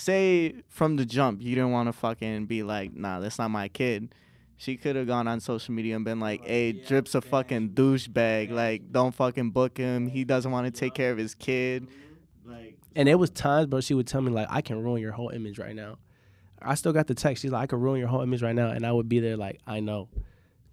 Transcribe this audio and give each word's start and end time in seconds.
say 0.00 0.54
from 0.68 0.96
the 0.96 1.04
jump 1.04 1.42
you 1.42 1.54
didn't 1.54 1.72
want 1.72 1.88
to 1.88 1.92
fucking 1.92 2.46
be 2.46 2.62
like, 2.62 2.94
nah, 2.94 3.20
that's 3.20 3.38
not 3.38 3.50
my 3.50 3.68
kid. 3.68 4.14
She 4.56 4.76
could 4.76 4.94
have 4.96 5.06
gone 5.06 5.26
on 5.26 5.40
social 5.40 5.72
media 5.72 5.96
and 5.96 6.04
been 6.04 6.20
like, 6.20 6.44
"Hey, 6.44 6.72
Drip's 6.72 7.14
a 7.14 7.22
fucking 7.22 7.70
douchebag. 7.70 8.50
Like, 8.50 8.92
don't 8.92 9.14
fucking 9.14 9.52
book 9.52 9.78
him. 9.78 10.06
He 10.06 10.22
doesn't 10.24 10.50
want 10.52 10.66
to 10.66 10.70
take 10.70 10.92
care 10.92 11.10
of 11.10 11.16
his 11.16 11.34
kid." 11.34 11.88
Like, 12.44 12.76
And 12.94 13.08
it 13.08 13.14
was 13.14 13.30
times, 13.30 13.68
bro. 13.68 13.80
She 13.80 13.94
would 13.94 14.06
tell 14.06 14.20
me 14.20 14.30
like, 14.30 14.48
"I 14.50 14.60
can 14.60 14.82
ruin 14.82 15.00
your 15.00 15.12
whole 15.12 15.30
image 15.30 15.58
right 15.58 15.74
now." 15.74 15.96
I 16.60 16.74
still 16.74 16.92
got 16.92 17.06
the 17.06 17.14
text. 17.14 17.40
She's 17.40 17.52
like, 17.52 17.62
"I 17.62 17.66
can 17.66 17.80
ruin 17.80 18.00
your 18.00 18.08
whole 18.08 18.20
image 18.20 18.42
right 18.42 18.54
now," 18.54 18.68
and 18.68 18.84
I 18.84 18.92
would 18.92 19.08
be 19.08 19.18
there 19.18 19.38
like, 19.38 19.60
"I 19.66 19.80
know," 19.80 20.10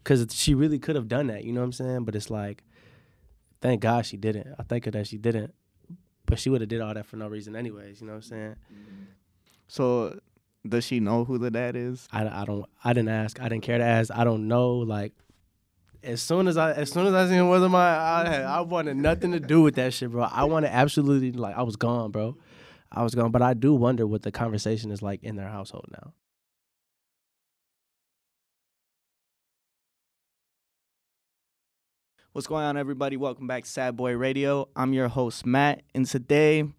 because 0.03 0.25
she 0.33 0.53
really 0.53 0.79
could 0.79 0.97
have 0.97 1.07
done 1.07 1.27
that. 1.27 1.45
You 1.45 1.53
know 1.53 1.61
what 1.61 1.67
I'm 1.67 1.71
saying? 1.71 2.03
But 2.03 2.15
it's 2.15 2.29
like, 2.29 2.65
thank 3.61 3.81
God 3.81 4.05
she 4.05 4.17
didn't. 4.17 4.53
I 4.59 4.63
thank 4.63 4.83
her 4.83 4.91
that 4.91 5.07
she 5.07 5.17
didn't. 5.17 5.53
But 6.27 6.39
she 6.39 6.49
would 6.49 6.61
have 6.61 6.69
did 6.69 6.81
all 6.81 6.93
that 6.93 7.05
for 7.07 7.15
no 7.15 7.27
reason, 7.27 7.55
anyways. 7.55 8.01
You 8.01 8.07
know 8.07 8.13
what 8.13 8.17
I'm 8.17 8.21
saying? 8.23 8.55
so 9.67 10.19
does 10.67 10.85
she 10.85 10.99
know 10.99 11.23
who 11.25 11.37
the 11.37 11.49
dad 11.49 11.75
is? 11.75 12.07
I, 12.11 12.27
I 12.27 12.45
don't. 12.45 12.65
I 12.83 12.93
didn't 12.93 13.09
ask. 13.09 13.41
I 13.41 13.49
didn't 13.49 13.63
care 13.63 13.77
to 13.77 13.83
ask. 13.83 14.11
I 14.13 14.23
don't 14.23 14.47
know. 14.47 14.75
Like, 14.75 15.13
as 16.03 16.21
soon 16.21 16.47
as 16.47 16.57
I 16.57 16.73
as 16.73 16.91
soon 16.91 17.07
as 17.07 17.13
I 17.13 17.27
seen 17.27 17.47
whether 17.47 17.69
my 17.69 17.95
I 17.95 18.41
I 18.41 18.61
wanted 18.61 18.97
nothing 18.97 19.31
to 19.31 19.39
do 19.39 19.61
with 19.61 19.75
that 19.75 19.93
shit, 19.93 20.11
bro. 20.11 20.23
I 20.23 20.43
wanted 20.43 20.69
absolutely 20.71 21.31
like 21.31 21.55
I 21.55 21.63
was 21.63 21.75
gone, 21.75 22.11
bro. 22.11 22.37
I 22.91 23.03
was 23.03 23.15
gone. 23.15 23.31
But 23.31 23.41
I 23.41 23.53
do 23.53 23.73
wonder 23.73 24.05
what 24.05 24.21
the 24.23 24.31
conversation 24.31 24.91
is 24.91 25.01
like 25.01 25.23
in 25.23 25.35
their 25.35 25.49
household 25.49 25.85
now. 25.91 26.13
What's 32.37 32.45
going 32.45 32.65
on, 32.65 32.77
everybody? 32.77 33.17
Welcome 33.17 33.47
back 33.47 33.63
to 33.63 33.69
Sad 33.71 33.97
Boy 33.97 34.15
Radio. 34.15 34.69
I'm 34.75 34.93
your 34.93 35.07
host, 35.07 35.43
Matt, 35.43 35.81
and 35.95 36.05
today, 36.05 36.69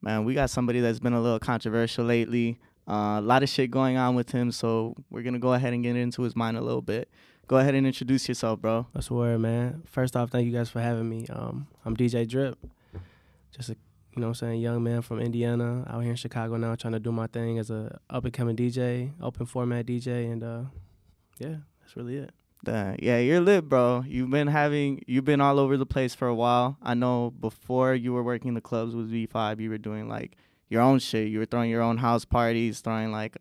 man, 0.00 0.24
we 0.24 0.32
got 0.32 0.48
somebody 0.48 0.80
that's 0.80 0.98
been 0.98 1.12
a 1.12 1.20
little 1.20 1.38
controversial 1.38 2.06
lately. 2.06 2.58
Uh, 2.88 3.18
a 3.18 3.20
lot 3.20 3.42
of 3.42 3.50
shit 3.50 3.70
going 3.70 3.98
on 3.98 4.14
with 4.14 4.30
him, 4.30 4.50
so 4.50 4.94
we're 5.10 5.20
gonna 5.20 5.38
go 5.38 5.52
ahead 5.52 5.74
and 5.74 5.82
get 5.82 5.94
into 5.94 6.22
his 6.22 6.34
mind 6.34 6.56
a 6.56 6.62
little 6.62 6.80
bit. 6.80 7.10
Go 7.48 7.58
ahead 7.58 7.74
and 7.74 7.86
introduce 7.86 8.26
yourself, 8.30 8.62
bro. 8.62 8.86
That's 8.94 9.10
word, 9.10 9.40
man. 9.40 9.82
First 9.84 10.16
off, 10.16 10.30
thank 10.30 10.46
you 10.46 10.52
guys 10.52 10.70
for 10.70 10.80
having 10.80 11.06
me. 11.06 11.26
Um, 11.28 11.66
I'm 11.84 11.94
DJ 11.94 12.26
Drip, 12.26 12.56
just 13.54 13.68
a 13.68 13.76
you 14.16 14.22
know 14.22 14.28
what 14.28 14.40
I'm 14.42 14.48
saying 14.48 14.62
young 14.62 14.82
man 14.82 15.02
from 15.02 15.20
Indiana 15.20 15.84
out 15.86 16.00
here 16.00 16.12
in 16.12 16.16
Chicago 16.16 16.56
now, 16.56 16.76
trying 16.76 16.94
to 16.94 16.98
do 16.98 17.12
my 17.12 17.26
thing 17.26 17.58
as 17.58 17.70
a 17.70 18.00
up 18.08 18.24
and 18.24 18.32
coming 18.32 18.56
DJ, 18.56 19.12
open 19.20 19.44
format 19.44 19.84
DJ, 19.84 20.32
and 20.32 20.42
uh, 20.42 20.62
yeah, 21.38 21.56
that's 21.82 21.94
really 21.94 22.16
it. 22.16 22.30
Yeah, 22.68 23.18
you're 23.18 23.40
lit, 23.40 23.68
bro. 23.68 24.04
You've 24.06 24.30
been 24.30 24.48
having, 24.48 25.02
you've 25.06 25.24
been 25.24 25.40
all 25.40 25.58
over 25.58 25.76
the 25.76 25.86
place 25.86 26.14
for 26.14 26.28
a 26.28 26.34
while. 26.34 26.76
I 26.82 26.94
know 26.94 27.30
before 27.30 27.94
you 27.94 28.12
were 28.12 28.22
working 28.22 28.54
the 28.54 28.60
clubs 28.60 28.94
with 28.94 29.10
V5, 29.12 29.60
you 29.60 29.70
were 29.70 29.78
doing 29.78 30.08
like 30.08 30.36
your 30.68 30.82
own 30.82 30.98
shit. 30.98 31.28
You 31.28 31.38
were 31.38 31.46
throwing 31.46 31.70
your 31.70 31.82
own 31.82 31.98
house 31.98 32.24
parties, 32.24 32.80
throwing 32.80 33.12
like 33.12 33.36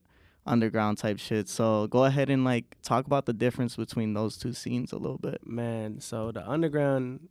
underground 0.45 0.97
type 0.97 1.19
shit. 1.19 1.47
So 1.49 1.87
go 1.87 2.05
ahead 2.05 2.29
and 2.29 2.43
like 2.43 2.77
talk 2.81 3.05
about 3.05 3.25
the 3.25 3.33
difference 3.33 3.75
between 3.75 4.13
those 4.13 4.37
two 4.37 4.53
scenes 4.53 4.91
a 4.91 4.97
little 4.97 5.17
bit. 5.17 5.45
Man, 5.45 5.99
so 5.99 6.31
the 6.31 6.47
underground 6.47 7.27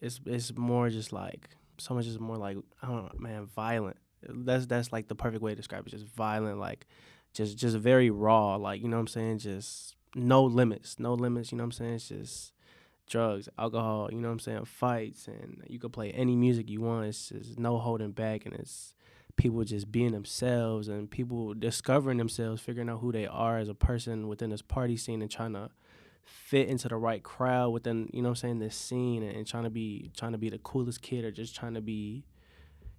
is 0.00 0.20
is 0.26 0.56
more 0.56 0.90
just 0.90 1.12
like 1.12 1.50
so 1.78 1.94
much 1.94 2.06
is 2.06 2.18
more 2.18 2.36
like 2.36 2.56
I 2.82 2.86
don't 2.86 3.04
know, 3.04 3.12
man, 3.18 3.46
violent. 3.46 3.96
That's 4.22 4.66
that's 4.66 4.92
like 4.92 5.08
the 5.08 5.14
perfect 5.14 5.42
way 5.42 5.52
to 5.52 5.56
describe 5.56 5.86
it. 5.86 5.90
Just 5.90 6.06
violent, 6.06 6.58
like 6.58 6.86
just 7.32 7.56
just 7.56 7.76
very 7.76 8.10
raw, 8.10 8.56
like 8.56 8.82
you 8.82 8.88
know 8.88 8.96
what 8.96 9.02
I'm 9.02 9.08
saying, 9.08 9.38
just 9.38 9.95
no 10.16 10.42
limits, 10.42 10.98
no 10.98 11.14
limits, 11.14 11.52
you 11.52 11.58
know 11.58 11.62
what 11.62 11.66
I'm 11.66 11.72
saying? 11.72 11.94
It's 11.94 12.08
just 12.08 12.52
drugs, 13.08 13.48
alcohol, 13.58 14.08
you 14.10 14.18
know 14.18 14.28
what 14.28 14.32
I'm 14.32 14.40
saying, 14.40 14.64
fights 14.64 15.28
and 15.28 15.62
you 15.68 15.78
can 15.78 15.90
play 15.90 16.10
any 16.10 16.34
music 16.34 16.68
you 16.68 16.80
want. 16.80 17.06
It's 17.06 17.28
just 17.28 17.58
no 17.58 17.78
holding 17.78 18.12
back 18.12 18.46
and 18.46 18.54
it's 18.54 18.94
people 19.36 19.62
just 19.64 19.92
being 19.92 20.12
themselves 20.12 20.88
and 20.88 21.10
people 21.10 21.54
discovering 21.54 22.18
themselves, 22.18 22.62
figuring 22.62 22.88
out 22.88 23.00
who 23.00 23.12
they 23.12 23.26
are 23.26 23.58
as 23.58 23.68
a 23.68 23.74
person 23.74 24.26
within 24.26 24.50
this 24.50 24.62
party 24.62 24.96
scene 24.96 25.20
and 25.20 25.30
trying 25.30 25.52
to 25.52 25.70
fit 26.24 26.68
into 26.68 26.88
the 26.88 26.96
right 26.96 27.22
crowd 27.22 27.70
within 27.70 28.10
you 28.12 28.20
know 28.20 28.30
what 28.30 28.38
I'm 28.38 28.48
saying 28.48 28.58
this 28.58 28.74
scene 28.74 29.22
and, 29.22 29.36
and 29.36 29.46
trying 29.46 29.62
to 29.62 29.70
be 29.70 30.10
trying 30.16 30.32
to 30.32 30.38
be 30.38 30.50
the 30.50 30.58
coolest 30.58 31.00
kid 31.00 31.24
or 31.24 31.30
just 31.30 31.54
trying 31.54 31.74
to 31.74 31.80
be 31.80 32.24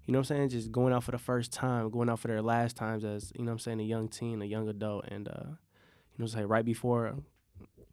you 0.05 0.13
know 0.13 0.19
what 0.19 0.31
I'm 0.31 0.37
saying 0.37 0.49
just 0.49 0.71
going 0.71 0.93
out 0.93 1.03
for 1.03 1.11
the 1.11 1.17
first 1.17 1.51
time 1.51 1.89
going 1.89 2.09
out 2.09 2.19
for 2.19 2.29
their 2.29 2.41
last 2.41 2.77
times 2.77 3.03
as 3.03 3.33
you 3.35 3.43
know 3.43 3.49
what 3.49 3.55
I'm 3.55 3.59
saying 3.59 3.81
a 3.81 3.83
young 3.83 4.07
teen 4.07 4.41
a 4.41 4.45
young 4.45 4.69
adult 4.69 5.05
and 5.09 5.27
uh 5.27 5.55
know 6.23 6.27
say 6.27 6.45
right 6.45 6.65
before 6.65 7.15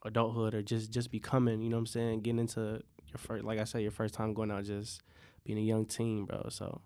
adulthood 0.04 0.54
or 0.54 0.62
just 0.62 0.90
just 0.90 1.10
becoming 1.10 1.62
you 1.62 1.68
know 1.68 1.76
what 1.76 1.80
I'm 1.80 1.86
saying 1.86 2.20
getting 2.20 2.40
into 2.40 2.60
your 2.60 3.18
first 3.18 3.44
like 3.44 3.58
I 3.58 3.64
said 3.64 3.82
your 3.82 3.90
first 3.90 4.14
time 4.14 4.34
going 4.34 4.50
out 4.50 4.64
just 4.64 5.02
being 5.44 5.58
a 5.58 5.62
young 5.62 5.86
teen 5.86 6.24
bro 6.24 6.46
so 6.50 6.80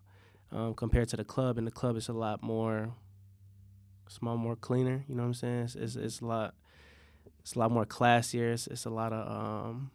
um 0.53 0.75
compared 0.75 1.09
to 1.09 1.16
the 1.16 1.25
club 1.25 1.59
in 1.59 1.65
the 1.65 1.71
club 1.71 1.97
it's 1.97 2.09
a 2.09 2.12
lot 2.12 2.43
more 2.43 2.94
small 4.09 4.37
more 4.37 4.56
cleaner 4.56 5.04
you 5.09 5.15
know 5.15 5.22
what 5.22 5.28
I'm 5.28 5.34
saying 5.34 5.62
it's 5.65 5.75
it's, 5.75 5.97
it's 5.97 6.21
a 6.21 6.27
lot 6.27 6.54
it's 7.48 7.54
a 7.54 7.59
lot 7.60 7.71
more 7.71 7.87
classier. 7.87 8.53
It's, 8.53 8.66
it's 8.66 8.84
a 8.84 8.91
lot 8.91 9.10
of 9.10 9.27
um, 9.27 9.91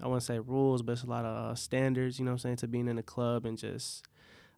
I 0.00 0.06
wouldn't 0.06 0.22
say 0.22 0.38
rules, 0.38 0.82
but 0.82 0.92
it's 0.92 1.02
a 1.02 1.06
lot 1.06 1.24
of 1.24 1.50
uh, 1.50 1.54
standards. 1.56 2.20
You 2.20 2.24
know 2.24 2.30
what 2.30 2.34
I'm 2.34 2.38
saying 2.38 2.56
to 2.58 2.68
being 2.68 2.86
in 2.86 2.94
the 2.94 3.02
club 3.02 3.44
and 3.44 3.58
just 3.58 4.04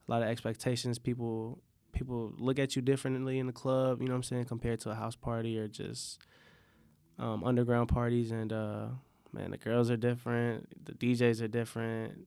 a 0.07 0.11
lot 0.11 0.21
of 0.21 0.29
expectations. 0.29 0.99
People 0.99 1.59
people 1.97 2.33
look 2.39 2.59
at 2.59 2.77
you 2.77 2.83
differently 2.83 3.39
in 3.39 3.47
the 3.47 3.53
club. 3.53 4.01
You 4.01 4.09
know 4.09 4.13
what 4.13 4.19
I'm 4.19 4.23
saying 4.23 4.45
compared 4.45 4.81
to 4.81 4.91
a 4.91 4.95
house 4.95 5.17
party 5.17 5.59
or 5.59 5.67
just 5.67 6.19
um, 7.19 7.43
underground 7.45 7.89
parties. 7.89 8.31
And 8.31 8.53
uh, 8.53 8.87
man, 9.33 9.51
the 9.51 9.57
girls 9.57 9.91
are 9.91 9.97
different. 9.97 10.69
The 10.85 10.93
DJs 10.93 11.43
are 11.43 11.49
different. 11.49 12.27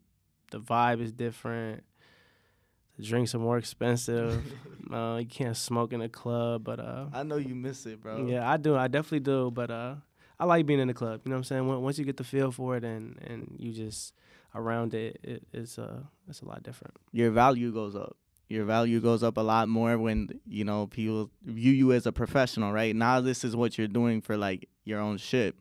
The 0.52 0.60
vibe 0.60 1.02
is 1.02 1.12
different. 1.12 1.84
The 2.98 3.04
drinks 3.04 3.34
are 3.34 3.40
more 3.40 3.58
expensive. 3.58 4.44
uh, 4.94 5.18
you 5.22 5.28
can't 5.28 5.56
smoke 5.56 5.94
in 5.94 6.02
a 6.02 6.10
club, 6.10 6.64
but 6.64 6.80
uh, 6.80 7.06
I 7.14 7.24
know 7.24 7.38
you 7.38 7.56
miss 7.56 7.86
it, 7.86 8.02
bro. 8.02 8.26
yeah, 8.28 8.50
I 8.50 8.58
do. 8.58 8.76
I 8.76 8.88
definitely 8.88 9.22
do. 9.22 9.52
But 9.52 9.72
uh, 9.72 9.96
I 10.40 10.46
like 10.46 10.66
being 10.66 10.80
in 10.80 10.88
the 10.88 10.94
club. 10.94 11.22
You 11.24 11.30
know 11.30 11.36
what 11.36 11.40
I'm 11.40 11.44
saying? 11.44 11.82
Once 11.82 11.98
you 12.00 12.06
get 12.06 12.18
the 12.18 12.24
feel 12.24 12.52
for 12.52 12.76
it 12.76 12.84
and 12.84 13.18
and 13.26 13.56
you 13.58 13.72
just 13.72 14.14
around 14.56 14.94
it, 14.94 15.20
it 15.24 15.44
it's 15.54 15.78
uh 15.78 16.02
it's 16.28 16.42
a 16.42 16.46
lot 16.46 16.64
different. 16.64 16.96
Your 17.12 17.32
value 17.32 17.72
goes 17.72 17.96
up. 17.96 18.18
Your 18.50 18.66
value 18.66 19.00
goes 19.00 19.22
up 19.22 19.38
a 19.38 19.42
lot 19.42 19.70
more 19.70 19.98
when 20.00 20.28
you 20.48 20.66
know 20.66 20.88
people 20.88 21.30
view 21.46 21.72
you 21.72 21.94
as 21.94 22.08
a 22.08 22.12
professional, 22.12 22.74
right? 22.74 22.96
Now 22.96 23.22
this 23.22 23.44
is 23.44 23.56
what 23.56 23.78
you're 23.78 23.88
doing 23.88 24.22
for 24.22 24.36
like 24.38 24.68
your 24.86 25.00
own 25.00 25.18
shit. 25.18 25.56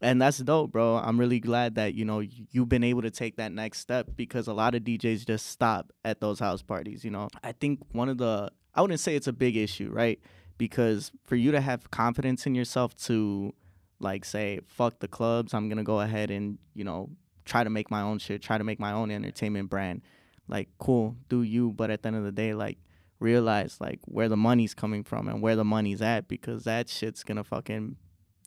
And 0.00 0.22
that's 0.22 0.38
dope, 0.38 0.70
bro. 0.70 0.96
I'm 0.96 1.18
really 1.18 1.40
glad 1.40 1.74
that 1.74 1.94
you 1.94 2.04
know 2.04 2.20
you've 2.20 2.68
been 2.68 2.84
able 2.84 3.02
to 3.02 3.10
take 3.10 3.36
that 3.36 3.50
next 3.50 3.80
step 3.80 4.10
because 4.14 4.46
a 4.46 4.54
lot 4.54 4.76
of 4.76 4.82
DJs 4.82 5.26
just 5.26 5.46
stop 5.46 5.92
at 6.04 6.20
those 6.20 6.38
house 6.38 6.62
parties. 6.62 7.04
You 7.04 7.10
know, 7.10 7.28
I 7.42 7.52
think 7.52 7.80
one 7.92 8.08
of 8.08 8.18
the 8.18 8.50
I 8.74 8.80
wouldn't 8.80 9.00
say 9.00 9.16
it's 9.16 9.26
a 9.26 9.32
big 9.32 9.56
issue, 9.56 9.90
right? 9.90 10.20
Because 10.56 11.10
for 11.24 11.34
you 11.34 11.50
to 11.50 11.60
have 11.60 11.90
confidence 11.90 12.46
in 12.46 12.54
yourself 12.54 12.96
to 13.06 13.52
like 13.98 14.24
say 14.24 14.60
fuck 14.68 15.00
the 15.00 15.08
clubs, 15.08 15.52
I'm 15.52 15.68
gonna 15.68 15.82
go 15.82 16.00
ahead 16.00 16.30
and 16.30 16.58
you 16.74 16.84
know 16.84 17.10
try 17.44 17.64
to 17.64 17.70
make 17.70 17.90
my 17.90 18.02
own 18.02 18.18
shit, 18.18 18.40
try 18.40 18.56
to 18.56 18.64
make 18.64 18.78
my 18.78 18.92
own 18.92 19.10
entertainment 19.10 19.68
brand. 19.68 20.02
Like, 20.50 20.68
cool, 20.78 21.16
do 21.28 21.42
you, 21.42 21.70
but 21.70 21.90
at 21.90 22.02
the 22.02 22.08
end 22.08 22.16
of 22.16 22.24
the 22.24 22.32
day, 22.32 22.52
like 22.54 22.76
realize 23.20 23.76
like 23.80 24.00
where 24.06 24.28
the 24.28 24.36
money's 24.36 24.74
coming 24.74 25.04
from 25.04 25.28
and 25.28 25.40
where 25.40 25.54
the 25.56 25.64
money's 25.64 26.02
at 26.02 26.26
because 26.26 26.64
that 26.64 26.88
shit's 26.88 27.22
gonna 27.22 27.44
fucking 27.44 27.96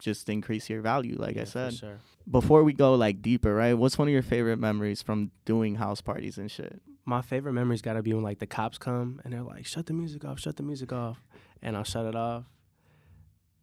just 0.02 0.28
increase 0.30 0.70
your 0.70 0.82
value, 0.82 1.16
like 1.18 1.36
Yeah, 1.36 1.44
I 1.44 1.46
said 1.46 1.74
sure. 1.76 2.00
before 2.30 2.64
we 2.64 2.74
go 2.74 2.94
like 2.96 3.22
deeper, 3.22 3.54
right? 3.56 3.74
What's 3.74 3.98
one 3.98 4.08
of 4.08 4.12
your 4.14 4.22
favorite 4.24 4.58
memories 4.60 5.02
from 5.02 5.32
doing 5.46 5.76
house 5.76 6.02
parties 6.02 6.38
and 6.38 6.52
shit? 6.52 6.82
My 7.06 7.22
favorite 7.22 7.54
memories 7.54 7.82
gotta 7.82 8.02
be 8.04 8.14
when 8.14 8.24
like 8.24 8.40
the 8.40 8.48
cops 8.48 8.78
come 8.78 9.22
and 9.24 9.34
they're 9.34 9.44
like, 9.44 9.66
"Shut 9.66 9.86
the 9.86 9.94
music 9.94 10.26
off, 10.26 10.40
shut 10.40 10.58
the 10.58 10.64
music 10.64 10.92
off," 10.92 11.24
and 11.62 11.78
I'll 11.78 11.84
shut 11.84 12.06
it 12.06 12.16
off. 12.16 12.44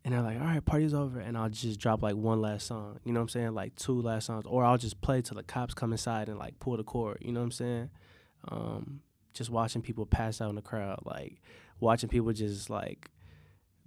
And 0.02 0.14
they're 0.14 0.22
like, 0.22 0.38
all 0.40 0.46
right, 0.46 0.64
party's 0.64 0.94
over. 0.94 1.20
And 1.20 1.36
I'll 1.36 1.50
just 1.50 1.78
drop 1.78 2.02
like 2.02 2.14
one 2.16 2.40
last 2.40 2.66
song. 2.66 2.98
You 3.04 3.12
know 3.12 3.20
what 3.20 3.24
I'm 3.24 3.28
saying? 3.28 3.54
Like 3.54 3.74
two 3.76 4.00
last 4.00 4.26
songs. 4.26 4.44
Or 4.46 4.64
I'll 4.64 4.78
just 4.78 4.98
play 5.02 5.20
till 5.20 5.36
the 5.36 5.42
cops 5.42 5.74
come 5.74 5.92
inside 5.92 6.30
and 6.30 6.38
like 6.38 6.58
pull 6.58 6.78
the 6.78 6.84
cord. 6.84 7.18
You 7.20 7.32
know 7.32 7.40
what 7.40 7.44
I'm 7.44 7.50
saying? 7.52 7.90
Um, 8.48 9.00
just 9.32 9.50
watching 9.50 9.82
people 9.82 10.06
pass 10.06 10.40
out 10.40 10.50
in 10.50 10.56
the 10.56 10.62
crowd. 10.62 11.00
Like 11.04 11.40
watching 11.78 12.08
people 12.08 12.32
just 12.32 12.70
like 12.70 13.10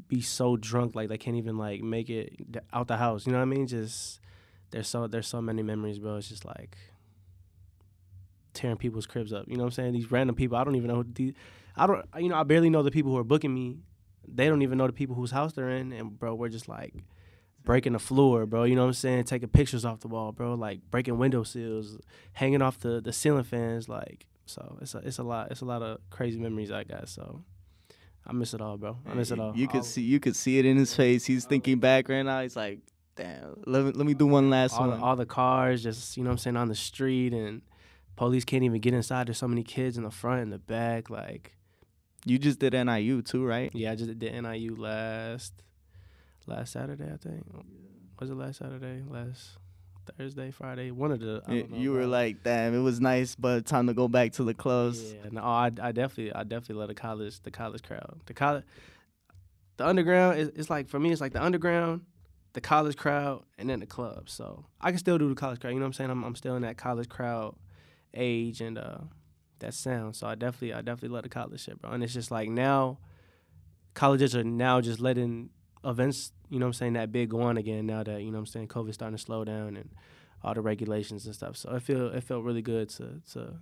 be 0.07 0.21
so 0.21 0.57
drunk 0.57 0.95
like 0.95 1.09
they 1.09 1.17
can't 1.17 1.37
even 1.37 1.57
like 1.57 1.81
make 1.81 2.09
it 2.09 2.33
out 2.71 2.87
the 2.87 2.97
house. 2.97 3.25
You 3.25 3.31
know 3.31 3.39
what 3.39 3.43
I 3.43 3.45
mean? 3.45 3.67
Just 3.67 4.19
there's 4.71 4.87
so 4.87 5.07
there's 5.07 5.27
so 5.27 5.41
many 5.41 5.63
memories, 5.63 5.99
bro. 5.99 6.17
It's 6.17 6.29
just 6.29 6.45
like 6.45 6.77
tearing 8.53 8.77
people's 8.77 9.05
cribs 9.05 9.33
up. 9.33 9.45
You 9.47 9.57
know 9.57 9.63
what 9.63 9.67
I'm 9.67 9.71
saying? 9.71 9.93
These 9.93 10.11
random 10.11 10.35
people, 10.35 10.57
I 10.57 10.63
don't 10.63 10.75
even 10.75 10.89
know 10.89 10.97
who 10.97 11.05
these 11.13 11.33
I 11.75 11.87
don't 11.87 12.05
you 12.19 12.29
know, 12.29 12.35
I 12.35 12.43
barely 12.43 12.69
know 12.69 12.83
the 12.83 12.91
people 12.91 13.11
who 13.11 13.17
are 13.17 13.23
booking 13.23 13.53
me. 13.53 13.77
They 14.25 14.47
don't 14.47 14.61
even 14.61 14.77
know 14.77 14.87
the 14.87 14.93
people 14.93 15.15
whose 15.15 15.31
house 15.31 15.53
they're 15.53 15.69
in 15.69 15.91
and 15.91 16.17
bro, 16.17 16.33
we're 16.35 16.49
just 16.49 16.69
like 16.69 16.93
breaking 17.63 17.93
the 17.93 17.99
floor, 17.99 18.45
bro. 18.45 18.63
You 18.63 18.75
know 18.75 18.83
what 18.83 18.87
I'm 18.89 18.93
saying? 18.93 19.23
Taking 19.25 19.49
pictures 19.49 19.85
off 19.85 19.99
the 19.99 20.07
wall, 20.07 20.31
bro. 20.31 20.53
Like 20.53 20.79
breaking 20.89 21.17
window 21.17 21.43
sills, 21.43 21.97
hanging 22.33 22.61
off 22.61 22.79
the 22.79 23.01
the 23.01 23.13
ceiling 23.13 23.43
fans 23.43 23.89
like 23.89 24.27
so 24.45 24.77
it's 24.81 24.95
a 24.95 24.99
it's 24.99 25.17
a 25.19 25.23
lot 25.23 25.51
it's 25.51 25.61
a 25.61 25.65
lot 25.65 25.81
of 25.81 25.99
crazy 26.09 26.39
memories 26.39 26.71
I 26.71 26.83
got. 26.83 27.09
So 27.09 27.43
I 28.25 28.33
miss 28.33 28.53
it 28.53 28.61
all, 28.61 28.77
bro. 28.77 28.97
I 29.05 29.13
miss 29.13 29.31
it 29.31 29.39
all. 29.39 29.55
You 29.55 29.67
could 29.67 29.77
All- 29.77 29.83
see 29.83 30.01
you 30.01 30.19
could 30.19 30.35
see 30.35 30.59
it 30.59 30.65
in 30.65 30.77
his 30.77 30.95
face. 30.95 31.25
He's 31.25 31.45
thinking 31.45 31.79
back 31.79 32.09
right 32.09 32.23
now. 32.23 32.41
He's 32.41 32.55
like, 32.55 32.79
damn, 33.15 33.61
let 33.65 33.83
me 33.85 33.91
let 33.91 34.05
me 34.05 34.13
do 34.13 34.25
one 34.27 34.49
last 34.49 34.73
all 34.77 34.85
the, 34.85 34.89
one. 34.91 34.99
all 35.01 35.15
the 35.15 35.25
cars 35.25 35.83
just 35.83 36.17
you 36.17 36.23
know 36.23 36.29
what 36.29 36.33
I'm 36.33 36.37
saying 36.39 36.57
on 36.57 36.67
the 36.69 36.75
street 36.75 37.33
and 37.33 37.61
police 38.15 38.45
can't 38.45 38.63
even 38.63 38.79
get 38.81 38.93
inside. 38.93 39.27
There's 39.27 39.37
so 39.37 39.47
many 39.47 39.63
kids 39.63 39.97
in 39.97 40.03
the 40.03 40.11
front 40.11 40.41
and 40.41 40.51
the 40.53 40.59
back. 40.59 41.09
Like 41.09 41.55
You 42.25 42.37
just 42.37 42.59
did 42.59 42.73
NIU 42.73 43.21
too, 43.21 43.45
right? 43.45 43.71
Yeah, 43.73 43.91
I 43.91 43.95
just 43.95 44.17
did 44.17 44.41
NIU 44.43 44.75
last 44.75 45.53
last 46.47 46.73
Saturday, 46.73 47.11
I 47.11 47.17
think. 47.17 47.43
Was 48.19 48.29
it 48.29 48.35
last 48.35 48.59
Saturday? 48.59 49.01
Last 49.07 49.57
Thursday, 50.05 50.51
Friday? 50.51 50.91
One 50.91 51.11
of 51.11 51.19
the. 51.19 51.41
I 51.45 51.51
Y- 51.51 51.59
don't 51.61 51.71
know, 51.71 51.77
you 51.77 51.91
were 51.91 52.05
like, 52.05 52.43
damn, 52.43 52.73
it 52.73 52.81
was 52.81 52.99
nice, 52.99 53.35
but 53.35 53.65
time 53.65 53.87
to 53.87 53.93
go 53.93 54.07
back 54.07 54.33
to 54.33 54.43
the 54.43 54.53
clubs. 54.53 55.13
Yeah, 55.13 55.29
no, 55.31 55.41
I, 55.41 55.65
I 55.81 55.91
definitely, 55.91 56.33
I 56.33 56.43
definitely 56.43 56.75
love 56.75 56.87
the 56.89 56.95
college, 56.95 57.39
the 57.41 57.51
college 57.51 57.83
crowd. 57.83 58.19
The 58.25 58.33
college, 58.33 58.63
the 59.77 59.87
underground 59.87 60.39
is, 60.39 60.49
it's 60.49 60.69
like 60.69 60.87
for 60.89 60.99
me, 60.99 61.11
it's 61.11 61.21
like 61.21 61.33
the 61.33 61.43
underground, 61.43 62.01
the 62.53 62.61
college 62.61 62.95
crowd, 62.97 63.43
and 63.57 63.69
then 63.69 63.79
the 63.79 63.85
club. 63.87 64.29
So 64.29 64.65
I 64.79 64.91
can 64.91 64.99
still 64.99 65.17
do 65.17 65.29
the 65.29 65.35
college 65.35 65.59
crowd. 65.59 65.71
You 65.71 65.75
know 65.79 65.81
what 65.83 65.87
I'm 65.87 65.93
saying? 65.93 66.09
I'm, 66.09 66.23
I'm 66.23 66.35
still 66.35 66.55
in 66.55 66.61
that 66.63 66.77
college 66.77 67.09
crowd 67.09 67.55
age 68.13 68.61
and 68.61 68.77
uh, 68.77 68.97
that 69.59 69.73
sound. 69.73 70.15
So 70.15 70.27
I 70.27 70.35
definitely, 70.35 70.73
I 70.73 70.81
definitely 70.81 71.09
love 71.15 71.23
the 71.23 71.29
college 71.29 71.61
shit, 71.63 71.81
bro. 71.81 71.91
And 71.91 72.03
it's 72.03 72.13
just 72.13 72.29
like 72.31 72.49
now, 72.49 72.99
colleges 73.95 74.35
are 74.35 74.43
now 74.43 74.81
just 74.81 74.99
letting 74.99 75.49
events, 75.83 76.31
you 76.53 76.59
know 76.59 76.67
what 76.67 76.69
I'm 76.69 76.73
saying, 76.73 76.93
that 76.93 77.11
big 77.11 77.33
one 77.33 77.57
again. 77.57 77.87
Now 77.87 78.03
that 78.03 78.21
you 78.21 78.27
know 78.29 78.37
what 78.37 78.41
I'm 78.41 78.45
saying, 78.45 78.67
COVID's 78.67 78.93
starting 78.93 79.17
to 79.17 79.23
slow 79.23 79.43
down 79.43 79.75
and 79.75 79.89
all 80.43 80.53
the 80.53 80.61
regulations 80.61 81.25
and 81.25 81.33
stuff. 81.33 81.57
So 81.57 81.73
it 81.73 81.81
feel 81.81 82.09
it 82.13 82.23
felt 82.23 82.43
really 82.43 82.61
good 82.61 82.89
to 82.89 83.21
to 83.33 83.55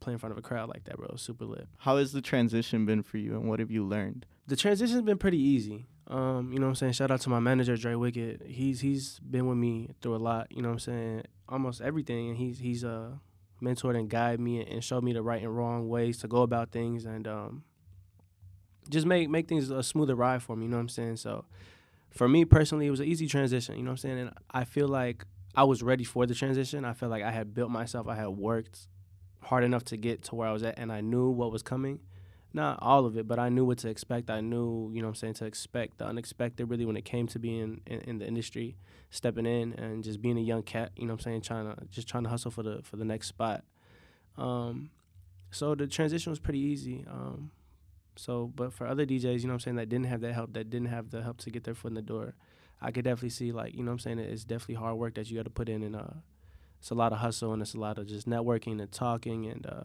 play 0.00 0.14
in 0.14 0.18
front 0.18 0.32
of 0.32 0.38
a 0.38 0.42
crowd 0.42 0.70
like 0.70 0.84
that, 0.84 0.96
bro. 0.96 1.16
Super 1.16 1.44
lit. 1.44 1.68
How 1.78 1.98
has 1.98 2.12
the 2.12 2.22
transition 2.22 2.86
been 2.86 3.02
for 3.02 3.18
you, 3.18 3.34
and 3.34 3.46
what 3.46 3.60
have 3.60 3.70
you 3.70 3.84
learned? 3.84 4.24
The 4.46 4.56
transition's 4.56 5.02
been 5.02 5.18
pretty 5.18 5.38
easy. 5.38 5.86
Um, 6.06 6.50
you 6.50 6.58
know 6.58 6.66
what 6.66 6.70
I'm 6.70 6.76
saying? 6.76 6.92
Shout 6.94 7.10
out 7.10 7.20
to 7.20 7.28
my 7.28 7.40
manager, 7.40 7.76
Dre 7.76 7.94
Wicked. 7.94 8.44
He's 8.46 8.80
he's 8.80 9.18
been 9.18 9.46
with 9.46 9.58
me 9.58 9.90
through 10.00 10.16
a 10.16 10.18
lot, 10.18 10.48
you 10.50 10.62
know 10.62 10.68
what 10.68 10.74
I'm 10.74 10.78
saying? 10.80 11.22
Almost 11.48 11.82
everything. 11.82 12.30
And 12.30 12.38
he's 12.38 12.58
he's 12.58 12.84
uh 12.84 13.10
mentored 13.62 13.98
and 13.98 14.08
guided 14.08 14.40
me 14.40 14.64
and 14.64 14.82
showed 14.82 15.04
me 15.04 15.12
the 15.12 15.22
right 15.22 15.42
and 15.42 15.54
wrong 15.54 15.88
ways 15.90 16.16
to 16.18 16.26
go 16.26 16.40
about 16.40 16.72
things 16.72 17.04
and 17.04 17.28
um 17.28 17.64
just 18.88 19.06
make 19.06 19.28
make 19.28 19.46
things 19.46 19.70
a 19.70 19.82
smoother 19.82 20.14
ride 20.14 20.42
for 20.42 20.56
me, 20.56 20.64
you 20.64 20.70
know 20.70 20.78
what 20.78 20.82
I'm 20.82 20.88
saying? 20.88 21.16
So 21.16 21.44
for 22.10 22.28
me 22.28 22.44
personally, 22.44 22.86
it 22.86 22.90
was 22.90 23.00
an 23.00 23.06
easy 23.06 23.26
transition, 23.26 23.76
you 23.76 23.82
know 23.82 23.90
what 23.90 23.92
I'm 23.92 23.96
saying? 23.98 24.18
And 24.18 24.30
I 24.50 24.64
feel 24.64 24.88
like 24.88 25.24
I 25.54 25.64
was 25.64 25.82
ready 25.82 26.04
for 26.04 26.26
the 26.26 26.34
transition. 26.34 26.84
I 26.84 26.92
felt 26.92 27.10
like 27.10 27.22
I 27.22 27.30
had 27.30 27.54
built 27.54 27.70
myself, 27.70 28.08
I 28.08 28.16
had 28.16 28.28
worked 28.28 28.88
hard 29.42 29.64
enough 29.64 29.84
to 29.84 29.96
get 29.96 30.22
to 30.24 30.34
where 30.34 30.48
I 30.48 30.52
was 30.52 30.62
at 30.62 30.78
and 30.78 30.92
I 30.92 31.00
knew 31.00 31.30
what 31.30 31.50
was 31.50 31.62
coming 31.62 32.00
not 32.52 32.78
all 32.82 33.06
of 33.06 33.16
it, 33.16 33.28
but 33.28 33.38
I 33.38 33.48
knew 33.48 33.64
what 33.64 33.78
to 33.78 33.88
expect. 33.88 34.30
I 34.30 34.40
knew, 34.40 34.90
you 34.92 35.02
know 35.02 35.08
what 35.08 35.10
I'm 35.10 35.14
saying, 35.14 35.34
to 35.34 35.44
expect 35.44 35.98
the 35.98 36.06
unexpected 36.06 36.66
really 36.66 36.84
when 36.84 36.96
it 36.96 37.04
came 37.04 37.26
to 37.28 37.38
being 37.38 37.80
in, 37.86 38.00
in 38.00 38.18
the 38.18 38.26
industry, 38.26 38.76
stepping 39.10 39.46
in 39.46 39.72
and 39.74 40.02
just 40.02 40.20
being 40.20 40.36
a 40.36 40.42
young 40.42 40.62
cat, 40.62 40.90
you 40.96 41.06
know 41.06 41.14
what 41.14 41.20
I'm 41.20 41.24
saying, 41.24 41.42
trying 41.42 41.74
to 41.74 41.84
just 41.90 42.08
trying 42.08 42.24
to 42.24 42.30
hustle 42.30 42.50
for 42.50 42.62
the 42.62 42.80
for 42.82 42.96
the 42.96 43.04
next 43.04 43.28
spot. 43.28 43.64
Um 44.36 44.90
so 45.50 45.74
the 45.74 45.86
transition 45.86 46.30
was 46.30 46.40
pretty 46.40 46.60
easy. 46.60 47.04
Um 47.08 47.52
so 48.16 48.52
but 48.54 48.72
for 48.72 48.86
other 48.86 49.06
DJs, 49.06 49.40
you 49.40 49.46
know 49.46 49.52
what 49.52 49.54
I'm 49.54 49.60
saying, 49.60 49.76
that 49.76 49.88
didn't 49.88 50.06
have 50.06 50.20
that 50.22 50.32
help, 50.32 50.52
that 50.54 50.70
didn't 50.70 50.88
have 50.88 51.10
the 51.10 51.22
help 51.22 51.38
to 51.38 51.50
get 51.50 51.64
their 51.64 51.74
foot 51.74 51.88
in 51.88 51.94
the 51.94 52.02
door, 52.02 52.34
I 52.80 52.90
could 52.90 53.04
definitely 53.04 53.30
see 53.30 53.52
like, 53.52 53.74
you 53.74 53.82
know 53.82 53.90
what 53.90 54.06
I'm 54.06 54.16
saying, 54.16 54.18
it's 54.18 54.44
definitely 54.44 54.76
hard 54.76 54.96
work 54.96 55.14
that 55.14 55.30
you 55.30 55.36
got 55.36 55.44
to 55.44 55.50
put 55.50 55.68
in 55.68 55.82
and 55.82 55.96
uh 55.96 56.14
it's 56.78 56.90
a 56.90 56.94
lot 56.94 57.12
of 57.12 57.18
hustle 57.18 57.52
and 57.52 57.60
it's 57.60 57.74
a 57.74 57.78
lot 57.78 57.98
of 57.98 58.06
just 58.06 58.28
networking 58.28 58.80
and 58.80 58.90
talking 58.90 59.46
and 59.46 59.66
uh 59.66 59.84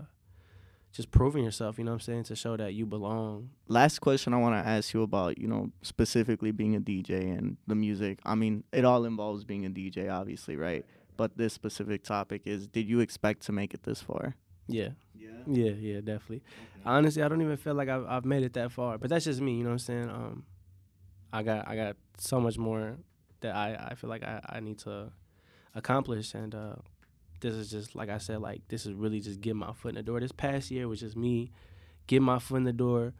just 0.95 1.11
proving 1.11 1.43
yourself, 1.43 1.77
you 1.77 1.83
know 1.83 1.91
what 1.91 1.95
I'm 1.95 1.99
saying, 2.01 2.23
to 2.25 2.37
show 2.37 2.55
that 2.55 2.73
you 2.73 2.85
belong. 2.85 3.49
Last 3.67 3.99
question 3.99 4.33
I 4.33 4.37
want 4.37 4.55
to 4.55 4.69
ask 4.69 4.93
you 4.93 5.01
about, 5.01 5.37
you 5.37 5.45
know, 5.45 5.71
specifically 5.81 6.51
being 6.51 6.73
a 6.73 6.79
DJ 6.79 7.37
and 7.37 7.57
the 7.67 7.75
music. 7.75 8.19
I 8.23 8.35
mean, 8.35 8.63
it 8.71 8.85
all 8.85 9.03
involves 9.03 9.43
being 9.43 9.65
a 9.65 9.69
DJ, 9.69 10.09
obviously, 10.09 10.55
right? 10.55 10.85
But 11.17 11.37
this 11.37 11.53
specific 11.53 12.03
topic 12.03 12.43
is: 12.45 12.67
Did 12.67 12.87
you 12.87 13.01
expect 13.01 13.41
to 13.43 13.51
make 13.51 13.73
it 13.73 13.83
this 13.83 14.01
far? 14.01 14.35
Yeah, 14.67 14.89
Yeah. 15.17 15.29
yeah, 15.47 15.71
yeah, 15.71 15.95
definitely. 16.01 16.41
Honestly, 16.85 17.21
I 17.23 17.27
don't 17.27 17.41
even 17.41 17.57
feel 17.57 17.73
like 17.75 17.89
I've, 17.89 18.05
I've 18.05 18.25
made 18.25 18.43
it 18.43 18.53
that 18.53 18.71
far, 18.71 18.97
but 18.97 19.09
that's 19.09 19.25
just 19.25 19.41
me, 19.41 19.57
you 19.57 19.63
know 19.63 19.69
what 19.69 19.73
I'm 19.73 19.79
saying. 19.79 20.09
Um, 20.09 20.43
I 21.33 21.43
got 21.43 21.67
I 21.67 21.75
got 21.75 21.97
so 22.17 22.39
much 22.39 22.57
more 22.57 22.97
that 23.41 23.55
I, 23.55 23.89
I 23.91 23.95
feel 23.95 24.09
like 24.09 24.23
I, 24.23 24.39
I 24.47 24.59
need 24.59 24.79
to 24.79 25.11
accomplish, 25.73 26.33
and 26.33 26.53
uh, 26.55 26.75
this 27.41 27.53
is 27.53 27.69
just 27.69 27.95
like 27.95 28.09
I 28.09 28.17
said, 28.17 28.41
like 28.41 28.61
this 28.69 28.85
is 28.85 28.93
really 28.93 29.19
just 29.19 29.41
getting 29.41 29.59
my 29.59 29.73
foot 29.73 29.89
in 29.89 29.95
the 29.95 30.03
door. 30.03 30.19
This 30.19 30.31
past 30.31 30.71
year 30.71 30.87
was 30.87 30.99
just 30.99 31.15
me 31.17 31.51
getting 32.07 32.25
my 32.25 32.39
foot 32.39 32.57
in 32.57 32.63
the 32.63 32.73
door, 32.73 33.13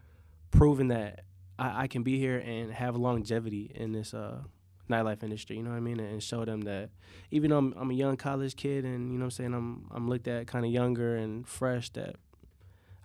proving 0.50 0.88
that 0.88 1.24
I, 1.58 1.82
I 1.82 1.86
can 1.88 2.02
be 2.02 2.18
here 2.18 2.38
and 2.38 2.72
have 2.72 2.96
longevity 2.96 3.70
in 3.74 3.92
this 3.92 4.14
uh 4.14 4.42
nightlife 4.88 5.22
industry. 5.22 5.56
You 5.56 5.62
know 5.62 5.70
what 5.70 5.76
I 5.76 5.80
mean? 5.80 6.00
And 6.00 6.22
show 6.22 6.44
them 6.44 6.62
that 6.62 6.90
even 7.30 7.50
though 7.50 7.58
I'm, 7.58 7.74
I'm 7.76 7.90
a 7.90 7.94
young 7.94 8.16
college 8.16 8.56
kid, 8.56 8.84
and 8.84 9.12
you 9.12 9.18
know 9.18 9.24
what 9.24 9.26
I'm 9.26 9.30
saying, 9.32 9.54
I'm 9.54 9.88
I'm 9.92 10.08
looked 10.08 10.28
at 10.28 10.46
kind 10.46 10.64
of 10.64 10.70
younger 10.70 11.16
and 11.16 11.46
fresh, 11.46 11.90
that 11.90 12.16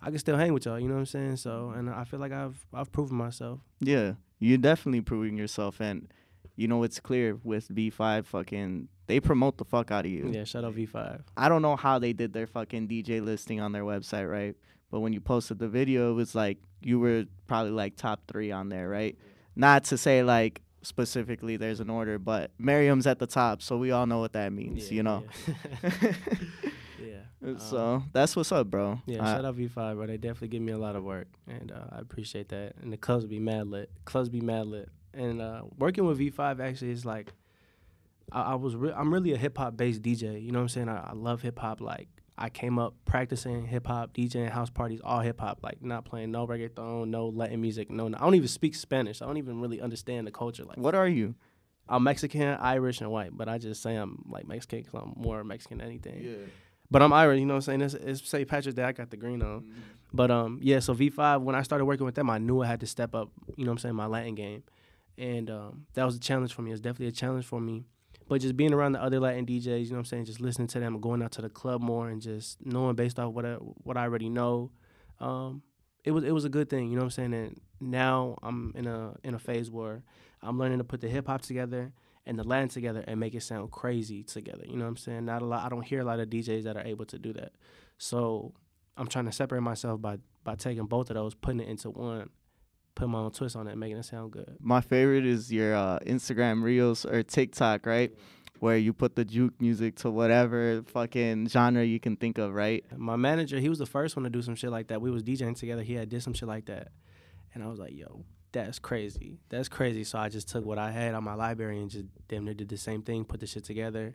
I 0.00 0.10
can 0.10 0.18
still 0.18 0.36
hang 0.36 0.52
with 0.52 0.66
y'all. 0.66 0.78
You 0.78 0.88
know 0.88 0.94
what 0.94 1.00
I'm 1.00 1.06
saying? 1.06 1.36
So, 1.36 1.72
and 1.76 1.88
I 1.88 2.04
feel 2.04 2.20
like 2.20 2.32
I've 2.32 2.64
I've 2.72 2.90
proven 2.92 3.16
myself. 3.16 3.60
Yeah, 3.80 4.14
you're 4.38 4.58
definitely 4.58 5.00
proving 5.00 5.36
yourself, 5.36 5.80
and 5.80 6.12
you 6.56 6.68
know 6.68 6.82
it's 6.82 7.00
clear 7.00 7.38
with 7.44 7.68
V5. 7.68 8.26
Fucking, 8.26 8.88
they 9.06 9.20
promote 9.20 9.58
the 9.58 9.64
fuck 9.64 9.90
out 9.90 10.04
of 10.04 10.10
you. 10.10 10.30
Yeah, 10.32 10.44
shout 10.44 10.64
out 10.64 10.74
V5. 10.74 11.22
I 11.36 11.48
don't 11.48 11.62
know 11.62 11.76
how 11.76 11.98
they 11.98 12.12
did 12.12 12.32
their 12.32 12.46
fucking 12.46 12.88
DJ 12.88 13.24
listing 13.24 13.60
on 13.60 13.72
their 13.72 13.84
website, 13.84 14.30
right? 14.30 14.56
But 14.90 15.00
when 15.00 15.12
you 15.12 15.20
posted 15.20 15.58
the 15.58 15.68
video, 15.68 16.10
it 16.10 16.14
was 16.14 16.34
like 16.34 16.58
you 16.82 16.98
were 16.98 17.24
probably 17.46 17.72
like 17.72 17.96
top 17.96 18.22
three 18.26 18.50
on 18.52 18.68
there, 18.68 18.88
right? 18.88 19.16
Not 19.56 19.84
to 19.84 19.98
say 19.98 20.22
like 20.22 20.60
specifically 20.82 21.56
there's 21.56 21.80
an 21.80 21.90
order, 21.90 22.18
but 22.18 22.50
Miriam's 22.58 23.06
at 23.06 23.18
the 23.18 23.26
top, 23.26 23.62
so 23.62 23.76
we 23.78 23.90
all 23.90 24.06
know 24.06 24.18
what 24.18 24.32
that 24.34 24.52
means, 24.52 24.90
Yeah, 24.90 24.94
you 24.96 25.02
know. 25.02 25.24
Yeah. 25.46 25.90
yeah. 27.02 27.16
Um, 27.44 27.58
so 27.58 28.02
that's 28.12 28.36
what's 28.36 28.52
up, 28.52 28.68
bro. 28.70 29.00
Yeah, 29.04 29.20
I- 29.24 29.34
shout 29.34 29.44
out 29.44 29.56
V5, 29.56 29.96
bro. 29.96 30.06
They 30.06 30.16
definitely 30.16 30.46
give 30.48 30.62
me 30.62 30.70
a 30.70 30.78
lot 30.78 30.94
of 30.94 31.02
work, 31.02 31.26
and 31.48 31.72
uh, 31.72 31.86
I 31.90 31.98
appreciate 31.98 32.48
that. 32.50 32.74
And 32.80 32.92
the 32.92 32.96
clubs 32.96 33.26
be 33.26 33.40
mad 33.40 33.66
lit. 33.66 33.90
Clubs 34.04 34.28
be 34.28 34.40
mad 34.40 34.66
lit. 34.68 34.88
And 35.12 35.42
uh, 35.42 35.62
working 35.76 36.06
with 36.06 36.20
V5 36.20 36.60
actually 36.60 36.92
is 36.92 37.04
like, 37.04 37.32
I, 38.30 38.42
I 38.42 38.54
was 38.54 38.76
re- 38.76 38.92
I'm 38.96 39.12
really 39.12 39.32
a 39.32 39.36
hip 39.36 39.58
hop 39.58 39.76
based 39.76 40.02
DJ. 40.02 40.40
You 40.40 40.52
know 40.52 40.60
what 40.60 40.62
I'm 40.62 40.68
saying? 40.68 40.88
I, 40.88 41.08
I 41.10 41.12
love 41.14 41.42
hip 41.42 41.58
hop. 41.58 41.80
Like 41.80 42.06
I 42.42 42.50
came 42.50 42.76
up 42.76 42.96
practicing 43.04 43.66
hip 43.66 43.86
hop, 43.86 44.14
DJing 44.14 44.50
house 44.50 44.68
parties, 44.68 45.00
all 45.04 45.20
hip 45.20 45.40
hop. 45.40 45.60
Like 45.62 45.80
not 45.80 46.04
playing 46.04 46.32
no 46.32 46.44
reggaeton, 46.44 47.06
no 47.06 47.28
Latin 47.28 47.60
music, 47.60 47.88
no. 47.88 48.08
I 48.08 48.10
don't 48.18 48.34
even 48.34 48.48
speak 48.48 48.74
Spanish. 48.74 49.22
I 49.22 49.26
don't 49.26 49.36
even 49.36 49.60
really 49.60 49.80
understand 49.80 50.26
the 50.26 50.32
culture. 50.32 50.64
Like 50.64 50.76
what 50.76 50.96
are 50.96 51.06
you? 51.06 51.36
I'm 51.88 52.02
Mexican, 52.02 52.42
Irish, 52.42 53.00
and 53.00 53.12
white, 53.12 53.30
but 53.32 53.48
I 53.48 53.58
just 53.58 53.80
say 53.80 53.94
I'm 53.94 54.24
like 54.28 54.48
Mexican 54.48 54.80
because 54.80 55.02
I'm 55.02 55.14
more 55.16 55.44
Mexican 55.44 55.78
than 55.78 55.86
anything. 55.86 56.20
Yeah. 56.20 56.46
But 56.90 57.02
I'm 57.02 57.12
Irish, 57.12 57.38
you 57.38 57.46
know 57.46 57.54
what 57.54 57.68
I'm 57.68 57.80
saying? 57.80 57.82
It's, 57.82 57.94
it's 57.94 58.28
St. 58.28 58.48
Patrick's 58.48 58.74
Day. 58.74 58.82
I 58.82 58.90
got 58.90 59.10
the 59.10 59.16
green 59.16 59.40
on. 59.40 59.72
But 60.12 60.32
um, 60.32 60.58
yeah. 60.60 60.80
So 60.80 60.94
V5, 60.94 61.42
when 61.42 61.54
I 61.54 61.62
started 61.62 61.84
working 61.84 62.04
with 62.04 62.16
them, 62.16 62.28
I 62.28 62.38
knew 62.38 62.60
I 62.60 62.66
had 62.66 62.80
to 62.80 62.86
step 62.88 63.14
up. 63.14 63.30
You 63.56 63.64
know 63.64 63.70
what 63.70 63.74
I'm 63.74 63.78
saying? 63.78 63.94
My 63.94 64.06
Latin 64.06 64.34
game, 64.34 64.64
and 65.16 65.48
um, 65.48 65.86
that 65.94 66.04
was 66.04 66.16
a 66.16 66.20
challenge 66.20 66.52
for 66.52 66.62
me. 66.62 66.72
It's 66.72 66.80
definitely 66.80 67.06
a 67.06 67.12
challenge 67.12 67.46
for 67.46 67.60
me. 67.60 67.84
But 68.32 68.40
just 68.40 68.56
being 68.56 68.72
around 68.72 68.92
the 68.92 69.02
other 69.02 69.20
Latin 69.20 69.44
DJs, 69.44 69.84
you 69.84 69.90
know 69.90 69.96
what 69.96 69.98
I'm 69.98 70.04
saying? 70.06 70.24
Just 70.24 70.40
listening 70.40 70.66
to 70.68 70.80
them, 70.80 71.02
going 71.02 71.22
out 71.22 71.32
to 71.32 71.42
the 71.42 71.50
club 71.50 71.82
more, 71.82 72.08
and 72.08 72.18
just 72.18 72.64
knowing 72.64 72.94
based 72.94 73.18
off 73.18 73.34
what 73.34 73.44
I, 73.44 73.56
what 73.56 73.98
I 73.98 74.04
already 74.04 74.30
know, 74.30 74.70
um, 75.20 75.60
it 76.02 76.12
was 76.12 76.24
it 76.24 76.30
was 76.30 76.46
a 76.46 76.48
good 76.48 76.70
thing. 76.70 76.88
You 76.88 76.96
know 76.96 77.02
what 77.02 77.18
I'm 77.18 77.30
saying? 77.30 77.34
And 77.34 77.60
now 77.78 78.38
I'm 78.42 78.72
in 78.74 78.86
a 78.86 79.12
in 79.22 79.34
a 79.34 79.38
phase 79.38 79.70
where 79.70 80.02
I'm 80.40 80.58
learning 80.58 80.78
to 80.78 80.84
put 80.84 81.02
the 81.02 81.10
hip 81.10 81.26
hop 81.26 81.42
together 81.42 81.92
and 82.24 82.38
the 82.38 82.42
Latin 82.42 82.70
together 82.70 83.04
and 83.06 83.20
make 83.20 83.34
it 83.34 83.42
sound 83.42 83.70
crazy 83.70 84.22
together. 84.22 84.64
You 84.66 84.76
know 84.76 84.84
what 84.84 84.92
I'm 84.92 84.96
saying? 84.96 85.26
Not 85.26 85.42
a 85.42 85.44
lot. 85.44 85.66
I 85.66 85.68
don't 85.68 85.84
hear 85.84 86.00
a 86.00 86.04
lot 86.04 86.18
of 86.18 86.30
DJs 86.30 86.62
that 86.62 86.74
are 86.78 86.86
able 86.86 87.04
to 87.04 87.18
do 87.18 87.34
that. 87.34 87.52
So 87.98 88.54
I'm 88.96 89.08
trying 89.08 89.26
to 89.26 89.32
separate 89.32 89.60
myself 89.60 90.00
by 90.00 90.16
by 90.42 90.54
taking 90.54 90.86
both 90.86 91.10
of 91.10 91.16
those, 91.16 91.34
putting 91.34 91.60
it 91.60 91.68
into 91.68 91.90
one, 91.90 92.30
putting 92.94 93.12
my 93.12 93.18
own 93.18 93.30
twist 93.32 93.56
on 93.56 93.66
it, 93.66 93.76
making 93.76 93.96
it 93.98 94.04
sound 94.04 94.32
good. 94.32 94.56
My 94.60 94.80
favorite 94.80 95.26
is 95.26 95.52
your 95.52 95.74
uh, 95.74 95.98
Instagram 96.00 96.62
reels 96.62 97.04
or 97.04 97.22
TikTok, 97.22 97.86
right? 97.86 98.12
Where 98.60 98.76
you 98.76 98.92
put 98.92 99.16
the 99.16 99.24
juke 99.24 99.60
music 99.60 99.96
to 99.96 100.10
whatever 100.10 100.82
fucking 100.86 101.48
genre 101.48 101.82
you 101.84 101.98
can 101.98 102.16
think 102.16 102.38
of, 102.38 102.52
right? 102.54 102.84
My 102.96 103.16
manager, 103.16 103.58
he 103.58 103.68
was 103.68 103.78
the 103.78 103.86
first 103.86 104.14
one 104.14 104.22
to 104.24 104.30
do 104.30 104.40
some 104.42 104.54
shit 104.54 104.70
like 104.70 104.88
that. 104.88 105.00
We 105.00 105.10
was 105.10 105.22
DJing 105.22 105.58
together. 105.58 105.82
He 105.82 105.94
had 105.94 106.08
did 106.08 106.22
some 106.22 106.32
shit 106.32 106.48
like 106.48 106.66
that, 106.66 106.92
and 107.54 107.64
I 107.64 107.66
was 107.66 107.80
like, 107.80 107.92
"Yo, 107.92 108.24
that's 108.52 108.78
crazy. 108.78 109.40
That's 109.48 109.68
crazy." 109.68 110.04
So 110.04 110.18
I 110.18 110.28
just 110.28 110.48
took 110.48 110.64
what 110.64 110.78
I 110.78 110.92
had 110.92 111.14
on 111.14 111.24
my 111.24 111.34
library 111.34 111.80
and 111.80 111.90
just 111.90 112.04
damn 112.28 112.44
near 112.44 112.54
did 112.54 112.68
the 112.68 112.76
same 112.76 113.02
thing, 113.02 113.24
put 113.24 113.40
the 113.40 113.48
shit 113.48 113.64
together, 113.64 114.14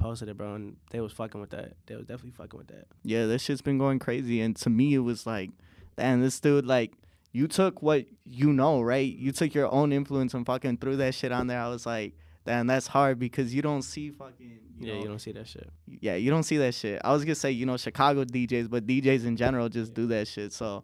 posted 0.00 0.28
it, 0.28 0.36
bro, 0.36 0.54
and 0.54 0.76
they 0.90 1.00
was 1.00 1.12
fucking 1.12 1.40
with 1.40 1.50
that. 1.50 1.74
They 1.86 1.94
was 1.94 2.06
definitely 2.06 2.32
fucking 2.32 2.58
with 2.58 2.68
that. 2.68 2.86
Yeah, 3.04 3.26
this 3.26 3.42
shit's 3.42 3.62
been 3.62 3.78
going 3.78 4.00
crazy. 4.00 4.40
And 4.40 4.56
to 4.56 4.70
me, 4.70 4.94
it 4.94 4.98
was 4.98 5.26
like, 5.26 5.50
damn, 5.96 6.20
this 6.22 6.40
dude, 6.40 6.66
like, 6.66 6.92
you 7.32 7.46
took 7.46 7.82
what 7.82 8.06
you 8.24 8.52
know, 8.52 8.80
right? 8.82 9.12
You 9.12 9.32
took 9.32 9.54
your 9.54 9.72
own 9.72 9.92
influence 9.92 10.34
and 10.34 10.44
fucking 10.44 10.78
threw 10.78 10.96
that 10.96 11.14
shit 11.14 11.32
on 11.32 11.46
there. 11.46 11.60
I 11.60 11.68
was 11.68 11.86
like, 11.86 12.14
damn, 12.44 12.66
that's 12.66 12.86
hard 12.86 13.18
because 13.18 13.54
you 13.54 13.62
don't 13.62 13.82
see 13.82 14.10
fucking, 14.10 14.58
you 14.78 14.86
yeah, 14.86 14.94
know, 14.94 15.00
you 15.02 15.08
don't 15.08 15.18
see 15.18 15.32
that 15.32 15.46
shit. 15.46 15.68
yeah, 15.86 16.16
you 16.16 16.30
don't 16.30 16.42
see 16.42 16.56
that 16.58 16.74
shit. 16.74 17.00
I 17.04 17.12
was 17.12 17.24
gonna 17.24 17.34
say, 17.34 17.50
you 17.52 17.66
know, 17.66 17.76
Chicago 17.76 18.24
DJs, 18.24 18.68
but 18.68 18.86
DJs 18.86 19.24
in 19.24 19.36
general 19.36 19.68
just 19.68 19.94
do 19.94 20.06
that 20.08 20.26
shit. 20.26 20.52
So, 20.52 20.82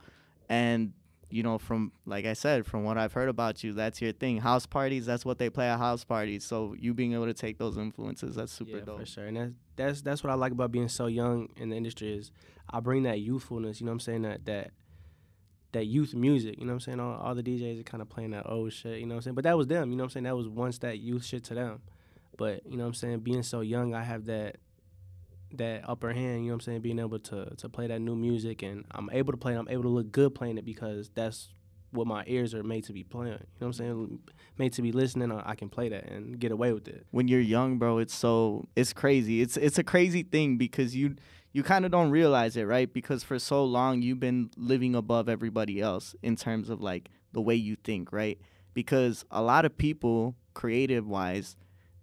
and 0.48 0.92
you 1.28 1.42
know, 1.42 1.58
from 1.58 1.90
like 2.04 2.24
I 2.24 2.34
said, 2.34 2.66
from 2.66 2.84
what 2.84 2.96
I've 2.96 3.12
heard 3.12 3.28
about 3.28 3.64
you, 3.64 3.72
that's 3.72 4.00
your 4.00 4.12
thing. 4.12 4.38
House 4.38 4.66
parties, 4.66 5.06
that's 5.06 5.24
what 5.24 5.38
they 5.38 5.50
play 5.50 5.68
at 5.68 5.78
house 5.78 6.04
parties. 6.04 6.44
So 6.44 6.74
you 6.78 6.94
being 6.94 7.14
able 7.14 7.26
to 7.26 7.34
take 7.34 7.58
those 7.58 7.76
influences, 7.76 8.36
that's 8.36 8.52
super 8.52 8.72
dope. 8.72 8.80
yeah, 8.80 8.84
dope. 8.84 9.00
for 9.00 9.06
sure. 9.06 9.24
And 9.26 9.36
that's 9.36 9.52
that's 9.74 10.02
that's 10.02 10.24
what 10.24 10.30
I 10.30 10.34
like 10.34 10.52
about 10.52 10.70
being 10.70 10.88
so 10.88 11.06
young 11.06 11.48
in 11.56 11.70
the 11.70 11.76
industry 11.76 12.16
is 12.16 12.30
I 12.70 12.78
bring 12.80 13.02
that 13.02 13.18
youthfulness. 13.20 13.80
You 13.80 13.86
know 13.86 13.90
what 13.90 13.94
I'm 13.94 14.00
saying? 14.00 14.22
That 14.22 14.44
that 14.44 14.70
that 15.72 15.86
youth 15.86 16.14
music. 16.14 16.58
You 16.58 16.64
know 16.64 16.72
what 16.72 16.74
I'm 16.74 16.80
saying? 16.80 17.00
All, 17.00 17.16
all 17.16 17.34
the 17.34 17.42
DJs 17.42 17.80
are 17.80 17.84
kind 17.84 18.02
of 18.02 18.08
playing 18.08 18.30
that 18.30 18.48
old 18.48 18.72
shit. 18.72 18.98
You 19.00 19.06
know 19.06 19.14
what 19.14 19.18
I'm 19.18 19.22
saying? 19.22 19.34
But 19.34 19.44
that 19.44 19.56
was 19.56 19.66
them. 19.66 19.90
You 19.90 19.96
know 19.96 20.04
what 20.04 20.06
I'm 20.06 20.10
saying? 20.10 20.24
That 20.24 20.36
was 20.36 20.48
once 20.48 20.78
that 20.78 20.98
youth 20.98 21.24
shit 21.24 21.44
to 21.44 21.54
them. 21.54 21.80
But 22.36 22.66
you 22.66 22.76
know 22.76 22.84
what 22.84 22.88
I'm 22.88 22.94
saying? 22.94 23.20
Being 23.20 23.42
so 23.42 23.60
young, 23.60 23.94
I 23.94 24.02
have 24.02 24.26
that 24.26 24.56
that 25.54 25.88
upper 25.88 26.12
hand. 26.12 26.44
You 26.44 26.50
know 26.50 26.54
what 26.54 26.54
I'm 26.54 26.60
saying? 26.60 26.80
Being 26.82 26.98
able 26.98 27.18
to 27.18 27.54
to 27.56 27.68
play 27.68 27.86
that 27.86 28.00
new 28.00 28.16
music, 28.16 28.62
and 28.62 28.84
I'm 28.90 29.08
able 29.12 29.32
to 29.32 29.38
play. 29.38 29.54
it. 29.54 29.58
I'm 29.58 29.68
able 29.68 29.84
to 29.84 29.88
look 29.88 30.12
good 30.12 30.34
playing 30.34 30.58
it 30.58 30.64
because 30.64 31.10
that's 31.14 31.48
what 31.92 32.06
my 32.06 32.24
ears 32.26 32.52
are 32.54 32.62
made 32.62 32.84
to 32.84 32.92
be 32.92 33.04
playing. 33.04 33.32
You 33.32 33.38
know 33.38 33.46
what 33.58 33.66
I'm 33.68 33.72
saying? 33.72 34.18
Made 34.58 34.72
to 34.74 34.82
be 34.82 34.92
listening. 34.92 35.32
I 35.32 35.50
I 35.50 35.54
can 35.54 35.68
play 35.68 35.88
that 35.88 36.04
and 36.10 36.38
get 36.38 36.52
away 36.52 36.72
with 36.72 36.88
it. 36.88 37.06
when 37.10 37.28
you're 37.28 37.40
young, 37.40 37.78
bro, 37.78 37.98
it's 37.98 38.14
so 38.14 38.66
it's 38.76 38.92
crazy. 38.92 39.40
It's 39.40 39.56
it's 39.56 39.78
a 39.78 39.84
crazy 39.84 40.22
thing 40.22 40.56
because 40.58 40.94
you 40.94 41.16
you 41.56 41.62
kind 41.62 41.86
of 41.86 41.90
don't 41.90 42.10
realize 42.10 42.54
it, 42.58 42.64
right? 42.64 42.92
Because 42.92 43.24
for 43.24 43.38
so 43.38 43.64
long 43.64 44.02
you've 44.02 44.20
been 44.20 44.50
living 44.58 44.94
above 44.94 45.26
everybody 45.26 45.80
else 45.80 46.14
in 46.22 46.36
terms 46.36 46.68
of 46.68 46.82
like 46.82 47.08
the 47.32 47.40
way 47.40 47.54
you 47.54 47.76
think, 47.82 48.12
right? 48.12 48.38
Because 48.74 49.24
a 49.30 49.40
lot 49.40 49.64
of 49.64 49.78
people, 49.78 50.34
creative 50.52 51.08
wise, 51.08 51.56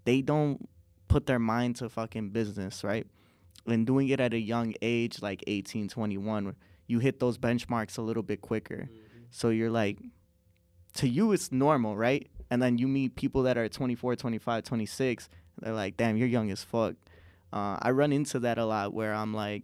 they 0.05 0.23
don't 0.23 0.67
put 1.07 1.27
their 1.27 1.37
mind 1.37 1.75
to 1.75 1.87
fucking 1.87 2.31
business, 2.31 2.83
right? 2.83 3.05
And 3.67 3.85
doing 3.85 4.09
it 4.09 4.19
at 4.19 4.33
a 4.33 4.39
young 4.39 4.73
age, 4.81 5.21
like 5.21 5.43
18, 5.45 5.87
21, 5.87 6.55
you 6.87 6.97
hit 6.97 7.19
those 7.19 7.37
benchmarks 7.37 7.99
a 7.99 8.01
little 8.01 8.23
bit 8.23 8.41
quicker. 8.41 8.89
Mm-hmm. 8.91 9.25
So 9.29 9.49
you're 9.49 9.69
like, 9.69 9.99
to 10.95 11.07
you, 11.07 11.31
it's 11.31 11.51
normal, 11.51 11.95
right? 11.95 12.27
And 12.49 12.59
then 12.59 12.79
you 12.79 12.87
meet 12.87 13.15
people 13.15 13.43
that 13.43 13.59
are 13.59 13.69
24, 13.69 14.15
25, 14.15 14.63
26. 14.63 15.29
They're 15.59 15.73
like, 15.73 15.95
damn, 15.95 16.17
you're 16.17 16.27
young 16.27 16.49
as 16.49 16.63
fuck. 16.63 16.95
Uh, 17.53 17.77
I 17.79 17.91
run 17.91 18.11
into 18.11 18.39
that 18.39 18.57
a 18.57 18.65
lot 18.65 18.93
where 18.95 19.13
I'm 19.13 19.31
like, 19.31 19.63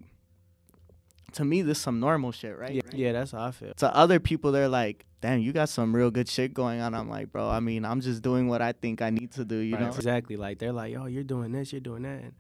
to 1.34 1.44
me, 1.44 1.64
this 1.64 1.80
some 1.80 2.00
normal 2.00 2.32
shit, 2.32 2.56
right? 2.56 2.74
Yeah, 2.76 2.82
yeah, 2.94 3.12
that's 3.14 3.32
how 3.32 3.42
I 3.46 3.52
feel. 3.52 3.74
To 3.78 3.96
other 3.96 4.20
people, 4.20 4.52
they're 4.52 4.70
like, 4.70 5.06
damn, 5.22 5.40
you 5.40 5.52
got 5.52 5.70
some 5.70 5.96
real 5.96 6.12
good 6.12 6.30
shit 6.30 6.54
going 6.54 6.82
on. 6.82 6.94
I'm 6.94 7.10
like, 7.10 7.32
bro, 7.32 7.50
I 7.50 7.60
mean, 7.60 7.86
I'm 7.86 8.00
just 8.02 8.22
doing 8.22 8.48
what 8.48 8.62
I 8.62 8.74
think 8.74 9.02
I 9.02 9.10
need 9.10 9.32
to 9.34 9.46
do, 9.46 9.56
you 9.56 9.76
Right, 9.76 9.82
know? 9.82 9.88
Exactly. 9.90 10.36
Like 10.36 10.60
they're 10.60 10.72
like, 10.72 10.94
yo, 10.94 11.08
you're 11.08 11.24
doing 11.24 11.52
this, 11.52 11.72
you're 11.74 11.82
doing 11.82 12.04
that. 12.04 12.22
And 12.22 12.34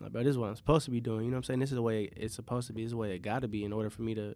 I'm 0.00 0.06
like, 0.06 0.12
bro, 0.12 0.22
this 0.22 0.30
is 0.30 0.38
what 0.38 0.48
I'm 0.48 0.56
supposed 0.56 0.86
to 0.86 0.90
be 0.90 1.00
doing. 1.00 1.26
You 1.26 1.30
know 1.30 1.36
what 1.36 1.38
I'm 1.40 1.44
saying? 1.44 1.60
This 1.60 1.70
is 1.70 1.76
the 1.76 1.82
way 1.82 2.10
it's 2.16 2.34
supposed 2.34 2.66
to 2.68 2.72
be. 2.72 2.82
This 2.82 2.88
is 2.88 2.92
the 2.92 2.96
way 2.98 3.14
it 3.14 3.20
got 3.20 3.42
to 3.42 3.48
be 3.48 3.64
in 3.64 3.72
order 3.74 3.90
for 3.90 4.00
me 4.00 4.14
to 4.14 4.34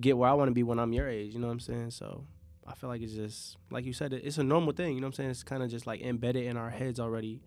get 0.00 0.16
where 0.16 0.30
I 0.30 0.32
want 0.32 0.48
to 0.48 0.54
be 0.54 0.62
when 0.62 0.78
I'm 0.78 0.94
your 0.94 1.08
age. 1.08 1.34
You 1.34 1.40
know 1.40 1.46
what 1.48 1.52
I'm 1.52 1.60
saying? 1.60 1.90
So 1.90 2.24
I 2.66 2.74
feel 2.74 2.88
like 2.88 3.02
it's 3.02 3.12
just 3.12 3.58
like 3.70 3.84
you 3.84 3.92
said, 3.92 4.12
it's 4.14 4.38
a 4.38 4.44
normal 4.44 4.72
thing. 4.72 4.94
You 4.94 5.00
know 5.02 5.06
what 5.06 5.14
I'm 5.14 5.16
saying? 5.16 5.30
It's 5.30 5.42
kind 5.42 5.62
of 5.62 5.70
just 5.70 5.86
like 5.86 6.00
embedded 6.00 6.44
in 6.46 6.56
our 6.56 6.70
heads 6.70 6.98
already 6.98 7.42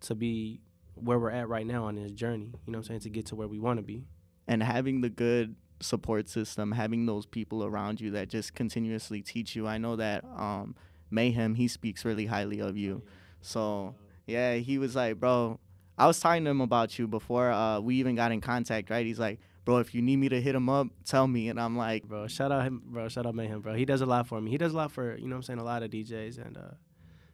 to 0.00 0.14
be 0.14 0.60
where 0.96 1.18
we're 1.18 1.30
at 1.30 1.48
right 1.48 1.66
now 1.66 1.84
on 1.84 1.94
this 1.94 2.10
journey. 2.12 2.52
You 2.66 2.72
know 2.72 2.78
what 2.78 2.84
I'm 2.86 2.88
saying? 2.88 3.00
To 3.00 3.10
get 3.10 3.26
to 3.26 3.36
where 3.36 3.48
we 3.48 3.58
want 3.58 3.78
to 3.78 3.82
be. 3.82 4.04
and 4.48 4.62
having 4.62 5.00
the 5.00 5.08
good 5.10 5.56
support 5.80 6.28
system, 6.28 6.72
having 6.72 7.06
those 7.06 7.26
people 7.26 7.64
around 7.64 8.00
you 8.00 8.10
that 8.12 8.28
just 8.28 8.54
continuously 8.54 9.20
teach 9.22 9.54
you. 9.56 9.66
I 9.66 9.78
know 9.78 9.96
that 9.96 10.24
um, 10.24 10.74
Mayhem, 11.10 11.54
he 11.54 11.68
speaks 11.68 12.04
really 12.04 12.26
highly 12.26 12.60
of 12.60 12.76
you. 12.76 13.02
So 13.40 13.94
yeah, 14.26 14.54
he 14.54 14.78
was 14.78 14.96
like, 14.96 15.20
bro, 15.20 15.58
I 15.98 16.06
was 16.06 16.18
talking 16.20 16.44
to 16.44 16.50
him 16.50 16.60
about 16.60 16.98
you 16.98 17.06
before 17.06 17.50
uh, 17.50 17.80
we 17.80 17.96
even 17.96 18.14
got 18.14 18.32
in 18.32 18.40
contact, 18.40 18.90
right? 18.90 19.04
He's 19.04 19.18
like, 19.18 19.40
bro, 19.64 19.78
if 19.78 19.94
you 19.94 20.02
need 20.02 20.16
me 20.16 20.28
to 20.28 20.40
hit 20.40 20.54
him 20.54 20.68
up, 20.68 20.88
tell 21.04 21.26
me. 21.26 21.48
And 21.48 21.60
I'm 21.60 21.76
like, 21.76 22.04
bro. 22.04 22.26
Shout 22.28 22.52
out 22.52 22.64
him, 22.64 22.82
bro. 22.86 23.08
Shout 23.08 23.26
out 23.26 23.34
Mayhem, 23.34 23.60
bro. 23.60 23.74
He 23.74 23.84
does 23.84 24.00
a 24.00 24.06
lot 24.06 24.26
for 24.26 24.40
me. 24.40 24.50
He 24.50 24.58
does 24.58 24.72
a 24.72 24.76
lot 24.76 24.92
for 24.92 25.16
you 25.16 25.26
know 25.26 25.34
what 25.34 25.38
I'm 25.38 25.42
saying 25.42 25.58
a 25.58 25.64
lot 25.64 25.82
of 25.82 25.90
DJs, 25.90 26.44
and 26.44 26.56
uh, 26.56 26.74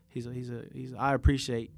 he's 0.08 0.26
a, 0.26 0.32
he's 0.32 0.50
a 0.50 0.64
he's. 0.72 0.94
I 0.94 1.14
appreciate 1.14 1.70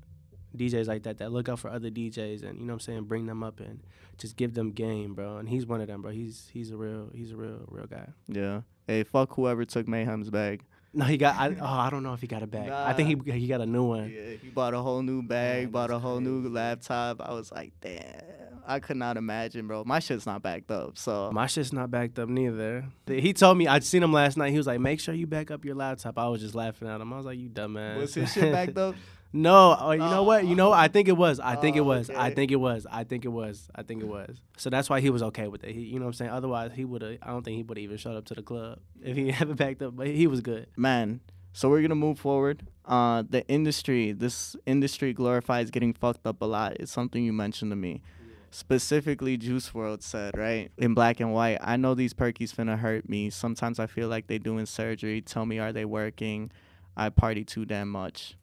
DJs 0.57 0.87
like 0.87 1.03
that 1.05 1.19
that 1.19 1.33
look 1.33 1.49
out 1.49 1.59
for 1.59 1.69
other 1.71 1.91
DJs 1.91 2.43
and 2.43 2.59
you 2.59 2.65
know 2.67 2.73
what 2.73 2.75
I'm 2.75 2.81
saying 2.81 3.05
bring 3.05 3.27
them 3.27 3.43
up 3.43 3.61
and 3.61 3.81
just 4.19 4.37
give 4.37 4.55
them 4.55 4.71
game, 4.71 5.15
bro. 5.15 5.37
And 5.39 5.49
he's 5.49 5.67
one 5.67 5.81
of 5.81 5.89
them, 5.89 6.03
bro. 6.03 6.11
He's 6.13 6.49
he's 6.53 6.71
a 6.71 6.77
real 6.77 7.11
he's 7.15 7.33
a 7.33 7.37
real 7.37 7.65
real 7.69 7.87
guy. 7.87 8.09
yeah, 8.29 8.61
hey, 8.87 9.03
fuck 9.05 9.35
whoever 9.35 9.65
took 9.65 9.87
Mayhem's 9.89 10.31
bag. 10.31 10.63
No, 10.97 11.07
he 11.07 11.17
got. 11.17 11.35
I, 11.37 11.49
oh, 11.61 11.65
I 11.67 11.91
don't 11.91 12.05
know 12.05 12.13
if 12.13 12.21
he 12.21 12.29
got 12.29 12.45
a 12.45 12.47
bag. 12.47 12.71
I 12.71 12.93
think 12.93 13.27
he 13.27 13.33
he 13.33 13.49
got 13.49 13.61
a 13.61 13.67
new 13.67 13.83
one. 13.83 14.13
Yeah, 14.15 14.37
he 14.41 14.49
bought 14.51 14.75
a 14.75 14.79
whole 14.79 15.03
new 15.03 15.23
bag, 15.23 15.65
Man, 15.65 15.71
bought 15.73 15.91
a 15.91 15.99
whole 15.99 16.21
new 16.21 16.49
laptop. 16.49 17.21
I 17.21 17.33
was 17.35 17.51
like, 17.51 17.73
damn, 17.81 18.61
I 18.65 18.79
could 18.79 18.97
not 18.97 19.17
imagine, 19.17 19.67
bro. 19.67 19.83
My 19.83 19.99
shit's 19.99 20.25
not 20.25 20.41
backed 20.43 20.71
up, 20.71 20.97
so 20.97 21.33
My 21.33 21.49
shit's 21.49 21.73
not 21.73 21.91
backed 21.91 22.21
up 22.21 22.29
neither. 22.29 22.85
He 23.09 23.33
told 23.33 23.59
me 23.59 23.67
I'd 23.67 23.83
seen 23.83 24.05
him 24.05 24.13
last 24.13 24.37
night. 24.37 24.53
He 24.53 24.57
was 24.57 24.69
like, 24.69 24.79
"Make 24.79 25.01
sure 25.01 25.15
you 25.17 25.27
back 25.27 25.51
up 25.51 25.65
your 25.65 25.75
laptop." 25.75 26.17
I 26.17 26.29
was 26.29 26.41
just 26.41 26.55
laughing 26.55 26.87
at 26.87 27.01
him. 27.01 27.13
I 27.13 27.17
was 27.17 27.27
like, 27.27 27.41
"You 27.41 27.49
dumbass." 27.49 27.97
was 27.97 28.15
his 28.15 28.33
shit 28.33 28.53
backed 28.53 28.79
up? 28.87 28.95
No, 29.37 29.77
oh, 29.81 29.91
you 29.91 29.99
know 29.99 30.23
what? 30.23 30.47
You 30.47 30.55
know, 30.55 30.71
I 30.73 30.87
think 30.87 31.09
it 31.09 31.17
was. 31.17 31.41
I 31.41 31.57
think 31.57 31.77
it 31.77 31.81
Oh, 31.81 31.85
was. 31.85 32.09
I 32.09 32.31
think 32.31 32.53
it 32.53 32.57
was. 32.57 32.87
I 32.89 33.03
think 33.03 33.25
it 33.25 33.29
was. 33.29 33.69
I 33.75 33.83
think 33.83 34.01
it 34.01 34.07
was. 34.07 34.37
So 34.57 34.71
that's 34.71 34.89
why 34.89 35.01
he 35.01 35.11
was 35.11 35.25
okay 35.25 35.49
with 35.49 35.65
it. 35.65 35.75
He, 35.75 35.81
you 35.81 35.99
know 35.99 36.05
what 36.05 36.11
I'm 36.11 36.13
saying? 36.15 36.31
Otherwise, 36.31 36.71
he 36.75 36.85
would 36.85 37.03
have. 37.03 37.19
I 37.21 37.27
don't 37.31 37.43
think 37.45 37.57
he 37.57 37.65
would 37.65 37.77
have 37.77 37.83
even 37.83 37.97
showed 37.97 38.17
up 38.17 38.25
to 38.27 38.35
the 38.35 38.43
club 38.43 38.79
if 39.03 39.17
he 39.17 39.31
haven't 39.41 39.57
backed 39.57 39.83
up. 39.83 39.97
But 39.97 40.07
he 40.07 40.27
was 40.29 40.41
good. 40.41 40.69
man. 40.77 41.21
So 41.57 41.69
we're 41.69 41.83
gonna 41.83 41.95
move 41.95 42.19
forward. 42.19 42.67
Uh, 42.85 43.23
the 43.29 43.47
industry, 43.49 44.11
this 44.11 44.57
industry 44.67 45.13
glorifies 45.13 45.71
getting 45.71 45.93
fucked 45.93 46.27
up 46.27 46.43
a 46.43 46.45
lot. 46.45 46.77
It's 46.81 46.91
something 46.91 47.25
you 47.25 47.33
mentioned 47.33 47.71
to 47.71 47.77
me. 47.77 48.03
Specifically, 48.51 49.37
Juice 49.37 49.71
WRLD 49.71 50.03
said, 50.03 50.37
right 50.37 50.71
in 50.79 50.95
black 50.95 51.19
and 51.19 51.33
white. 51.35 51.59
I 51.61 51.77
know 51.77 51.95
these 51.95 52.15
perkies 52.15 52.55
finna 52.55 52.79
hurt 52.79 53.09
me. 53.09 53.31
Sometimes 53.31 53.79
I 53.81 53.87
feel 53.87 54.09
like 54.09 54.27
they 54.29 54.39
doing 54.39 54.65
surgery. 54.67 55.21
Tell 55.23 55.45
me, 55.45 55.59
are 55.59 55.73
they 55.73 55.85
working? 55.85 56.51
I 56.97 57.09
party 57.09 57.45
too 57.45 57.65
damn 57.65 57.89
much. 57.91 58.37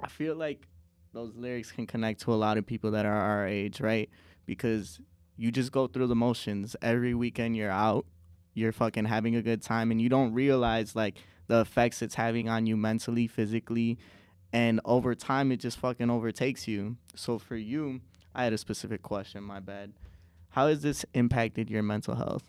I 0.00 0.08
feel 0.08 0.34
like 0.36 0.66
those 1.12 1.34
lyrics 1.34 1.72
can 1.72 1.86
connect 1.86 2.20
to 2.22 2.32
a 2.32 2.36
lot 2.36 2.58
of 2.58 2.66
people 2.66 2.90
that 2.92 3.06
are 3.06 3.12
our 3.12 3.46
age, 3.46 3.80
right? 3.80 4.08
Because 4.46 5.00
you 5.36 5.50
just 5.50 5.72
go 5.72 5.86
through 5.86 6.06
the 6.06 6.16
motions. 6.16 6.76
Every 6.82 7.14
weekend 7.14 7.56
you're 7.56 7.70
out, 7.70 8.06
you're 8.54 8.72
fucking 8.72 9.06
having 9.06 9.36
a 9.36 9.42
good 9.42 9.62
time, 9.62 9.90
and 9.90 10.00
you 10.00 10.08
don't 10.08 10.32
realize 10.32 10.94
like 10.94 11.18
the 11.46 11.60
effects 11.60 12.02
it's 12.02 12.14
having 12.14 12.48
on 12.48 12.66
you 12.66 12.76
mentally, 12.76 13.26
physically, 13.26 13.98
and 14.52 14.80
over 14.84 15.14
time 15.14 15.52
it 15.52 15.58
just 15.58 15.78
fucking 15.78 16.10
overtakes 16.10 16.68
you. 16.68 16.96
So 17.14 17.38
for 17.38 17.56
you, 17.56 18.00
I 18.34 18.44
had 18.44 18.52
a 18.52 18.58
specific 18.58 19.02
question. 19.02 19.42
My 19.42 19.60
bad. 19.60 19.92
How 20.50 20.68
has 20.68 20.82
this 20.82 21.04
impacted 21.14 21.70
your 21.70 21.82
mental 21.82 22.14
health? 22.14 22.44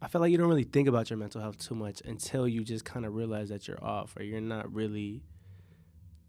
I 0.00 0.08
feel 0.08 0.20
like 0.20 0.30
you 0.30 0.38
don't 0.38 0.48
really 0.48 0.64
think 0.64 0.86
about 0.86 1.10
your 1.10 1.16
mental 1.16 1.40
health 1.40 1.58
too 1.58 1.74
much 1.74 2.00
until 2.04 2.46
you 2.46 2.62
just 2.62 2.84
kind 2.84 3.04
of 3.04 3.14
realize 3.14 3.48
that 3.48 3.66
you're 3.66 3.82
off 3.82 4.16
or 4.16 4.22
you're 4.22 4.40
not 4.40 4.72
really 4.72 5.22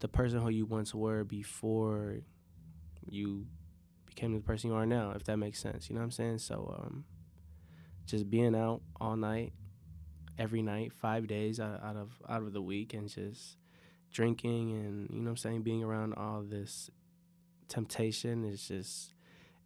the 0.00 0.08
person 0.08 0.40
who 0.40 0.48
you 0.48 0.66
once 0.66 0.94
were 0.94 1.24
before 1.24 2.16
you 3.08 3.46
became 4.06 4.34
the 4.34 4.40
person 4.40 4.70
you 4.70 4.76
are 4.76 4.86
now, 4.86 5.12
if 5.14 5.24
that 5.24 5.36
makes 5.36 5.60
sense. 5.60 5.88
You 5.88 5.94
know 5.94 6.00
what 6.00 6.06
I'm 6.06 6.10
saying? 6.10 6.38
So 6.38 6.74
um, 6.78 7.04
just 8.06 8.28
being 8.28 8.54
out 8.54 8.82
all 9.00 9.16
night, 9.16 9.52
every 10.38 10.62
night, 10.62 10.92
five 10.92 11.26
days 11.26 11.60
out, 11.60 11.82
out 11.82 11.96
of 11.96 12.10
out 12.28 12.42
of 12.42 12.52
the 12.52 12.62
week, 12.62 12.94
and 12.94 13.08
just 13.08 13.56
drinking 14.12 14.72
and 14.72 15.08
you 15.10 15.18
know 15.18 15.24
what 15.24 15.30
I'm 15.30 15.36
saying, 15.36 15.62
being 15.62 15.84
around 15.84 16.14
all 16.14 16.42
this 16.42 16.90
temptation 17.68 18.44
is 18.44 18.66
just 18.66 19.14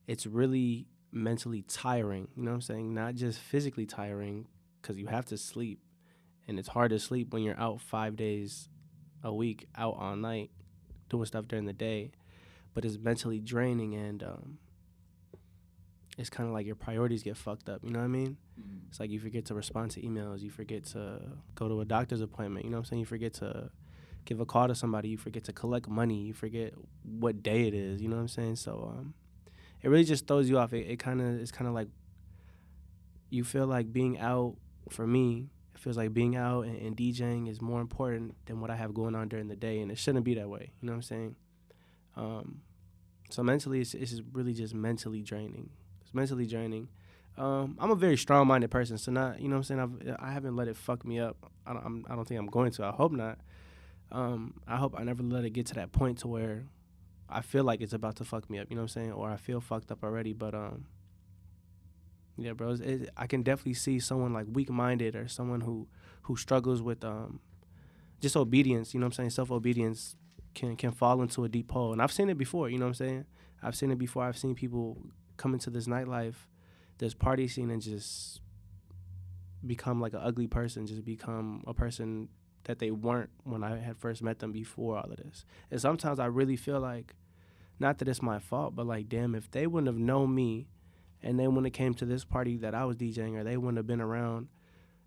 it's 0.07 0.27
really 0.27 0.87
mentally 1.13 1.63
tiring. 1.63 2.29
You 2.37 2.43
know 2.43 2.51
what 2.51 2.57
I'm 2.57 2.61
saying? 2.63 2.93
Not 2.93 3.15
just 3.15 3.39
physically 3.39 3.87
tiring 3.87 4.49
because 4.83 4.99
you 4.99 5.07
have 5.07 5.27
to 5.27 5.39
sleep, 5.39 5.81
and 6.49 6.59
it's 6.59 6.69
hard 6.69 6.91
to 6.91 6.99
sleep 6.99 7.33
when 7.33 7.43
you're 7.43 7.59
out 7.59 7.81
five 7.81 8.17
days 8.17 8.69
a 9.25 9.35
week, 9.35 9.67
out 9.77 9.97
all 9.99 10.15
night, 10.15 10.51
doing 11.09 11.25
stuff 11.25 11.49
during 11.49 11.65
the 11.65 11.73
day. 11.73 12.13
But 12.75 12.85
it's 12.85 12.99
mentally 12.99 13.41
draining, 13.41 13.95
and 13.95 14.23
um, 14.23 14.59
it's 16.19 16.31
kind 16.31 16.49
of 16.49 16.55
like 16.55 16.67
your 16.67 16.77
priorities 16.77 17.23
get 17.23 17.37
fucked 17.37 17.69
up. 17.69 17.81
You 17.83 17.91
know 17.91 17.99
what 17.99 18.05
I 18.05 18.09
mean? 18.09 18.37
It's 18.89 19.01
like 19.01 19.11
you 19.11 19.19
forget 19.19 19.47
to 19.47 19.55
respond 19.55 19.91
to 19.93 20.01
emails, 20.03 20.41
you 20.41 20.51
forget 20.51 20.85
to 20.87 21.21
go 21.55 21.69
to 21.69 21.81
a 21.81 21.85
doctor's 21.85 22.21
appointment. 22.21 22.65
You 22.65 22.71
know 22.71 22.77
what 22.77 22.87
I'm 22.87 22.91
saying? 22.91 23.01
You 23.01 23.07
forget 23.07 23.35
to 23.35 23.71
give 24.25 24.41
a 24.41 24.47
call 24.47 24.69
to 24.69 24.75
somebody, 24.75 25.09
you 25.09 25.19
forget 25.19 25.45
to 25.45 25.53
collect 25.53 25.89
money, 25.89 26.23
you 26.23 26.33
forget 26.33 26.75
what 27.03 27.43
day 27.43 27.67
it 27.67 27.75
is. 27.75 28.01
You 28.01 28.09
know 28.09 28.17
what 28.17 28.23
I'm 28.23 28.29
saying? 28.29 28.57
So 28.57 28.95
um, 28.97 29.15
it 29.83 29.89
really 29.89 30.05
just 30.05 30.27
throws 30.27 30.49
you 30.49 30.59
off. 30.59 30.73
It, 30.73 30.89
it 30.89 30.99
kind 30.99 31.21
of 31.21 31.41
it's 31.41 31.51
kind 31.51 31.69
of 31.69 31.75
like 31.75 31.89
you 33.31 33.45
feel 33.45 33.67
like 33.67 33.93
being 33.93 34.19
out 34.19 34.57
for 34.91 35.07
me. 35.07 35.51
It 35.75 35.81
feels 35.81 35.97
like 35.97 36.15
being 36.15 36.37
out 36.37 36.67
and, 36.67 36.77
and 36.79 36.97
DJing 36.97 37.49
is 37.49 37.61
more 37.61 37.81
important 37.81 38.35
than 38.47 38.61
what 38.61 38.71
I 38.71 38.77
have 38.77 38.95
going 38.95 39.15
on 39.15 39.29
during 39.29 39.49
the 39.49 39.57
day, 39.57 39.81
and 39.81 39.91
it 39.91 39.99
shouldn't 39.99 40.25
be 40.25 40.35
that 40.35 40.49
way. 40.49 40.73
You 40.81 40.87
know 40.87 40.93
what 40.93 40.97
I'm 40.97 41.03
saying? 41.03 41.37
Um, 42.17 42.61
so 43.31 43.43
mentally, 43.43 43.81
it's, 43.81 43.95
it's 43.95 44.21
really 44.33 44.55
just 44.55 44.75
mentally 44.75 45.23
draining. 45.23 45.71
It's 46.03 46.15
mentally 46.15 46.47
draining. 46.47 46.89
Um, 47.37 47.77
I'm 47.81 47.91
a 47.91 47.97
very 47.97 48.17
strong-minded 48.17 48.71
person, 48.71 48.97
so 48.97 49.11
not 49.11 49.41
you 49.41 49.49
know 49.49 49.57
what 49.57 49.71
I'm 49.71 49.91
saying. 49.99 50.15
I've, 50.15 50.19
I 50.21 50.33
haven't 50.33 50.55
let 50.55 50.69
it 50.69 50.77
fuck 50.77 51.05
me 51.05 51.19
up. 51.19 51.37
I 51.67 51.73
don't, 51.73 51.85
I'm, 51.85 52.07
I 52.09 52.15
don't 52.15 52.27
think 52.27 52.39
I'm 52.39 52.47
going 52.47 52.71
to. 52.73 52.85
I 52.85 52.93
hope 52.93 53.11
not. 53.11 53.39
Um, 54.13 54.55
I 54.69 54.77
hope 54.77 54.95
I 54.97 55.03
never 55.03 55.23
let 55.25 55.45
it 55.45 55.51
get 55.51 55.67
to 55.67 55.75
that 55.75 55.91
point 55.91 56.19
to 56.19 56.29
where 56.29 56.65
I 57.29 57.41
feel 57.41 57.65
like 57.65 57.81
it's 57.81 57.93
about 57.93 58.17
to 58.17 58.25
fuck 58.25 58.49
me 58.49 58.61
up. 58.61 58.69
You 58.71 58.77
know 58.77 58.83
what 58.83 58.97
I'm 58.97 59.03
saying? 59.03 59.13
Or 59.13 59.29
I 59.31 59.37
feel 59.37 59.61
fucked 59.61 59.91
up 59.91 60.05
already. 60.05 60.33
But 60.33 60.55
um, 60.55 60.85
yeah, 62.37 62.53
bro, 62.53 62.73
it, 62.73 63.11
I 63.17 63.27
can 63.27 63.43
definitely 63.43 63.75
see 63.75 64.01
someone 64.01 64.33
like 64.33 64.47
weak-minded 64.53 65.15
or 65.17 65.29
someone 65.29 65.61
who 65.61 65.89
who 66.23 66.37
struggles 66.37 66.81
with 66.83 67.05
um, 67.05 67.41
just 68.21 68.37
obedience. 68.37 68.95
You 68.95 69.01
know 69.01 69.07
what 69.07 69.19
I'm 69.19 69.31
saying? 69.31 69.31
Self-obedience 69.31 70.17
can 70.55 70.77
can 70.77 70.93
fall 70.93 71.23
into 71.23 71.45
a 71.45 71.49
deep 71.49 71.71
hole, 71.71 71.93
and 71.93 72.03
I've 72.03 72.13
seen 72.13 72.29
it 72.29 72.39
before. 72.39 72.69
You 72.69 72.79
know 72.79 72.87
what 72.87 73.01
I'm 73.01 73.07
saying? 73.07 73.25
I've 73.63 73.77
seen 73.77 73.91
it 73.91 73.99
before. 73.99 74.25
I've 74.25 74.39
seen 74.39 74.55
people 74.55 74.99
come 75.37 75.55
into 75.55 75.71
this 75.71 75.87
nightlife, 75.87 76.35
this 76.99 77.15
party 77.15 77.49
scene, 77.49 77.71
and 77.71 77.81
just 77.83 78.41
become 79.67 80.01
like 80.01 80.13
an 80.13 80.21
ugly 80.23 80.47
person, 80.47 80.87
just 80.87 81.05
become 81.05 81.63
a 81.67 81.75
person 81.75 82.29
that 82.65 82.79
they 82.79 82.91
weren't 82.91 83.31
when 83.45 83.63
I 83.63 83.79
had 83.79 83.97
first 83.97 84.23
met 84.23 84.39
them 84.39 84.53
before 84.53 84.97
all 84.97 85.11
of 85.11 85.17
this. 85.17 85.45
And 85.71 85.81
sometimes 85.81 86.19
I 86.19 86.27
really 86.27 86.57
feel 86.57 86.81
like, 86.81 87.15
not 87.79 87.99
that 87.99 88.09
it's 88.09 88.23
my 88.23 88.39
fault, 88.39 88.75
but 88.75 88.87
like, 88.87 89.09
damn, 89.09 89.35
if 89.35 89.51
they 89.51 89.67
wouldn't 89.67 89.87
have 89.87 89.99
known 89.99 90.35
me 90.35 90.67
and 91.25 91.41
then 91.41 91.55
when 91.55 91.65
it 91.65 91.71
came 91.71 91.95
to 91.95 92.05
this 92.05 92.25
party 92.25 92.59
that 92.59 92.75
I 92.75 92.85
was 92.85 92.97
DJing 92.97 93.37
or 93.37 93.45
they 93.45 93.57
wouldn't 93.57 93.79
have 93.79 93.87
been 93.87 94.03
around 94.03 94.49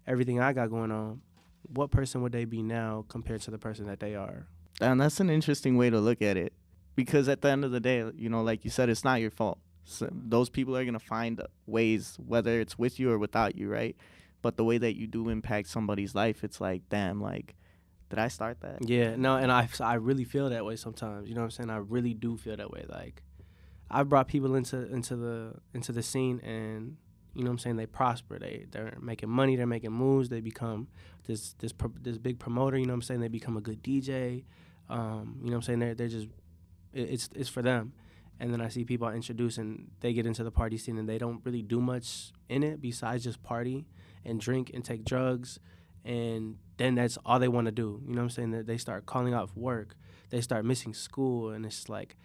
everything 0.08 0.40
I 0.40 0.52
got 0.52 0.72
going 0.72 0.92
on, 0.92 1.22
what 1.62 1.92
person 1.92 2.24
would 2.24 2.32
they 2.32 2.44
be 2.44 2.64
now 2.64 3.06
compared 3.08 3.42
to 3.42 3.52
the 3.52 3.60
person 3.60 3.86
that 3.86 4.00
they 4.00 4.16
are? 4.16 4.48
And 4.82 5.00
that's 5.00 5.20
an 5.20 5.30
interesting 5.30 5.78
way 5.78 5.92
to 5.92 6.00
look 6.00 6.24
at 6.24 6.36
it. 6.36 6.54
Because 6.96 7.30
at 7.30 7.42
the 7.42 7.50
end 7.50 7.64
of 7.64 7.72
the 7.72 7.80
day, 7.80 8.04
you 8.16 8.30
know, 8.30 8.42
like 8.42 8.66
you 8.66 8.72
said, 8.72 8.90
it's 8.90 9.04
not 9.04 9.22
your 9.22 9.30
fault. 9.30 9.60
So 9.84 10.10
those 10.12 10.50
people 10.50 10.76
are 10.76 10.84
going 10.84 10.94
to 10.96 11.00
find 11.00 11.40
ways, 11.68 12.18
whether 12.26 12.60
it's 12.60 12.80
with 12.80 13.00
you 13.00 13.12
or 13.12 13.20
without 13.20 13.56
you, 13.56 13.70
right? 13.70 13.96
But 14.42 14.58
the 14.58 14.64
way 14.64 14.80
that 14.80 14.98
you 14.98 15.06
do 15.06 15.30
impact 15.30 15.68
somebody's 15.68 16.16
life, 16.16 16.44
it's 16.44 16.60
like, 16.60 16.82
damn, 16.90 17.22
like, 17.22 17.56
did 18.10 18.18
I 18.18 18.28
start 18.30 18.62
that? 18.62 18.90
Yeah, 18.90 19.16
no, 19.16 19.36
and 19.36 19.52
I, 19.52 19.70
I 19.80 19.96
really 19.96 20.24
feel 20.24 20.50
that 20.50 20.66
way 20.66 20.78
sometimes. 20.78 21.30
You 21.30 21.36
know 21.36 21.42
what 21.42 21.46
I'm 21.46 21.52
saying? 21.52 21.70
I 21.70 21.78
really 21.78 22.16
do 22.16 22.38
feel 22.38 22.58
that 22.58 22.72
way. 22.72 22.86
Like, 22.90 23.22
I've 23.90 24.10
brought 24.10 24.28
people 24.28 24.56
into 24.56 24.92
into 24.92 25.16
the 25.16 25.54
into 25.74 25.92
the 25.92 26.04
scene, 26.04 26.40
and 26.42 26.98
you 27.34 27.44
know 27.44 27.50
what 27.50 27.54
I'm 27.54 27.60
saying? 27.60 27.76
They 27.78 27.86
prosper. 27.86 28.40
They 28.40 28.66
they're 28.72 28.98
making 29.02 29.30
money. 29.30 29.56
They're 29.56 29.68
making 29.68 29.92
moves. 29.92 30.30
They 30.30 30.42
become 30.42 30.88
this 31.26 31.54
this 31.60 31.74
this 32.02 32.18
big 32.18 32.40
promoter. 32.40 32.78
You 32.78 32.86
know 32.86 32.94
what 32.94 32.98
I'm 32.98 33.02
saying? 33.04 33.22
They 33.22 33.28
become 33.28 33.58
a 33.58 33.62
good 33.62 33.84
DJ. 33.84 34.44
Um, 34.90 35.40
you 35.40 35.50
know 35.50 35.52
what 35.52 35.56
I'm 35.58 35.62
saying? 35.64 35.80
They're 35.80 35.96
they're 35.96 36.08
just 36.08 36.28
it's 36.94 37.30
it's 37.36 37.50
for 37.50 37.62
them. 37.62 37.94
And 38.40 38.54
then 38.54 38.62
I 38.62 38.70
see 38.70 38.86
people 38.86 39.08
I 39.08 39.14
introduce 39.14 39.58
and 39.58 39.90
they 40.00 40.14
get 40.14 40.26
into 40.26 40.44
the 40.44 40.52
party 40.52 40.78
scene 40.78 40.98
and 40.98 41.10
they 41.10 41.18
don't 41.18 41.42
really 41.44 41.64
do 41.64 41.82
much 41.82 42.32
in 42.50 42.62
it 42.62 42.80
besides 42.80 43.24
just 43.24 43.42
party 43.42 43.88
and 44.24 44.40
drink 44.40 44.70
and 44.74 44.86
take 44.86 45.04
drugs 45.04 45.60
and 46.06 46.58
then 46.78 46.96
that's 46.96 47.18
all 47.26 47.40
they 47.40 47.48
want 47.48 47.66
to 47.66 47.72
do. 47.72 48.02
You 48.08 48.14
know 48.14 48.22
what 48.22 48.24
I'm 48.24 48.30
saying? 48.30 48.52
That 48.52 48.68
they 48.68 48.78
start 48.78 49.06
calling 49.06 49.34
off 49.34 49.56
work. 49.56 49.96
They 50.30 50.42
start 50.42 50.66
missing 50.66 50.94
school 50.94 51.50
and 51.50 51.66
it's 51.66 51.90
like 51.90 52.16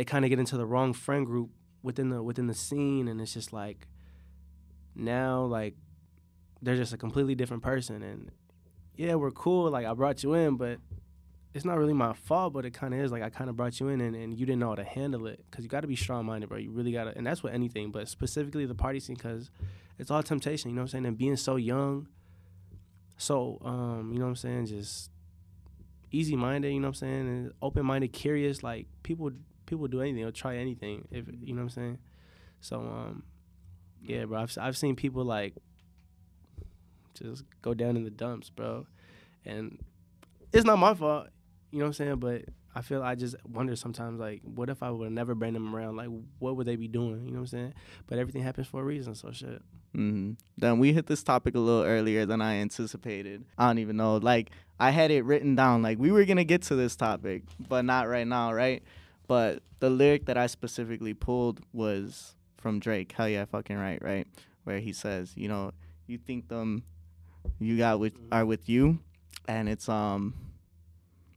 they 0.00 0.04
kind 0.04 0.24
of 0.24 0.30
get 0.30 0.38
into 0.38 0.56
the 0.56 0.64
wrong 0.64 0.94
friend 0.94 1.26
group 1.26 1.50
within 1.82 2.08
the 2.08 2.22
within 2.22 2.46
the 2.46 2.54
scene 2.54 3.06
and 3.06 3.20
it's 3.20 3.34
just 3.34 3.52
like 3.52 3.86
now 4.94 5.42
like 5.42 5.74
they're 6.62 6.76
just 6.76 6.94
a 6.94 6.96
completely 6.96 7.34
different 7.34 7.62
person 7.62 8.02
and 8.02 8.30
yeah, 9.00 9.14
we're 9.14 9.30
cool. 9.30 9.70
Like 9.70 9.86
I 9.86 9.94
brought 9.94 10.22
you 10.22 10.34
in, 10.34 10.56
but 10.56 10.78
it's 11.54 11.64
not 11.64 11.78
really 11.78 11.94
my 11.94 12.12
fault, 12.12 12.52
but 12.52 12.66
it 12.66 12.72
kind 12.72 12.92
of 12.92 13.00
is. 13.00 13.10
Like 13.10 13.22
I 13.22 13.30
kind 13.30 13.48
of 13.48 13.56
brought 13.56 13.80
you 13.80 13.88
in, 13.88 14.00
and, 14.02 14.14
and 14.14 14.38
you 14.38 14.44
didn't 14.44 14.58
know 14.58 14.68
how 14.68 14.74
to 14.74 14.84
handle 14.84 15.26
it 15.26 15.42
because 15.50 15.64
you 15.64 15.70
got 15.70 15.80
to 15.80 15.86
be 15.86 15.96
strong 15.96 16.26
minded, 16.26 16.50
bro. 16.50 16.58
You 16.58 16.70
really 16.70 16.92
got 16.92 17.04
to, 17.04 17.16
and 17.16 17.26
that's 17.26 17.42
what 17.42 17.54
anything, 17.54 17.92
but 17.92 18.08
specifically 18.08 18.66
the 18.66 18.74
party 18.74 19.00
scene 19.00 19.16
because 19.16 19.50
it's 19.98 20.10
all 20.10 20.22
temptation. 20.22 20.68
You 20.68 20.76
know 20.76 20.82
what 20.82 20.88
I'm 20.88 20.88
saying? 20.88 21.06
And 21.06 21.16
being 21.16 21.36
so 21.36 21.56
young, 21.56 22.08
so 23.16 23.58
um, 23.64 24.10
you 24.12 24.18
know 24.18 24.26
what 24.26 24.30
I'm 24.30 24.36
saying, 24.36 24.66
just 24.66 25.10
easy 26.12 26.36
minded. 26.36 26.70
You 26.70 26.80
know 26.80 26.88
what 26.88 26.96
I'm 26.96 27.08
saying? 27.08 27.28
And 27.28 27.52
open 27.62 27.86
minded, 27.86 28.12
curious. 28.12 28.62
Like 28.62 28.86
people, 29.02 29.30
people 29.70 29.88
do 29.88 30.00
anything 30.00 30.24
or 30.24 30.32
try 30.32 30.56
anything. 30.56 31.08
If 31.10 31.26
you 31.42 31.54
know 31.54 31.62
what 31.62 31.62
I'm 31.62 31.70
saying. 31.70 31.98
So 32.60 32.80
um, 32.80 33.22
yeah, 34.02 34.24
bro. 34.24 34.40
I've 34.40 34.58
I've 34.60 34.76
seen 34.76 34.96
people 34.96 35.24
like 35.24 35.54
just 37.14 37.44
go 37.62 37.74
down 37.74 37.96
in 37.96 38.04
the 38.04 38.10
dumps, 38.10 38.50
bro, 38.50 38.86
and 39.44 39.78
it's 40.52 40.64
not 40.64 40.78
my 40.78 40.94
fault 40.94 41.28
you 41.70 41.78
know 41.78 41.84
what 41.84 41.88
I'm 41.88 41.92
saying? 41.94 42.16
But 42.16 42.44
I 42.74 42.82
feel 42.82 43.02
I 43.02 43.14
just 43.14 43.36
wonder 43.46 43.76
sometimes, 43.76 44.18
like, 44.18 44.42
what 44.42 44.70
if 44.70 44.82
I 44.82 44.90
would 44.90 45.04
have 45.04 45.12
never 45.12 45.34
bring 45.34 45.54
them 45.54 45.74
around? 45.74 45.96
Like, 45.96 46.08
what 46.38 46.56
would 46.56 46.66
they 46.66 46.76
be 46.76 46.88
doing? 46.88 47.24
You 47.24 47.32
know 47.32 47.40
what 47.40 47.40
I'm 47.40 47.46
saying? 47.46 47.74
But 48.06 48.18
everything 48.18 48.42
happens 48.42 48.66
for 48.66 48.80
a 48.80 48.84
reason, 48.84 49.14
so 49.14 49.30
shit. 49.32 49.62
Mm-hmm. 49.96 50.32
Then 50.56 50.78
we 50.78 50.92
hit 50.92 51.06
this 51.06 51.22
topic 51.22 51.54
a 51.54 51.58
little 51.58 51.84
earlier 51.84 52.26
than 52.26 52.40
I 52.40 52.56
anticipated. 52.56 53.44
I 53.58 53.68
don't 53.68 53.78
even 53.78 53.96
know. 53.96 54.16
Like, 54.16 54.50
I 54.78 54.90
had 54.90 55.10
it 55.10 55.24
written 55.24 55.54
down. 55.54 55.82
Like, 55.82 55.98
we 55.98 56.12
were 56.12 56.24
gonna 56.24 56.44
get 56.44 56.62
to 56.62 56.76
this 56.76 56.96
topic, 56.96 57.42
but 57.68 57.84
not 57.84 58.08
right 58.08 58.26
now, 58.26 58.52
right? 58.52 58.82
But 59.30 59.62
the 59.78 59.90
lyric 59.90 60.26
that 60.26 60.36
I 60.36 60.48
specifically 60.48 61.14
pulled 61.14 61.60
was 61.72 62.34
from 62.56 62.80
Drake. 62.80 63.12
Hell 63.12 63.28
yeah, 63.28 63.44
fucking 63.44 63.78
right, 63.78 64.02
right? 64.02 64.26
Where 64.64 64.80
he 64.80 64.92
says, 64.92 65.34
you 65.36 65.46
know, 65.46 65.70
you 66.08 66.18
think 66.18 66.48
them 66.48 66.82
you 67.60 67.78
got 67.78 68.00
with 68.00 68.14
are 68.32 68.44
with 68.44 68.68
you, 68.68 68.98
and 69.46 69.68
it's 69.68 69.88
um 69.88 70.34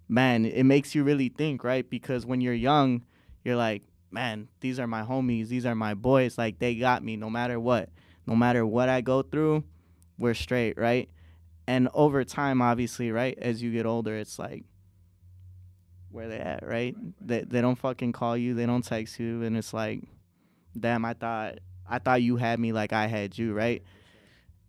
man, 0.10 0.44
it 0.44 0.64
makes 0.64 0.96
you 0.96 1.04
really 1.04 1.30
think, 1.30 1.64
right? 1.64 1.88
Because 1.88 2.26
when 2.26 2.42
you're 2.42 2.56
young, 2.56 3.04
you're 3.44 3.56
like, 3.56 3.84
man, 4.10 4.48
these 4.60 4.80
are 4.80 4.88
my 4.88 5.04
homies, 5.04 5.50
these 5.50 5.68
are 5.68 5.76
my 5.76 5.94
boys, 5.94 6.36
like 6.36 6.58
they 6.58 6.74
got 6.74 7.04
me 7.04 7.16
no 7.16 7.30
matter 7.30 7.60
what. 7.60 7.90
No 8.26 8.36
matter 8.36 8.66
what 8.66 8.90
I 8.90 9.02
go 9.02 9.22
through, 9.22 9.66
we're 10.18 10.34
straight, 10.34 10.80
right? 10.80 11.12
And 11.68 11.90
over 11.94 12.24
time, 12.24 12.60
obviously, 12.60 13.12
right, 13.12 13.38
as 13.38 13.62
you 13.62 13.72
get 13.72 13.86
older, 13.86 14.18
it's 14.18 14.40
like 14.40 14.64
where 16.13 16.28
they 16.28 16.39
at, 16.39 16.65
right? 16.65 16.95
They 17.21 17.41
they 17.41 17.62
don't 17.62 17.78
fucking 17.78 18.12
call 18.13 18.38
you, 18.38 18.54
they 18.54 18.65
don't 18.65 18.84
text 18.84 19.19
you, 19.19 19.43
and 19.43 19.58
it's 19.58 19.73
like, 19.73 20.04
damn, 20.80 21.04
I 21.06 21.13
thought 21.13 21.60
I 21.89 21.99
thought 21.99 22.21
you 22.21 22.38
had 22.38 22.60
me 22.60 22.71
like 22.71 22.93
I 22.93 23.08
had 23.08 23.38
you, 23.38 23.54
right? 23.54 23.84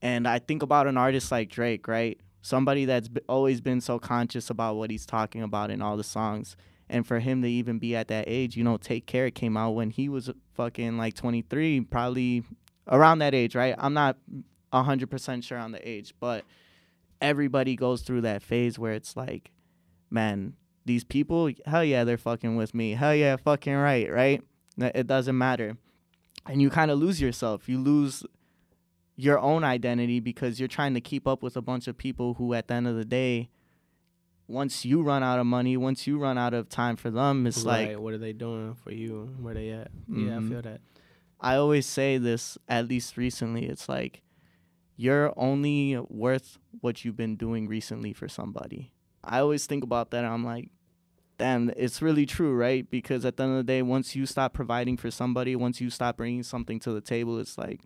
And 0.03 0.27
I 0.27 0.39
think 0.39 0.63
about 0.63 0.87
an 0.87 0.97
artist 0.97 1.31
like 1.31 1.49
Drake, 1.51 1.89
right? 1.89 2.19
somebody 2.45 2.85
that's 2.85 3.09
always 3.27 3.63
been 3.63 3.81
so 3.81 3.99
conscious 3.99 4.51
about 4.51 4.77
what 4.77 4.91
he's 4.91 5.07
talking 5.07 5.43
about 5.43 5.71
in 5.71 5.81
all 5.81 5.97
the 5.97 6.05
songs. 6.05 6.57
And 6.91 7.07
for 7.07 7.19
him 7.19 7.41
to 7.41 7.49
even 7.49 7.79
be 7.79 7.97
at 7.97 8.09
that 8.09 8.27
age, 8.29 8.55
you 8.55 8.63
know, 8.63 8.77
Take 8.77 9.07
Care 9.07 9.31
came 9.31 9.57
out 9.57 9.71
when 9.71 9.89
he 9.89 10.11
was 10.11 10.31
fucking 10.53 10.99
like 10.99 11.15
23, 11.15 11.81
probably 11.81 12.45
around 12.87 13.21
that 13.21 13.35
age, 13.35 13.55
right? 13.55 13.75
I'm 13.79 13.95
not 13.95 14.19
100% 14.75 15.43
sure 15.43 15.57
on 15.57 15.73
the 15.73 15.89
age, 15.89 16.13
but 16.21 16.45
everybody 17.23 17.77
goes 17.77 18.03
through 18.03 18.21
that 18.21 18.43
phase 18.43 18.79
where 18.79 18.93
it's 18.93 19.17
like, 19.17 19.51
man, 20.11 20.53
these 20.85 21.05
people, 21.05 21.51
hell 21.67 21.85
yeah, 21.85 22.05
they're 22.05 22.17
fucking 22.17 22.57
with 22.57 22.75
me. 22.75 22.93
Hell 22.93 23.15
yeah, 23.15 23.37
fucking 23.37 23.75
right, 23.75 24.11
right? 24.11 24.43
It 24.79 25.07
doesn't 25.07 25.37
matter. 25.37 25.77
And 26.47 26.61
you 26.61 26.69
kind 26.69 26.91
of 26.91 26.99
lose 26.99 27.21
yourself. 27.21 27.69
You 27.69 27.79
lose 27.79 28.25
your 29.17 29.39
own 29.39 29.65
identity 29.65 30.21
because 30.21 30.59
you're 30.59 30.69
trying 30.69 30.95
to 30.95 31.01
keep 31.01 31.27
up 31.27 31.43
with 31.43 31.57
a 31.57 31.63
bunch 31.63 31.87
of 31.87 31.97
people 31.97 32.35
who 32.35 32.55
at 32.55 32.69
the 32.69 32.75
end 32.75 32.89
of 32.89 32.97
the 32.97 33.05
day 33.05 33.49
once 34.47 34.85
you 34.85 35.03
run 35.03 35.23
out 35.23 35.39
of 35.39 35.47
money 35.47 35.77
once 35.77 36.07
you 36.07 36.19
run 36.19 36.37
out 36.37 36.53
of 36.53 36.69
time 36.69 36.97
for 36.97 37.11
them 37.11 37.47
it's 37.47 37.63
right. 37.63 37.91
like 37.91 37.99
what 37.99 38.13
are 38.13 38.19
they 38.19 38.33
doing 38.33 38.75
for 38.75 38.91
you 38.91 39.35
where 39.41 39.55
they 39.55 39.71
at 39.71 39.91
mm-hmm. 39.93 40.27
yeah 40.29 40.35
i 40.35 40.39
mm-hmm. 40.39 40.51
feel 40.51 40.63
that 40.63 40.81
i 41.41 41.55
always 41.57 41.87
say 41.87 42.19
this 42.19 42.59
at 42.69 42.89
least 42.89 43.17
recently 43.17 43.67
it's 43.67 43.89
like 43.89 44.23
you're 44.97 45.33
only 45.37 45.99
worth 46.09 46.59
what 46.81 47.05
you've 47.05 47.17
been 47.17 47.37
doing 47.37 47.67
recently 47.67 48.13
for 48.13 48.29
somebody 48.29 48.93
i 49.23 49.39
always 49.39 49.67
think 49.67 49.83
about 49.83 50.11
that 50.11 50.25
i'm 50.25 50.45
like 50.45 50.69
damn 51.37 51.71
it's 51.77 52.01
really 52.01 52.27
true 52.27 52.55
right 52.55 52.89
because 52.91 53.25
at 53.25 53.37
the 53.37 53.43
end 53.43 53.53
of 53.53 53.59
the 53.59 53.65
day 53.65 53.83
once 53.83 54.15
you 54.15 54.25
stop 54.25 54.53
providing 54.53 54.97
for 54.97 55.11
somebody 55.11 55.57
once 55.57 55.81
you 55.81 55.91
stop 55.91 56.17
bringing 56.17 56.45
something 56.45 56.79
to 56.79 56.93
the 56.93 57.01
table 57.01 57.39
it's 57.39 57.59
like 57.59 57.81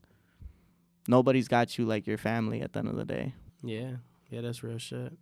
nobody's 1.09 1.49
got 1.49 1.79
you 1.79 1.87
like 1.87 2.07
your 2.07 2.19
family 2.19 2.61
at 2.61 2.75
the 2.75 2.81
end 2.81 2.89
of 2.89 2.97
the 2.97 3.05
day. 3.05 3.35
Yeah, 3.65 3.97
yeah, 4.31 4.43
that's 4.43 4.63
real 4.63 4.79
shit. 4.79 5.13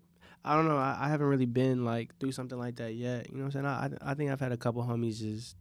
I 0.45 0.55
don't 0.55 0.69
know. 0.69 0.77
I, 0.77 0.99
I 1.01 1.09
haven't 1.09 1.29
really 1.29 1.47
been 1.47 1.85
like 1.85 2.19
through 2.19 2.33
something 2.33 2.59
like 2.59 2.77
that 2.77 2.95
yet. 2.95 3.31
You 3.31 3.39
know 3.39 3.45
what 3.45 3.57
I'm 3.57 3.65
saying? 3.65 3.67
I 4.03 4.11
I 4.11 4.15
think 4.15 4.31
I've 4.31 4.41
had 4.41 4.53
a 4.53 4.57
couple 4.57 4.83
homies 4.83 5.19
just 5.19 5.57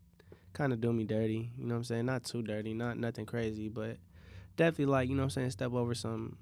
kind 0.53 0.73
of 0.73 0.81
do 0.81 0.91
me 0.91 1.05
dirty. 1.05 1.51
You 1.57 1.65
know 1.65 1.75
what 1.75 1.79
I'm 1.79 1.83
saying? 1.85 2.05
Not 2.05 2.25
too 2.25 2.41
dirty, 2.41 2.73
not 2.73 2.97
nothing 2.97 3.25
crazy, 3.25 3.69
but 3.69 3.97
definitely 4.57 4.91
like 4.91 5.07
you 5.07 5.15
know 5.15 5.21
what 5.21 5.25
I'm 5.25 5.29
saying. 5.29 5.51
Step 5.51 5.73
over 5.73 5.95
some, 5.95 6.37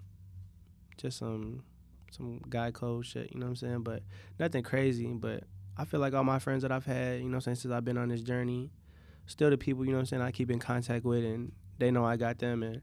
just 0.98 1.20
some 1.20 1.64
some 2.12 2.42
guy 2.50 2.72
code 2.72 3.06
shit. 3.06 3.32
You 3.34 3.40
know 3.40 3.46
what 3.46 3.52
I'm 3.52 3.56
saying? 3.58 3.84
But 3.84 4.02
nothing 4.40 4.64
crazy. 4.64 5.08
But 5.08 5.44
I 5.78 5.86
feel 5.86 6.00
like 6.00 6.14
all 6.14 6.24
my 6.24 6.40
friends 6.40 6.62
that 6.62 6.72
I've 6.72 6.86
had, 6.86 7.20
you 7.20 7.30
know, 7.30 7.40
saying 7.40 7.56
since 7.56 7.74
I've 7.74 7.86
been 7.86 7.98
on 7.98 8.10
this 8.10 8.22
journey, 8.22 8.72
still 9.26 9.50
the 9.50 9.58
people 9.58 9.86
you 9.86 9.92
know 9.92 9.98
what 9.98 10.02
I'm 10.02 10.06
saying 10.08 10.22
I 10.22 10.32
keep 10.32 10.52
in 10.52 10.60
contact 10.60 11.06
with, 11.06 11.24
and 11.24 11.52
they 11.80 11.92
know 11.92 12.06
I 12.06 12.18
got 12.18 12.40
them, 12.40 12.64
and 12.64 12.82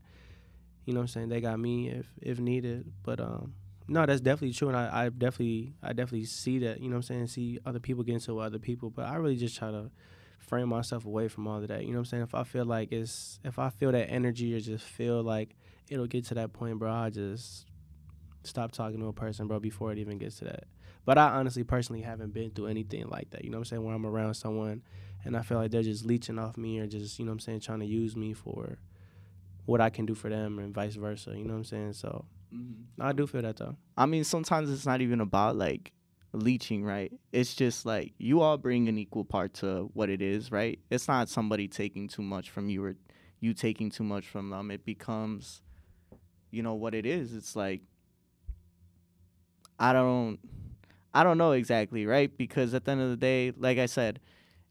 you 0.85 0.95
know 0.95 1.01
what 1.01 1.05
I'm 1.05 1.09
saying? 1.09 1.29
They 1.29 1.41
got 1.41 1.59
me 1.59 1.89
if 1.89 2.07
if 2.21 2.41
needed. 2.41 2.93
But 3.03 3.21
um 3.21 3.55
no, 3.89 4.07
that's 4.07 4.21
definitely 4.21 4.55
true 4.55 4.69
and 4.69 4.77
I, 4.77 5.07
I 5.07 5.09
definitely 5.09 5.75
I 5.83 5.89
definitely 5.93 6.25
see 6.25 6.61
that, 6.61 6.81
you 6.81 6.89
know 6.89 6.97
what 6.97 7.11
I'm 7.11 7.27
saying, 7.27 7.27
see 7.29 7.59
other 7.67 7.81
people 7.81 8.05
get 8.05 8.15
into 8.15 8.39
other 8.39 8.59
people. 8.59 8.91
But 8.91 9.07
I 9.07 9.17
really 9.17 9.37
just 9.37 9.57
try 9.57 9.71
to 9.71 9.91
frame 10.39 10.69
myself 10.69 11.05
away 11.05 11.29
from 11.29 11.47
all 11.47 11.59
of 11.63 11.69
that. 11.69 11.83
You 11.83 11.89
know 11.89 11.95
what 11.95 11.99
I'm 12.01 12.05
saying? 12.07 12.23
If 12.25 12.35
I 12.35 12.45
feel 12.45 12.65
like 12.65 12.93
it's 12.93 13.39
if 13.45 13.59
I 13.59 13.71
feel 13.71 13.93
that 13.93 14.11
energy 14.11 14.55
or 14.55 14.61
just 14.61 14.85
feel 14.85 15.23
like 15.23 15.55
it'll 15.89 16.07
get 16.07 16.25
to 16.27 16.35
that 16.35 16.53
point, 16.53 16.79
bro, 16.79 16.93
I 16.93 17.11
just 17.11 17.67
stop 18.45 18.73
talking 18.73 19.01
to 19.01 19.07
a 19.07 19.13
person, 19.13 19.47
bro, 19.47 19.61
before 19.61 19.93
it 19.93 19.99
even 19.99 20.19
gets 20.19 20.39
to 20.39 20.45
that. 20.47 20.65
But 21.05 21.19
I 21.19 21.31
honestly 21.31 21.65
personally 21.65 22.03
haven't 22.03 22.33
been 22.33 22.51
through 22.51 22.67
anything 22.67 23.09
like 23.09 23.31
that. 23.31 23.45
You 23.45 23.51
know 23.51 23.59
what 23.59 23.63
I'm 23.63 23.65
saying? 23.67 23.85
Where 23.85 23.95
I'm 23.95 24.07
around 24.07 24.35
someone 24.35 24.83
and 25.25 25.37
I 25.37 25.43
feel 25.43 25.59
like 25.59 25.71
they're 25.71 25.83
just 25.83 26.05
leeching 26.05 26.39
off 26.39 26.57
me 26.57 26.79
or 26.79 26.87
just, 26.87 27.19
you 27.19 27.25
know 27.25 27.31
what 27.31 27.35
I'm 27.35 27.41
saying, 27.41 27.61
trying 27.61 27.81
to 27.81 27.87
use 27.87 28.17
me 28.17 28.33
for 28.33 28.79
what 29.67 29.81
I 29.81 29.91
can 29.91 30.07
do 30.07 30.15
for 30.15 30.29
them 30.29 30.59
and 30.59 30.75
vice 30.75 30.95
versa. 30.95 31.31
You 31.31 31.45
know 31.45 31.55
what 31.55 31.59
I'm 31.59 31.65
saying? 31.65 31.93
So 31.95 32.25
mm-hmm. 32.55 33.03
I 33.03 33.13
do 33.13 33.27
feel 33.27 33.43
that 33.43 33.57
though. 33.57 33.77
I 33.97 34.07
mean, 34.07 34.25
sometimes 34.25 34.71
it's 34.71 34.87
not 34.87 35.01
even 35.01 35.21
about 35.21 35.57
like 35.57 35.93
leeching, 36.33 36.85
right? 36.85 37.13
It's 37.33 37.55
just 37.55 37.87
like 37.87 38.13
you 38.19 38.41
all 38.41 38.59
bring 38.59 38.89
an 38.89 38.99
equal 38.99 39.25
part 39.25 39.55
to 39.55 39.91
what 39.95 40.11
it 40.11 40.23
is, 40.23 40.53
right? 40.53 40.79
It's 40.91 41.09
not 41.09 41.29
somebody 41.29 41.69
taking 41.69 42.09
too 42.09 42.23
much 42.23 42.51
from 42.51 42.69
you 42.69 42.85
or 42.85 42.97
you 43.41 43.55
taking 43.55 43.91
too 43.91 44.05
much 44.05 44.27
from 44.27 44.51
them. 44.51 44.71
It 44.71 44.85
becomes 44.85 45.63
you 46.51 46.63
know 46.63 46.75
what 46.75 46.95
it 46.95 47.07
is. 47.07 47.35
It's 47.35 47.57
like 47.57 47.83
I 49.79 49.93
don't 49.93 50.39
I 51.13 51.25
don't 51.25 51.39
know 51.39 51.53
exactly, 51.53 52.07
right? 52.07 52.37
Because 52.37 52.75
at 52.75 52.85
the 52.85 52.93
end 52.93 53.01
of 53.01 53.11
the 53.11 53.17
day, 53.17 53.53
like 53.57 53.79
I 53.79 53.87
said, 53.87 54.21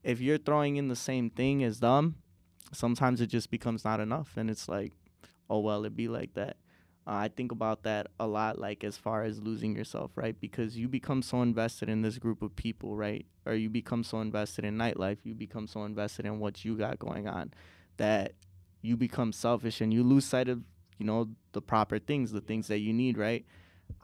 if 0.04 0.21
you're 0.21 0.38
throwing 0.38 0.78
in 0.78 0.88
the 0.88 0.95
same 0.95 1.30
thing 1.30 1.63
as 1.63 1.80
them, 1.80 2.15
sometimes 2.71 3.21
it 3.21 3.28
just 3.28 3.52
becomes 3.52 3.84
not 3.84 3.99
enough 3.99 4.38
and 4.38 4.49
it's 4.49 4.69
like, 4.69 4.93
oh 5.49 5.60
well, 5.60 5.84
it 5.86 5.95
be 5.95 6.08
like 6.08 6.34
that. 6.36 6.58
Uh, 7.08 7.13
I 7.13 7.28
think 7.30 7.52
about 7.52 7.84
that 7.84 8.08
a 8.19 8.28
lot, 8.28 8.60
like 8.60 8.84
as 8.84 8.95
far 8.95 9.23
as 9.23 9.41
losing 9.41 9.75
yourself, 9.75 10.12
right? 10.15 10.39
Because 10.39 10.78
you 10.78 10.88
become 10.88 11.21
so 11.21 11.41
invested 11.41 11.89
in 11.89 12.02
this 12.02 12.17
group 12.19 12.41
of 12.41 12.56
people, 12.56 12.95
right? 12.95 13.25
Or 13.45 13.54
you 13.56 13.69
become 13.69 14.04
so 14.04 14.21
invested 14.21 14.63
in 14.63 14.78
nightlife, 14.78 15.17
you 15.23 15.34
become 15.34 15.67
so 15.67 15.86
invested 15.86 16.25
in 16.25 16.39
what 16.39 16.63
you 16.63 16.78
got 16.78 16.99
going 16.99 17.28
on 17.28 17.52
that 17.97 18.34
you 18.82 18.95
become 18.95 19.34
selfish 19.34 19.82
and 19.82 19.93
you 19.93 20.04
lose 20.04 20.25
sight 20.25 20.47
of, 20.47 20.62
you 20.97 21.06
know, 21.06 21.30
the 21.54 21.62
proper 21.62 21.99
things, 21.99 22.32
the 22.32 22.41
things 22.41 22.67
that 22.67 22.80
you 22.80 22.93
need, 22.93 23.17
right? 23.17 23.45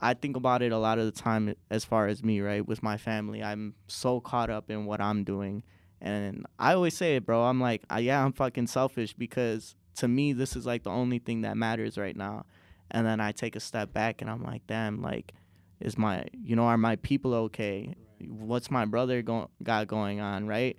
I 0.00 0.14
think 0.14 0.36
about 0.36 0.62
it 0.62 0.72
a 0.72 0.78
lot 0.78 0.98
of 0.98 1.06
the 1.06 1.12
time 1.12 1.54
as 1.70 1.84
far 1.84 2.06
as 2.06 2.22
me, 2.22 2.40
right? 2.40 2.66
With 2.66 2.82
my 2.82 2.96
family, 2.96 3.42
I'm 3.42 3.74
so 3.86 4.20
caught 4.20 4.50
up 4.50 4.70
in 4.70 4.84
what 4.86 5.00
I'm 5.00 5.24
doing. 5.24 5.62
And 6.00 6.46
I 6.58 6.74
always 6.74 6.96
say 6.96 7.16
it, 7.16 7.26
bro. 7.26 7.44
I'm 7.44 7.60
like, 7.60 7.82
yeah, 7.98 8.24
I'm 8.24 8.32
fucking 8.32 8.66
selfish 8.66 9.14
because 9.14 9.74
to 9.96 10.08
me, 10.08 10.32
this 10.32 10.54
is 10.54 10.66
like 10.66 10.82
the 10.82 10.90
only 10.90 11.18
thing 11.18 11.42
that 11.42 11.56
matters 11.56 11.96
right 11.96 12.16
now. 12.16 12.44
And 12.90 13.06
then 13.06 13.20
I 13.20 13.32
take 13.32 13.56
a 13.56 13.60
step 13.60 13.92
back 13.92 14.20
and 14.20 14.30
I'm 14.30 14.42
like, 14.42 14.66
damn, 14.66 15.02
like, 15.02 15.32
is 15.80 15.98
my, 15.98 16.24
you 16.42 16.54
know, 16.54 16.64
are 16.64 16.78
my 16.78 16.96
people 16.96 17.34
okay? 17.34 17.94
What's 18.28 18.70
my 18.70 18.84
brother 18.84 19.22
go- 19.22 19.50
got 19.62 19.88
going 19.88 20.20
on, 20.20 20.46
right? 20.46 20.76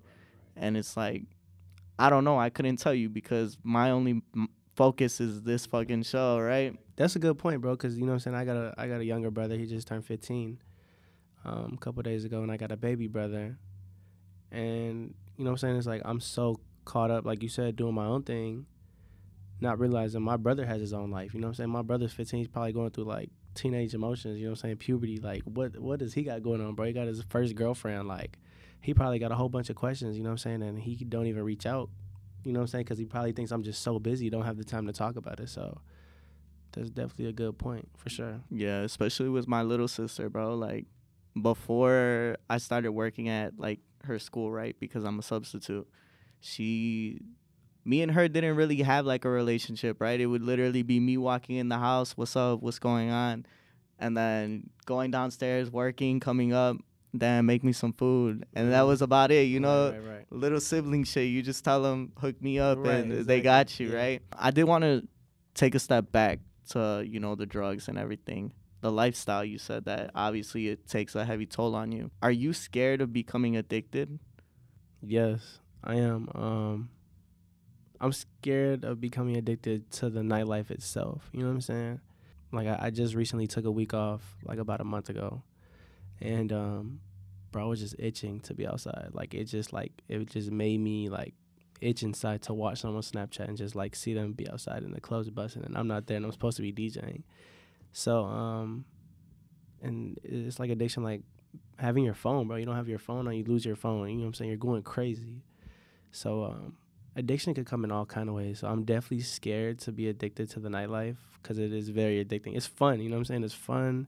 And 0.55 0.77
it's 0.77 0.95
like, 0.95 1.23
I 1.99 2.09
don't 2.09 2.23
know. 2.23 2.39
I 2.39 2.49
couldn't 2.49 2.77
tell 2.77 2.93
you 2.93 3.09
because 3.09 3.57
my 3.63 3.91
only 3.91 4.21
focus 4.77 5.19
is 5.19 5.41
this 5.41 5.65
fucking 5.65 6.03
show, 6.03 6.39
right? 6.39 6.77
That's 6.95 7.15
a 7.15 7.19
good 7.19 7.37
point, 7.37 7.59
bro. 7.61 7.71
Because 7.71 7.97
you 7.97 8.05
know 8.05 8.11
what 8.11 8.25
I'm 8.27 8.33
saying. 8.33 8.35
I 8.35 8.45
got 8.45 8.55
a 8.55 8.73
I 8.77 8.87
got 8.87 9.01
a 9.01 9.05
younger 9.05 9.31
brother. 9.31 9.57
He 9.57 9.65
just 9.65 9.87
turned 9.87 10.05
15 10.05 10.59
um, 11.43 11.73
a 11.73 11.77
couple 11.77 12.03
days 12.03 12.23
ago, 12.23 12.41
and 12.43 12.51
I 12.51 12.57
got 12.57 12.71
a 12.71 12.77
baby 12.77 13.07
brother. 13.07 13.57
And 14.51 15.13
you 15.35 15.43
know 15.43 15.51
what 15.51 15.51
I'm 15.51 15.57
saying. 15.57 15.77
It's 15.77 15.87
like 15.87 16.03
I'm 16.05 16.21
so 16.21 16.61
caught 16.85 17.11
up, 17.11 17.25
like 17.25 17.43
you 17.43 17.49
said, 17.49 17.75
doing 17.75 17.95
my 17.95 18.05
own 18.05 18.23
thing, 18.23 18.67
not 19.59 19.79
realizing 19.79 20.21
my 20.21 20.37
brother 20.37 20.65
has 20.65 20.79
his 20.79 20.93
own 20.93 21.11
life. 21.11 21.33
You 21.33 21.41
know 21.41 21.47
what 21.47 21.51
I'm 21.51 21.55
saying. 21.55 21.69
My 21.71 21.81
brother's 21.81 22.13
15. 22.13 22.37
He's 22.37 22.47
probably 22.47 22.71
going 22.71 22.91
through 22.91 23.05
like 23.05 23.29
teenage 23.55 23.93
emotions. 23.93 24.37
You 24.37 24.45
know 24.45 24.51
what 24.51 24.59
I'm 24.59 24.69
saying. 24.69 24.77
Puberty. 24.77 25.17
Like 25.17 25.41
what 25.43 25.77
what 25.79 25.99
does 25.99 26.13
he 26.13 26.23
got 26.23 26.43
going 26.43 26.61
on, 26.61 26.75
bro? 26.75 26.85
He 26.85 26.93
got 26.93 27.07
his 27.07 27.23
first 27.29 27.55
girlfriend. 27.55 28.07
Like 28.07 28.37
he 28.79 28.93
probably 28.93 29.17
got 29.17 29.31
a 29.31 29.35
whole 29.35 29.49
bunch 29.49 29.71
of 29.71 29.75
questions. 29.75 30.17
You 30.17 30.23
know 30.23 30.29
what 30.29 30.45
I'm 30.45 30.61
saying. 30.61 30.61
And 30.61 30.79
he 30.79 30.95
don't 30.95 31.25
even 31.25 31.43
reach 31.43 31.65
out. 31.65 31.89
You 32.47 32.53
know 32.53 32.59
what 32.59 32.63
I'm 32.63 32.67
saying? 32.67 32.83
Because 32.85 32.97
he 32.97 33.03
probably 33.03 33.33
thinks 33.33 33.51
I'm 33.51 33.61
just 33.61 33.81
so 33.81 33.99
busy, 33.99 34.29
don't 34.29 34.45
have 34.45 34.55
the 34.55 34.63
time 34.63 34.87
to 34.87 34.93
talk 34.93 35.17
about 35.17 35.41
it. 35.41 35.49
So 35.49 35.81
that's 36.71 36.89
definitely 36.89 37.25
a 37.25 37.33
good 37.33 37.57
point 37.57 37.89
for 37.97 38.09
sure. 38.09 38.39
Yeah, 38.49 38.83
especially 38.83 39.27
with 39.27 39.49
my 39.49 39.63
little 39.63 39.89
sister, 39.89 40.29
bro. 40.29 40.55
Like 40.55 40.85
before 41.41 42.37
I 42.49 42.57
started 42.59 42.93
working 42.93 43.27
at 43.27 43.59
like 43.59 43.81
her 44.05 44.17
school, 44.17 44.49
right? 44.49 44.77
Because 44.79 45.03
I'm 45.03 45.19
a 45.19 45.23
substitute. 45.23 45.89
She 46.39 47.19
me 47.83 48.01
and 48.01 48.13
her 48.13 48.29
didn't 48.29 48.55
really 48.55 48.77
have 48.77 49.05
like 49.05 49.25
a 49.25 49.29
relationship, 49.29 49.99
right? 49.99 50.17
It 50.17 50.27
would 50.27 50.41
literally 50.41 50.83
be 50.83 51.01
me 51.01 51.17
walking 51.17 51.57
in 51.57 51.67
the 51.67 51.77
house, 51.77 52.15
what's 52.15 52.37
up, 52.37 52.61
what's 52.61 52.79
going 52.79 53.09
on? 53.11 53.45
And 53.99 54.15
then 54.15 54.69
going 54.85 55.11
downstairs, 55.11 55.69
working, 55.69 56.21
coming 56.21 56.53
up, 56.53 56.77
then 57.19 57.45
make 57.45 57.63
me 57.63 57.71
some 57.73 57.93
food. 57.93 58.45
And 58.53 58.71
that 58.71 58.81
was 58.83 59.01
about 59.01 59.31
it, 59.31 59.47
you 59.47 59.59
know? 59.59 59.91
Right, 59.91 59.99
right, 59.99 60.09
right. 60.17 60.25
Little 60.31 60.59
sibling 60.59 61.03
shit. 61.03 61.27
You 61.29 61.41
just 61.41 61.63
tell 61.63 61.81
them, 61.81 62.11
hook 62.17 62.41
me 62.41 62.59
up, 62.59 62.85
and 62.85 63.11
they 63.25 63.41
got 63.41 63.79
you, 63.79 63.89
Yeah. 63.91 63.97
right? 63.97 64.21
I 64.33 64.51
did 64.51 64.63
want 64.65 64.83
to 64.83 65.07
take 65.53 65.75
a 65.75 65.79
step 65.79 66.11
back 66.11 66.39
to, 66.69 67.03
you 67.07 67.19
know, 67.19 67.35
the 67.35 67.45
drugs 67.45 67.87
and 67.87 67.97
everything. 67.97 68.51
The 68.81 68.91
lifestyle, 68.91 69.43
you 69.43 69.57
said 69.57 69.85
that 69.85 70.11
obviously 70.13 70.67
it 70.67 70.87
takes 70.87 71.15
a 71.15 71.25
heavy 71.25 71.45
toll 71.47 71.73
on 71.75 71.91
you. 71.91 72.11
Are 72.21 72.31
you 72.31 72.53
scared 72.53 73.01
of 73.01 73.11
becoming 73.11 73.55
addicted? 73.57 74.19
Yes, 75.01 75.59
I 75.83 75.95
am. 75.95 76.29
Um, 76.35 76.89
I'm 77.99 78.11
scared 78.13 78.83
of 78.85 79.01
becoming 79.01 79.35
addicted 79.35 79.89
to 79.91 80.09
the 80.09 80.19
nightlife 80.21 80.69
itself. 80.69 81.29
You 81.33 81.39
know 81.41 81.47
what 81.47 81.53
I'm 81.53 81.61
saying? 81.61 82.01
Like 82.51 82.67
I, 82.67 82.77
I 82.87 82.89
just 82.91 83.15
recently 83.15 83.47
took 83.47 83.65
a 83.65 83.71
week 83.71 83.93
off, 83.93 84.21
like 84.43 84.59
about 84.59 84.79
a 84.79 84.83
month 84.85 85.09
ago, 85.09 85.41
and 86.21 86.51
um, 86.53 86.99
bro, 87.57 87.65
I 87.65 87.69
was 87.69 87.79
just 87.79 87.95
itching 87.97 88.39
to 88.41 88.53
be 88.53 88.67
outside. 88.67 89.09
Like 89.13 89.33
it 89.33 89.45
just 89.45 89.73
like 89.73 89.91
it 90.07 90.29
just 90.29 90.51
made 90.51 90.79
me 90.79 91.09
like 91.09 91.33
itch 91.81 92.03
inside 92.03 92.43
to 92.43 92.53
watch 92.53 92.81
someone 92.81 93.01
Snapchat 93.01 93.47
and 93.47 93.57
just 93.57 93.75
like 93.75 93.95
see 93.95 94.13
them 94.13 94.33
be 94.33 94.47
outside 94.49 94.83
and 94.83 94.93
the 94.95 95.01
clubs 95.01 95.29
busting 95.29 95.63
and 95.63 95.77
I'm 95.77 95.87
not 95.87 96.05
there 96.05 96.17
and 96.17 96.25
I'm 96.25 96.31
supposed 96.31 96.57
to 96.57 96.63
be 96.63 96.71
DJing. 96.71 97.23
So 97.91 98.25
um, 98.25 98.85
and 99.81 100.19
it's 100.23 100.59
like 100.59 100.69
addiction, 100.69 101.01
like 101.01 101.21
having 101.77 102.03
your 102.03 102.13
phone, 102.13 102.47
bro. 102.47 102.57
You 102.57 102.65
don't 102.65 102.75
have 102.75 102.89
your 102.89 102.99
phone 102.99 103.27
on, 103.27 103.35
you 103.35 103.43
lose 103.43 103.65
your 103.65 103.75
phone. 103.75 104.07
You 104.07 104.15
know 104.15 104.21
what 104.21 104.27
I'm 104.27 104.33
saying? 104.35 104.49
You're 104.49 104.57
going 104.57 104.83
crazy. 104.83 105.41
So 106.11 106.43
um, 106.43 106.77
addiction 107.15 107.55
could 107.55 107.65
come 107.65 107.83
in 107.83 107.91
all 107.91 108.05
kind 108.05 108.29
of 108.29 108.35
ways. 108.35 108.59
So 108.59 108.67
I'm 108.67 108.83
definitely 108.83 109.21
scared 109.21 109.79
to 109.79 109.91
be 109.91 110.09
addicted 110.09 110.51
to 110.51 110.59
the 110.59 110.69
nightlife 110.69 111.17
because 111.41 111.57
it 111.57 111.73
is 111.73 111.89
very 111.89 112.23
addicting. 112.23 112.55
It's 112.55 112.67
fun, 112.67 112.99
you 112.99 113.09
know 113.09 113.15
what 113.15 113.21
I'm 113.21 113.25
saying? 113.25 113.43
It's 113.43 113.53
fun. 113.55 114.07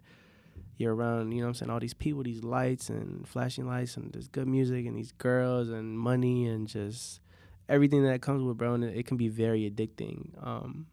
You're 0.79 0.95
around, 0.95 1.33
you 1.33 1.39
know 1.39 1.47
what 1.47 1.49
I'm 1.49 1.53
saying, 1.55 1.69
all 1.71 1.79
these 1.81 1.93
people, 1.93 2.23
these 2.23 2.41
lights 2.41 2.89
and 2.89 3.27
flashing 3.27 3.67
lights 3.67 3.97
and 3.97 4.13
there's 4.13 4.29
good 4.29 4.47
music 4.47 4.85
and 4.85 4.97
these 4.97 5.11
girls 5.11 5.67
and 5.67 5.99
money 5.99 6.47
and 6.47 6.69
just 6.69 7.19
everything 7.67 8.05
that 8.05 8.21
comes 8.21 8.41
with 8.41 8.57
bro 8.57 8.75
and 8.75 8.85
it, 8.85 8.95
it 8.95 9.05
can 9.05 9.17
be 9.17 9.27
very 9.27 9.69
addicting. 9.69 10.31
Um, 10.41 10.87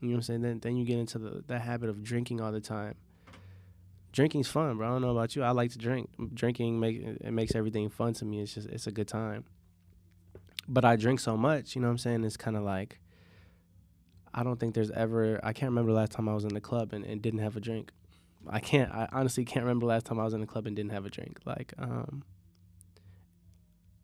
you 0.00 0.08
know 0.08 0.14
what 0.14 0.16
I'm 0.16 0.22
saying? 0.22 0.40
Then 0.42 0.58
then 0.58 0.76
you 0.76 0.84
get 0.84 0.98
into 0.98 1.20
the, 1.20 1.44
the 1.46 1.60
habit 1.60 1.90
of 1.90 2.02
drinking 2.02 2.40
all 2.40 2.50
the 2.50 2.60
time. 2.60 2.96
Drinking's 4.10 4.48
fun, 4.48 4.76
bro. 4.76 4.88
I 4.88 4.90
don't 4.90 5.02
know 5.02 5.16
about 5.16 5.36
you. 5.36 5.44
I 5.44 5.52
like 5.52 5.70
to 5.70 5.78
drink. 5.78 6.10
Drinking 6.34 6.80
make 6.80 7.00
it 7.00 7.32
makes 7.32 7.54
everything 7.54 7.88
fun 7.88 8.14
to 8.14 8.24
me. 8.24 8.40
It's 8.40 8.54
just 8.54 8.68
it's 8.68 8.88
a 8.88 8.92
good 8.92 9.06
time. 9.06 9.44
But 10.66 10.84
I 10.84 10.96
drink 10.96 11.20
so 11.20 11.36
much, 11.36 11.76
you 11.76 11.80
know 11.80 11.86
what 11.86 11.92
I'm 11.92 11.98
saying? 11.98 12.24
It's 12.24 12.36
kind 12.36 12.56
of 12.56 12.64
like 12.64 12.98
I 14.34 14.42
don't 14.42 14.58
think 14.58 14.74
there's 14.74 14.90
ever 14.90 15.38
I 15.44 15.52
can't 15.52 15.70
remember 15.70 15.92
the 15.92 15.98
last 15.98 16.10
time 16.10 16.28
I 16.28 16.34
was 16.34 16.44
in 16.44 16.52
the 16.52 16.60
club 16.60 16.92
and, 16.92 17.04
and 17.04 17.22
didn't 17.22 17.38
have 17.38 17.56
a 17.56 17.60
drink. 17.60 17.92
I 18.48 18.60
can't 18.60 18.90
I 18.92 19.08
honestly 19.12 19.44
can't 19.44 19.64
remember 19.64 19.84
the 19.84 19.88
last 19.90 20.06
time 20.06 20.18
I 20.18 20.24
was 20.24 20.34
in 20.34 20.40
the 20.40 20.46
club 20.46 20.66
and 20.66 20.74
didn't 20.76 20.92
have 20.92 21.06
a 21.06 21.10
drink. 21.10 21.38
Like 21.44 21.72
um 21.78 22.24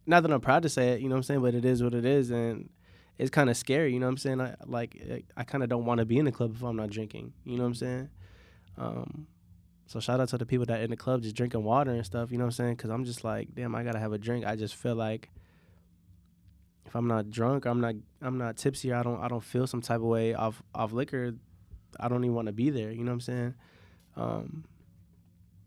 not 0.07 0.23
that 0.23 0.33
I'm 0.33 0.41
proud 0.41 0.63
to 0.63 0.69
say 0.69 0.91
it, 0.91 1.01
you 1.01 1.09
know 1.09 1.15
what 1.15 1.19
I'm 1.19 1.23
saying, 1.25 1.43
but 1.43 1.55
it 1.55 1.65
is 1.65 1.83
what 1.83 1.95
it 1.95 2.05
is 2.05 2.31
and 2.31 2.71
it's 3.19 3.31
kind 3.31 3.51
of 3.51 3.57
scary, 3.57 3.93
you 3.93 4.01
know 4.01 4.07
what 4.07 4.13
I'm 4.13 4.19
saying? 4.19 4.41
I 4.41 4.55
like 4.67 5.31
I 5.37 5.45
kind 5.45 5.63
of 5.63 5.71
don't 5.71 5.85
want 5.85 5.99
to 5.99 6.07
be 6.07 6.19
in 6.19 6.25
the 6.25 6.33
club 6.33 6.55
if 6.55 6.63
I'm 6.63 6.77
not 6.77 6.91
drinking, 6.91 7.33
you 7.45 7.57
know 7.57 7.63
what 7.63 7.69
I'm 7.69 7.75
saying? 7.75 8.09
Um 8.77 9.27
so 9.87 10.01
shout 10.01 10.21
out 10.21 10.29
to 10.29 10.39
the 10.39 10.47
people 10.47 10.67
that 10.67 10.83
in 10.83 10.91
the 10.91 10.97
club 10.97 11.23
just 11.23 11.35
drinking 11.35 11.65
water 11.65 11.91
and 11.91 12.05
stuff, 12.05 12.31
you 12.31 12.39
know 12.39 12.45
what 12.45 12.49
I'm 12.49 12.65
saying? 12.65 12.77
Cuz 12.77 12.91
I'm 12.91 13.05
just 13.05 13.25
like, 13.25 13.55
damn, 13.55 13.75
I 13.75 13.83
got 13.83 13.93
to 13.93 13.99
have 13.99 14.13
a 14.13 14.19
drink. 14.19 14.45
I 14.47 14.55
just 14.55 14.77
feel 14.77 14.95
like 14.95 15.31
if 16.89 16.95
I'm 16.95 17.07
not 17.07 17.31
drunk, 17.31 17.67
I'm 17.67 17.81
not 17.81 17.95
I'm 18.21 18.39
not 18.39 18.57
tipsy, 18.57 18.93
or 18.93 18.97
I 18.97 19.03
don't 19.03 19.21
I 19.21 19.29
don't 19.29 19.45
feel 19.45 19.67
some 19.67 19.83
type 19.83 20.01
of 20.01 20.07
way 20.07 20.35
off 20.35 20.63
off 20.75 20.93
liquor, 20.93 21.35
I 22.01 22.09
don't 22.09 22.25
even 22.25 22.35
want 22.35 22.47
to 22.47 22.53
be 22.53 22.71
there, 22.71 22.91
you 22.91 23.05
know 23.05 23.11
what 23.11 23.15
I'm 23.15 23.21
saying? 23.21 23.55
Um 24.19 24.65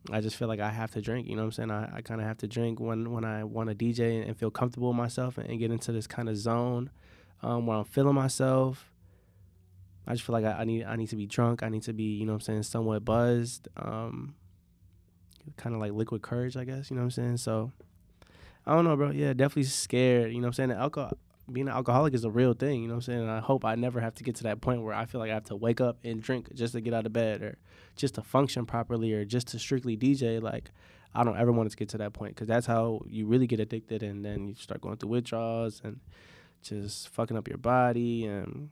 I 0.09 0.19
just 0.19 0.35
feel 0.35 0.47
like 0.47 0.59
I 0.59 0.71
have 0.71 0.91
to 0.91 1.01
drink, 1.01 1.27
you 1.27 1.35
know 1.35 1.43
what 1.43 1.57
I'm 1.59 1.69
saying? 1.69 1.71
I, 1.71 1.97
I 1.97 2.01
kind 2.01 2.19
of 2.19 2.27
have 2.27 2.37
to 2.39 2.47
drink 2.47 2.79
when 2.79 3.11
when 3.11 3.23
I 3.23 3.43
want 3.43 3.69
to 3.69 3.75
DJ 3.75 4.27
and 4.27 4.35
feel 4.35 4.51
comfortable 4.51 4.89
with 4.89 4.97
myself 4.97 5.37
and, 5.37 5.47
and 5.49 5.59
get 5.59 5.71
into 5.71 5.91
this 5.91 6.07
kind 6.07 6.27
of 6.27 6.37
zone 6.37 6.89
um, 7.43 7.65
where 7.65 7.77
I'm 7.77 7.85
feeling 7.85 8.15
myself. 8.15 8.91
I 10.07 10.13
just 10.13 10.25
feel 10.25 10.33
like 10.33 10.45
I, 10.45 10.61
I 10.61 10.63
need 10.65 10.83
I 10.85 10.95
need 10.95 11.09
to 11.09 11.15
be 11.15 11.27
drunk. 11.27 11.63
I 11.63 11.69
need 11.69 11.83
to 11.83 11.93
be, 11.93 12.15
you 12.15 12.25
know 12.25 12.33
what 12.33 12.37
I'm 12.37 12.41
saying, 12.41 12.63
somewhat 12.63 13.05
buzzed. 13.05 13.67
Um 13.77 14.35
kind 15.57 15.75
of 15.75 15.81
like 15.81 15.91
liquid 15.91 16.21
courage, 16.21 16.55
I 16.57 16.65
guess, 16.65 16.89
you 16.89 16.95
know 16.95 17.01
what 17.01 17.05
I'm 17.05 17.11
saying? 17.11 17.37
So 17.37 17.71
I 18.65 18.75
don't 18.75 18.85
know, 18.85 18.95
bro. 18.95 19.11
Yeah, 19.11 19.33
definitely 19.33 19.63
scared, 19.63 20.31
you 20.31 20.37
know 20.37 20.43
what 20.43 20.47
I'm 20.47 20.53
saying? 20.53 20.69
The 20.69 20.75
alcohol 20.75 21.17
being 21.51 21.67
an 21.67 21.73
alcoholic 21.73 22.13
is 22.13 22.23
a 22.23 22.29
real 22.29 22.53
thing, 22.53 22.81
you 22.81 22.87
know 22.87 22.95
what 22.95 23.07
I'm 23.07 23.13
saying? 23.13 23.21
And 23.21 23.31
I 23.31 23.39
hope 23.39 23.65
I 23.65 23.75
never 23.75 23.99
have 23.99 24.15
to 24.15 24.23
get 24.23 24.35
to 24.37 24.43
that 24.43 24.61
point 24.61 24.81
where 24.83 24.93
I 24.93 25.05
feel 25.05 25.19
like 25.19 25.31
I 25.31 25.33
have 25.35 25.45
to 25.45 25.55
wake 25.55 25.81
up 25.81 25.97
and 26.03 26.21
drink 26.21 26.53
just 26.53 26.73
to 26.73 26.81
get 26.81 26.93
out 26.93 27.05
of 27.05 27.13
bed 27.13 27.41
or 27.41 27.57
just 27.95 28.15
to 28.15 28.21
function 28.21 28.65
properly 28.65 29.13
or 29.13 29.25
just 29.25 29.47
to 29.49 29.59
strictly 29.59 29.97
DJ 29.97 30.41
like 30.41 30.71
I 31.13 31.23
don't 31.23 31.37
ever 31.37 31.51
want 31.51 31.69
to 31.69 31.75
get 31.75 31.89
to 31.89 31.97
that 31.99 32.13
point 32.13 32.35
because 32.35 32.47
that's 32.47 32.65
how 32.65 33.01
you 33.05 33.25
really 33.25 33.47
get 33.47 33.59
addicted, 33.59 34.01
and 34.01 34.23
then 34.23 34.47
you 34.47 34.55
start 34.55 34.81
going 34.81 34.97
through 34.97 35.09
withdrawals 35.09 35.81
and 35.83 35.99
just 36.61 37.09
fucking 37.09 37.35
up 37.35 37.47
your 37.47 37.57
body. 37.57 38.25
And 38.25 38.69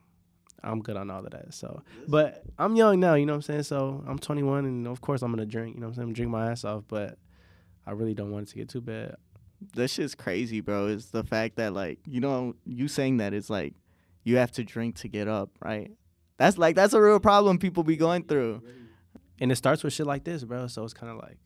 I'm 0.63 0.81
good 0.81 0.95
on 0.95 1.09
all 1.09 1.23
of 1.23 1.31
that. 1.31 1.53
So, 1.53 1.81
but 2.07 2.43
I'm 2.57 2.75
young 2.75 2.99
now, 2.99 3.15
you 3.15 3.25
know 3.25 3.33
what 3.33 3.37
I'm 3.37 3.41
saying? 3.41 3.63
So 3.63 4.03
I'm 4.07 4.19
21, 4.19 4.65
and 4.65 4.87
of 4.87 5.01
course 5.01 5.21
I'm 5.21 5.31
gonna 5.31 5.45
drink. 5.45 5.75
You 5.75 5.81
know 5.81 5.87
what 5.87 5.97
I'm 5.97 6.03
saying? 6.03 6.13
Drink 6.13 6.31
my 6.31 6.51
ass 6.51 6.63
off, 6.63 6.83
but 6.87 7.17
I 7.85 7.91
really 7.91 8.13
don't 8.13 8.31
want 8.31 8.47
it 8.47 8.51
to 8.51 8.55
get 8.55 8.69
too 8.69 8.81
bad. 8.81 9.15
This 9.73 9.93
shit's 9.93 10.15
crazy, 10.15 10.61
bro. 10.61 10.87
Is 10.87 11.11
the 11.11 11.23
fact 11.23 11.57
that 11.57 11.73
like 11.73 11.99
you 12.05 12.21
know 12.21 12.55
you 12.65 12.87
saying 12.87 13.17
that 13.17 13.33
it's 13.33 13.49
like 13.49 13.73
you 14.23 14.37
have 14.37 14.51
to 14.53 14.63
drink 14.63 14.95
to 14.97 15.07
get 15.07 15.27
up, 15.27 15.49
right? 15.61 15.91
That's 16.37 16.57
like 16.57 16.75
that's 16.75 16.93
a 16.93 17.01
real 17.01 17.19
problem 17.19 17.57
people 17.57 17.83
be 17.83 17.97
going 17.97 18.23
through. 18.23 18.63
And 19.41 19.51
it 19.51 19.55
starts 19.55 19.83
with 19.83 19.93
shit 19.93 20.05
like 20.05 20.23
this, 20.23 20.43
bro. 20.43 20.67
So 20.67 20.83
it's 20.83 20.93
kind 20.93 21.11
of 21.11 21.17
like 21.17 21.37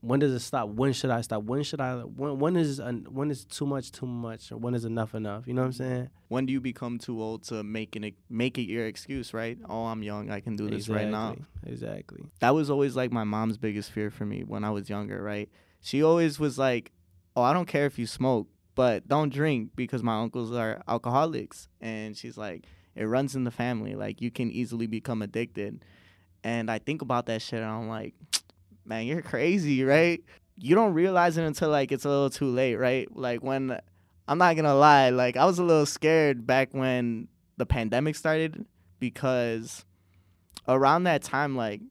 when 0.00 0.20
does 0.20 0.32
it 0.32 0.40
stop? 0.40 0.68
When 0.68 0.92
should 0.92 1.10
I 1.10 1.22
stop? 1.22 1.42
When 1.42 1.62
should 1.62 1.80
I? 1.80 1.96
When 1.96 2.38
when 2.38 2.56
is 2.56 2.78
uh, 2.78 2.92
when 3.08 3.30
is 3.30 3.44
too 3.44 3.66
much 3.66 3.90
too 3.90 4.06
much, 4.06 4.52
or 4.52 4.56
when 4.56 4.74
is 4.74 4.84
enough 4.84 5.14
enough? 5.14 5.46
You 5.46 5.54
know 5.54 5.62
what 5.62 5.66
I'm 5.66 5.72
saying? 5.72 6.10
When 6.28 6.46
do 6.46 6.52
you 6.52 6.60
become 6.60 6.98
too 6.98 7.20
old 7.20 7.42
to 7.44 7.64
make 7.64 7.96
it 7.96 8.14
make 8.30 8.58
it 8.58 8.62
your 8.62 8.86
excuse? 8.86 9.34
Right? 9.34 9.58
Oh, 9.68 9.86
I'm 9.86 10.02
young. 10.02 10.30
I 10.30 10.40
can 10.40 10.56
do 10.56 10.68
this 10.70 10.88
right 10.88 11.08
now. 11.08 11.36
Exactly. 11.66 12.24
That 12.40 12.54
was 12.54 12.70
always 12.70 12.94
like 12.94 13.10
my 13.10 13.24
mom's 13.24 13.58
biggest 13.58 13.90
fear 13.90 14.10
for 14.10 14.24
me 14.24 14.44
when 14.44 14.62
I 14.64 14.70
was 14.70 14.88
younger. 14.88 15.20
Right? 15.20 15.50
She 15.80 16.02
always 16.02 16.38
was 16.38 16.58
like, 16.58 16.92
"Oh, 17.36 17.42
I 17.42 17.52
don't 17.52 17.66
care 17.66 17.86
if 17.86 17.98
you 17.98 18.06
smoke, 18.06 18.48
but 18.74 19.08
don't 19.08 19.32
drink 19.32 19.70
because 19.76 20.02
my 20.02 20.20
uncles 20.20 20.52
are 20.52 20.82
alcoholics." 20.88 21.68
And 21.80 22.16
she's 22.16 22.36
like, 22.36 22.66
"It 22.94 23.04
runs 23.04 23.36
in 23.36 23.44
the 23.44 23.50
family. 23.50 23.94
Like 23.94 24.20
you 24.20 24.30
can 24.30 24.50
easily 24.50 24.86
become 24.86 25.22
addicted." 25.22 25.84
And 26.44 26.70
I 26.70 26.78
think 26.78 27.02
about 27.02 27.26
that 27.26 27.42
shit, 27.42 27.60
and 27.60 27.70
I'm 27.70 27.88
like 27.88 28.14
man, 28.88 29.06
you're 29.06 29.22
crazy, 29.22 29.84
right? 29.84 30.22
You 30.56 30.74
don't 30.74 30.94
realize 30.94 31.36
it 31.36 31.44
until 31.44 31.68
like 31.68 31.92
it's 31.92 32.04
a 32.04 32.08
little 32.08 32.30
too 32.30 32.50
late, 32.50 32.76
right? 32.76 33.06
Like 33.14 33.42
when 33.42 33.78
I'm 34.26 34.38
not 34.38 34.56
gonna 34.56 34.74
lie, 34.74 35.10
like 35.10 35.36
I 35.36 35.44
was 35.44 35.58
a 35.58 35.64
little 35.64 35.86
scared 35.86 36.46
back 36.46 36.70
when 36.72 37.28
the 37.58 37.66
pandemic 37.66 38.16
started 38.16 38.66
because 38.98 39.84
around 40.66 41.04
that 41.04 41.22
time, 41.22 41.54
like 41.54 41.82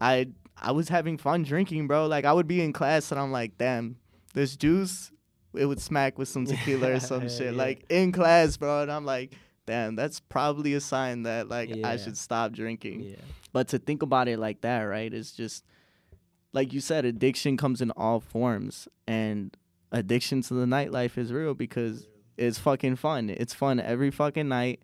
I 0.00 0.28
I 0.56 0.72
was 0.72 0.88
having 0.88 1.18
fun 1.18 1.42
drinking, 1.42 1.86
bro. 1.86 2.06
Like 2.06 2.24
I 2.24 2.32
would 2.32 2.46
be 2.46 2.62
in 2.62 2.72
class 2.72 3.10
and 3.10 3.20
I'm 3.20 3.32
like, 3.32 3.58
damn, 3.58 3.96
this 4.34 4.56
juice, 4.56 5.10
it 5.54 5.66
would 5.66 5.80
smack 5.80 6.18
with 6.18 6.28
some 6.28 6.46
tequila 6.46 6.92
or 6.92 7.00
some 7.00 7.28
shit. 7.28 7.52
Yeah. 7.54 7.58
Like 7.58 7.84
in 7.88 8.12
class, 8.12 8.56
bro. 8.56 8.82
And 8.82 8.92
I'm 8.92 9.04
like, 9.04 9.34
damn, 9.66 9.96
that's 9.96 10.20
probably 10.20 10.74
a 10.74 10.80
sign 10.80 11.24
that 11.24 11.48
like 11.48 11.74
yeah. 11.74 11.88
I 11.88 11.96
should 11.96 12.16
stop 12.16 12.52
drinking. 12.52 13.00
Yeah. 13.00 13.16
But 13.52 13.68
to 13.68 13.78
think 13.78 14.02
about 14.02 14.28
it 14.28 14.38
like 14.38 14.62
that, 14.62 14.82
right, 14.82 15.12
It's 15.12 15.32
just 15.32 15.64
like 16.52 16.72
you 16.72 16.80
said, 16.80 17.04
addiction 17.04 17.56
comes 17.56 17.80
in 17.80 17.90
all 17.92 18.20
forms, 18.20 18.88
and 19.06 19.56
addiction 19.90 20.42
to 20.42 20.54
the 20.54 20.66
nightlife 20.66 21.16
is 21.16 21.32
real 21.32 21.54
because 21.54 22.06
it's 22.36 22.58
fucking 22.58 22.96
fun. 22.96 23.30
It's 23.30 23.54
fun 23.54 23.80
every 23.80 24.10
fucking 24.10 24.48
night. 24.48 24.82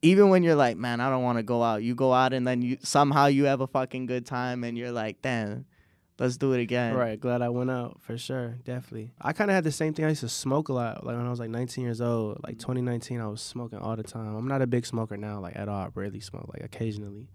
Even 0.00 0.28
when 0.28 0.42
you're 0.42 0.54
like, 0.54 0.76
man, 0.76 1.00
I 1.00 1.10
don't 1.10 1.22
want 1.22 1.38
to 1.38 1.42
go 1.42 1.62
out. 1.62 1.82
You 1.82 1.94
go 1.94 2.12
out 2.12 2.32
and 2.32 2.46
then 2.46 2.62
you 2.62 2.78
somehow 2.82 3.26
you 3.26 3.44
have 3.44 3.60
a 3.60 3.66
fucking 3.66 4.06
good 4.06 4.26
time 4.26 4.62
and 4.62 4.78
you're 4.78 4.92
like, 4.92 5.22
damn, 5.22 5.66
let's 6.18 6.36
do 6.36 6.52
it 6.52 6.60
again. 6.60 6.94
Right. 6.94 7.18
Glad 7.18 7.42
I 7.42 7.48
went 7.48 7.70
out 7.70 8.00
for 8.00 8.16
sure. 8.16 8.56
Definitely. 8.64 9.10
I 9.20 9.32
kind 9.32 9.50
of 9.50 9.54
had 9.54 9.64
the 9.64 9.72
same 9.72 9.94
thing. 9.94 10.04
I 10.04 10.10
used 10.10 10.20
to 10.20 10.28
smoke 10.28 10.68
a 10.68 10.72
lot. 10.72 11.04
Like 11.04 11.16
when 11.16 11.26
I 11.26 11.30
was 11.30 11.40
like 11.40 11.50
19 11.50 11.84
years 11.84 12.00
old, 12.00 12.40
like 12.44 12.56
mm. 12.56 12.60
2019, 12.60 13.20
I 13.20 13.26
was 13.26 13.40
smoking 13.40 13.78
all 13.78 13.96
the 13.96 14.02
time. 14.02 14.36
I'm 14.36 14.48
not 14.48 14.62
a 14.62 14.66
big 14.66 14.86
smoker 14.86 15.16
now, 15.16 15.40
like 15.40 15.56
at 15.56 15.68
all. 15.68 15.82
I 15.82 15.88
rarely 15.94 16.20
smoke, 16.20 16.48
like 16.52 16.64
occasionally. 16.64 17.28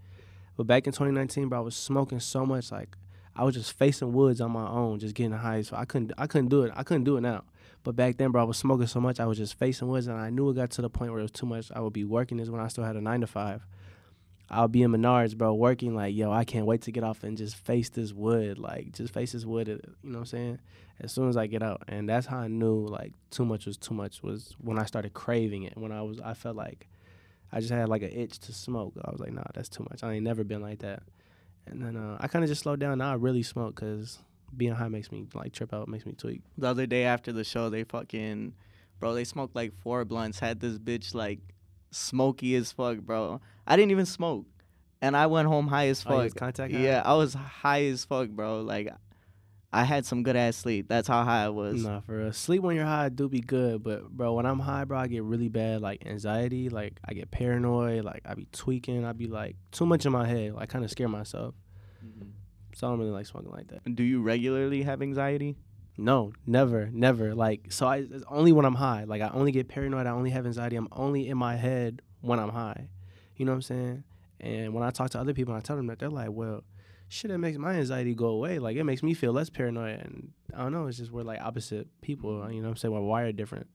But 0.55 0.67
back 0.67 0.85
in 0.85 0.93
2019, 0.93 1.49
bro, 1.49 1.59
I 1.59 1.61
was 1.61 1.75
smoking 1.75 2.19
so 2.19 2.45
much, 2.45 2.71
like 2.71 2.95
I 3.35 3.43
was 3.43 3.55
just 3.55 3.73
facing 3.73 4.13
woods 4.13 4.41
on 4.41 4.51
my 4.51 4.67
own, 4.67 4.99
just 4.99 5.15
getting 5.15 5.31
high. 5.31 5.63
So 5.63 5.75
I 5.75 5.85
couldn't 5.85 6.11
I 6.17 6.27
couldn't 6.27 6.49
do 6.49 6.63
it. 6.63 6.71
I 6.75 6.83
couldn't 6.83 7.03
do 7.03 7.17
it 7.17 7.21
now. 7.21 7.43
But 7.83 7.95
back 7.95 8.17
then, 8.17 8.31
bro, 8.31 8.41
I 8.41 8.45
was 8.45 8.57
smoking 8.57 8.87
so 8.87 9.01
much, 9.01 9.19
I 9.19 9.25
was 9.25 9.37
just 9.37 9.55
facing 9.55 9.89
woods, 9.89 10.07
and 10.07 10.17
I 10.17 10.29
knew 10.29 10.49
it 10.49 10.55
got 10.55 10.71
to 10.71 10.81
the 10.81 10.89
point 10.89 11.11
where 11.11 11.19
it 11.19 11.23
was 11.23 11.31
too 11.31 11.45
much. 11.45 11.71
I 11.73 11.81
would 11.81 11.93
be 11.93 12.05
working 12.05 12.37
this 12.37 12.49
when 12.49 12.61
I 12.61 12.67
still 12.67 12.83
had 12.83 12.95
a 12.95 13.01
nine 13.01 13.21
to 13.21 13.27
five. 13.27 13.65
I'll 14.49 14.67
be 14.67 14.83
in 14.83 14.91
Menards, 14.91 15.35
bro, 15.35 15.53
working 15.53 15.95
like, 15.95 16.15
yo, 16.15 16.31
I 16.31 16.43
can't 16.45 16.65
wait 16.65 16.81
to 16.83 16.91
get 16.91 17.03
off 17.03 17.23
and 17.23 17.37
just 17.37 17.55
face 17.55 17.89
this 17.89 18.13
wood, 18.13 18.57
like 18.59 18.91
just 18.91 19.13
face 19.13 19.31
this 19.31 19.45
wood. 19.45 19.67
You 19.67 19.79
know 20.03 20.19
what 20.19 20.19
I'm 20.19 20.25
saying? 20.25 20.59
As 20.99 21.11
soon 21.11 21.27
as 21.27 21.37
I 21.37 21.47
get 21.47 21.63
out, 21.63 21.83
and 21.87 22.07
that's 22.07 22.27
how 22.27 22.37
I 22.37 22.47
knew 22.47 22.85
like 22.85 23.13
too 23.31 23.45
much 23.45 23.65
was 23.65 23.77
too 23.77 23.93
much 23.93 24.21
was 24.21 24.55
when 24.59 24.77
I 24.77 24.85
started 24.85 25.13
craving 25.13 25.63
it. 25.63 25.75
When 25.75 25.91
I 25.91 26.01
was, 26.03 26.19
I 26.21 26.35
felt 26.35 26.55
like 26.55 26.87
I 27.51 27.59
just 27.59 27.71
had 27.71 27.89
like 27.89 28.03
an 28.03 28.11
itch 28.11 28.39
to 28.39 28.53
smoke. 28.53 28.93
I 29.03 29.11
was 29.11 29.19
like, 29.19 29.31
nah, 29.31 29.43
that's 29.53 29.69
too 29.69 29.85
much. 29.89 30.03
I 30.03 30.13
ain't 30.13 30.23
never 30.23 30.43
been 30.43 30.61
like 30.61 30.79
that. 30.79 31.03
And 31.65 31.81
then 31.81 31.95
uh, 31.95 32.17
I 32.19 32.27
kind 32.27 32.43
of 32.43 32.49
just 32.49 32.61
slowed 32.61 32.79
down. 32.79 32.99
Now 32.99 33.11
I 33.11 33.15
really 33.15 33.43
smoke 33.43 33.75
because 33.75 34.19
being 34.57 34.73
high 34.73 34.87
makes 34.87 35.11
me 35.11 35.27
like 35.33 35.53
trip 35.53 35.73
out, 35.73 35.87
makes 35.87 36.05
me 36.05 36.13
tweak. 36.13 36.41
The 36.57 36.67
other 36.67 36.85
day 36.85 37.03
after 37.03 37.31
the 37.31 37.43
show, 37.43 37.69
they 37.69 37.83
fucking, 37.83 38.53
bro, 38.99 39.13
they 39.13 39.23
smoked 39.23 39.55
like 39.55 39.73
four 39.81 40.05
blunts. 40.05 40.39
Had 40.39 40.59
this 40.59 40.77
bitch 40.77 41.13
like 41.13 41.39
smoky 41.91 42.55
as 42.55 42.71
fuck, 42.71 42.99
bro. 42.99 43.41
I 43.65 43.75
didn't 43.75 43.91
even 43.91 44.05
smoke, 44.05 44.45
and 45.01 45.15
I 45.15 45.27
went 45.27 45.47
home 45.47 45.67
high 45.67 45.87
as 45.87 46.03
oh, 46.05 46.09
fuck. 46.09 46.31
Oh, 46.35 46.39
contact 46.39 46.73
yeah, 46.73 47.01
I 47.03 47.15
was 47.15 47.33
high 47.33 47.83
as 47.85 48.05
fuck, 48.05 48.29
bro. 48.29 48.61
Like 48.61 48.93
I 49.73 49.85
had 49.85 50.05
some 50.05 50.21
good 50.21 50.35
ass 50.35 50.55
sleep. 50.55 50.87
That's 50.87 51.07
how 51.07 51.23
high 51.23 51.45
I 51.45 51.49
was. 51.49 51.83
Nah, 51.83 52.01
for 52.01 52.19
real. 52.19 52.31
Sleep 52.31 52.61
when 52.61 52.75
you're 52.75 52.85
high 52.85 53.09
do 53.09 53.27
be 53.27 53.41
good, 53.41 53.81
but 53.81 54.07
bro, 54.07 54.33
when 54.33 54.45
I'm 54.45 54.59
high, 54.59 54.83
bro, 54.83 54.99
I 54.99 55.07
get 55.07 55.23
really 55.23 55.49
bad 55.49 55.81
like 55.81 56.05
anxiety. 56.05 56.69
Like 56.69 56.99
I 57.03 57.13
get 57.13 57.31
paranoid. 57.31 58.03
Like 58.05 58.21
I 58.23 58.35
be 58.35 58.47
tweaking. 58.51 59.03
I 59.03 59.13
be 59.13 59.25
like 59.25 59.55
too 59.71 59.87
much 59.87 60.05
in 60.05 60.11
my 60.11 60.27
head. 60.27 60.53
Like, 60.53 60.63
I 60.63 60.65
kind 60.67 60.85
of 60.85 60.91
scare 60.91 61.07
myself. 61.07 61.55
Mm-hmm. 62.05 62.29
So 62.75 62.87
I 62.87 62.89
don't 62.89 62.99
really 62.99 63.11
like 63.11 63.25
smoking 63.25 63.51
like 63.51 63.67
that. 63.67 63.95
Do 63.95 64.03
you 64.03 64.21
regularly 64.21 64.83
have 64.83 65.01
anxiety? 65.01 65.55
No, 65.97 66.33
never, 66.47 66.89
never. 66.91 67.35
Like 67.35 67.71
so, 67.71 67.85
I 67.85 67.97
it's 67.97 68.23
only 68.27 68.51
when 68.51 68.65
I'm 68.65 68.75
high. 68.75 69.03
Like 69.03 69.21
I 69.21 69.29
only 69.29 69.51
get 69.51 69.67
paranoid. 69.67 70.07
I 70.07 70.11
only 70.11 70.31
have 70.31 70.45
anxiety. 70.45 70.75
I'm 70.75 70.87
only 70.91 71.27
in 71.27 71.37
my 71.37 71.55
head 71.55 72.01
when 72.21 72.39
I'm 72.39 72.49
high. 72.49 72.87
You 73.35 73.45
know 73.45 73.51
what 73.51 73.57
I'm 73.57 73.61
saying? 73.61 74.03
And 74.39 74.73
when 74.73 74.83
I 74.83 74.89
talk 74.89 75.11
to 75.11 75.19
other 75.19 75.33
people, 75.33 75.53
and 75.53 75.61
I 75.61 75.63
tell 75.63 75.75
them 75.75 75.87
that 75.87 75.99
they're 75.99 76.09
like, 76.09 76.29
well 76.31 76.63
shit 77.13 77.29
it 77.29 77.37
makes 77.37 77.57
my 77.57 77.75
anxiety 77.75 78.15
go 78.15 78.27
away. 78.27 78.59
Like 78.59 78.75
it 78.75 78.83
makes 78.83 79.03
me 79.03 79.13
feel 79.13 79.31
less 79.31 79.49
paranoid. 79.49 79.99
And 79.99 80.31
I 80.53 80.63
don't 80.63 80.71
know, 80.71 80.87
it's 80.87 80.97
just 80.97 81.11
we're 81.11 81.23
like 81.23 81.39
opposite 81.39 81.87
people. 82.01 82.51
You 82.51 82.57
know 82.57 82.69
what 82.69 82.71
I'm 82.71 82.77
saying? 82.77 82.93
We're 82.93 83.01
wired 83.01 83.37
different. 83.37 83.67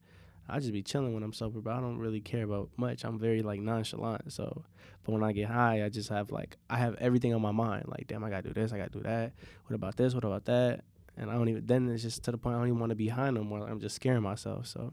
I 0.48 0.58
just 0.60 0.72
be 0.72 0.82
chilling 0.82 1.12
when 1.12 1.22
I'm 1.22 1.32
sober, 1.32 1.60
but 1.60 1.74
I 1.74 1.80
don't 1.80 1.98
really 1.98 2.20
care 2.20 2.44
about 2.44 2.70
much. 2.76 3.04
I'm 3.04 3.18
very 3.18 3.42
like 3.42 3.60
nonchalant. 3.60 4.32
So, 4.32 4.64
but 5.04 5.12
when 5.12 5.22
I 5.22 5.32
get 5.32 5.48
high, 5.48 5.84
I 5.84 5.88
just 5.88 6.08
have 6.08 6.30
like 6.30 6.56
I 6.70 6.78
have 6.78 6.94
everything 6.96 7.34
on 7.34 7.42
my 7.42 7.52
mind. 7.52 7.84
Like, 7.88 8.06
damn, 8.06 8.24
I 8.24 8.30
gotta 8.30 8.48
do 8.48 8.54
this, 8.54 8.72
I 8.72 8.78
gotta 8.78 8.90
do 8.90 9.02
that. 9.02 9.32
What 9.66 9.74
about 9.74 9.96
this? 9.96 10.14
What 10.14 10.24
about 10.24 10.46
that? 10.46 10.84
And 11.16 11.30
I 11.30 11.34
don't 11.34 11.48
even. 11.48 11.66
Then 11.66 11.88
it's 11.88 12.02
just 12.02 12.22
to 12.24 12.30
the 12.30 12.38
point 12.38 12.56
I 12.56 12.58
don't 12.58 12.68
even 12.68 12.80
want 12.80 12.90
to 12.90 12.96
be 12.96 13.08
high 13.08 13.30
no 13.30 13.44
more. 13.44 13.60
Like, 13.60 13.70
I'm 13.70 13.80
just 13.80 13.96
scaring 13.96 14.22
myself. 14.22 14.66
So, 14.66 14.92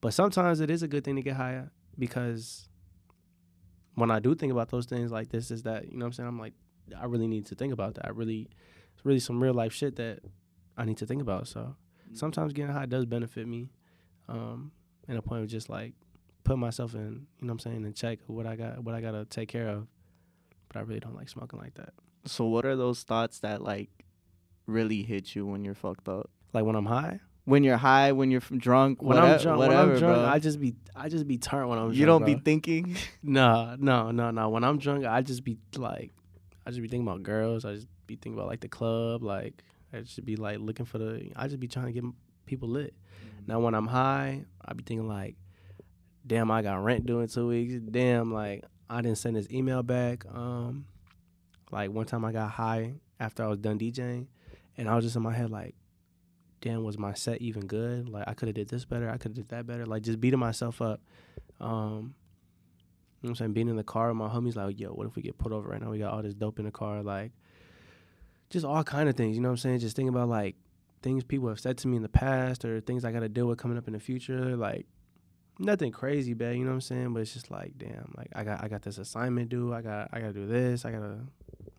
but 0.00 0.14
sometimes 0.14 0.60
it 0.60 0.70
is 0.70 0.82
a 0.82 0.88
good 0.88 1.04
thing 1.04 1.16
to 1.16 1.22
get 1.22 1.36
higher 1.36 1.70
because 1.98 2.68
when 3.94 4.10
I 4.10 4.20
do 4.20 4.34
think 4.34 4.52
about 4.52 4.70
those 4.70 4.86
things 4.86 5.10
like 5.10 5.30
this, 5.30 5.50
is 5.50 5.64
that 5.64 5.90
you 5.90 5.98
know 5.98 6.04
what 6.04 6.06
I'm 6.06 6.12
saying? 6.12 6.28
I'm 6.28 6.38
like, 6.38 6.52
I 6.96 7.06
really 7.06 7.26
need 7.26 7.46
to 7.46 7.54
think 7.54 7.72
about 7.72 7.94
that. 7.96 8.06
I 8.06 8.10
really, 8.10 8.48
it's 8.94 9.04
really 9.04 9.18
some 9.18 9.42
real 9.42 9.54
life 9.54 9.72
shit 9.72 9.96
that 9.96 10.20
I 10.76 10.84
need 10.84 10.98
to 10.98 11.06
think 11.06 11.20
about. 11.20 11.48
So 11.48 11.60
mm-hmm. 11.60 12.14
sometimes 12.14 12.52
getting 12.52 12.72
high 12.72 12.86
does 12.86 13.06
benefit 13.06 13.46
me, 13.48 13.70
um, 14.28 14.72
in 15.08 15.16
a 15.16 15.22
point 15.22 15.42
of 15.42 15.48
just 15.48 15.68
like 15.68 15.94
put 16.44 16.58
myself 16.58 16.94
in, 16.94 17.00
you 17.00 17.46
know 17.46 17.52
what 17.52 17.52
I'm 17.52 17.58
saying, 17.58 17.84
in 17.84 17.92
check 17.92 18.18
what 18.26 18.46
I 18.46 18.56
got, 18.56 18.82
what 18.82 18.94
I 18.94 19.00
gotta 19.00 19.24
take 19.24 19.48
care 19.48 19.68
of. 19.68 19.86
But 20.68 20.78
I 20.78 20.82
really 20.82 21.00
don't 21.00 21.16
like 21.16 21.28
smoking 21.28 21.58
like 21.58 21.74
that. 21.74 21.94
So 22.26 22.44
what 22.44 22.66
are 22.66 22.76
those 22.76 23.02
thoughts 23.02 23.40
that 23.40 23.62
like 23.62 23.90
really 24.66 25.02
hit 25.02 25.34
you 25.34 25.46
when 25.46 25.64
you're 25.64 25.74
fucked 25.74 26.08
up? 26.08 26.30
Like 26.52 26.64
when 26.64 26.76
I'm 26.76 26.86
high. 26.86 27.20
When 27.44 27.64
you're 27.64 27.78
high, 27.78 28.12
when 28.12 28.30
you're 28.30 28.42
drunk, 28.58 29.02
when 29.02 29.16
whatever, 29.16 29.34
I'm 29.34 29.40
drunk, 29.40 29.58
whatever, 29.58 29.80
when 29.80 29.92
I'm 29.92 29.98
drunk, 29.98 30.16
bro. 30.16 30.26
I 30.26 30.38
just 30.38 30.60
be, 30.60 30.74
I 30.94 31.08
just 31.08 31.26
be 31.26 31.38
turned 31.38 31.70
when 31.70 31.78
I'm. 31.78 31.92
You 31.92 32.04
drunk, 32.04 32.26
don't 32.26 32.34
be 32.34 32.42
thinking. 32.42 32.96
No, 33.22 33.74
no, 33.78 34.10
no, 34.10 34.30
no. 34.30 34.50
When 34.50 34.64
I'm 34.64 34.78
drunk, 34.78 35.06
I 35.06 35.22
just 35.22 35.44
be 35.44 35.56
like, 35.74 36.12
I 36.66 36.70
just 36.70 36.82
be 36.82 36.88
thinking 36.88 37.08
about 37.08 37.22
girls. 37.22 37.64
I 37.64 37.72
just 37.72 37.86
be 38.06 38.16
thinking 38.16 38.34
about 38.34 38.48
like 38.48 38.60
the 38.60 38.68
club. 38.68 39.22
Like 39.22 39.62
I 39.94 40.00
just 40.00 40.22
be 40.26 40.36
like 40.36 40.58
looking 40.58 40.84
for 40.84 40.98
the. 40.98 41.30
I 41.36 41.46
just 41.46 41.58
be 41.58 41.68
trying 41.68 41.86
to 41.86 41.92
get 41.92 42.04
people 42.44 42.68
lit. 42.68 42.94
Mm-hmm. 42.94 43.37
Now 43.48 43.60
when 43.60 43.74
I'm 43.74 43.86
high, 43.86 44.44
I 44.62 44.74
be 44.74 44.84
thinking 44.84 45.08
like, 45.08 45.34
damn, 46.26 46.50
I 46.50 46.60
got 46.60 46.84
rent 46.84 47.06
due 47.06 47.20
in 47.20 47.28
two 47.28 47.48
weeks. 47.48 47.74
Damn, 47.90 48.32
like 48.32 48.62
I 48.90 49.00
didn't 49.00 49.16
send 49.16 49.36
this 49.36 49.48
email 49.50 49.82
back. 49.82 50.26
Um, 50.26 50.84
like 51.72 51.90
one 51.90 52.04
time 52.04 52.26
I 52.26 52.32
got 52.32 52.50
high 52.50 52.96
after 53.18 53.42
I 53.42 53.46
was 53.46 53.58
done 53.58 53.78
DJing, 53.78 54.26
and 54.76 54.86
I 54.86 54.94
was 54.94 55.02
just 55.02 55.16
in 55.16 55.22
my 55.22 55.32
head 55.32 55.48
like, 55.48 55.74
damn, 56.60 56.84
was 56.84 56.98
my 56.98 57.14
set 57.14 57.40
even 57.40 57.66
good? 57.66 58.10
Like 58.10 58.24
I 58.28 58.34
could 58.34 58.48
have 58.48 58.54
did 58.54 58.68
this 58.68 58.84
better. 58.84 59.08
I 59.08 59.16
could 59.16 59.30
have 59.30 59.36
did 59.36 59.48
that 59.48 59.66
better. 59.66 59.86
Like 59.86 60.02
just 60.02 60.20
beating 60.20 60.38
myself 60.38 60.82
up. 60.82 61.00
Um, 61.58 62.14
you 63.22 63.28
know 63.28 63.30
what 63.30 63.30
I'm 63.30 63.34
saying? 63.36 63.52
Being 63.54 63.68
in 63.68 63.76
the 63.76 63.82
car 63.82 64.08
with 64.08 64.18
my 64.18 64.28
homies, 64.28 64.56
like, 64.56 64.78
yo, 64.78 64.90
what 64.90 65.06
if 65.06 65.16
we 65.16 65.22
get 65.22 65.38
put 65.38 65.52
over 65.52 65.70
right 65.70 65.80
now? 65.80 65.90
We 65.90 65.98
got 65.98 66.12
all 66.12 66.22
this 66.22 66.34
dope 66.34 66.58
in 66.58 66.66
the 66.66 66.70
car, 66.70 67.02
like, 67.02 67.32
just 68.50 68.66
all 68.66 68.84
kind 68.84 69.08
of 69.08 69.16
things. 69.16 69.36
You 69.36 69.42
know 69.42 69.48
what 69.48 69.52
I'm 69.54 69.56
saying? 69.56 69.78
Just 69.78 69.96
thinking 69.96 70.14
about 70.14 70.28
like 70.28 70.54
things 71.02 71.24
people 71.24 71.48
have 71.48 71.60
said 71.60 71.78
to 71.78 71.88
me 71.88 71.96
in 71.96 72.02
the 72.02 72.08
past 72.08 72.64
or 72.64 72.80
things 72.80 73.04
I 73.04 73.12
got 73.12 73.20
to 73.20 73.28
deal 73.28 73.46
with 73.46 73.58
coming 73.58 73.78
up 73.78 73.86
in 73.86 73.92
the 73.92 74.00
future. 74.00 74.56
Like, 74.56 74.86
nothing 75.58 75.92
crazy 75.92 76.34
bad. 76.34 76.56
You 76.56 76.64
know 76.64 76.70
what 76.70 76.74
I'm 76.74 76.80
saying? 76.80 77.12
But 77.12 77.20
it's 77.20 77.32
just 77.32 77.50
like, 77.50 77.72
damn, 77.76 78.12
like 78.16 78.28
I 78.34 78.44
got 78.44 78.62
I 78.62 78.68
got 78.68 78.82
this 78.82 78.98
assignment 78.98 79.48
due. 79.48 79.72
I 79.72 79.82
got 79.82 80.08
I 80.12 80.20
got 80.20 80.28
to 80.28 80.32
do 80.32 80.46
this. 80.46 80.84
I 80.84 80.92
gotta 80.92 81.18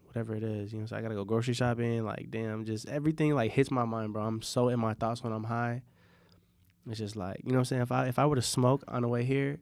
whatever 0.05 0.35
it 0.35 0.43
is. 0.43 0.73
You 0.73 0.79
know, 0.79 0.85
so 0.85 0.95
I 0.95 1.01
gotta 1.01 1.15
go 1.15 1.23
grocery 1.23 1.53
shopping. 1.53 2.03
Like, 2.03 2.27
damn, 2.29 2.65
just 2.65 2.87
everything 2.87 3.35
like 3.35 3.51
hits 3.51 3.71
my 3.71 3.85
mind, 3.85 4.13
bro. 4.13 4.23
I'm 4.23 4.41
so 4.41 4.69
in 4.69 4.79
my 4.79 4.93
thoughts 4.93 5.23
when 5.23 5.33
I'm 5.33 5.45
high. 5.45 5.83
It's 6.89 6.97
just 6.97 7.15
like, 7.15 7.41
you 7.43 7.51
know 7.51 7.55
what 7.55 7.59
I'm 7.59 7.65
saying? 7.65 7.81
If 7.83 7.91
I 7.91 8.07
if 8.07 8.19
I 8.19 8.25
were 8.25 8.35
to 8.35 8.41
smoke 8.41 8.83
on 8.87 9.03
the 9.03 9.07
way 9.07 9.23
here 9.23 9.59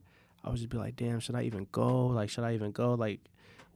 I 0.47 0.49
would 0.49 0.57
just 0.57 0.69
be 0.69 0.77
like, 0.77 0.95
damn, 0.95 1.19
should 1.19 1.35
I 1.35 1.43
even 1.43 1.67
go? 1.73 2.07
Like, 2.07 2.29
should 2.29 2.45
I 2.45 2.53
even 2.53 2.71
go? 2.71 2.93
Like, 2.93 3.19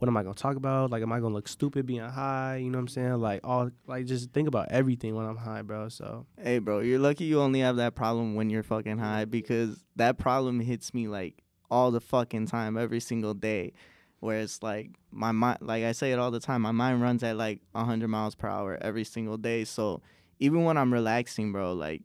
what 0.01 0.07
am 0.07 0.17
I 0.17 0.23
gonna 0.23 0.33
talk 0.33 0.55
about? 0.55 0.89
Like, 0.89 1.03
am 1.03 1.11
I 1.11 1.19
gonna 1.19 1.35
look 1.35 1.47
stupid 1.47 1.85
being 1.85 2.01
high? 2.01 2.55
You 2.55 2.71
know 2.71 2.79
what 2.79 2.81
I'm 2.81 2.87
saying? 2.87 3.21
Like, 3.21 3.41
all 3.43 3.69
like 3.85 4.07
just 4.07 4.31
think 4.31 4.47
about 4.47 4.71
everything 4.71 5.13
when 5.15 5.27
I'm 5.27 5.37
high, 5.37 5.61
bro. 5.61 5.89
So, 5.89 6.25
hey, 6.41 6.57
bro, 6.57 6.79
you're 6.79 6.97
lucky 6.97 7.25
you 7.25 7.39
only 7.39 7.59
have 7.59 7.75
that 7.75 7.93
problem 7.93 8.33
when 8.33 8.49
you're 8.49 8.63
fucking 8.63 8.97
high 8.97 9.25
because 9.25 9.83
that 9.97 10.17
problem 10.17 10.59
hits 10.59 10.91
me 10.95 11.07
like 11.07 11.43
all 11.69 11.91
the 11.91 12.01
fucking 12.01 12.47
time, 12.47 12.77
every 12.77 12.99
single 12.99 13.35
day. 13.35 13.73
where 14.21 14.39
it's 14.39 14.63
like 14.63 14.89
my 15.11 15.31
mind 15.31 15.59
like 15.61 15.83
I 15.83 15.91
say 15.91 16.11
it 16.11 16.17
all 16.17 16.31
the 16.31 16.39
time, 16.39 16.63
my 16.63 16.71
mind 16.71 17.03
runs 17.03 17.21
at 17.21 17.37
like 17.37 17.61
100 17.73 18.07
miles 18.07 18.33
per 18.33 18.47
hour 18.47 18.79
every 18.81 19.03
single 19.03 19.37
day. 19.37 19.65
So 19.65 20.01
even 20.39 20.63
when 20.63 20.77
I'm 20.77 20.91
relaxing, 20.91 21.51
bro, 21.51 21.73
like 21.73 22.01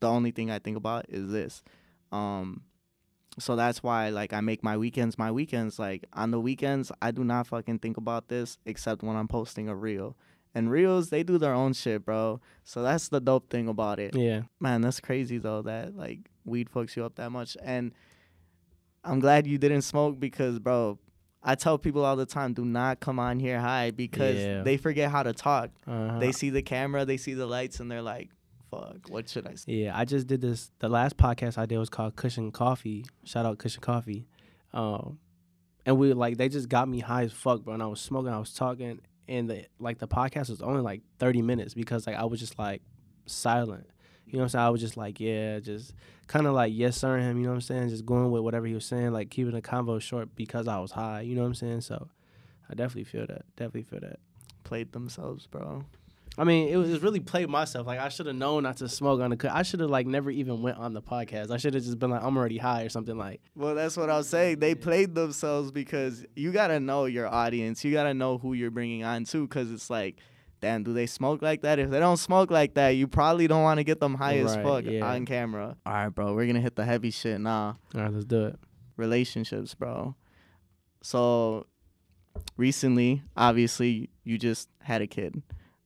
the 0.00 0.08
only 0.08 0.30
thing 0.30 0.50
I 0.50 0.60
think 0.60 0.78
about 0.78 1.04
is 1.10 1.30
this. 1.30 1.62
Um 2.10 2.62
so 3.38 3.56
that's 3.56 3.82
why 3.82 4.10
like 4.10 4.32
I 4.32 4.40
make 4.40 4.62
my 4.62 4.76
weekends 4.76 5.18
my 5.18 5.30
weekends 5.32 5.78
like 5.78 6.04
on 6.12 6.30
the 6.30 6.38
weekends 6.40 6.92
I 7.02 7.10
do 7.10 7.24
not 7.24 7.46
fucking 7.48 7.80
think 7.80 7.96
about 7.96 8.28
this 8.28 8.58
except 8.64 9.02
when 9.02 9.16
I'm 9.16 9.28
posting 9.28 9.68
a 9.68 9.74
reel. 9.74 10.16
And 10.56 10.70
reels 10.70 11.10
they 11.10 11.24
do 11.24 11.36
their 11.36 11.52
own 11.52 11.72
shit, 11.72 12.04
bro. 12.04 12.40
So 12.62 12.82
that's 12.82 13.08
the 13.08 13.20
dope 13.20 13.50
thing 13.50 13.66
about 13.68 13.98
it. 13.98 14.14
Yeah. 14.14 14.42
Man, 14.60 14.82
that's 14.82 15.00
crazy 15.00 15.38
though 15.38 15.62
that 15.62 15.96
like 15.96 16.20
weed 16.44 16.68
fucks 16.70 16.94
you 16.94 17.04
up 17.04 17.16
that 17.16 17.30
much. 17.30 17.56
And 17.62 17.92
I'm 19.02 19.20
glad 19.20 19.46
you 19.46 19.58
didn't 19.58 19.82
smoke 19.82 20.18
because, 20.18 20.58
bro, 20.58 20.98
I 21.42 21.56
tell 21.56 21.76
people 21.76 22.04
all 22.04 22.16
the 22.16 22.24
time, 22.24 22.54
do 22.54 22.64
not 22.64 23.00
come 23.00 23.18
on 23.18 23.38
here 23.38 23.60
high 23.60 23.90
because 23.90 24.36
Yeah. 24.36 24.62
they 24.62 24.76
forget 24.78 25.10
how 25.10 25.22
to 25.22 25.32
talk. 25.34 25.70
Uh-huh. 25.86 26.18
They 26.18 26.32
see 26.32 26.50
the 26.50 26.62
camera, 26.62 27.04
they 27.04 27.18
see 27.18 27.34
the 27.34 27.46
lights, 27.46 27.80
and 27.80 27.90
they're 27.90 28.00
like, 28.00 28.30
"Fuck, 28.74 29.08
what 29.08 29.28
should 29.28 29.46
I 29.46 29.54
say?" 29.54 29.72
Yeah, 29.72 29.98
I 29.98 30.04
just 30.04 30.26
did 30.26 30.40
this. 30.40 30.70
The 30.78 30.88
last 30.88 31.16
podcast 31.16 31.58
I 31.58 31.66
did 31.66 31.78
was 31.78 31.88
called 31.88 32.16
Cushion 32.16 32.50
Coffee. 32.52 33.04
Shout 33.24 33.46
out 33.46 33.58
Cushion 33.58 33.80
Coffee. 33.80 34.26
Um, 34.72 35.18
and 35.86 35.98
we 35.98 36.12
like 36.12 36.36
they 36.36 36.48
just 36.48 36.68
got 36.68 36.88
me 36.88 37.00
high 37.00 37.24
as 37.24 37.32
fuck, 37.32 37.62
bro. 37.64 37.74
And 37.74 37.82
I 37.82 37.86
was 37.86 38.00
smoking, 38.00 38.32
I 38.32 38.38
was 38.38 38.52
talking, 38.52 39.00
and 39.28 39.48
the 39.48 39.66
like 39.78 39.98
the 39.98 40.08
podcast 40.08 40.50
was 40.50 40.62
only 40.62 40.80
like 40.82 41.02
thirty 41.18 41.42
minutes 41.42 41.74
because 41.74 42.06
like 42.06 42.16
I 42.16 42.24
was 42.24 42.40
just 42.40 42.58
like 42.58 42.82
silent. 43.26 43.86
You 44.26 44.34
know 44.34 44.38
what 44.38 44.44
I'm 44.44 44.48
saying? 44.50 44.64
I 44.64 44.70
was 44.70 44.80
just 44.80 44.96
like, 44.96 45.20
yeah, 45.20 45.60
just 45.60 45.94
kind 46.26 46.46
of 46.46 46.54
like 46.54 46.72
yes 46.74 46.96
sir 46.96 47.18
him. 47.18 47.36
You 47.36 47.44
know 47.44 47.50
what 47.50 47.56
I'm 47.56 47.60
saying? 47.60 47.90
Just 47.90 48.06
going 48.06 48.30
with 48.30 48.42
whatever 48.42 48.66
he 48.66 48.74
was 48.74 48.86
saying, 48.86 49.12
like 49.12 49.30
keeping 49.30 49.52
the 49.52 49.62
convo 49.62 50.00
short 50.00 50.34
because 50.34 50.66
I 50.66 50.78
was 50.78 50.92
high. 50.92 51.20
You 51.20 51.34
know 51.34 51.42
what 51.42 51.48
I'm 51.48 51.54
saying? 51.54 51.82
So 51.82 52.08
I 52.68 52.74
definitely 52.74 53.04
feel 53.04 53.26
that. 53.26 53.44
Definitely 53.56 53.82
feel 53.84 54.00
that. 54.00 54.18
Played 54.64 54.92
themselves, 54.92 55.46
bro. 55.46 55.84
I 56.36 56.42
mean, 56.42 56.68
it 56.68 56.76
was, 56.76 56.88
it 56.88 56.92
was 56.92 57.02
really 57.02 57.20
played 57.20 57.48
myself. 57.48 57.86
Like 57.86 58.00
I 58.00 58.08
should 58.08 58.26
have 58.26 58.34
known 58.34 58.64
not 58.64 58.78
to 58.78 58.88
smoke 58.88 59.20
on 59.20 59.30
the. 59.30 59.36
cu- 59.36 59.48
I 59.52 59.62
should 59.62 59.80
have 59.80 59.90
like 59.90 60.06
never 60.06 60.30
even 60.30 60.62
went 60.62 60.78
on 60.78 60.92
the 60.92 61.02
podcast. 61.02 61.50
I 61.50 61.58
should 61.58 61.74
have 61.74 61.84
just 61.84 61.98
been 61.98 62.10
like, 62.10 62.22
I'm 62.22 62.36
already 62.36 62.58
high 62.58 62.82
or 62.82 62.88
something 62.88 63.16
like. 63.16 63.40
Well, 63.54 63.74
that's 63.74 63.96
what 63.96 64.10
I 64.10 64.16
was 64.16 64.28
saying. 64.28 64.58
They 64.58 64.74
played 64.74 65.14
themselves 65.14 65.70
because 65.70 66.24
you 66.34 66.50
gotta 66.50 66.80
know 66.80 67.04
your 67.04 67.28
audience. 67.28 67.84
You 67.84 67.92
gotta 67.92 68.14
know 68.14 68.38
who 68.38 68.54
you're 68.54 68.72
bringing 68.72 69.04
on 69.04 69.24
too, 69.24 69.46
because 69.46 69.70
it's 69.70 69.90
like, 69.90 70.16
damn, 70.60 70.82
do 70.82 70.92
they 70.92 71.06
smoke 71.06 71.40
like 71.40 71.62
that? 71.62 71.78
If 71.78 71.90
they 71.90 72.00
don't 72.00 72.16
smoke 72.16 72.50
like 72.50 72.74
that, 72.74 72.90
you 72.90 73.06
probably 73.06 73.46
don't 73.46 73.62
want 73.62 73.78
to 73.78 73.84
get 73.84 74.00
them 74.00 74.14
high 74.14 74.38
as 74.38 74.56
fuck 74.56 74.84
yeah. 74.86 75.06
on 75.06 75.26
camera. 75.26 75.76
All 75.86 75.92
right, 75.92 76.08
bro, 76.08 76.34
we're 76.34 76.46
gonna 76.46 76.60
hit 76.60 76.74
the 76.74 76.84
heavy 76.84 77.12
shit 77.12 77.40
now. 77.40 77.78
All 77.94 78.00
right, 78.00 78.12
let's 78.12 78.24
do 78.24 78.46
it. 78.46 78.56
relationships, 78.96 79.74
bro. 79.74 80.16
So 81.00 81.66
recently, 82.56 83.22
obviously, 83.36 84.10
you 84.24 84.36
just 84.36 84.68
had 84.80 85.00
a 85.00 85.06
kid. 85.06 85.42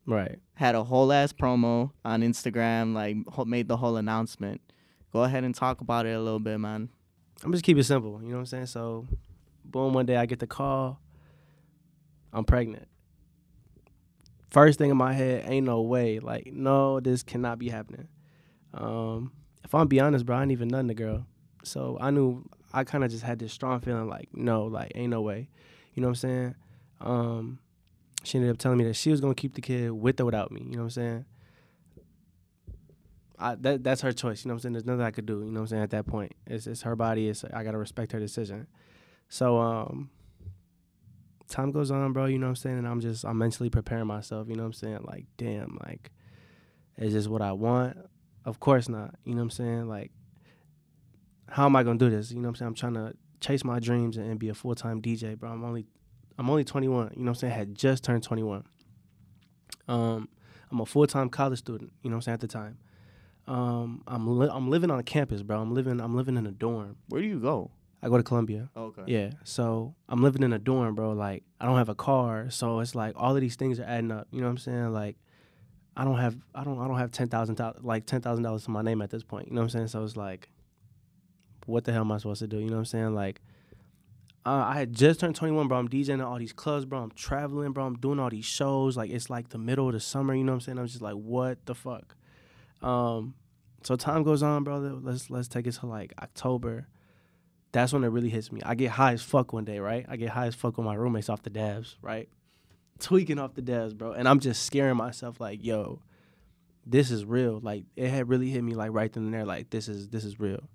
Right. 0.09 0.39
Had 0.55 0.75
a 0.75 0.83
whole 0.83 1.13
ass 1.13 1.35
promo 1.35 1.91
on 2.03 2.23
Instagram, 2.23 2.95
like 2.95 3.17
ho- 3.29 3.45
made 3.45 3.69
the 3.69 3.77
whole 3.77 3.99
announcement. 3.99 4.63
Go 5.13 5.23
ahead 5.23 5.45
and 5.45 5.55
talk 5.55 5.83
about 5.83 6.07
it 6.07 6.17
a 6.17 6.21
little 6.21 6.39
bit, 6.39 6.59
man. 6.59 6.89
I'm 7.45 7.53
just 7.53 7.63
keep 7.63 7.77
it 7.77 7.85
simple. 7.85 8.19
You 8.23 8.29
know 8.29 8.35
what 8.37 8.41
I'm 8.41 8.47
saying? 8.47 8.67
So, 8.67 9.07
boom, 9.67 9.93
one 9.93 10.07
day 10.07 10.17
I 10.17 10.25
get 10.25 10.39
the 10.39 10.47
call. 10.47 10.99
I'm 12.33 12.45
pregnant. 12.45 12.89
First 14.51 14.79
thing 14.79 14.91
in 14.91 14.97
my 14.97 15.13
head, 15.13 15.45
ain't 15.47 15.67
no 15.67 15.83
way. 15.83 16.21
Like, 16.21 16.53
no, 16.55 17.01
this 17.01 17.23
cannot 17.23 17.59
be 17.59 17.69
happening. 17.69 18.09
Um, 18.73 19.33
if 19.63 19.75
I'm 19.75 19.89
be 19.89 20.01
honest, 20.01 20.25
bro, 20.25 20.39
I 20.39 20.43
ain't 20.43 20.53
even 20.53 20.69
nothing 20.69 20.87
the 20.87 20.95
girl. 20.95 21.27
So 21.65 21.99
I 22.01 22.11
knew 22.11 22.49
I 22.73 22.85
kind 22.85 23.05
of 23.05 23.11
just 23.11 23.25
had 23.25 23.39
this 23.39 23.53
strong 23.53 23.81
feeling 23.81 24.09
like, 24.09 24.31
no, 24.33 24.65
like, 24.65 24.93
ain't 24.95 25.11
no 25.11 25.21
way. 25.21 25.51
You 25.93 26.01
know 26.01 26.09
what 26.09 26.13
I'm 26.13 26.15
saying? 26.15 26.55
Um, 27.03 27.59
she 28.25 28.39
ended 28.39 28.51
up 28.51 28.59
telling 28.59 28.79
me 28.79 28.85
that 28.85 28.95
she 28.95 29.11
was 29.11 29.21
gonna 29.21 29.35
keep 29.35 29.55
the 29.55 29.61
kid 29.61 29.91
with 29.91 30.21
or 30.21 30.25
without 30.25 30.51
me. 30.51 30.63
You 30.63 30.73
know 30.73 30.79
what 30.79 30.85
I'm 30.85 30.91
saying? 30.91 31.25
I, 33.39 33.55
that 33.57 33.85
that's 33.85 34.01
her 34.01 34.13
choice. 34.13 34.45
You 34.45 34.49
know 34.49 34.55
what 34.55 34.59
I'm 34.59 34.63
saying? 34.63 34.73
There's 34.73 34.85
nothing 34.85 35.03
I 35.03 35.11
could 35.11 35.27
do. 35.27 35.41
You 35.45 35.53
know 35.53 35.61
what 35.61 35.65
I'm 35.65 35.67
saying? 35.69 35.83
At 35.83 35.91
that 35.91 36.07
point, 36.07 36.33
it's 36.47 36.67
it's 36.67 36.83
her 36.83 36.97
body. 36.97 37.29
It's 37.29 37.45
I 37.45 37.63
gotta 37.63 37.79
respect 37.79 38.13
her 38.13 38.19
decision. 38.19 38.67
So 39.29 39.59
um, 39.59 40.11
time 41.49 41.71
goes 41.71 41.91
on, 41.91 42.13
bro. 42.13 42.27
You 42.27 42.39
know 42.39 42.47
what 42.47 42.51
I'm 42.51 42.57
saying? 42.57 42.79
And 42.79 42.89
I'm 42.89 43.01
just 43.01 43.25
I'm 43.25 43.39
mentally 43.39 43.71
preparing 43.71 44.07
myself. 44.07 44.49
You 44.49 44.57
know 44.57 44.63
what 44.63 44.69
I'm 44.69 44.73
saying? 44.73 45.05
Like, 45.05 45.27
damn, 45.37 45.79
like, 45.87 46.11
is 46.97 47.15
this 47.15 47.29
what 47.29 47.43
I 47.43 47.53
want? 47.53 47.97
Of 48.45 48.61
course 48.61 48.89
not. 48.89 49.15
You 49.25 49.35
know 49.35 49.39
what 49.39 49.45
I'm 49.45 49.51
saying? 49.51 49.89
Like, 49.89 50.11
how 51.49 51.67
am 51.67 51.77
I 51.77 51.83
gonna 51.83 51.99
do 51.99 52.11
this? 52.11 52.31
You 52.31 52.39
know 52.39 52.49
what 52.49 52.49
I'm 52.49 52.55
saying? 52.57 52.69
I'm 52.69 52.75
trying 52.75 52.95
to 52.95 53.15
chase 53.41 53.65
my 53.65 53.79
dreams 53.79 54.17
and, 54.17 54.29
and 54.29 54.39
be 54.39 54.49
a 54.49 54.55
full 54.55 54.75
time 54.75 55.01
DJ, 55.01 55.39
bro. 55.39 55.51
I'm 55.51 55.65
only 55.65 55.87
I'm 56.39 56.49
only 56.49 56.65
21. 56.65 57.13
You 57.17 57.17
know 57.17 57.23
what 57.25 57.29
I'm 57.31 57.35
saying? 57.35 57.53
I 57.53 57.57
had 57.57 57.75
just 57.75 58.05
turned 58.05 58.23
21. 58.23 58.65
Um, 59.89 60.29
I'm 60.71 60.81
a 60.81 60.87
full 60.87 61.07
time 61.07 61.29
college 61.29 61.59
student. 61.59 61.93
You 62.03 62.11
know 62.11 62.15
what 62.15 62.19
I'm 62.19 62.23
saying? 62.23 62.35
At 62.35 62.41
the 62.41 62.47
time. 62.49 62.79
Um, 63.47 64.03
I'm 64.07 64.39
li- 64.39 64.51
I'm 64.51 64.69
living 64.71 64.91
on 64.91 64.99
a 64.99 65.03
campus, 65.03 65.43
bro. 65.43 65.61
I'm 65.61 65.73
living 65.75 66.01
I'm 66.01 66.15
living 66.15 66.37
in 66.37 66.47
a 66.47 66.53
dorm. 66.53 66.97
Where 67.09 67.23
do 67.23 67.27
you 67.27 67.41
go? 67.41 67.71
I 68.03 68.09
go 68.09 68.17
to 68.19 68.23
Columbia. 68.23 68.69
Okay. 68.77 69.03
Yeah. 69.07 69.31
So 69.43 69.95
I'm 70.09 70.23
living 70.23 70.43
in 70.43 70.53
a 70.53 70.59
dorm, 70.59 70.95
bro. 70.95 71.13
Like 71.13 71.45
I 71.61 71.65
don't 71.67 71.79
have 71.79 71.89
a 71.89 71.95
car, 71.95 72.51
so 72.51 72.81
it's 72.81 72.95
like 72.95 73.15
all 73.17 73.35
of 73.35 73.41
these 73.41 73.57
things 73.57 73.81
are 73.81 73.85
adding 73.85 74.13
up. 74.13 74.29
You 74.31 74.41
know 74.41 74.47
what 74.47 74.53
I'm 74.53 74.59
saying? 74.59 74.93
Like 74.93 75.17
I 75.97 76.05
don't 76.05 76.19
have 76.19 76.37
I 76.55 76.63
don't 76.63 76.79
I 76.79 76.87
don't 76.87 76.99
have 76.99 77.11
ten 77.11 77.29
thousand 77.29 77.59
like 77.81 78.05
ten 78.05 78.21
thousand 78.21 78.45
dollars 78.45 78.65
to 78.65 78.71
my 78.71 78.83
name 78.83 79.01
at 79.01 79.11
this 79.11 79.25
point. 79.25 79.49
You 79.49 79.55
know 79.55 79.63
what 79.63 79.65
I'm 79.65 79.71
saying? 79.71 79.89
So 79.89 80.05
it's 80.05 80.17
like, 80.17 80.51
what 81.65 81.85
the 81.85 81.93
hell 81.93 82.03
am 82.03 82.13
I 82.13 82.19
supposed 82.19 82.41
to 82.41 82.47
do? 82.47 82.59
You 82.59 82.67
know 82.67 82.73
what 82.75 82.81
I'm 82.81 82.85
saying? 82.85 83.15
Like. 83.15 83.41
Uh, 84.49 84.65
I 84.65 84.79
had 84.79 84.95
just 84.95 85.21
turned 85.21 85.37
21, 85.37 85.69
bro. 85.69 85.77
I'm 85.77 85.91
DJing 85.91 86.21
at 86.21 86.25
all 86.25 86.39
these 86.39 86.55
clubs, 86.55 86.87
bro. 86.87 87.01
I'm 87.01 87.11
traveling, 87.11 87.73
bro. 87.73 87.85
I'm 87.85 87.97
doing 87.97 88.19
all 88.19 88.31
these 88.31 88.47
shows. 88.47 88.97
Like 88.97 89.11
it's 89.11 89.29
like 89.29 89.51
the 89.51 89.59
middle 89.59 89.89
of 89.89 89.93
the 89.93 90.01
summer, 90.01 90.35
you 90.35 90.43
know 90.43 90.53
what 90.53 90.57
I'm 90.57 90.61
saying? 90.63 90.79
I'm 90.79 90.87
just 90.87 91.03
like, 91.03 91.17
what 91.17 91.67
the 91.67 91.75
fuck? 91.75 92.17
Um, 92.81 93.35
so 93.83 93.95
time 93.95 94.23
goes 94.23 94.43
on, 94.43 94.65
bro. 94.65 94.79
Let's 95.03 95.29
let's 95.29 95.49
take 95.49 95.67
it 95.67 95.73
to 95.73 95.87
like 95.87 96.15
October. 96.23 96.89
That's 97.73 97.93
when 97.93 98.05
it 98.05 98.09
really 98.09 98.31
hits 98.31 98.51
me. 98.51 98.63
I 98.65 98.75
get 98.75 98.93
high 98.93 99.13
as 99.13 99.21
fuck 99.21 99.53
one 99.53 99.67
day, 99.67 99.81
right? 99.81 100.07
I 100.09 100.17
get 100.17 100.31
high 100.31 100.47
as 100.47 100.55
fuck 100.55 100.79
with 100.79 100.87
my 100.87 100.95
roommates 100.95 101.29
off 101.29 101.43
the 101.43 101.51
dabs, 101.51 101.99
right? 102.01 102.31
Tweaking 103.01 103.39
off 103.39 103.53
the 103.53 103.61
dabs, 103.61 103.93
bro. 103.93 104.13
And 104.13 104.27
I'm 104.27 104.41
just 104.41 104.63
scaring 104.63 104.97
myself 104.97 105.43
like, 105.43 105.63
yo, 105.63 106.01
this 106.87 107.11
is 107.11 107.27
real. 107.27 107.61
Like 107.63 107.85
it 107.97 108.09
had 108.09 108.31
really 108.31 108.49
hit 108.49 108.65
me 108.65 108.73
like 108.73 108.93
right 108.95 109.13
then 109.13 109.25
and 109.25 109.35
there, 109.35 109.45
like 109.45 109.69
this 109.69 109.89
is 109.89 110.09
this 110.09 110.25
is 110.25 110.41
real. 110.41 110.71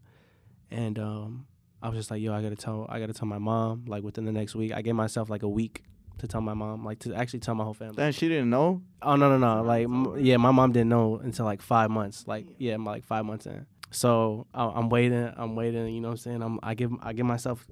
And 0.69 0.99
um 0.99 1.47
I 1.83 1.89
was 1.89 1.97
just 1.97 2.09
like, 2.09 2.21
yo, 2.21 2.33
I 2.33 2.41
gotta 2.41 2.55
tell 2.55 2.85
I 2.89 2.99
gotta 2.99 3.13
tell 3.13 3.27
my 3.27 3.37
mom, 3.37 3.85
like 3.87 4.03
within 4.03 4.25
the 4.25 4.31
next 4.31 4.55
week. 4.55 4.71
I 4.73 4.81
gave 4.81 4.95
myself 4.95 5.29
like 5.29 5.43
a 5.43 5.49
week 5.49 5.83
to 6.19 6.27
tell 6.27 6.41
my 6.41 6.53
mom, 6.53 6.85
like 6.85 6.99
to 6.99 7.13
actually 7.13 7.41
tell 7.41 7.55
my 7.55 7.63
whole 7.65 7.73
family. 7.73 7.95
Then 7.97 8.13
she 8.13 8.27
didn't 8.29 8.49
know. 8.49 8.81
Oh 9.01 9.15
no 9.17 9.29
no 9.29 9.37
no! 9.37 9.61
Like 9.63 9.83
m- 9.85 10.15
yeah, 10.19 10.37
my 10.37 10.51
mom 10.51 10.71
didn't 10.71 10.89
know 10.89 11.17
until 11.17 11.45
like 11.45 11.61
five 11.61 11.91
months. 11.91 12.25
Like 12.25 12.45
yeah, 12.57 12.75
I'm 12.75 12.85
like 12.85 13.03
five 13.03 13.25
months 13.25 13.45
in. 13.45 13.65
So 13.91 14.47
I- 14.53 14.65
I'm 14.77 14.89
waiting. 14.89 15.31
I'm 15.35 15.55
waiting. 15.55 15.87
You 15.93 15.99
know 16.01 16.07
what 16.09 16.13
I'm 16.13 16.17
saying? 16.17 16.41
I'm 16.41 16.59
I 16.63 16.73
give 16.73 16.91
I 17.01 17.11
give 17.13 17.25
myself 17.25 17.67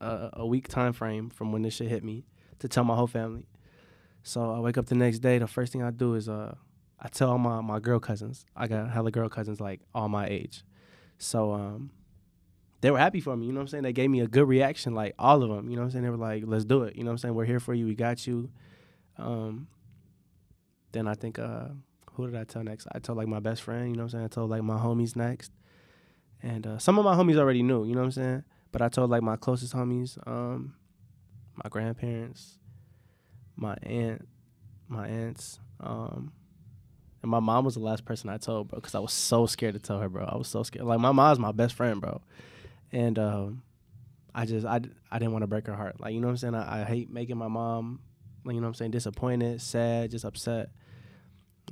a, 0.00 0.30
a 0.34 0.46
week 0.46 0.68
time 0.68 0.92
frame 0.92 1.28
from 1.30 1.50
when 1.52 1.62
this 1.62 1.74
shit 1.74 1.88
hit 1.88 2.04
me 2.04 2.24
to 2.60 2.68
tell 2.68 2.84
my 2.84 2.94
whole 2.94 3.06
family. 3.08 3.46
So 4.22 4.52
I 4.54 4.60
wake 4.60 4.78
up 4.78 4.86
the 4.86 4.94
next 4.94 5.18
day. 5.20 5.38
The 5.38 5.46
first 5.48 5.72
thing 5.72 5.82
I 5.82 5.90
do 5.90 6.14
is 6.14 6.28
uh 6.28 6.54
I 7.00 7.08
tell 7.08 7.30
all 7.30 7.38
my 7.38 7.60
my 7.62 7.80
girl 7.80 7.98
cousins. 7.98 8.44
I 8.54 8.68
got 8.68 8.90
hella 8.90 9.10
girl 9.10 9.28
cousins 9.28 9.60
like 9.60 9.80
all 9.94 10.08
my 10.08 10.26
age. 10.28 10.62
So 11.18 11.52
um 11.52 11.90
they 12.80 12.90
were 12.90 12.98
happy 12.98 13.20
for 13.20 13.36
me. 13.36 13.46
You 13.46 13.52
know 13.52 13.58
what 13.58 13.64
I'm 13.64 13.68
saying? 13.68 13.82
They 13.84 13.92
gave 13.92 14.10
me 14.10 14.20
a 14.20 14.26
good 14.26 14.48
reaction. 14.48 14.94
Like 14.94 15.14
all 15.18 15.42
of 15.42 15.50
them. 15.50 15.68
You 15.68 15.76
know 15.76 15.82
what 15.82 15.86
I'm 15.86 15.90
saying? 15.92 16.04
They 16.04 16.10
were 16.10 16.16
like, 16.16 16.44
"Let's 16.46 16.64
do 16.64 16.82
it." 16.84 16.96
You 16.96 17.04
know 17.04 17.10
what 17.10 17.14
I'm 17.14 17.18
saying? 17.18 17.34
We're 17.34 17.44
here 17.44 17.60
for 17.60 17.74
you. 17.74 17.86
We 17.86 17.94
got 17.94 18.26
you. 18.26 18.50
Um, 19.18 19.68
then 20.92 21.06
I 21.06 21.14
think 21.14 21.38
uh 21.38 21.68
who 22.20 22.30
did 22.30 22.38
I 22.38 22.44
tell 22.44 22.62
next? 22.62 22.86
I 22.92 22.98
told 22.98 23.18
like 23.18 23.28
my 23.28 23.40
best 23.40 23.62
friend, 23.62 23.88
you 23.88 23.96
know 23.96 24.02
what 24.02 24.04
I'm 24.04 24.10
saying? 24.10 24.24
I 24.24 24.28
told 24.28 24.50
like 24.50 24.62
my 24.62 24.76
homies 24.76 25.16
next. 25.16 25.52
And 26.42 26.66
uh, 26.66 26.78
some 26.78 26.98
of 26.98 27.04
my 27.04 27.14
homies 27.14 27.36
already 27.36 27.62
knew, 27.62 27.84
you 27.84 27.94
know 27.94 28.00
what 28.00 28.06
I'm 28.06 28.12
saying? 28.12 28.44
But 28.72 28.82
I 28.82 28.88
told 28.88 29.10
like 29.10 29.22
my 29.22 29.36
closest 29.36 29.74
homies, 29.74 30.18
um, 30.26 30.74
my 31.62 31.68
grandparents, 31.68 32.58
my 33.56 33.76
aunt, 33.82 34.26
my 34.88 35.06
aunts, 35.06 35.60
um, 35.80 36.32
and 37.22 37.30
my 37.30 37.40
mom 37.40 37.64
was 37.64 37.74
the 37.74 37.80
last 37.80 38.04
person 38.04 38.30
I 38.30 38.38
told, 38.38 38.68
bro, 38.68 38.78
because 38.78 38.94
I 38.94 38.98
was 38.98 39.12
so 39.12 39.46
scared 39.46 39.74
to 39.74 39.80
tell 39.80 39.98
her, 39.98 40.08
bro. 40.08 40.24
I 40.24 40.36
was 40.36 40.48
so 40.48 40.62
scared. 40.62 40.86
Like 40.86 41.00
my 41.00 41.12
mom's 41.12 41.38
my 41.38 41.52
best 41.52 41.74
friend, 41.74 42.00
bro, 42.00 42.22
and 42.92 43.18
um, 43.18 43.62
I 44.34 44.44
just 44.46 44.66
I, 44.66 44.80
I 45.10 45.18
didn't 45.18 45.32
want 45.32 45.42
to 45.42 45.46
break 45.46 45.66
her 45.66 45.74
heart. 45.74 46.00
Like 46.00 46.14
you 46.14 46.20
know 46.20 46.28
what 46.28 46.32
I'm 46.32 46.36
saying? 46.38 46.54
I, 46.54 46.82
I 46.82 46.84
hate 46.84 47.10
making 47.10 47.36
my 47.36 47.48
mom, 47.48 48.00
like 48.44 48.54
you 48.54 48.60
know 48.60 48.66
what 48.66 48.70
I'm 48.70 48.74
saying, 48.74 48.90
disappointed, 48.92 49.60
sad, 49.60 50.10
just 50.10 50.24
upset. 50.24 50.70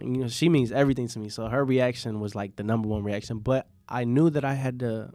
And, 0.01 0.17
you 0.17 0.23
know, 0.23 0.29
she 0.29 0.49
means 0.49 0.71
everything 0.71 1.09
to 1.09 1.19
me. 1.19 1.29
So 1.29 1.49
her 1.49 1.65
reaction 1.65 2.21
was 2.21 2.35
like 2.35 2.57
the 2.57 2.63
number 2.63 2.89
one 2.89 3.03
reaction. 3.03 3.39
But 3.39 3.67
I 3.89 4.05
knew 4.05 4.31
that 4.31 4.45
I 4.45 4.55
had 4.55 4.81
to 4.81 5.13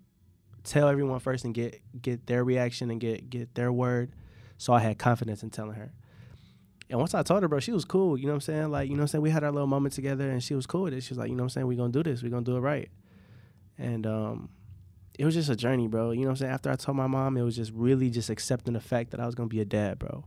tell 0.64 0.88
everyone 0.88 1.20
first 1.20 1.46
and 1.46 1.54
get 1.54 1.82
get 2.02 2.26
their 2.28 2.44
reaction 2.44 2.92
and 2.92 3.00
get 3.00 3.30
get 3.30 3.56
their 3.56 3.72
word. 3.72 4.12
So 4.58 4.74
I 4.74 4.80
had 4.80 4.98
confidence 4.98 5.44
in 5.44 5.50
telling 5.50 5.76
her. 5.76 5.92
And 6.90 7.00
once 7.00 7.14
I 7.14 7.24
told 7.24 7.42
her, 7.42 7.50
bro, 7.50 7.60
she 7.60 7.72
was 7.72 7.86
cool. 7.86 8.18
You 8.18 8.26
know 8.26 8.34
what 8.34 8.36
I'm 8.36 8.42
saying? 8.42 8.72
Like, 8.72 8.88
you 8.88 8.96
know 8.96 9.00
what 9.00 9.04
I'm 9.04 9.08
saying? 9.08 9.22
We 9.24 9.30
had 9.30 9.44
our 9.44 9.52
little 9.52 9.68
moment 9.68 9.94
together 9.94 10.30
and 10.30 10.44
she 10.44 10.54
was 10.54 10.68
cool 10.68 10.84
with 10.84 10.94
it. 10.94 11.02
She 11.02 11.12
was 11.12 11.18
like, 11.18 11.30
you 11.30 11.36
know 11.36 11.44
what 11.44 11.46
I'm 11.46 11.50
saying? 11.50 11.68
We're 11.68 11.78
gonna 11.78 11.92
do 11.92 12.04
this. 12.04 12.22
We're 12.22 12.30
gonna 12.30 12.44
do 12.44 12.58
it 12.58 12.62
right. 12.62 12.90
And 13.78 14.06
um 14.06 14.50
it 15.18 15.26
was 15.26 15.36
just 15.36 15.50
a 15.50 15.56
journey, 15.56 15.88
bro. 15.88 16.12
You 16.12 16.22
know 16.22 16.28
what 16.28 16.32
I'm 16.32 16.38
saying? 16.38 16.54
After 16.54 16.72
I 16.72 16.76
told 16.76 16.98
my 16.98 17.08
mom, 17.08 17.38
it 17.38 17.44
was 17.44 17.56
just 17.56 17.72
really 17.74 18.10
just 18.10 18.30
accepting 18.30 18.74
the 18.74 18.80
fact 18.80 19.12
that 19.12 19.20
I 19.20 19.26
was 19.26 19.36
gonna 19.36 19.50
be 19.50 19.62
a 19.62 19.66
dad, 19.66 20.00
bro. 20.00 20.26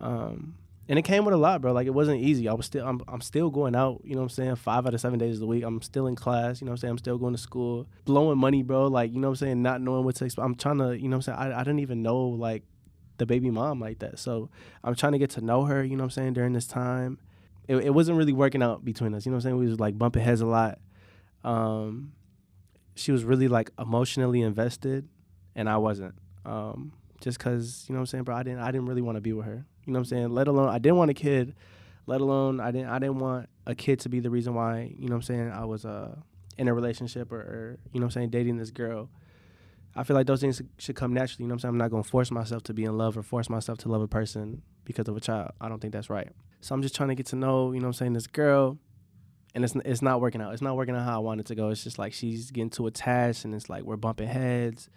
Um, 0.00 0.54
and 0.88 0.98
it 0.98 1.02
came 1.02 1.24
with 1.24 1.34
a 1.34 1.38
lot, 1.38 1.60
bro. 1.60 1.72
Like 1.72 1.86
it 1.86 1.94
wasn't 1.94 2.20
easy. 2.20 2.48
I 2.48 2.54
was 2.54 2.66
still, 2.66 2.86
I'm, 2.86 3.02
I'm 3.08 3.20
still 3.20 3.50
going 3.50 3.74
out. 3.74 4.02
You 4.04 4.14
know 4.14 4.20
what 4.20 4.26
I'm 4.26 4.30
saying? 4.30 4.56
Five 4.56 4.86
out 4.86 4.94
of 4.94 5.00
seven 5.00 5.18
days 5.18 5.34
of 5.34 5.40
the 5.40 5.46
week. 5.46 5.64
I'm 5.64 5.82
still 5.82 6.06
in 6.06 6.14
class. 6.14 6.60
You 6.60 6.66
know 6.66 6.70
what 6.70 6.74
I'm 6.74 6.80
saying? 6.80 6.90
I'm 6.92 6.98
still 6.98 7.18
going 7.18 7.34
to 7.34 7.40
school, 7.40 7.88
blowing 8.04 8.38
money, 8.38 8.62
bro. 8.62 8.86
Like 8.86 9.12
you 9.12 9.18
know 9.18 9.28
what 9.28 9.42
I'm 9.42 9.46
saying? 9.46 9.62
Not 9.62 9.80
knowing 9.80 10.04
what 10.04 10.14
to 10.16 10.24
expect. 10.24 10.44
I'm 10.44 10.54
trying 10.54 10.78
to, 10.78 10.96
you 10.96 11.08
know 11.08 11.16
what 11.16 11.28
I'm 11.28 11.38
saying? 11.38 11.52
I, 11.52 11.60
I 11.60 11.64
didn't 11.64 11.80
even 11.80 12.02
know 12.02 12.18
like 12.18 12.62
the 13.18 13.26
baby 13.26 13.50
mom 13.50 13.80
like 13.80 13.98
that. 14.00 14.18
So 14.18 14.48
I'm 14.84 14.94
trying 14.94 15.12
to 15.12 15.18
get 15.18 15.30
to 15.30 15.40
know 15.40 15.64
her. 15.64 15.82
You 15.82 15.96
know 15.96 16.04
what 16.04 16.06
I'm 16.06 16.10
saying? 16.10 16.34
During 16.34 16.52
this 16.52 16.66
time, 16.68 17.18
it, 17.66 17.76
it 17.76 17.90
wasn't 17.90 18.18
really 18.18 18.32
working 18.32 18.62
out 18.62 18.84
between 18.84 19.12
us. 19.14 19.26
You 19.26 19.30
know 19.30 19.36
what 19.36 19.44
I'm 19.44 19.50
saying? 19.50 19.58
We 19.58 19.66
was 19.66 19.80
like 19.80 19.98
bumping 19.98 20.22
heads 20.22 20.40
a 20.40 20.46
lot. 20.46 20.78
Um, 21.42 22.12
she 22.96 23.12
was 23.12 23.22
really 23.24 23.46
like 23.46 23.70
emotionally 23.78 24.42
invested, 24.42 25.08
and 25.54 25.68
I 25.68 25.76
wasn't. 25.76 26.14
Um, 26.44 26.92
just 27.20 27.38
cause 27.38 27.84
you 27.88 27.92
know 27.92 28.00
what 28.00 28.02
I'm 28.02 28.06
saying, 28.06 28.24
bro. 28.24 28.34
I 28.34 28.42
didn't 28.42 28.60
I 28.60 28.70
didn't 28.70 28.86
really 28.86 29.02
want 29.02 29.16
to 29.16 29.20
be 29.20 29.32
with 29.32 29.46
her. 29.46 29.66
You 29.84 29.92
know 29.92 29.98
what 29.98 30.00
I'm 30.00 30.04
saying? 30.06 30.30
Let 30.30 30.48
alone 30.48 30.68
I 30.68 30.78
didn't 30.78 30.96
want 30.96 31.10
a 31.10 31.14
kid. 31.14 31.54
Let 32.06 32.20
alone 32.20 32.60
I 32.60 32.70
didn't 32.70 32.88
I 32.88 32.98
didn't 32.98 33.18
want 33.18 33.48
a 33.66 33.74
kid 33.74 34.00
to 34.00 34.08
be 34.08 34.20
the 34.20 34.30
reason 34.30 34.54
why 34.54 34.94
you 34.98 35.08
know 35.08 35.14
what 35.14 35.16
I'm 35.16 35.22
saying 35.22 35.50
I 35.50 35.64
was 35.64 35.84
uh 35.84 36.16
in 36.58 36.68
a 36.68 36.74
relationship 36.74 37.32
or, 37.32 37.40
or 37.40 37.78
you 37.92 38.00
know 38.00 38.06
what 38.06 38.16
I'm 38.16 38.20
saying 38.22 38.30
dating 38.30 38.56
this 38.56 38.70
girl. 38.70 39.10
I 39.94 40.04
feel 40.04 40.14
like 40.14 40.26
those 40.26 40.40
things 40.40 40.60
should 40.78 40.94
come 40.94 41.14
naturally. 41.14 41.44
You 41.44 41.48
know 41.48 41.52
what 41.52 41.56
I'm 41.56 41.60
saying? 41.60 41.70
I'm 41.70 41.78
not 41.78 41.90
gonna 41.90 42.02
force 42.02 42.30
myself 42.30 42.62
to 42.64 42.74
be 42.74 42.84
in 42.84 42.96
love 42.98 43.16
or 43.16 43.22
force 43.22 43.48
myself 43.48 43.78
to 43.78 43.88
love 43.88 44.02
a 44.02 44.08
person 44.08 44.62
because 44.84 45.08
of 45.08 45.16
a 45.16 45.20
child. 45.20 45.52
I 45.60 45.68
don't 45.68 45.80
think 45.80 45.92
that's 45.92 46.10
right. 46.10 46.28
So 46.60 46.74
I'm 46.74 46.82
just 46.82 46.94
trying 46.94 47.08
to 47.08 47.14
get 47.14 47.26
to 47.26 47.36
know, 47.36 47.72
you 47.72 47.80
know 47.80 47.86
what 47.86 47.88
I'm 47.88 47.92
saying, 47.94 48.12
this 48.12 48.26
girl. 48.26 48.78
And 49.56 49.64
it's 49.64 49.74
it's 49.84 50.02
not 50.02 50.20
working 50.20 50.40
out. 50.40 50.52
It's 50.52 50.62
not 50.62 50.76
working 50.76 50.94
out 50.94 51.04
how 51.04 51.16
I 51.16 51.18
want 51.18 51.40
it 51.40 51.46
to 51.46 51.56
go. 51.56 51.70
It's 51.70 51.82
just 51.82 51.98
like 51.98 52.12
she's 52.12 52.52
getting 52.52 52.70
too 52.70 52.86
attached 52.86 53.44
and 53.44 53.54
it's 53.54 53.68
like 53.68 53.82
we're 53.82 53.96
bumping 53.96 54.28
heads 54.28 54.88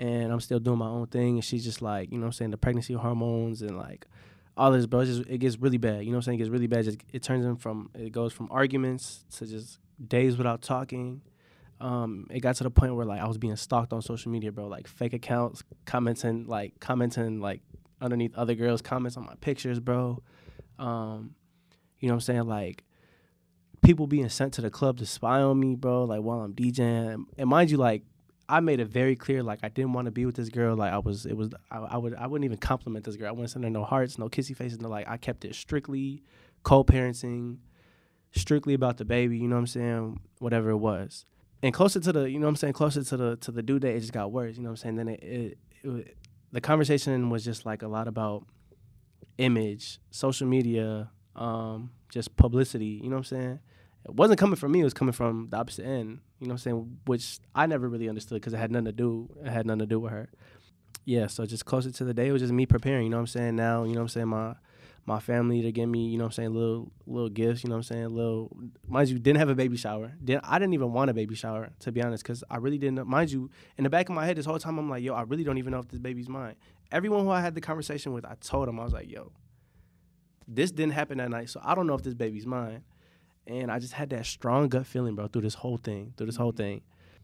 and 0.00 0.32
I'm 0.32 0.40
still 0.40 0.58
doing 0.58 0.78
my 0.78 0.86
own 0.86 1.08
thing. 1.08 1.34
And 1.34 1.44
she's 1.44 1.62
just 1.62 1.82
like, 1.82 2.10
you 2.10 2.16
know 2.16 2.22
what 2.22 2.28
I'm 2.28 2.32
saying, 2.32 2.50
the 2.52 2.56
pregnancy 2.56 2.94
hormones 2.94 3.60
and 3.60 3.76
like 3.76 4.06
all 4.56 4.72
this, 4.72 4.86
bro. 4.86 5.04
Just, 5.04 5.28
it 5.28 5.38
gets 5.38 5.58
really 5.58 5.76
bad. 5.76 6.04
You 6.04 6.06
know 6.06 6.16
what 6.16 6.16
I'm 6.18 6.22
saying? 6.22 6.36
It 6.36 6.38
gets 6.38 6.50
really 6.50 6.66
bad. 6.66 6.84
Just, 6.84 6.98
it 7.12 7.22
turns 7.22 7.44
in 7.44 7.56
from, 7.56 7.90
it 7.94 8.10
goes 8.10 8.32
from 8.32 8.48
arguments 8.50 9.24
to 9.36 9.46
just 9.46 9.78
days 10.08 10.38
without 10.38 10.62
talking. 10.62 11.20
Um, 11.80 12.26
it 12.30 12.40
got 12.40 12.54
to 12.56 12.64
the 12.64 12.70
point 12.70 12.94
where 12.94 13.04
like 13.04 13.20
I 13.20 13.26
was 13.26 13.38
being 13.38 13.56
stalked 13.56 13.92
on 13.92 14.00
social 14.00 14.32
media, 14.32 14.52
bro. 14.52 14.68
Like 14.68 14.86
fake 14.86 15.12
accounts 15.12 15.62
commenting, 15.84 16.46
like 16.46 16.80
commenting, 16.80 17.40
like 17.40 17.60
underneath 18.00 18.34
other 18.36 18.54
girls' 18.54 18.80
comments 18.82 19.16
on 19.16 19.26
my 19.26 19.34
pictures, 19.40 19.80
bro. 19.80 20.22
Um, 20.78 21.34
you 21.98 22.08
know 22.08 22.14
what 22.14 22.18
I'm 22.18 22.20
saying? 22.20 22.46
Like 22.46 22.84
people 23.82 24.06
being 24.06 24.28
sent 24.28 24.54
to 24.54 24.60
the 24.60 24.70
club 24.70 24.98
to 24.98 25.06
spy 25.06 25.40
on 25.40 25.58
me, 25.58 25.74
bro. 25.74 26.04
Like 26.04 26.20
while 26.20 26.40
I'm 26.40 26.54
DJing, 26.54 27.24
and 27.38 27.48
mind 27.48 27.70
you, 27.70 27.76
like 27.76 28.02
I 28.48 28.60
made 28.60 28.80
it 28.80 28.86
very 28.86 29.16
clear, 29.16 29.42
like 29.42 29.60
I 29.62 29.68
didn't 29.68 29.92
want 29.92 30.06
to 30.06 30.10
be 30.10 30.26
with 30.26 30.36
this 30.36 30.48
girl. 30.48 30.76
Like 30.76 30.92
I 30.92 30.98
was, 30.98 31.26
it 31.26 31.36
was, 31.36 31.50
I, 31.70 31.78
I 31.78 31.96
would, 31.96 32.14
I 32.14 32.26
wouldn't 32.26 32.44
even 32.44 32.58
compliment 32.58 33.04
this 33.04 33.16
girl. 33.16 33.28
I 33.28 33.32
wouldn't 33.32 33.50
send 33.50 33.64
her 33.64 33.70
no 33.70 33.84
hearts, 33.84 34.18
no 34.18 34.28
kissy 34.28 34.56
faces, 34.56 34.80
no 34.80 34.88
like. 34.88 35.08
I 35.08 35.16
kept 35.16 35.44
it 35.44 35.54
strictly 35.54 36.22
co-parenting, 36.62 37.58
strictly 38.32 38.74
about 38.74 38.96
the 38.96 39.04
baby. 39.04 39.38
You 39.38 39.48
know 39.48 39.56
what 39.56 39.60
I'm 39.60 39.66
saying? 39.68 40.20
Whatever 40.38 40.70
it 40.70 40.78
was. 40.78 41.26
And 41.62 41.74
closer 41.74 42.00
to 42.00 42.12
the, 42.12 42.30
you 42.30 42.38
know 42.38 42.46
what 42.46 42.50
I'm 42.50 42.56
saying, 42.56 42.72
closer 42.72 43.04
to 43.04 43.16
the 43.16 43.36
to 43.36 43.52
the 43.52 43.62
due 43.62 43.78
date, 43.78 43.96
it 43.96 44.00
just 44.00 44.12
got 44.12 44.32
worse. 44.32 44.56
You 44.56 44.62
know 44.62 44.70
what 44.70 44.84
I'm 44.84 44.96
saying? 44.96 44.96
Then 44.96 45.08
it, 45.08 45.22
it, 45.22 45.58
it 45.84 46.16
the 46.52 46.60
conversation 46.60 47.30
was 47.30 47.44
just 47.44 47.64
like 47.64 47.82
a 47.82 47.88
lot 47.88 48.08
about 48.08 48.44
image, 49.38 50.00
social 50.10 50.46
media, 50.46 51.10
um, 51.36 51.90
just 52.10 52.36
publicity. 52.36 53.00
You 53.02 53.10
know 53.10 53.16
what 53.16 53.18
I'm 53.18 53.24
saying? 53.24 53.58
It 54.04 54.14
wasn't 54.14 54.38
coming 54.38 54.56
from 54.56 54.72
me; 54.72 54.80
it 54.80 54.84
was 54.84 54.94
coming 54.94 55.12
from 55.12 55.48
the 55.50 55.56
opposite 55.56 55.84
end. 55.84 56.20
You 56.38 56.46
know 56.46 56.52
what 56.52 56.52
I'm 56.52 56.58
saying? 56.58 56.98
Which 57.06 57.38
I 57.54 57.66
never 57.66 57.88
really 57.88 58.08
understood 58.08 58.40
because 58.40 58.54
it 58.54 58.58
had 58.58 58.70
nothing 58.70 58.86
to 58.86 58.92
do. 58.92 59.28
It 59.44 59.50
had 59.50 59.66
nothing 59.66 59.80
to 59.80 59.86
do 59.86 60.00
with 60.00 60.12
her. 60.12 60.30
Yeah. 61.04 61.26
So 61.26 61.44
just 61.46 61.64
closer 61.64 61.90
to 61.90 62.04
the 62.04 62.14
day, 62.14 62.28
it 62.28 62.32
was 62.32 62.42
just 62.42 62.52
me 62.52 62.66
preparing. 62.66 63.04
You 63.04 63.10
know 63.10 63.18
what 63.18 63.22
I'm 63.22 63.26
saying? 63.28 63.56
Now, 63.56 63.84
you 63.84 63.92
know 63.92 64.00
what 64.00 64.04
I'm 64.04 64.08
saying? 64.08 64.28
My 64.28 64.54
my 65.06 65.18
family 65.18 65.62
to 65.62 65.72
give 65.72 65.88
me, 65.88 66.08
you 66.08 66.18
know 66.18 66.24
what 66.24 66.28
I'm 66.28 66.32
saying, 66.32 66.54
little 66.54 66.92
little 67.06 67.28
gifts, 67.28 67.64
you 67.64 67.70
know 67.70 67.76
what 67.76 67.90
I'm 67.90 67.96
saying, 67.96 68.08
little 68.10 68.56
mind 68.86 69.08
you, 69.08 69.18
didn't 69.18 69.38
have 69.38 69.48
a 69.48 69.54
baby 69.54 69.76
shower. 69.76 70.12
Didn't 70.22 70.44
I 70.46 70.58
didn't 70.58 70.74
even 70.74 70.92
want 70.92 71.10
a 71.10 71.14
baby 71.14 71.34
shower, 71.34 71.70
to 71.80 71.92
be 71.92 72.02
honest, 72.02 72.22
because 72.22 72.44
I 72.50 72.58
really 72.58 72.78
didn't 72.78 73.06
mind 73.06 73.30
you, 73.30 73.50
in 73.76 73.84
the 73.84 73.90
back 73.90 74.08
of 74.08 74.14
my 74.14 74.26
head 74.26 74.36
this 74.36 74.46
whole 74.46 74.58
time 74.58 74.78
I'm 74.78 74.88
like, 74.88 75.02
yo, 75.02 75.14
I 75.14 75.22
really 75.22 75.44
don't 75.44 75.58
even 75.58 75.72
know 75.72 75.80
if 75.80 75.88
this 75.88 75.98
baby's 75.98 76.28
mine. 76.28 76.54
Everyone 76.92 77.24
who 77.24 77.30
I 77.30 77.40
had 77.40 77.54
the 77.54 77.60
conversation 77.60 78.12
with, 78.12 78.24
I 78.24 78.34
told 78.40 78.68
them, 78.68 78.78
I 78.78 78.84
was 78.84 78.92
like, 78.92 79.10
yo, 79.10 79.32
this 80.46 80.70
didn't 80.70 80.92
happen 80.92 81.18
that 81.18 81.30
night, 81.30 81.50
so 81.50 81.60
I 81.62 81.74
don't 81.74 81.86
know 81.86 81.94
if 81.94 82.02
this 82.02 82.14
baby's 82.14 82.46
mine. 82.46 82.82
And 83.46 83.70
I 83.70 83.78
just 83.78 83.94
had 83.94 84.10
that 84.10 84.26
strong 84.26 84.68
gut 84.68 84.86
feeling, 84.86 85.14
bro, 85.14 85.26
through 85.26 85.42
this 85.42 85.54
whole 85.54 85.76
thing, 85.76 86.12
through 86.16 86.26
this 86.26 86.36
whole 86.36 86.52
mm-hmm. 86.52 86.58
thing. 86.58 86.82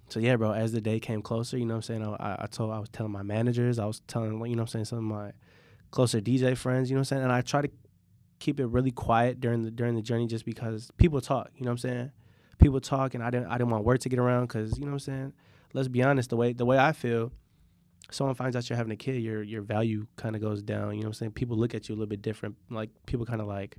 So 0.09 0.21
yeah, 0.21 0.37
bro, 0.37 0.53
as 0.53 0.73
the 0.73 0.81
day 0.81 1.01
came 1.01 1.21
closer, 1.21 1.59
you 1.59 1.65
know 1.65 1.75
what 1.75 1.89
I'm 1.89 2.03
saying, 2.03 2.17
I, 2.21 2.37
I 2.41 2.47
told 2.47 2.73
I 2.73 2.79
was 2.79 2.89
telling 2.89 3.13
my 3.13 3.23
managers, 3.23 3.79
I 3.79 3.87
was 3.87 4.01
telling, 4.07 4.33
you 4.33 4.39
know 4.39 4.45
what 4.45 4.61
I'm 4.61 4.67
saying, 4.69 4.85
some 4.87 4.99
of 4.99 5.05
my 5.05 5.33
closer 5.91 6.21
DJ 6.21 6.57
friends, 6.57 6.91
you 6.91 6.95
know 6.95 7.01
what 7.01 7.13
I'm 7.13 7.17
saying? 7.17 7.23
And 7.25 7.33
I 7.33 7.41
try 7.41 7.63
to 7.63 7.71
keep 8.39 8.61
it 8.61 8.67
really 8.67 8.91
quiet 8.91 9.41
during 9.41 9.63
the 9.63 9.71
during 9.71 9.95
the 9.95 10.03
journey 10.03 10.27
just 10.27 10.45
because 10.45 10.91
people 10.97 11.21
talk, 11.21 11.51
you 11.57 11.65
know 11.65 11.71
what 11.71 11.85
I'm 11.85 11.91
saying? 11.91 12.13
People 12.59 12.81
talk 12.81 13.15
and 13.15 13.23
I 13.23 13.31
didn't 13.31 13.47
I 13.49 13.59
didn't 13.59 13.71
want 13.71 13.85
word 13.85 14.01
to 14.03 14.09
get 14.09 14.19
around 14.19 14.49
cuz 14.49 14.79
you 14.79 14.85
know 14.85 14.93
what 14.93 14.95
I'm 14.95 14.99
saying? 15.01 15.33
Let's 15.73 15.89
be 15.89 16.03
honest, 16.03 16.31
the 16.31 16.37
way 16.37 16.53
the 16.53 16.67
way 16.67 16.79
I 16.79 16.93
feel, 16.93 17.33
someone 18.11 18.35
finds 18.35 18.57
out 18.57 18.69
you're 18.69 18.77
having 18.77 18.93
a 18.93 18.97
kid, 18.97 19.23
your 19.23 19.43
your 19.43 19.63
value 19.63 20.07
kind 20.17 20.37
of 20.37 20.43
goes 20.43 20.63
down, 20.63 20.95
you 20.95 21.01
know 21.01 21.01
what 21.01 21.07
I'm 21.07 21.15
saying? 21.15 21.33
People 21.33 21.57
look 21.57 21.75
at 21.75 21.89
you 21.89 21.95
a 21.95 21.97
little 21.97 22.09
bit 22.09 22.23
different. 22.23 22.57
Like 22.71 22.91
people 23.07 23.27
kind 23.27 23.41
of 23.41 23.47
like 23.47 23.77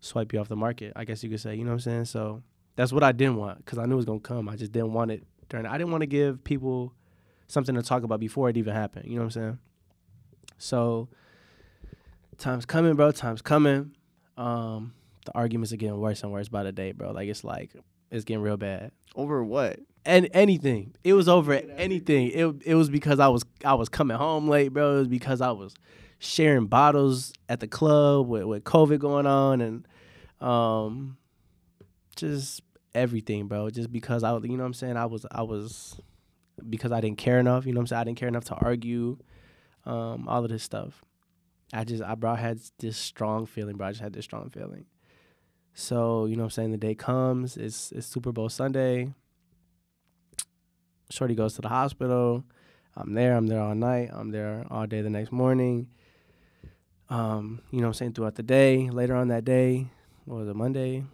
swipe 0.00 0.32
you 0.32 0.38
off 0.38 0.48
the 0.48 0.56
market, 0.56 0.92
I 0.96 1.04
guess 1.04 1.22
you 1.22 1.30
could 1.30 1.40
say, 1.40 1.54
you 1.54 1.64
know 1.64 1.70
what 1.70 1.74
I'm 1.74 1.80
saying? 1.80 2.04
So 2.06 2.42
that's 2.76 2.92
what 2.92 3.02
I 3.02 3.12
didn't 3.12 3.36
want 3.36 3.64
cuz 3.66 3.78
I 3.78 3.86
knew 3.86 3.94
it 3.94 3.96
was 3.96 4.06
to 4.06 4.20
come. 4.20 4.48
I 4.48 4.56
just 4.56 4.72
didn't 4.72 4.92
want 4.92 5.10
it 5.10 5.24
during 5.48 5.66
I 5.66 5.76
didn't 5.78 5.90
want 5.90 6.02
to 6.02 6.06
give 6.06 6.44
people 6.44 6.94
something 7.48 7.74
to 7.74 7.82
talk 7.82 8.02
about 8.02 8.20
before 8.20 8.48
it 8.48 8.56
even 8.56 8.74
happened, 8.74 9.06
you 9.06 9.16
know 9.16 9.22
what 9.22 9.36
I'm 9.36 9.42
saying? 9.42 9.58
So 10.58 11.08
time's 12.36 12.66
coming, 12.66 12.94
bro. 12.94 13.10
Time's 13.10 13.42
coming. 13.42 13.96
Um, 14.36 14.94
the 15.24 15.36
arguments 15.36 15.72
are 15.72 15.76
getting 15.76 15.98
worse 15.98 16.22
and 16.22 16.32
worse 16.32 16.48
by 16.48 16.62
the 16.62 16.72
day, 16.72 16.92
bro. 16.92 17.12
Like 17.12 17.28
it's 17.28 17.44
like 17.44 17.74
it's 18.10 18.24
getting 18.24 18.42
real 18.42 18.56
bad. 18.56 18.92
Over 19.14 19.42
what? 19.44 19.80
And 20.08 20.26
anything. 20.32 20.94
It 21.04 21.12
was 21.12 21.28
over 21.28 21.52
anything. 21.52 22.28
It 22.28 22.62
it 22.64 22.74
was 22.74 22.88
because 22.88 23.20
I 23.20 23.28
was 23.28 23.44
I 23.62 23.74
was 23.74 23.90
coming 23.90 24.16
home 24.16 24.48
late, 24.48 24.72
bro. 24.72 24.96
It 24.96 24.98
was 25.00 25.08
because 25.08 25.42
I 25.42 25.50
was 25.50 25.74
sharing 26.18 26.66
bottles 26.66 27.34
at 27.46 27.60
the 27.60 27.68
club 27.68 28.26
with, 28.26 28.44
with 28.44 28.64
COVID 28.64 29.00
going 29.00 29.26
on 29.26 29.60
and 29.60 29.86
um 30.40 31.18
just 32.16 32.62
everything, 32.94 33.48
bro. 33.48 33.68
Just 33.68 33.92
because 33.92 34.24
I 34.24 34.34
you 34.38 34.48
know 34.48 34.62
what 34.62 34.68
I'm 34.68 34.72
saying, 34.72 34.96
I 34.96 35.04
was 35.04 35.26
I 35.30 35.42
was 35.42 36.00
because 36.70 36.90
I 36.90 37.02
didn't 37.02 37.18
care 37.18 37.38
enough, 37.38 37.66
you 37.66 37.72
know 37.74 37.78
what 37.78 37.82
I'm 37.82 37.86
saying? 37.88 38.00
I 38.00 38.04
didn't 38.04 38.18
care 38.18 38.28
enough 38.28 38.46
to 38.46 38.54
argue, 38.54 39.18
um, 39.84 40.26
all 40.26 40.42
of 40.42 40.50
this 40.50 40.62
stuff. 40.62 41.04
I 41.74 41.84
just 41.84 42.02
I 42.02 42.14
bro 42.14 42.32
I 42.32 42.36
had 42.36 42.60
this 42.78 42.96
strong 42.96 43.44
feeling, 43.44 43.76
bro. 43.76 43.88
I 43.88 43.90
just 43.90 44.00
had 44.00 44.14
this 44.14 44.24
strong 44.24 44.48
feeling. 44.48 44.86
So, 45.74 46.24
you 46.24 46.34
know 46.34 46.44
what 46.44 46.46
I'm 46.46 46.50
saying? 46.52 46.70
The 46.72 46.78
day 46.78 46.94
comes, 46.94 47.58
it's 47.58 47.92
it's 47.92 48.06
Super 48.06 48.32
Bowl 48.32 48.48
Sunday. 48.48 49.12
Shorty 51.10 51.34
goes 51.34 51.54
to 51.54 51.62
the 51.62 51.68
hospital. 51.68 52.44
I'm 52.96 53.14
there, 53.14 53.36
I'm 53.36 53.46
there 53.46 53.60
all 53.60 53.74
night, 53.74 54.10
I'm 54.12 54.30
there 54.30 54.66
all 54.70 54.86
day 54.86 55.00
the 55.02 55.10
next 55.10 55.32
morning. 55.32 55.88
Um, 57.08 57.62
you 57.70 57.80
know 57.80 57.86
I'm 57.86 57.94
saying, 57.94 58.12
throughout 58.12 58.34
the 58.34 58.42
day. 58.42 58.90
Later 58.90 59.14
on 59.14 59.28
that 59.28 59.44
day, 59.44 59.88
what 60.24 60.38
was 60.38 60.48
it, 60.48 60.56
Monday? 60.56 61.04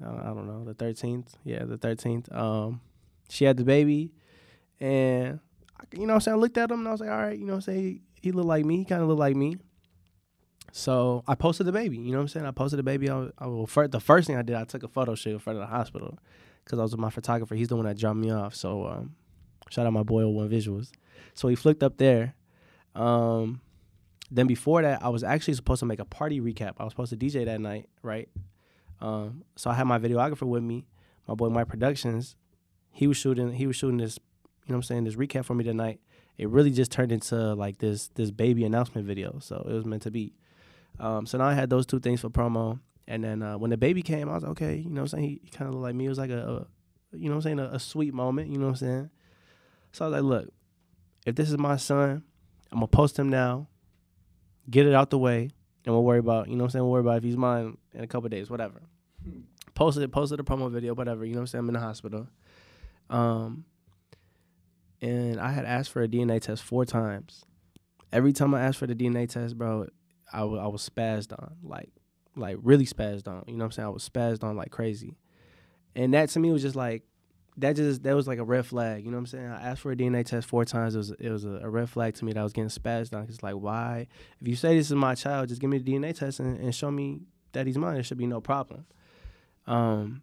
I 0.00 0.04
don't, 0.04 0.20
I 0.20 0.26
don't 0.28 0.46
know, 0.46 0.64
the 0.64 0.74
13th. 0.74 1.34
Yeah, 1.44 1.64
the 1.64 1.78
13th. 1.78 2.34
Um, 2.34 2.80
she 3.28 3.44
had 3.44 3.56
the 3.56 3.64
baby, 3.64 4.12
and 4.80 5.38
you 5.92 6.06
know 6.06 6.14
what 6.14 6.14
I'm 6.14 6.20
saying, 6.22 6.36
I 6.36 6.40
looked 6.40 6.58
at 6.58 6.70
him 6.70 6.80
and 6.80 6.88
I 6.88 6.92
was 6.92 7.00
like, 7.00 7.10
all 7.10 7.16
right, 7.16 7.38
you 7.38 7.44
know 7.44 7.52
what 7.52 7.68
I'm 7.68 7.74
saying, 7.74 8.00
he 8.20 8.32
looked 8.32 8.48
like 8.48 8.64
me, 8.64 8.78
he 8.78 8.84
kind 8.84 9.02
of 9.02 9.08
looked 9.08 9.20
like 9.20 9.36
me. 9.36 9.56
So 10.72 11.22
I 11.28 11.34
posted 11.34 11.66
the 11.66 11.72
baby. 11.72 11.98
You 11.98 12.12
know 12.12 12.18
what 12.18 12.22
I'm 12.22 12.28
saying? 12.28 12.46
I 12.46 12.50
posted 12.50 12.78
the 12.78 12.82
baby. 12.82 13.10
I, 13.10 13.28
I 13.38 13.86
the 13.88 14.00
first 14.00 14.26
thing 14.26 14.36
I 14.36 14.42
did, 14.42 14.56
I 14.56 14.64
took 14.64 14.82
a 14.82 14.88
photo 14.88 15.14
shoot 15.14 15.32
in 15.32 15.38
front 15.38 15.58
of 15.58 15.68
the 15.68 15.74
hospital 15.74 16.18
because 16.64 16.78
I 16.78 16.82
was 16.82 16.92
with 16.92 17.00
my 17.00 17.10
photographer. 17.10 17.54
He's 17.54 17.68
the 17.68 17.76
one 17.76 17.86
that 17.86 17.98
dropped 17.98 18.18
me 18.18 18.30
off. 18.30 18.54
So 18.54 18.86
um, 18.86 19.14
shout 19.70 19.86
out 19.86 19.92
my 19.92 20.02
boy 20.02 20.26
One 20.28 20.48
Visuals. 20.48 20.90
So 21.34 21.48
he 21.48 21.54
flicked 21.54 21.82
up 21.82 21.98
there. 21.98 22.34
Um, 22.94 23.60
then 24.30 24.46
before 24.46 24.82
that, 24.82 25.02
I 25.02 25.08
was 25.08 25.22
actually 25.22 25.54
supposed 25.54 25.80
to 25.80 25.86
make 25.86 25.98
a 25.98 26.04
party 26.04 26.40
recap. 26.40 26.74
I 26.78 26.84
was 26.84 26.92
supposed 26.92 27.10
to 27.10 27.16
DJ 27.16 27.44
that 27.44 27.60
night, 27.60 27.88
right? 28.02 28.28
Um, 29.00 29.44
so 29.56 29.70
I 29.70 29.74
had 29.74 29.86
my 29.86 29.98
videographer 29.98 30.46
with 30.46 30.62
me, 30.62 30.86
my 31.26 31.34
boy 31.34 31.48
Mike 31.48 31.68
Productions. 31.68 32.36
He 32.90 33.06
was 33.06 33.16
shooting. 33.16 33.52
He 33.52 33.66
was 33.66 33.76
shooting 33.76 33.98
this. 33.98 34.18
You 34.66 34.72
know 34.72 34.76
what 34.76 34.78
I'm 34.78 34.82
saying? 34.84 35.04
This 35.04 35.16
recap 35.16 35.44
for 35.44 35.54
me 35.54 35.64
tonight. 35.64 36.00
It 36.38 36.48
really 36.48 36.70
just 36.70 36.92
turned 36.92 37.12
into 37.12 37.54
like 37.54 37.78
this 37.78 38.08
this 38.14 38.30
baby 38.30 38.64
announcement 38.64 39.06
video. 39.06 39.38
So 39.40 39.66
it 39.68 39.72
was 39.72 39.84
meant 39.84 40.02
to 40.02 40.10
be. 40.10 40.34
Um, 41.00 41.26
so 41.26 41.38
now 41.38 41.44
I 41.44 41.54
had 41.54 41.68
those 41.68 41.84
two 41.84 42.00
things 42.00 42.20
for 42.20 42.30
promo. 42.30 42.78
And 43.12 43.22
then 43.22 43.42
uh, 43.42 43.58
when 43.58 43.70
the 43.70 43.76
baby 43.76 44.00
came, 44.00 44.30
I 44.30 44.32
was 44.32 44.42
like, 44.42 44.52
okay, 44.52 44.76
you 44.76 44.88
know 44.88 45.02
what 45.02 45.12
I'm 45.12 45.18
saying? 45.18 45.24
He, 45.24 45.40
he 45.44 45.50
kind 45.50 45.68
of 45.68 45.74
looked 45.74 45.82
like 45.82 45.94
me. 45.94 46.06
It 46.06 46.08
was 46.08 46.16
like 46.16 46.30
a, 46.30 46.48
a 46.48 46.66
you 47.14 47.28
know 47.28 47.32
what 47.32 47.44
I'm 47.44 47.58
saying, 47.58 47.58
a, 47.58 47.64
a, 47.74 47.78
sweet 47.78 48.14
moment, 48.14 48.48
you 48.48 48.56
know 48.56 48.68
what 48.68 48.70
I'm 48.70 48.76
saying? 48.76 49.10
So 49.92 50.06
I 50.06 50.08
was 50.08 50.14
like, 50.14 50.22
look, 50.22 50.54
if 51.26 51.34
this 51.34 51.50
is 51.50 51.58
my 51.58 51.76
son, 51.76 52.22
I'm 52.70 52.78
going 52.78 52.88
to 52.88 52.96
post 52.96 53.18
him 53.18 53.28
now, 53.28 53.68
get 54.70 54.86
it 54.86 54.94
out 54.94 55.10
the 55.10 55.18
way, 55.18 55.50
and 55.84 55.94
we'll 55.94 56.04
worry 56.04 56.20
about, 56.20 56.48
you 56.48 56.56
know 56.56 56.62
what 56.62 56.68
I'm 56.68 56.70
saying, 56.70 56.84
we'll 56.84 56.92
worry 56.92 57.00
about 57.02 57.18
if 57.18 57.24
he's 57.24 57.36
mine 57.36 57.76
in 57.92 58.02
a 58.02 58.06
couple 58.06 58.30
days, 58.30 58.48
whatever. 58.48 58.80
Posted 59.74 60.04
it, 60.04 60.10
posted 60.10 60.40
a 60.40 60.42
promo 60.42 60.70
video, 60.70 60.94
whatever, 60.94 61.26
you 61.26 61.32
know 61.34 61.40
what 61.40 61.42
I'm 61.42 61.46
saying? 61.48 61.60
I'm 61.60 61.68
in 61.68 61.74
the 61.74 61.80
hospital. 61.80 62.28
Um, 63.10 63.66
and 65.02 65.38
I 65.38 65.52
had 65.52 65.66
asked 65.66 65.90
for 65.90 66.02
a 66.02 66.08
DNA 66.08 66.40
test 66.40 66.62
four 66.62 66.86
times. 66.86 67.44
Every 68.10 68.32
time 68.32 68.54
I 68.54 68.62
asked 68.62 68.78
for 68.78 68.86
the 68.86 68.94
DNA 68.94 69.28
test, 69.28 69.58
bro, 69.58 69.88
I, 70.32 70.40
w- 70.40 70.60
I 70.60 70.66
was 70.66 70.88
spazzed 70.88 71.32
on, 71.32 71.56
like 71.62 71.90
like 72.36 72.56
really 72.62 72.86
spazzed 72.86 73.28
on. 73.28 73.44
You 73.46 73.54
know 73.54 73.64
what 73.64 73.66
I'm 73.66 73.72
saying? 73.72 73.86
I 73.86 73.90
was 73.90 74.08
spazzed 74.08 74.44
on 74.44 74.56
like 74.56 74.70
crazy, 74.70 75.16
and 75.94 76.14
that 76.14 76.30
to 76.30 76.40
me 76.40 76.50
was 76.50 76.62
just 76.62 76.76
like 76.76 77.02
that 77.58 77.76
just 77.76 78.02
that 78.02 78.14
was 78.14 78.26
like 78.26 78.38
a 78.38 78.44
red 78.44 78.66
flag. 78.66 79.04
You 79.04 79.10
know 79.10 79.16
what 79.16 79.22
I'm 79.22 79.26
saying? 79.26 79.46
I 79.46 79.62
asked 79.62 79.82
for 79.82 79.92
a 79.92 79.96
DNA 79.96 80.24
test 80.24 80.48
four 80.48 80.64
times. 80.64 80.94
It 80.94 80.98
was 80.98 81.10
it 81.10 81.30
was 81.30 81.44
a, 81.44 81.60
a 81.62 81.68
red 81.68 81.90
flag 81.90 82.14
to 82.14 82.24
me 82.24 82.32
that 82.32 82.40
I 82.40 82.44
was 82.44 82.52
getting 82.52 82.70
spazzed 82.70 83.14
on. 83.14 83.26
It's 83.28 83.42
like 83.42 83.54
why? 83.54 84.06
If 84.40 84.48
you 84.48 84.56
say 84.56 84.76
this 84.76 84.86
is 84.86 84.96
my 84.96 85.14
child, 85.14 85.48
just 85.48 85.60
give 85.60 85.70
me 85.70 85.78
the 85.78 85.92
DNA 85.92 86.16
test 86.16 86.40
and, 86.40 86.58
and 86.58 86.74
show 86.74 86.90
me 86.90 87.20
that 87.52 87.66
he's 87.66 87.78
mine. 87.78 87.98
It 87.98 88.04
should 88.04 88.18
be 88.18 88.26
no 88.26 88.40
problem. 88.40 88.86
Um. 89.66 90.22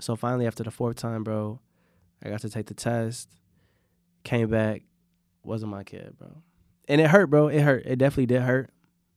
So 0.00 0.16
finally, 0.16 0.46
after 0.46 0.64
the 0.64 0.70
fourth 0.70 0.96
time, 0.96 1.24
bro, 1.24 1.60
I 2.22 2.28
got 2.28 2.40
to 2.40 2.50
take 2.50 2.66
the 2.66 2.74
test. 2.74 3.28
Came 4.24 4.48
back, 4.48 4.82
wasn't 5.44 5.70
my 5.70 5.84
kid, 5.84 6.16
bro. 6.18 6.42
And 6.88 7.00
it 7.00 7.08
hurt, 7.08 7.26
bro. 7.30 7.48
It 7.48 7.60
hurt. 7.60 7.86
It 7.86 7.96
definitely 7.96 8.26
did 8.26 8.42
hurt. 8.42 8.70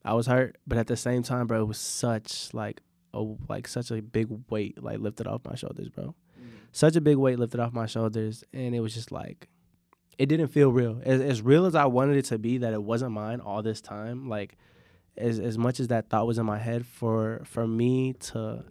I 0.07 0.13
was 0.13 0.27
hurt, 0.27 0.57
but 0.65 0.77
at 0.77 0.87
the 0.87 0.95
same 0.95 1.21
time, 1.21 1.47
bro, 1.47 1.61
it 1.61 1.67
was 1.67 1.77
such 1.77 2.53
like 2.53 2.81
a 3.13 3.19
like 3.49 3.67
such 3.67 3.91
a 3.91 4.01
big 4.01 4.27
weight 4.49 4.81
like 4.81 4.99
lifted 4.99 5.27
off 5.27 5.41
my 5.43 5.55
shoulders, 5.55 5.89
bro. 5.89 6.15
Mm. 6.39 6.49
Such 6.71 6.95
a 6.95 7.01
big 7.01 7.17
weight 7.17 7.37
lifted 7.37 7.59
off 7.59 7.73
my 7.73 7.87
shoulders, 7.87 8.43
and 8.53 8.73
it 8.73 8.79
was 8.79 8.93
just 8.93 9.11
like 9.11 9.49
it 10.17 10.27
didn't 10.27 10.47
feel 10.47 10.71
real. 10.71 11.01
As, 11.03 11.21
as 11.21 11.41
real 11.41 11.65
as 11.65 11.75
I 11.75 11.85
wanted 11.85 12.17
it 12.17 12.25
to 12.25 12.39
be, 12.39 12.59
that 12.59 12.73
it 12.73 12.81
wasn't 12.81 13.11
mine 13.11 13.41
all 13.41 13.61
this 13.61 13.81
time. 13.81 14.29
Like 14.29 14.57
as 15.17 15.39
as 15.39 15.57
much 15.57 15.79
as 15.81 15.89
that 15.89 16.09
thought 16.09 16.25
was 16.25 16.37
in 16.37 16.45
my 16.45 16.57
head, 16.57 16.85
for 16.85 17.41
for 17.43 17.67
me 17.67 18.13
to 18.13 18.63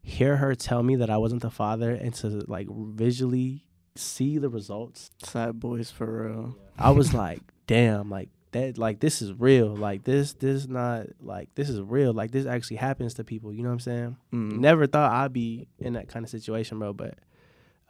hear 0.00 0.38
her 0.38 0.54
tell 0.54 0.82
me 0.82 0.96
that 0.96 1.10
I 1.10 1.18
wasn't 1.18 1.42
the 1.42 1.50
father 1.50 1.90
and 1.90 2.14
to 2.14 2.28
like 2.48 2.66
visually 2.70 3.66
see 3.94 4.38
the 4.38 4.48
results, 4.48 5.10
Sad 5.22 5.60
boys 5.60 5.90
for 5.90 6.28
real. 6.28 6.56
I 6.78 6.92
was 6.92 7.12
like, 7.12 7.40
damn, 7.66 8.08
like 8.08 8.30
that 8.52 8.78
like 8.78 9.00
this 9.00 9.20
is 9.20 9.32
real. 9.32 9.74
Like 9.74 10.04
this 10.04 10.32
this 10.34 10.66
not 10.66 11.06
like 11.20 11.54
this 11.54 11.68
is 11.68 11.80
real. 11.80 12.12
Like 12.12 12.30
this 12.30 12.46
actually 12.46 12.76
happens 12.76 13.14
to 13.14 13.24
people, 13.24 13.52
you 13.52 13.62
know 13.62 13.68
what 13.68 13.74
I'm 13.74 13.80
saying? 13.80 14.16
Mm. 14.32 14.58
Never 14.58 14.86
thought 14.86 15.12
I'd 15.12 15.32
be 15.32 15.68
in 15.78 15.94
that 15.94 16.08
kind 16.08 16.24
of 16.24 16.30
situation, 16.30 16.78
bro, 16.78 16.92
but 16.92 17.14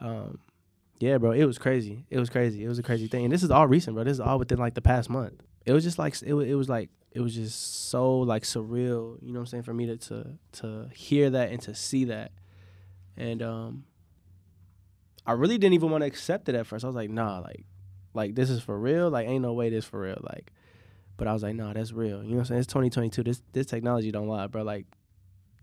um 0.01 0.39
yeah, 1.01 1.19
bro, 1.19 1.31
it 1.31 1.45
was 1.45 1.59
crazy. 1.59 2.05
It 2.11 2.19
was 2.19 2.29
crazy. 2.29 2.65
It 2.65 2.69
was 2.69 2.79
a 2.79 2.83
crazy 2.83 3.07
thing. 3.07 3.25
And 3.25 3.33
this 3.33 3.45
is 3.45 3.51
all 3.51 3.69
recent, 3.69 3.95
bro. 3.95 4.05
This 4.05 4.15
is 4.15 4.21
all 4.21 4.39
within 4.39 4.59
like 4.59 4.75
the 4.75 4.83
past 4.83 5.09
month. 5.09 5.43
It 5.65 5.73
was 5.73 5.85
just 5.85 5.99
like 5.99 6.21
it 6.23 6.35
was, 6.35 6.49
it 6.49 6.55
was 6.55 6.69
like 6.69 6.91
it 7.13 7.21
was 7.21 7.35
just 7.35 7.89
so 7.89 8.19
like 8.19 8.43
surreal, 8.43 9.19
you 9.23 9.33
know 9.33 9.41
what 9.41 9.41
I'm 9.41 9.47
saying, 9.47 9.63
for 9.63 9.75
me 9.75 9.87
to 9.87 9.97
to 9.97 10.39
to 10.53 10.91
hear 10.93 11.31
that 11.31 11.51
and 11.51 11.61
to 11.63 11.75
see 11.75 12.07
that. 12.07 12.33
And 13.17 13.43
um 13.43 13.85
I 15.25 15.33
really 15.33 15.59
didn't 15.59 15.75
even 15.75 15.91
want 15.91 16.03
to 16.03 16.07
accept 16.07 16.49
it 16.49 16.55
at 16.55 16.67
first. 16.67 16.85
I 16.85 16.89
was 16.89 16.97
like, 16.97 17.11
nah, 17.11 17.41
like 17.41 17.65
like 18.19 18.35
this 18.35 18.51
is 18.51 18.61
for 18.61 18.79
real. 18.79 19.09
Like 19.09 19.27
ain't 19.27 19.43
no 19.43 19.55
way 19.55 19.71
this 19.71 19.87
for 19.87 20.01
real. 20.01 20.19
Like 20.21 20.53
but 21.19 21.27
I 21.27 21.33
was 21.33 21.43
like, 21.43 21.57
nah, 21.57 21.73
that's 21.73 21.93
real. 21.93 22.23
You 22.23 22.31
know 22.31 22.37
what 22.37 22.43
I'm 22.43 22.45
saying? 22.47 22.61
It's 22.61 22.67
2022. 22.69 23.25
This 23.25 23.43
this 23.53 23.67
technology 23.67 24.11
don't 24.11 24.29
lie, 24.29 24.47
bro. 24.47 24.63
Like 24.63 24.87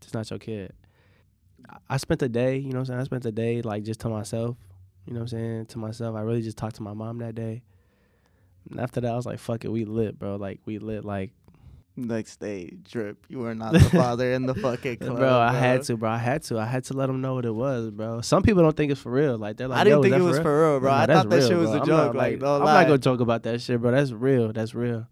it's 0.01 0.14
not 0.14 0.30
your 0.30 0.38
kid. 0.38 0.74
I- 1.89 1.97
spent 1.97 2.20
the 2.20 2.30
day, 2.30 2.58
you 2.58 2.72
know 2.74 2.80
what 2.80 2.82
I'm 2.82 2.86
saying? 2.86 2.99
I 2.99 3.03
spent 3.06 3.24
the 3.24 3.32
day 3.32 3.62
like 3.62 3.84
just 3.84 4.01
to 4.01 4.10
myself. 4.10 4.58
You 5.06 5.14
know 5.14 5.22
what 5.22 5.34
I'm 5.34 5.39
saying? 5.39 5.66
To 5.68 5.80
myself. 5.80 6.16
I 6.16 6.22
really 6.22 6.41
just 6.41 6.58
talked 6.58 6.76
to 6.76 6.84
my 6.84 6.93
mom 6.93 7.20
that 7.20 7.36
day. 7.36 7.64
And 8.70 8.80
after 8.80 8.99
that, 9.01 9.12
I 9.12 9.16
was 9.16 9.26
like, 9.26 9.39
fuck 9.39 9.64
it, 9.64 9.72
we 9.72 9.86
lit, 9.86 10.20
bro. 10.20 10.36
Like 10.36 10.60
we 10.66 10.78
lit 10.78 11.06
like 11.06 11.32
Next 11.98 12.41
day, 12.41 12.74
drip. 12.84 13.26
You 13.30 13.39
were 13.39 13.56
not 13.56 13.72
the 13.72 13.80
father 13.91 14.34
in 14.34 14.46
the 14.46 14.54
fucking 14.54 14.98
club, 14.98 15.16
bro, 15.16 15.39
I 15.39 15.54
had 15.54 15.84
to, 15.84 15.96
bro. 15.96 16.10
I 16.10 16.18
had 16.18 16.43
to. 16.43 16.60
I 16.60 16.66
had 16.66 16.84
to 16.86 16.93
let 16.93 17.08
them 17.08 17.22
know 17.22 17.36
what 17.36 17.46
it 17.46 17.56
was, 17.56 17.89
bro. 17.89 18.20
Some 18.20 18.43
people 18.43 18.64
don't 18.64 18.76
think 18.76 18.91
it's 18.91 19.00
for 19.00 19.14
real. 19.14 19.38
Like 19.38 19.56
they're 19.56 19.70
like, 19.70 19.80
I 19.80 19.84
didn't 19.86 20.02
think 20.02 20.14
it 20.14 20.22
was 20.22 20.39
for 20.39 20.72
real, 20.72 20.80
bro. 20.82 20.91
Nah, 20.91 20.98
I 20.98 21.06
thought 21.06 21.30
that 21.30 21.38
real, 21.38 21.48
shit 21.48 21.58
was 21.58 21.70
bro. 21.70 21.82
a 21.82 21.86
joke. 21.86 21.88
not, 21.88 22.16
like, 22.16 22.39
no 22.39 22.56
I'm 22.56 22.64
lie. 22.64 22.74
not 22.82 22.88
gonna 22.88 22.98
joke 22.98 23.22
about 23.22 23.43
that 23.43 23.62
shit, 23.62 23.82
bro. 23.82 23.91
That's 23.91 24.12
real. 24.12 24.52
That's 24.52 24.76
real. 24.76 25.08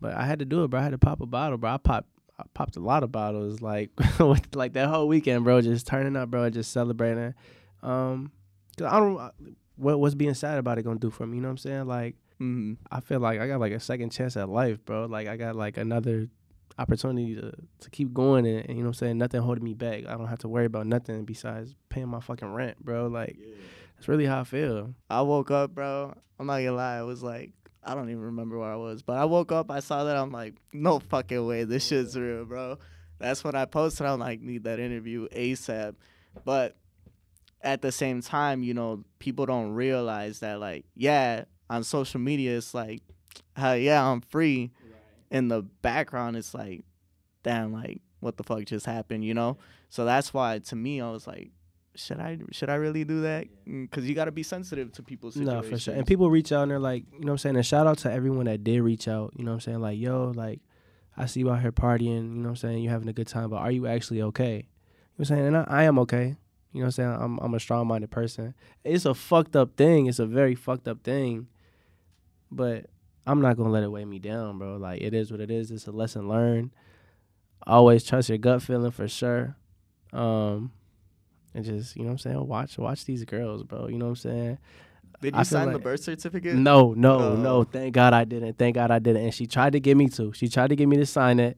But 0.00 0.14
I 0.14 0.24
had 0.24 0.38
to 0.38 0.44
do 0.44 0.62
it, 0.62 0.68
bro. 0.68 0.78
I 0.78 0.84
had 0.84 0.92
to 0.92 0.98
pop 0.98 1.20
a 1.20 1.26
bottle, 1.26 1.58
bro. 1.58 1.70
I 1.70 1.78
popped, 1.78 2.08
I 2.38 2.44
popped 2.54 2.76
a 2.76 2.80
lot 2.80 3.02
of 3.02 3.10
bottles, 3.10 3.60
like, 3.60 3.90
like 4.54 4.74
that 4.74 4.88
whole 4.88 5.08
weekend, 5.08 5.42
bro. 5.42 5.62
Just 5.62 5.86
turning 5.88 6.14
up, 6.14 6.30
bro. 6.30 6.48
Just 6.48 6.70
celebrating. 6.70 7.34
Um, 7.82 8.30
cause 8.78 8.86
I 8.86 9.00
don't. 9.00 9.32
What 9.76 9.98
what's 9.98 10.14
being 10.14 10.34
sad 10.34 10.58
about 10.58 10.78
it 10.78 10.84
gonna 10.84 11.00
do 11.00 11.10
for 11.10 11.26
me? 11.26 11.38
You 11.38 11.42
know 11.42 11.48
what 11.48 11.52
I'm 11.52 11.58
saying? 11.58 11.86
Like, 11.86 12.14
Mhm. 12.44 12.76
I 12.90 13.00
feel 13.00 13.20
like 13.20 13.40
I 13.40 13.46
got 13.46 13.60
like 13.60 13.72
a 13.72 13.80
second 13.80 14.10
chance 14.10 14.36
at 14.36 14.48
life, 14.48 14.84
bro. 14.84 15.06
Like 15.06 15.28
I 15.28 15.36
got 15.36 15.56
like 15.56 15.76
another 15.76 16.28
opportunity 16.78 17.34
to 17.36 17.52
to 17.80 17.90
keep 17.90 18.12
going 18.12 18.46
and, 18.46 18.66
and 18.66 18.76
you 18.76 18.82
know 18.82 18.88
what 18.88 18.96
I'm 18.96 19.06
saying, 19.06 19.18
nothing 19.18 19.40
holding 19.42 19.64
me 19.64 19.74
back. 19.74 20.06
I 20.06 20.16
don't 20.16 20.26
have 20.26 20.40
to 20.40 20.48
worry 20.48 20.66
about 20.66 20.86
nothing 20.86 21.24
besides 21.24 21.74
paying 21.88 22.08
my 22.08 22.20
fucking 22.20 22.52
rent, 22.52 22.84
bro. 22.84 23.06
Like 23.06 23.38
that's 23.96 24.08
really 24.08 24.26
how 24.26 24.40
I 24.40 24.44
feel. 24.44 24.94
I 25.08 25.22
woke 25.22 25.50
up, 25.50 25.74
bro. 25.74 26.14
I'm 26.38 26.46
not 26.46 26.58
gonna 26.58 26.72
lie. 26.72 26.96
I 26.96 27.02
was 27.02 27.22
like, 27.22 27.52
I 27.82 27.94
don't 27.94 28.10
even 28.10 28.22
remember 28.22 28.58
where 28.58 28.72
I 28.72 28.76
was, 28.76 29.02
but 29.02 29.16
I 29.16 29.24
woke 29.24 29.52
up. 29.52 29.70
I 29.70 29.80
saw 29.80 30.04
that. 30.04 30.16
I'm 30.16 30.32
like, 30.32 30.54
no 30.72 30.98
fucking 30.98 31.46
way. 31.46 31.64
This 31.64 31.86
shit's 31.86 32.16
real, 32.16 32.44
bro. 32.44 32.78
That's 33.18 33.44
when 33.44 33.54
I 33.54 33.64
posted. 33.66 34.06
I'm 34.06 34.18
like, 34.18 34.40
need 34.40 34.64
that 34.64 34.80
interview 34.80 35.28
ASAP. 35.28 35.94
But 36.44 36.76
at 37.62 37.80
the 37.80 37.92
same 37.92 38.20
time, 38.20 38.62
you 38.64 38.74
know, 38.74 39.04
people 39.20 39.46
don't 39.46 39.70
realize 39.70 40.40
that, 40.40 40.58
like, 40.58 40.84
yeah, 40.96 41.44
on 41.70 41.84
social 41.84 42.20
media, 42.20 42.56
it's 42.56 42.74
like, 42.74 43.02
hell 43.56 43.76
yeah, 43.76 44.04
I'm 44.06 44.20
free. 44.20 44.72
In 45.30 45.48
the 45.48 45.62
background, 45.62 46.36
it's 46.36 46.54
like, 46.54 46.84
damn, 47.42 47.72
like, 47.72 48.00
what 48.20 48.36
the 48.36 48.44
fuck 48.44 48.64
just 48.64 48.86
happened, 48.86 49.24
you 49.24 49.34
know? 49.34 49.58
So 49.88 50.04
that's 50.04 50.32
why, 50.32 50.58
to 50.60 50.76
me, 50.76 51.00
I 51.00 51.10
was 51.10 51.26
like, 51.26 51.50
should 51.96 52.18
I 52.18 52.38
should 52.50 52.70
I 52.70 52.74
really 52.74 53.04
do 53.04 53.22
that? 53.22 53.46
Because 53.64 54.04
mm, 54.04 54.08
you 54.08 54.14
got 54.14 54.24
to 54.24 54.32
be 54.32 54.42
sensitive 54.42 54.92
to 54.92 55.02
people's 55.02 55.36
No, 55.36 55.62
for 55.62 55.78
sure. 55.78 55.94
And 55.94 56.06
people 56.06 56.28
reach 56.30 56.50
out 56.50 56.62
and 56.62 56.70
they're 56.70 56.78
like, 56.80 57.04
you 57.12 57.20
know 57.20 57.26
what 57.26 57.32
I'm 57.32 57.38
saying? 57.38 57.56
And 57.56 57.66
shout 57.66 57.86
out 57.86 57.98
to 57.98 58.12
everyone 58.12 58.46
that 58.46 58.64
did 58.64 58.80
reach 58.80 59.06
out. 59.06 59.32
You 59.36 59.44
know 59.44 59.52
what 59.52 59.56
I'm 59.56 59.60
saying? 59.60 59.80
Like, 59.80 59.98
yo, 59.98 60.32
like, 60.34 60.60
I 61.16 61.26
see 61.26 61.40
you 61.40 61.50
out 61.50 61.60
here 61.60 61.72
partying, 61.72 62.34
you 62.34 62.40
know 62.40 62.42
what 62.42 62.48
I'm 62.50 62.56
saying? 62.56 62.78
You're 62.82 62.92
having 62.92 63.08
a 63.08 63.12
good 63.12 63.28
time, 63.28 63.50
but 63.50 63.58
are 63.58 63.70
you 63.70 63.86
actually 63.86 64.22
okay? 64.22 64.54
You 64.54 64.58
know 64.58 64.64
what 65.16 65.30
I'm 65.30 65.36
saying? 65.36 65.46
And 65.46 65.56
I, 65.56 65.64
I 65.68 65.82
am 65.84 65.98
okay. 66.00 66.36
You 66.72 66.80
know 66.80 66.86
what 66.86 66.86
I'm 66.86 66.90
saying? 66.90 67.16
I'm 67.20 67.38
I'm 67.38 67.54
a 67.54 67.60
strong 67.60 67.86
minded 67.86 68.10
person. 68.10 68.54
It's 68.82 69.04
a 69.04 69.14
fucked 69.14 69.54
up 69.54 69.76
thing. 69.76 70.06
It's 70.06 70.18
a 70.18 70.26
very 70.26 70.56
fucked 70.56 70.88
up 70.88 71.04
thing. 71.04 71.46
But 72.54 72.86
I'm 73.26 73.40
not 73.40 73.56
gonna 73.56 73.70
let 73.70 73.82
it 73.82 73.90
weigh 73.90 74.04
me 74.04 74.18
down, 74.18 74.58
bro. 74.58 74.76
Like 74.76 75.00
it 75.02 75.14
is 75.14 75.30
what 75.30 75.40
it 75.40 75.50
is. 75.50 75.70
It's 75.70 75.86
a 75.86 75.92
lesson 75.92 76.28
learned. 76.28 76.70
Always 77.66 78.04
trust 78.04 78.28
your 78.28 78.38
gut 78.38 78.62
feeling 78.62 78.90
for 78.90 79.08
sure. 79.08 79.56
Um 80.12 80.72
and 81.54 81.64
just, 81.64 81.94
you 81.96 82.02
know 82.02 82.08
what 82.08 82.12
I'm 82.12 82.18
saying? 82.18 82.46
Watch 82.46 82.78
watch 82.78 83.04
these 83.04 83.24
girls, 83.24 83.62
bro. 83.62 83.88
You 83.88 83.98
know 83.98 84.06
what 84.06 84.10
I'm 84.10 84.16
saying? 84.16 84.58
Did 85.20 85.36
you 85.36 85.44
sign 85.44 85.72
the 85.72 85.78
birth 85.78 86.00
certificate? 86.00 86.54
No, 86.56 86.92
no, 86.94 87.18
Oh. 87.18 87.36
no. 87.36 87.64
Thank 87.64 87.94
God 87.94 88.12
I 88.12 88.24
didn't. 88.24 88.58
Thank 88.58 88.74
God 88.74 88.90
I 88.90 88.98
didn't. 88.98 89.22
And 89.22 89.32
she 89.34 89.46
tried 89.46 89.72
to 89.72 89.80
get 89.80 89.96
me 89.96 90.08
to. 90.10 90.32
She 90.34 90.48
tried 90.48 90.68
to 90.68 90.76
get 90.76 90.86
me 90.86 90.96
to 90.98 91.06
sign 91.06 91.40
it. 91.40 91.56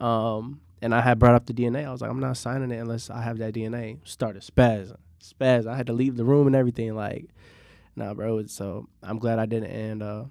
Um, 0.00 0.60
and 0.82 0.94
I 0.94 1.00
had 1.02 1.18
brought 1.18 1.34
up 1.34 1.46
the 1.46 1.52
DNA. 1.52 1.86
I 1.86 1.92
was 1.92 2.00
like, 2.00 2.10
I'm 2.10 2.18
not 2.20 2.36
signing 2.36 2.70
it 2.72 2.78
unless 2.78 3.08
I 3.10 3.22
have 3.22 3.38
that 3.38 3.54
DNA. 3.54 3.98
Started 4.04 4.42
spazzing, 4.42 4.96
spaz. 5.22 5.66
I 5.66 5.76
had 5.76 5.86
to 5.86 5.92
leave 5.92 6.16
the 6.16 6.24
room 6.24 6.46
and 6.48 6.56
everything. 6.56 6.94
Like, 6.96 7.26
nah, 7.96 8.14
bro. 8.14 8.46
So 8.46 8.88
I'm 9.02 9.18
glad 9.18 9.38
I 9.38 9.46
didn't. 9.46 9.70
And 9.70 10.02
uh, 10.02 10.24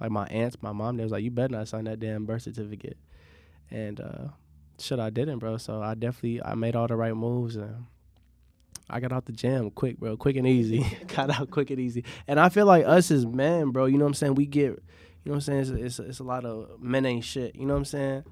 like 0.00 0.10
my 0.10 0.26
aunts, 0.26 0.56
my 0.62 0.72
mom, 0.72 0.96
they 0.96 1.02
was 1.02 1.12
like, 1.12 1.22
you 1.22 1.30
better 1.30 1.52
not 1.52 1.68
sign 1.68 1.84
that 1.84 2.00
damn 2.00 2.24
birth 2.24 2.42
certificate. 2.42 2.96
And 3.70 4.00
uh, 4.00 4.28
shit, 4.78 4.98
I 4.98 5.10
didn't, 5.10 5.38
bro. 5.38 5.56
So 5.58 5.82
I 5.82 5.94
definitely 5.94 6.42
I 6.42 6.54
made 6.54 6.76
all 6.76 6.86
the 6.86 6.96
right 6.96 7.14
moves 7.14 7.56
and. 7.56 7.86
I 8.92 8.98
got 8.98 9.12
out 9.12 9.26
the 9.26 9.32
jam 9.32 9.70
quick, 9.70 9.98
bro, 9.98 10.16
quick 10.16 10.34
and 10.34 10.48
easy. 10.48 10.84
got 11.14 11.30
out 11.30 11.50
quick 11.50 11.70
and 11.70 11.78
easy. 11.78 12.02
And 12.26 12.40
I 12.40 12.48
feel 12.48 12.66
like 12.66 12.84
us 12.84 13.12
as 13.12 13.24
men, 13.24 13.70
bro, 13.70 13.86
you 13.86 13.96
know 13.96 14.04
what 14.04 14.08
I'm 14.08 14.14
saying? 14.14 14.34
We 14.34 14.46
get, 14.46 14.64
you 14.64 14.72
know 15.26 15.32
what 15.32 15.34
I'm 15.34 15.40
saying? 15.42 15.60
It's, 15.60 15.70
it's, 15.70 15.98
it's 16.00 16.18
a 16.18 16.24
lot 16.24 16.44
of 16.44 16.80
men 16.80 17.06
ain't 17.06 17.24
shit, 17.24 17.54
you 17.54 17.66
know 17.66 17.74
what 17.74 17.78
I'm 17.78 17.84
saying? 17.84 18.24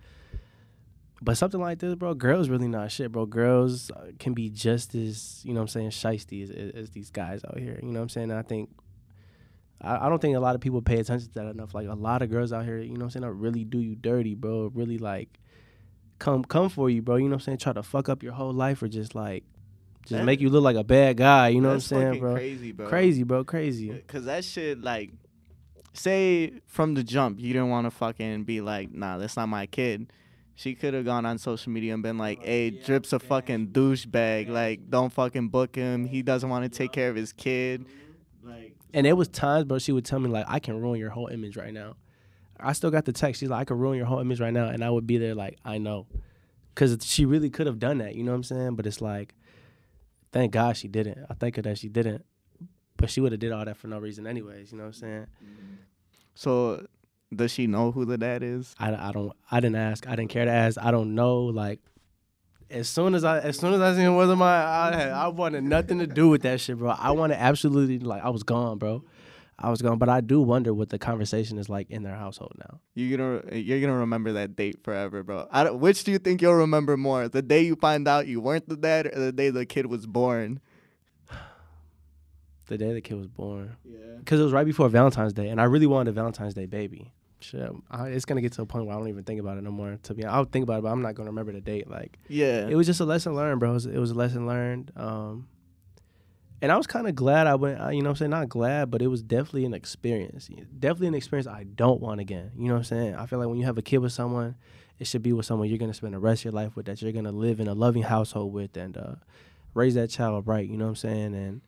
But 1.21 1.37
something 1.37 1.61
like 1.61 1.81
this, 1.81 1.95
bro, 1.95 2.15
girls 2.15 2.49
really 2.49 2.69
not 2.69 2.93
shit, 2.93 3.11
bro. 3.11 3.27
Girls 3.27 3.91
uh, 3.91 4.13
can 4.19 4.35
be 4.35 4.51
just 4.51 4.95
as, 4.95 5.43
you 5.45 5.53
know 5.53 5.61
what 5.61 5.75
I'm 5.75 5.91
saying, 5.91 5.91
shisty 5.91 6.43
as, 6.45 6.75
as, 6.75 6.91
these 6.91 7.11
guys 7.11 7.41
out 7.45 7.59
here. 7.59 7.79
You 7.83 7.89
know 7.89 7.99
what 7.99 8.05
I'm 8.05 8.09
saying? 8.09 8.31
I 8.31 8.43
think, 8.43 8.71
I, 9.81 10.07
I 10.07 10.09
don't 10.09 10.21
think 10.21 10.37
a 10.37 10.41
lot 10.41 10.55
of 10.55 10.61
people 10.61 10.81
pay 10.81 11.01
attention 11.01 11.29
to 11.29 11.35
that 11.35 11.47
enough. 11.47 11.75
Like 11.75 11.89
a 11.89 11.95
lot 11.95 12.23
of 12.23 12.31
girls 12.31 12.53
out 12.53 12.65
here, 12.65 12.79
you 12.79 12.93
know 12.93 13.01
what 13.01 13.05
I'm 13.05 13.11
saying, 13.11 13.23
that 13.23 13.33
really 13.33 13.65
do 13.65 13.81
you 13.81 13.97
dirty, 13.97 14.35
bro. 14.35 14.71
Really 14.73 14.99
like 14.99 15.41
come 16.19 16.45
come 16.45 16.69
for 16.69 16.89
you, 16.91 17.03
bro. 17.03 17.17
You 17.17 17.25
know 17.25 17.31
what 17.31 17.35
I'm 17.35 17.41
saying? 17.41 17.59
Try 17.59 17.73
to 17.73 17.83
fuck 17.83 18.09
up 18.09 18.23
your 18.23 18.33
whole 18.33 18.53
life 18.53 18.83
or 18.83 18.89
just 18.89 19.15
like, 19.15 19.45
just 20.03 20.19
That- 20.19 20.25
make 20.25 20.41
you 20.41 20.51
look 20.51 20.63
like 20.63 20.77
a 20.77 20.85
bad 20.85 21.17
guy. 21.17 21.49
You 21.49 21.61
know 21.61 21.69
what 21.69 21.75
I'm 21.75 21.81
saying, 21.81 22.21
bro? 22.21 22.35
Crazy, 22.35 22.73
bro. 22.73 22.89
Crazy, 22.89 23.23
bro. 23.25 23.45
Crazy. 23.45 24.03
Cause 24.07 24.25
that 24.25 24.45
shit, 24.45 24.81
like, 24.81 25.11
say 25.95 26.53
from 26.67 26.95
the 26.95 27.03
jump, 27.03 27.41
you 27.41 27.53
didn't 27.53 27.71
want 27.71 27.87
to 27.87 27.91
fucking 27.91 28.45
be 28.45 28.61
like, 28.61 28.93
nah, 28.93 29.19
that's 29.19 29.37
not 29.37 29.49
my 29.49 29.67
kid. 29.67 30.13
She 30.59 30.75
could 30.75 30.93
have 30.93 31.05
gone 31.05 31.25
on 31.25 31.39
social 31.39 31.71
media 31.71 31.95
and 31.95 32.03
been 32.03 32.19
like, 32.19 32.41
oh, 32.43 32.45
hey, 32.45 32.71
Drip's 32.71 33.13
a 33.13 33.21
fucking 33.21 33.69
douchebag. 33.69 34.49
Like, 34.49 34.91
don't 34.91 35.13
fucking 35.13 35.51
book 35.51 35.77
him. 35.77 36.05
He 36.05 36.21
doesn't 36.21 36.51
want 36.51 36.65
to 36.65 36.69
take 36.69 36.91
care 36.91 37.09
of 37.09 37.15
his 37.15 37.33
kid. 37.33 37.87
Like, 38.43 38.75
And 38.93 39.07
there 39.07 39.15
was 39.15 39.29
times, 39.29 39.67
bro, 39.67 39.79
she 39.79 39.93
would 39.93 40.05
tell 40.05 40.19
me 40.19 40.29
like, 40.29 40.47
I 40.49 40.59
can 40.59 40.81
ruin 40.81 40.99
your 40.99 41.11
whole 41.11 41.29
image 41.29 41.57
right 41.57 41.73
now. 41.73 41.95
I 42.59 42.73
still 42.73 42.91
got 42.91 43.05
the 43.05 43.13
text. 43.13 43.39
She's 43.39 43.49
like, 43.51 43.61
I 43.61 43.65
can 43.67 43.79
ruin 43.79 43.99
your 43.99 44.07
whole 44.07 44.19
image 44.19 44.41
right 44.41 44.53
now, 44.53 44.67
and 44.67 44.83
I 44.83 44.91
would 44.91 45.07
be 45.07 45.17
there 45.17 45.37
like, 45.37 45.59
I 45.65 45.79
know, 45.79 46.09
because 46.75 46.99
she 47.05 47.25
really 47.25 47.51
could 47.51 47.69
have 47.69 47.79
done 47.79 47.99
that. 47.99 48.17
You 48.17 48.25
know 48.25 48.33
what 48.33 48.39
I'm 48.39 48.43
saying? 48.43 48.75
But 48.75 48.85
it's 48.87 49.01
like, 49.01 49.37
thank 50.33 50.51
God 50.51 50.77
she 50.77 50.89
didn't. 50.89 51.25
I 51.31 51.35
thank 51.35 51.55
her 51.55 51.63
that 51.63 51.79
she 51.79 51.89
didn't. 51.89 52.25
but 52.97 53.11
she 53.11 53.21
would 53.21 53.31
have 53.31 53.39
did 53.39 53.53
all 53.53 53.65
that 53.65 53.77
for 53.77 53.87
no 53.87 54.01
reason 54.01 54.27
anyways. 54.27 54.73
You 54.73 54.79
know 54.79 54.85
what 54.85 54.89
I'm 54.89 54.93
saying? 54.95 55.27
So, 56.35 56.85
does 57.35 57.51
she 57.53 57.67
know 57.67 57.93
who 57.93 58.05
the 58.05 58.17
dad 58.19 58.43
is? 58.43 58.75
I, 58.79 58.95
I 58.95 59.13
don't 59.13 59.33
I 59.51 59.61
didn't 59.61 59.77
ask. 59.77 60.07
I 60.09 60.17
didn't 60.17 60.31
care 60.31 60.45
to 60.45 60.51
ask. 60.51 60.79
I 60.81 60.91
don't 60.91 61.15
know. 61.15 61.43
Like 61.45 61.81
as 62.71 62.89
soon 62.89 63.15
as 63.15 63.25
I 63.25 63.39
as 63.41 63.59
soon 63.59 63.75
as 63.75 63.81
I 63.81 63.95
seen 63.95 64.07
it 64.07 64.15
wasn't 64.15 64.39
my 64.39 64.47
I 64.65 64.95
had, 64.97 65.09
I 65.11 65.29
wanted 65.29 65.65
nothing 65.65 65.99
to 66.01 66.07
do 66.07 66.29
with 66.29 66.43
that 66.43 66.61
shit, 66.61 66.79
bro. 66.79 66.91
I 66.91 67.11
wanted 67.13 67.37
absolutely 67.41 67.99
like 67.99 68.23
I 68.25 68.31
was 68.31 68.43
gone, 68.43 68.79
bro. 68.79 69.05
I 69.61 69.71
was 69.71 69.83
gone, 69.83 69.99
but 69.99 70.09
I 70.09 70.21
do 70.21 70.41
wonder 70.41 70.73
what 70.73 70.89
the 70.89 71.01
conversation 71.01 71.59
is 71.59 71.69
like 71.69 71.91
in 71.91 72.05
their 72.05 72.15
household 72.15 72.53
now. 72.61 72.79
You're 72.95 73.19
gonna 73.19 73.57
you're 73.57 73.81
gonna 73.81 73.99
remember 73.99 74.35
that 74.35 74.55
date 74.55 74.85
forever, 74.85 75.25
bro. 75.25 75.49
I 75.51 75.65
don't, 75.65 75.81
which 75.81 76.05
do 76.05 76.13
you 76.13 76.19
think 76.19 76.41
you'll 76.41 76.55
remember 76.55 76.97
more? 76.97 77.29
The 77.29 77.43
day 77.43 77.63
you 77.63 77.75
find 77.75 78.07
out 78.07 78.29
you 78.29 78.41
weren't 78.41 78.69
the 78.69 78.77
dad, 78.77 79.07
or 79.07 79.19
the 79.19 79.33
day 79.33 79.51
the 79.51 79.67
kid 79.67 79.87
was 79.87 80.07
born? 80.07 80.61
The 82.67 82.77
day 82.79 82.93
the 82.93 83.01
kid 83.01 83.17
was 83.17 83.27
born, 83.29 83.77
Yeah. 83.85 83.97
because 84.19 84.39
it 84.39 84.43
was 84.45 84.53
right 84.53 84.67
before 84.67 84.89
Valentine's 84.91 85.33
Day, 85.33 85.49
and 85.49 85.59
I 85.61 85.65
really 85.65 85.87
wanted 85.87 86.11
a 86.11 86.13
Valentine's 86.13 86.53
Day 86.55 86.67
baby. 86.67 87.13
Shit, 87.41 87.71
I, 87.91 88.09
it's 88.09 88.25
gonna 88.25 88.41
get 88.41 88.53
to 88.55 88.63
a 88.63 88.67
point 88.67 88.87
where 88.87 88.97
I 88.97 88.99
don't 88.99 89.09
even 89.09 89.23
think 89.25 89.39
about 89.41 89.59
it 89.59 89.63
no 89.65 89.71
more. 89.71 89.97
To 90.05 90.15
be, 90.15 90.25
I'll 90.25 90.45
think 90.45 90.65
about 90.65 90.79
it, 90.79 90.83
but 90.83 90.91
I'm 90.91 91.03
not 91.03 91.15
gonna 91.15 91.31
remember 91.31 91.53
the 91.53 91.61
date. 91.61 91.89
Like 91.89 92.19
Yeah. 92.29 92.67
it 92.69 92.75
was 92.75 92.87
just 92.87 93.01
a 93.01 93.05
lesson 93.05 93.35
learned, 93.37 93.61
bro. 93.61 93.71
It 93.71 93.75
was, 93.75 93.87
it 93.87 93.99
was 93.99 94.11
a 94.11 94.15
lesson 94.15 94.47
learned. 94.47 94.91
Um, 94.97 95.49
and 96.61 96.73
I 96.73 96.77
was 96.77 96.89
kind 96.89 97.07
of 97.07 97.15
glad 97.15 97.47
I 97.47 97.55
went. 97.55 97.79
You 97.95 98.03
know, 98.03 98.09
what 98.09 98.15
I'm 98.15 98.17
saying 98.17 98.31
not 98.33 98.49
glad, 98.49 98.91
but 98.91 99.01
it 99.01 99.07
was 99.07 99.23
definitely 99.23 99.65
an 99.65 99.75
experience. 99.75 100.49
Definitely 100.79 101.07
an 101.09 101.15
experience 101.15 101.47
I 101.47 101.63
don't 101.63 102.01
want 102.01 102.21
again. 102.21 102.51
You 102.57 102.67
know 102.67 102.73
what 102.75 102.79
I'm 102.79 102.85
saying? 102.85 103.15
I 103.15 103.27
feel 103.27 103.39
like 103.39 103.47
when 103.49 103.59
you 103.59 103.65
have 103.67 103.79
a 103.79 103.83
kid 103.83 103.99
with 103.99 104.13
someone, 104.13 104.57
it 104.99 105.07
should 105.07 105.23
be 105.23 105.33
with 105.33 105.47
someone 105.47 105.69
you're 105.69 105.79
gonna 105.79 105.95
spend 105.95 106.15
the 106.15 106.19
rest 106.19 106.41
of 106.41 106.47
your 106.47 106.53
life 106.55 106.75
with, 106.75 106.87
that 106.87 107.01
you're 107.01 107.13
gonna 107.13 107.31
live 107.31 107.61
in 107.61 107.69
a 107.69 107.75
loving 107.75 108.03
household 108.03 108.53
with, 108.53 108.77
and 108.77 108.97
uh, 108.97 109.15
raise 109.75 109.95
that 109.95 110.11
child 110.11 110.49
right. 110.49 110.69
You 110.69 110.77
know 110.77 110.87
what 110.87 110.91
I'm 110.91 110.97
saying? 110.97 111.35
And 111.37 111.61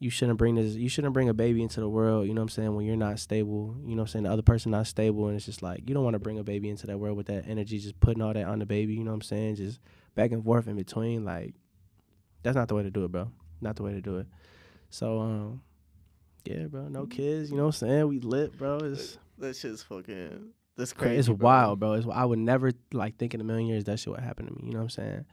you 0.00 0.10
shouldn't 0.10 0.38
bring 0.38 0.54
this. 0.54 0.74
You 0.74 0.88
shouldn't 0.88 1.12
bring 1.12 1.28
a 1.28 1.34
baby 1.34 1.62
into 1.62 1.80
the 1.80 1.88
world. 1.88 2.26
You 2.26 2.34
know 2.34 2.40
what 2.40 2.46
I'm 2.46 2.48
saying? 2.50 2.74
When 2.74 2.86
you're 2.86 2.96
not 2.96 3.18
stable. 3.18 3.76
You 3.84 3.96
know 3.96 4.02
what 4.02 4.08
I'm 4.10 4.12
saying? 4.12 4.22
The 4.24 4.32
other 4.32 4.42
person 4.42 4.70
not 4.70 4.86
stable, 4.86 5.26
and 5.26 5.36
it's 5.36 5.46
just 5.46 5.62
like 5.62 5.88
you 5.88 5.94
don't 5.94 6.04
want 6.04 6.14
to 6.14 6.20
bring 6.20 6.38
a 6.38 6.44
baby 6.44 6.68
into 6.70 6.86
that 6.86 6.98
world 6.98 7.16
with 7.16 7.26
that 7.26 7.46
energy, 7.48 7.78
just 7.78 7.98
putting 8.00 8.22
all 8.22 8.32
that 8.32 8.46
on 8.46 8.58
the 8.60 8.66
baby. 8.66 8.94
You 8.94 9.04
know 9.04 9.10
what 9.10 9.16
I'm 9.16 9.22
saying? 9.22 9.56
Just 9.56 9.80
back 10.14 10.30
and 10.30 10.44
forth 10.44 10.68
in 10.68 10.76
between. 10.76 11.24
Like 11.24 11.54
that's 12.42 12.56
not 12.56 12.68
the 12.68 12.74
way 12.74 12.84
to 12.84 12.90
do 12.90 13.04
it, 13.04 13.12
bro. 13.12 13.30
Not 13.60 13.76
the 13.76 13.82
way 13.82 13.92
to 13.92 14.00
do 14.00 14.18
it. 14.18 14.26
So 14.90 15.20
um, 15.20 15.62
yeah, 16.44 16.64
bro. 16.66 16.88
No 16.88 17.06
kids. 17.06 17.50
You 17.50 17.56
know 17.56 17.64
what 17.64 17.82
I'm 17.82 17.88
saying? 17.88 18.08
We 18.08 18.20
lit, 18.20 18.56
bro. 18.56 18.78
It's 18.78 19.18
That 19.38 19.56
shit's 19.56 19.82
fucking. 19.82 20.52
That's 20.76 20.92
crazy. 20.92 21.08
crazy. 21.16 21.18
It's 21.18 21.28
bro. 21.28 21.44
wild, 21.44 21.80
bro. 21.80 21.94
It's 21.94 22.06
I 22.12 22.24
would 22.24 22.38
never 22.38 22.70
like 22.92 23.16
think 23.16 23.34
in 23.34 23.40
a 23.40 23.44
million 23.44 23.66
years 23.66 23.84
that 23.84 23.98
shit 23.98 24.12
would 24.12 24.20
happen 24.20 24.46
to 24.46 24.52
me. 24.52 24.60
You 24.66 24.72
know 24.74 24.78
what 24.78 24.84
I'm 24.84 24.90
saying? 24.90 25.24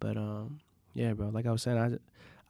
But 0.00 0.16
um, 0.16 0.60
yeah, 0.94 1.12
bro. 1.12 1.28
Like 1.28 1.46
I 1.46 1.52
was 1.52 1.62
saying, 1.62 1.78
I 1.78 1.98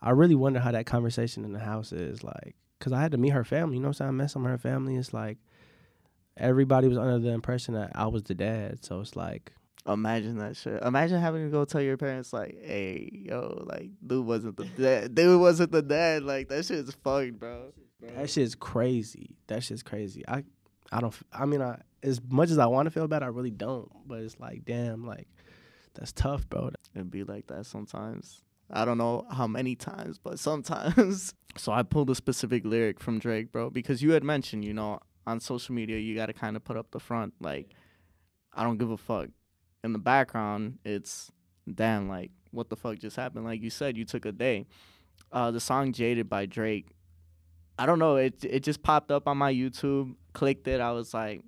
I 0.05 0.11
really 0.11 0.35
wonder 0.35 0.61
how 0.61 0.71
that 0.71 0.87
conversation 0.87 1.45
in 1.45 1.53
the 1.53 1.59
house 1.59 1.91
is 1.91 2.23
like, 2.23 2.55
cause 2.79 2.93
I 2.93 3.01
had 3.01 3.13
to 3.13 3.19
meet 3.19 3.31
her 3.31 3.45
family. 3.45 3.77
You 3.77 3.81
know 3.83 3.89
what 3.89 4.01
I'm 4.01 4.07
saying? 4.07 4.09
I 4.11 4.13
met 4.13 4.31
some 4.31 4.45
of 4.45 4.51
her 4.51 4.59
family. 4.59 4.97
It's 4.97 5.15
like 5.15 5.39
everybody 6.37 6.89
was 6.89 6.99
under 6.99 7.19
the 7.19 7.31
impression 7.31 7.75
that 7.75 7.93
I 7.95 8.07
was 8.07 8.23
the 8.25 8.35
dad. 8.35 8.85
So 8.85 9.01
it's 9.01 9.17
like, 9.17 9.53
Imagine 9.87 10.39
that 10.39 10.57
shit. 10.57 10.83
Imagine 10.83 11.21
having 11.21 11.45
to 11.45 11.51
go 11.51 11.67
tell 11.67 11.83
your 11.83 11.99
parents 11.99 12.33
like, 12.33 12.57
"Hey, 12.63 13.11
yo, 13.13 13.65
like, 13.67 13.91
dude 14.07 14.25
wasn't 14.25 14.57
the 14.57 14.65
dad. 14.65 15.15
Dude 15.15 15.39
wasn't 15.39 15.73
the 15.73 15.83
dad. 15.83 16.23
Like, 16.23 16.49
that 16.49 16.65
shit's 16.65 16.95
fucked, 17.05 17.39
bro." 17.39 17.73
that 18.01 18.31
shit's 18.31 18.55
crazy. 18.55 19.37
That 19.49 19.63
shit's 19.63 19.83
crazy. 19.83 20.27
I 20.27 20.45
I 20.91 21.01
don't. 21.01 21.15
I 21.33 21.45
mean, 21.45 21.61
I 21.61 21.81
as 22.03 22.21
much 22.27 22.51
as 22.51 22.59
I 22.59 22.67
want 22.67 22.87
to 22.87 22.91
feel 22.91 23.09
bad, 23.09 23.23
I 23.23 23.27
really 23.27 23.51
don't. 23.51 23.91
But 24.07 24.21
it's 24.21 24.39
like, 24.41 24.65
damn, 24.65 25.07
like 25.07 25.29
that's 25.95 26.13
tough, 26.13 26.49
bro. 26.49 26.71
It'd 26.95 27.11
be 27.11 27.25
like 27.25 27.49
that 27.49 27.67
sometimes. 27.67 28.44
I 28.71 28.85
don't 28.85 28.99
know 28.99 29.27
how 29.31 29.47
many 29.47 29.75
times, 29.77 30.19
but 30.19 30.39
sometimes. 30.39 31.35
so 31.57 31.73
I 31.73 31.83
pulled 31.83 32.11
a 32.11 32.15
specific 32.15 32.65
lyric 32.65 33.01
from 33.01 33.19
Drake, 33.19 33.53
bro, 33.53 33.71
because 33.71 34.03
you 34.03 34.13
had 34.13 34.25
mentioned, 34.25 34.65
you 34.65 34.75
know, 34.75 35.01
on 35.27 35.41
social 35.41 35.75
media, 35.75 35.99
you 35.99 36.15
got 36.15 36.27
to 36.27 36.33
kind 36.33 36.57
of 36.57 36.65
put 36.65 36.77
up 36.77 36.91
the 36.91 37.01
front, 37.01 37.35
like, 37.41 37.71
I 38.53 38.63
don't 38.63 38.79
give 38.79 38.91
a 38.91 38.97
fuck. 38.97 39.29
In 39.83 39.93
the 39.93 39.99
background, 39.99 40.79
it's, 40.85 41.31
damn, 41.73 42.09
like, 42.09 42.31
what 42.51 42.69
the 42.69 42.77
fuck 42.77 42.99
just 42.99 43.17
happened? 43.17 43.45
Like 43.45 43.61
you 43.63 43.71
said, 43.71 43.97
you 43.97 44.05
took 44.05 44.25
a 44.25 44.33
day. 44.33 44.67
Uh, 45.33 45.51
the 45.51 45.61
song 45.61 45.93
Jaded 45.93 46.29
by 46.29 46.47
Drake, 46.47 46.89
I 47.79 47.87
don't 47.87 47.99
know, 47.99 48.17
it, 48.17 48.45
it 48.45 48.61
just 48.61 48.83
popped 48.83 49.11
up 49.11 49.27
on 49.27 49.37
my 49.39 49.53
YouTube, 49.53 50.15
clicked 50.33 50.69
it, 50.69 50.81
I 50.81 50.93
was 50.93 51.13
like, 51.13 51.43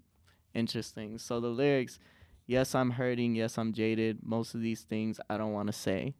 interesting. 0.56 1.18
So 1.18 1.38
the 1.40 1.48
lyrics, 1.48 1.98
yes, 2.46 2.74
I'm 2.74 2.90
hurting, 2.90 3.34
yes, 3.34 3.58
I'm 3.58 3.72
jaded. 3.72 4.18
Most 4.22 4.54
of 4.54 4.62
these 4.62 4.82
things 4.82 5.20
I 5.30 5.36
don't 5.36 5.52
want 5.52 5.68
to 5.68 5.72
say. 5.72 6.14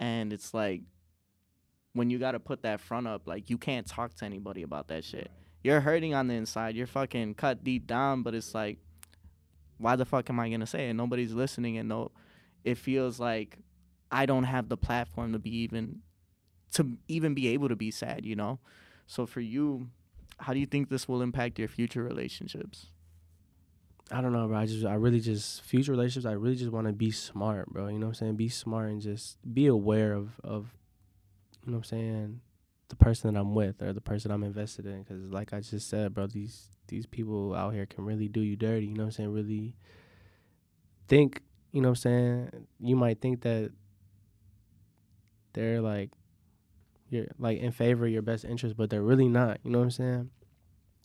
And 0.00 0.32
it's 0.32 0.54
like 0.54 0.82
when 1.92 2.10
you 2.10 2.18
got 2.18 2.32
to 2.32 2.40
put 2.40 2.62
that 2.62 2.80
front 2.80 3.06
up, 3.06 3.26
like 3.26 3.50
you 3.50 3.58
can't 3.58 3.86
talk 3.86 4.14
to 4.16 4.24
anybody 4.24 4.62
about 4.62 4.88
that 4.88 5.04
shit. 5.04 5.30
You're 5.62 5.80
hurting 5.80 6.14
on 6.14 6.28
the 6.28 6.34
inside. 6.34 6.76
You're 6.76 6.86
fucking 6.86 7.34
cut 7.34 7.64
deep 7.64 7.86
down, 7.86 8.22
but 8.22 8.34
it's 8.34 8.54
like 8.54 8.78
why 9.78 9.96
the 9.96 10.04
fuck 10.04 10.28
am 10.28 10.40
I 10.40 10.48
to 10.50 10.66
say 10.66 10.90
it? 10.90 10.94
Nobody's 10.94 11.32
listening 11.32 11.78
and 11.78 11.88
no 11.88 12.10
it 12.64 12.76
feels 12.76 13.18
like 13.18 13.58
I 14.10 14.26
don't 14.26 14.44
have 14.44 14.68
the 14.68 14.76
platform 14.76 15.32
to 15.32 15.38
be 15.38 15.54
even 15.58 16.00
to 16.72 16.98
even 17.06 17.34
be 17.34 17.48
able 17.48 17.68
to 17.68 17.76
be 17.76 17.90
sad, 17.90 18.24
you 18.24 18.36
know? 18.36 18.58
So 19.06 19.26
for 19.26 19.40
you, 19.40 19.88
how 20.38 20.52
do 20.52 20.58
you 20.58 20.66
think 20.66 20.88
this 20.88 21.08
will 21.08 21.22
impact 21.22 21.58
your 21.58 21.68
future 21.68 22.02
relationships? 22.02 22.88
I 24.10 24.20
don't 24.20 24.32
know, 24.32 24.46
bro. 24.46 24.56
I 24.56 24.66
just, 24.66 24.86
I 24.86 24.94
really 24.94 25.20
just 25.20 25.62
future 25.62 25.92
relationships. 25.92 26.26
I 26.26 26.32
really 26.32 26.56
just 26.56 26.72
want 26.72 26.86
to 26.86 26.92
be 26.92 27.10
smart, 27.10 27.68
bro. 27.68 27.88
You 27.88 27.98
know 27.98 28.06
what 28.06 28.10
I'm 28.10 28.26
saying? 28.26 28.36
Be 28.36 28.48
smart 28.48 28.88
and 28.88 29.02
just 29.02 29.36
be 29.52 29.66
aware 29.66 30.12
of, 30.14 30.40
of, 30.42 30.68
you 31.64 31.72
know 31.72 31.78
what 31.78 31.92
I'm 31.92 31.98
saying, 31.98 32.40
the 32.88 32.96
person 32.96 33.32
that 33.32 33.38
I'm 33.38 33.54
with 33.54 33.82
or 33.82 33.92
the 33.92 34.00
person 34.00 34.30
I'm 34.30 34.44
invested 34.44 34.86
in. 34.86 35.02
Because 35.02 35.22
like 35.30 35.52
I 35.52 35.60
just 35.60 35.88
said, 35.88 36.14
bro, 36.14 36.26
these 36.26 36.68
these 36.88 37.04
people 37.04 37.54
out 37.54 37.74
here 37.74 37.84
can 37.84 38.04
really 38.04 38.28
do 38.28 38.40
you 38.40 38.56
dirty. 38.56 38.86
You 38.86 38.94
know 38.94 39.02
what 39.02 39.08
I'm 39.08 39.12
saying? 39.12 39.32
Really 39.32 39.76
think. 41.06 41.42
You 41.70 41.82
know 41.82 41.88
what 41.88 41.98
I'm 41.98 42.50
saying? 42.50 42.66
You 42.80 42.96
might 42.96 43.20
think 43.20 43.42
that 43.42 43.72
they're 45.52 45.82
like, 45.82 46.10
you're 47.10 47.26
like 47.38 47.58
in 47.58 47.72
favor 47.72 48.06
of 48.06 48.12
your 48.12 48.22
best 48.22 48.46
interest, 48.46 48.74
but 48.76 48.88
they're 48.88 49.02
really 49.02 49.28
not. 49.28 49.60
You 49.64 49.70
know 49.70 49.78
what 49.78 49.84
I'm 49.84 49.90
saying? 49.90 50.30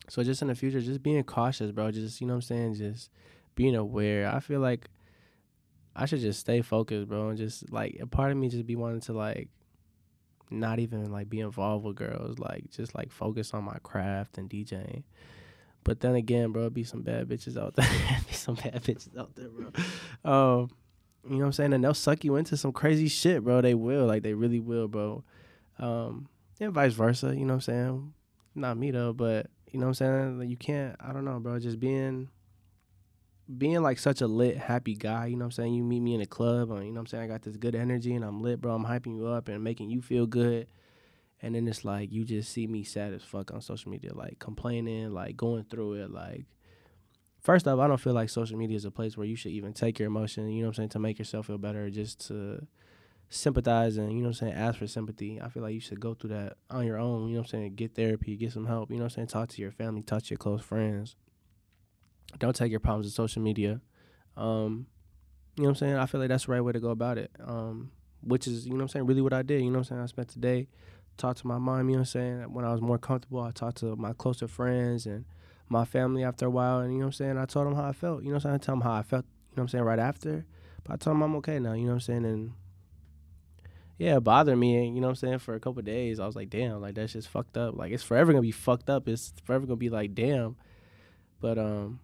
So 0.08 0.22
just 0.22 0.42
in 0.42 0.48
the 0.48 0.54
future, 0.54 0.80
just 0.80 1.02
being 1.02 1.22
cautious, 1.24 1.70
bro. 1.70 1.90
Just 1.90 2.20
you 2.20 2.26
know 2.26 2.34
what 2.34 2.38
I'm 2.50 2.74
saying, 2.74 2.74
just 2.74 3.10
being 3.54 3.74
aware. 3.74 4.28
I 4.28 4.40
feel 4.40 4.60
like 4.60 4.88
I 5.96 6.06
should 6.06 6.20
just 6.20 6.40
stay 6.40 6.60
focused, 6.62 7.08
bro, 7.08 7.28
and 7.28 7.38
just 7.38 7.70
like 7.72 7.98
a 8.00 8.06
part 8.06 8.32
of 8.32 8.36
me 8.36 8.48
just 8.48 8.66
be 8.66 8.76
wanting 8.76 9.00
to 9.02 9.12
like 9.12 9.48
not 10.50 10.78
even 10.78 11.10
like 11.10 11.28
be 11.28 11.40
involved 11.40 11.84
with 11.84 11.96
girls, 11.96 12.38
like 12.38 12.70
just 12.70 12.94
like 12.94 13.10
focus 13.10 13.54
on 13.54 13.64
my 13.64 13.78
craft 13.82 14.38
and 14.38 14.50
DJing. 14.50 15.04
But 15.84 16.00
then 16.00 16.14
again, 16.14 16.52
bro, 16.52 16.70
be 16.70 16.84
some 16.84 17.02
bad 17.02 17.28
bitches 17.28 17.60
out 17.60 17.76
there. 17.76 17.86
be 18.26 18.34
some 18.34 18.54
bad 18.54 18.82
bitches 18.82 19.16
out 19.18 19.34
there, 19.36 19.48
bro. 19.48 19.70
Um, 20.24 20.70
you 21.24 21.36
know 21.36 21.38
what 21.38 21.46
I'm 21.46 21.52
saying? 21.52 21.72
And 21.72 21.84
they'll 21.84 21.94
suck 21.94 22.24
you 22.24 22.36
into 22.36 22.56
some 22.56 22.72
crazy 22.72 23.08
shit, 23.08 23.44
bro. 23.44 23.60
They 23.60 23.74
will, 23.74 24.06
like 24.06 24.22
they 24.22 24.34
really 24.34 24.60
will, 24.60 24.88
bro. 24.88 25.24
Um, 25.78 26.28
and 26.60 26.72
vice 26.72 26.92
versa. 26.92 27.34
You 27.34 27.44
know 27.44 27.54
what 27.54 27.68
I'm 27.68 27.72
saying? 27.72 28.12
Not 28.54 28.76
me 28.76 28.90
though, 28.90 29.12
but 29.12 29.46
you 29.74 29.80
know 29.80 29.86
what 29.86 30.00
I'm 30.00 30.06
saying? 30.06 30.38
Like, 30.38 30.48
you 30.48 30.56
can't. 30.56 30.94
I 31.00 31.12
don't 31.12 31.24
know, 31.24 31.40
bro. 31.40 31.58
Just 31.58 31.80
being, 31.80 32.28
being 33.58 33.82
like 33.82 33.98
such 33.98 34.20
a 34.20 34.28
lit, 34.28 34.56
happy 34.56 34.94
guy. 34.94 35.26
You 35.26 35.34
know 35.34 35.40
what 35.40 35.46
I'm 35.46 35.50
saying? 35.50 35.74
You 35.74 35.82
meet 35.82 35.98
me 35.98 36.14
in 36.14 36.20
a 36.20 36.26
club, 36.26 36.70
and 36.70 36.86
you 36.86 36.92
know 36.92 37.00
what 37.00 37.00
I'm 37.00 37.06
saying? 37.08 37.24
I 37.24 37.26
got 37.26 37.42
this 37.42 37.56
good 37.56 37.74
energy, 37.74 38.14
and 38.14 38.24
I'm 38.24 38.40
lit, 38.40 38.60
bro. 38.60 38.72
I'm 38.72 38.84
hyping 38.84 39.16
you 39.16 39.26
up 39.26 39.48
and 39.48 39.64
making 39.64 39.90
you 39.90 40.00
feel 40.00 40.28
good. 40.28 40.68
And 41.42 41.56
then 41.56 41.66
it's 41.66 41.84
like 41.84 42.12
you 42.12 42.24
just 42.24 42.52
see 42.52 42.68
me 42.68 42.84
sad 42.84 43.12
as 43.14 43.24
fuck 43.24 43.52
on 43.52 43.60
social 43.62 43.90
media, 43.90 44.14
like 44.14 44.38
complaining, 44.38 45.12
like 45.12 45.36
going 45.36 45.64
through 45.64 45.94
it. 45.94 46.12
Like, 46.12 46.44
first 47.40 47.66
off, 47.66 47.80
I 47.80 47.88
don't 47.88 48.00
feel 48.00 48.14
like 48.14 48.30
social 48.30 48.56
media 48.56 48.76
is 48.76 48.84
a 48.84 48.92
place 48.92 49.16
where 49.16 49.26
you 49.26 49.34
should 49.34 49.50
even 49.50 49.72
take 49.72 49.98
your 49.98 50.06
emotion. 50.06 50.48
You 50.50 50.62
know 50.62 50.68
what 50.68 50.74
I'm 50.78 50.82
saying? 50.82 50.88
To 50.90 50.98
make 51.00 51.18
yourself 51.18 51.46
feel 51.48 51.58
better, 51.58 51.90
just 51.90 52.28
to 52.28 52.64
sympathize 53.28 53.96
and 53.96 54.12
you 54.12 54.22
know 54.22 54.28
I'm 54.28 54.34
saying, 54.34 54.52
ask 54.52 54.78
for 54.78 54.86
sympathy. 54.86 55.40
I 55.40 55.48
feel 55.48 55.62
like 55.62 55.74
you 55.74 55.80
should 55.80 56.00
go 56.00 56.14
through 56.14 56.30
that 56.30 56.54
on 56.70 56.86
your 56.86 56.98
own, 56.98 57.28
you 57.28 57.34
know 57.34 57.40
I'm 57.40 57.46
saying, 57.46 57.74
get 57.74 57.94
therapy, 57.94 58.36
get 58.36 58.52
some 58.52 58.66
help, 58.66 58.90
you 58.90 58.98
know 58.98 59.04
I'm 59.04 59.10
saying, 59.10 59.28
talk 59.28 59.48
to 59.50 59.62
your 59.62 59.72
family, 59.72 60.02
talk 60.02 60.22
to 60.22 60.30
your 60.30 60.38
close 60.38 60.62
friends. 60.62 61.16
Don't 62.38 62.56
take 62.56 62.70
your 62.70 62.80
problems 62.80 63.06
to 63.06 63.12
social 63.12 63.42
media. 63.42 63.80
Um, 64.36 64.86
you 65.56 65.62
know 65.62 65.70
I'm 65.70 65.74
saying? 65.76 65.94
I 65.94 66.06
feel 66.06 66.20
like 66.20 66.30
that's 66.30 66.46
the 66.46 66.52
right 66.52 66.60
way 66.60 66.72
to 66.72 66.80
go 66.80 66.90
about 66.90 67.16
it. 67.18 67.30
Um, 67.44 67.92
which 68.22 68.46
is, 68.46 68.66
you 68.66 68.74
know 68.74 68.82
I'm 68.82 68.88
saying, 68.88 69.06
really 69.06 69.20
what 69.20 69.32
I 69.32 69.42
did. 69.42 69.62
You 69.62 69.70
know 69.70 69.78
I'm 69.78 69.84
saying? 69.84 70.00
I 70.00 70.06
spent 70.06 70.28
the 70.28 70.40
day, 70.40 70.68
talked 71.16 71.40
to 71.40 71.46
my 71.46 71.58
mom, 71.58 71.88
you 71.88 71.96
know 71.96 72.00
I'm 72.00 72.06
saying? 72.06 72.52
When 72.52 72.64
I 72.64 72.72
was 72.72 72.80
more 72.80 72.98
comfortable, 72.98 73.40
I 73.40 73.50
talked 73.50 73.78
to 73.78 73.94
my 73.96 74.12
closer 74.12 74.48
friends 74.48 75.06
and 75.06 75.24
my 75.68 75.84
family 75.84 76.24
after 76.24 76.46
a 76.46 76.50
while 76.50 76.80
and 76.80 76.92
you 76.92 77.00
know 77.00 77.06
I'm 77.06 77.12
saying? 77.12 77.38
I 77.38 77.46
told 77.46 77.66
them 77.66 77.74
how 77.74 77.84
I 77.84 77.92
felt. 77.92 78.22
You 78.22 78.30
know 78.30 78.36
I'm 78.36 78.40
saying? 78.40 78.54
I 78.54 78.58
tell 78.58 78.74
them 78.74 78.82
how 78.82 78.92
I 78.92 79.02
felt, 79.02 79.24
you 79.24 79.56
know 79.56 79.62
I'm 79.62 79.68
saying, 79.68 79.84
right 79.84 79.98
after. 79.98 80.44
But 80.82 80.94
I 80.94 80.96
told 80.96 81.16
them 81.16 81.22
I'm 81.22 81.36
okay 81.36 81.58
now, 81.58 81.72
you 81.74 81.86
know 81.86 81.94
I'm 81.94 82.00
saying? 82.00 82.24
And 82.24 82.52
yeah, 83.98 84.18
bothered 84.18 84.58
me, 84.58 84.88
you 84.88 85.00
know 85.00 85.06
what 85.06 85.10
I'm 85.10 85.16
saying, 85.16 85.38
for 85.38 85.54
a 85.54 85.60
couple 85.60 85.82
days. 85.82 86.18
I 86.18 86.26
was 86.26 86.36
like, 86.36 86.50
damn, 86.50 86.80
like 86.80 86.94
that's 86.94 87.12
just 87.12 87.28
fucked 87.28 87.56
up. 87.56 87.76
Like 87.76 87.92
it's 87.92 88.02
forever 88.02 88.32
gonna 88.32 88.42
be 88.42 88.50
fucked 88.50 88.90
up. 88.90 89.08
It's 89.08 89.32
forever 89.44 89.66
gonna 89.66 89.76
be 89.76 89.90
like, 89.90 90.14
damn. 90.14 90.56
But 91.40 91.58
um, 91.58 92.00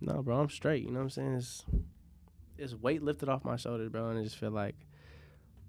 no, 0.00 0.22
bro, 0.22 0.40
I'm 0.40 0.50
straight. 0.50 0.84
You 0.84 0.90
know 0.90 0.98
what 0.98 1.04
I'm 1.04 1.10
saying? 1.10 1.34
It's 1.34 1.64
it's 2.58 2.74
weight 2.74 3.02
lifted 3.02 3.28
off 3.28 3.44
my 3.44 3.56
shoulders, 3.56 3.88
bro, 3.88 4.10
and 4.10 4.18
I 4.18 4.22
just 4.22 4.36
feel 4.36 4.50
like 4.50 4.76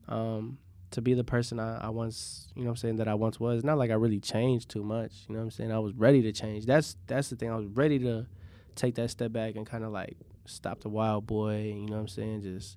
um 0.07 0.57
to 0.91 1.01
be 1.01 1.13
the 1.13 1.24
person 1.24 1.57
I, 1.57 1.86
I 1.86 1.89
once, 1.89 2.49
you 2.53 2.63
know 2.63 2.67
what 2.67 2.72
I'm 2.72 2.78
saying, 2.78 2.95
that 2.97 3.07
I 3.07 3.13
once 3.13 3.39
was. 3.39 3.63
Not 3.63 3.78
like 3.78 3.91
I 3.91 3.93
really 3.93 4.19
changed 4.19 4.69
too 4.69 4.84
much, 4.84 5.13
you 5.28 5.34
know 5.34 5.39
what 5.39 5.45
I'm 5.45 5.51
saying? 5.51 5.72
I 5.72 5.80
was 5.80 5.93
ready 5.93 6.22
to 6.24 6.34
change. 6.34 6.65
That's 6.65 6.97
that's 7.07 7.30
the 7.30 7.38
thing. 7.38 7.49
I 7.49 7.55
was 7.55 7.67
ready 7.67 7.97
to 7.99 8.28
take 8.76 8.95
that 8.95 9.09
step 9.09 9.32
back 9.32 9.55
and 9.55 9.65
kind 9.65 9.86
of 9.86 9.91
like 9.91 10.17
stop 10.45 10.82
the 10.82 10.89
wild 10.89 11.26
boy, 11.26 11.74
you 11.78 11.88
know 11.88 11.95
what 11.95 12.01
I'm 12.01 12.07
saying? 12.09 12.41
Just 12.41 12.76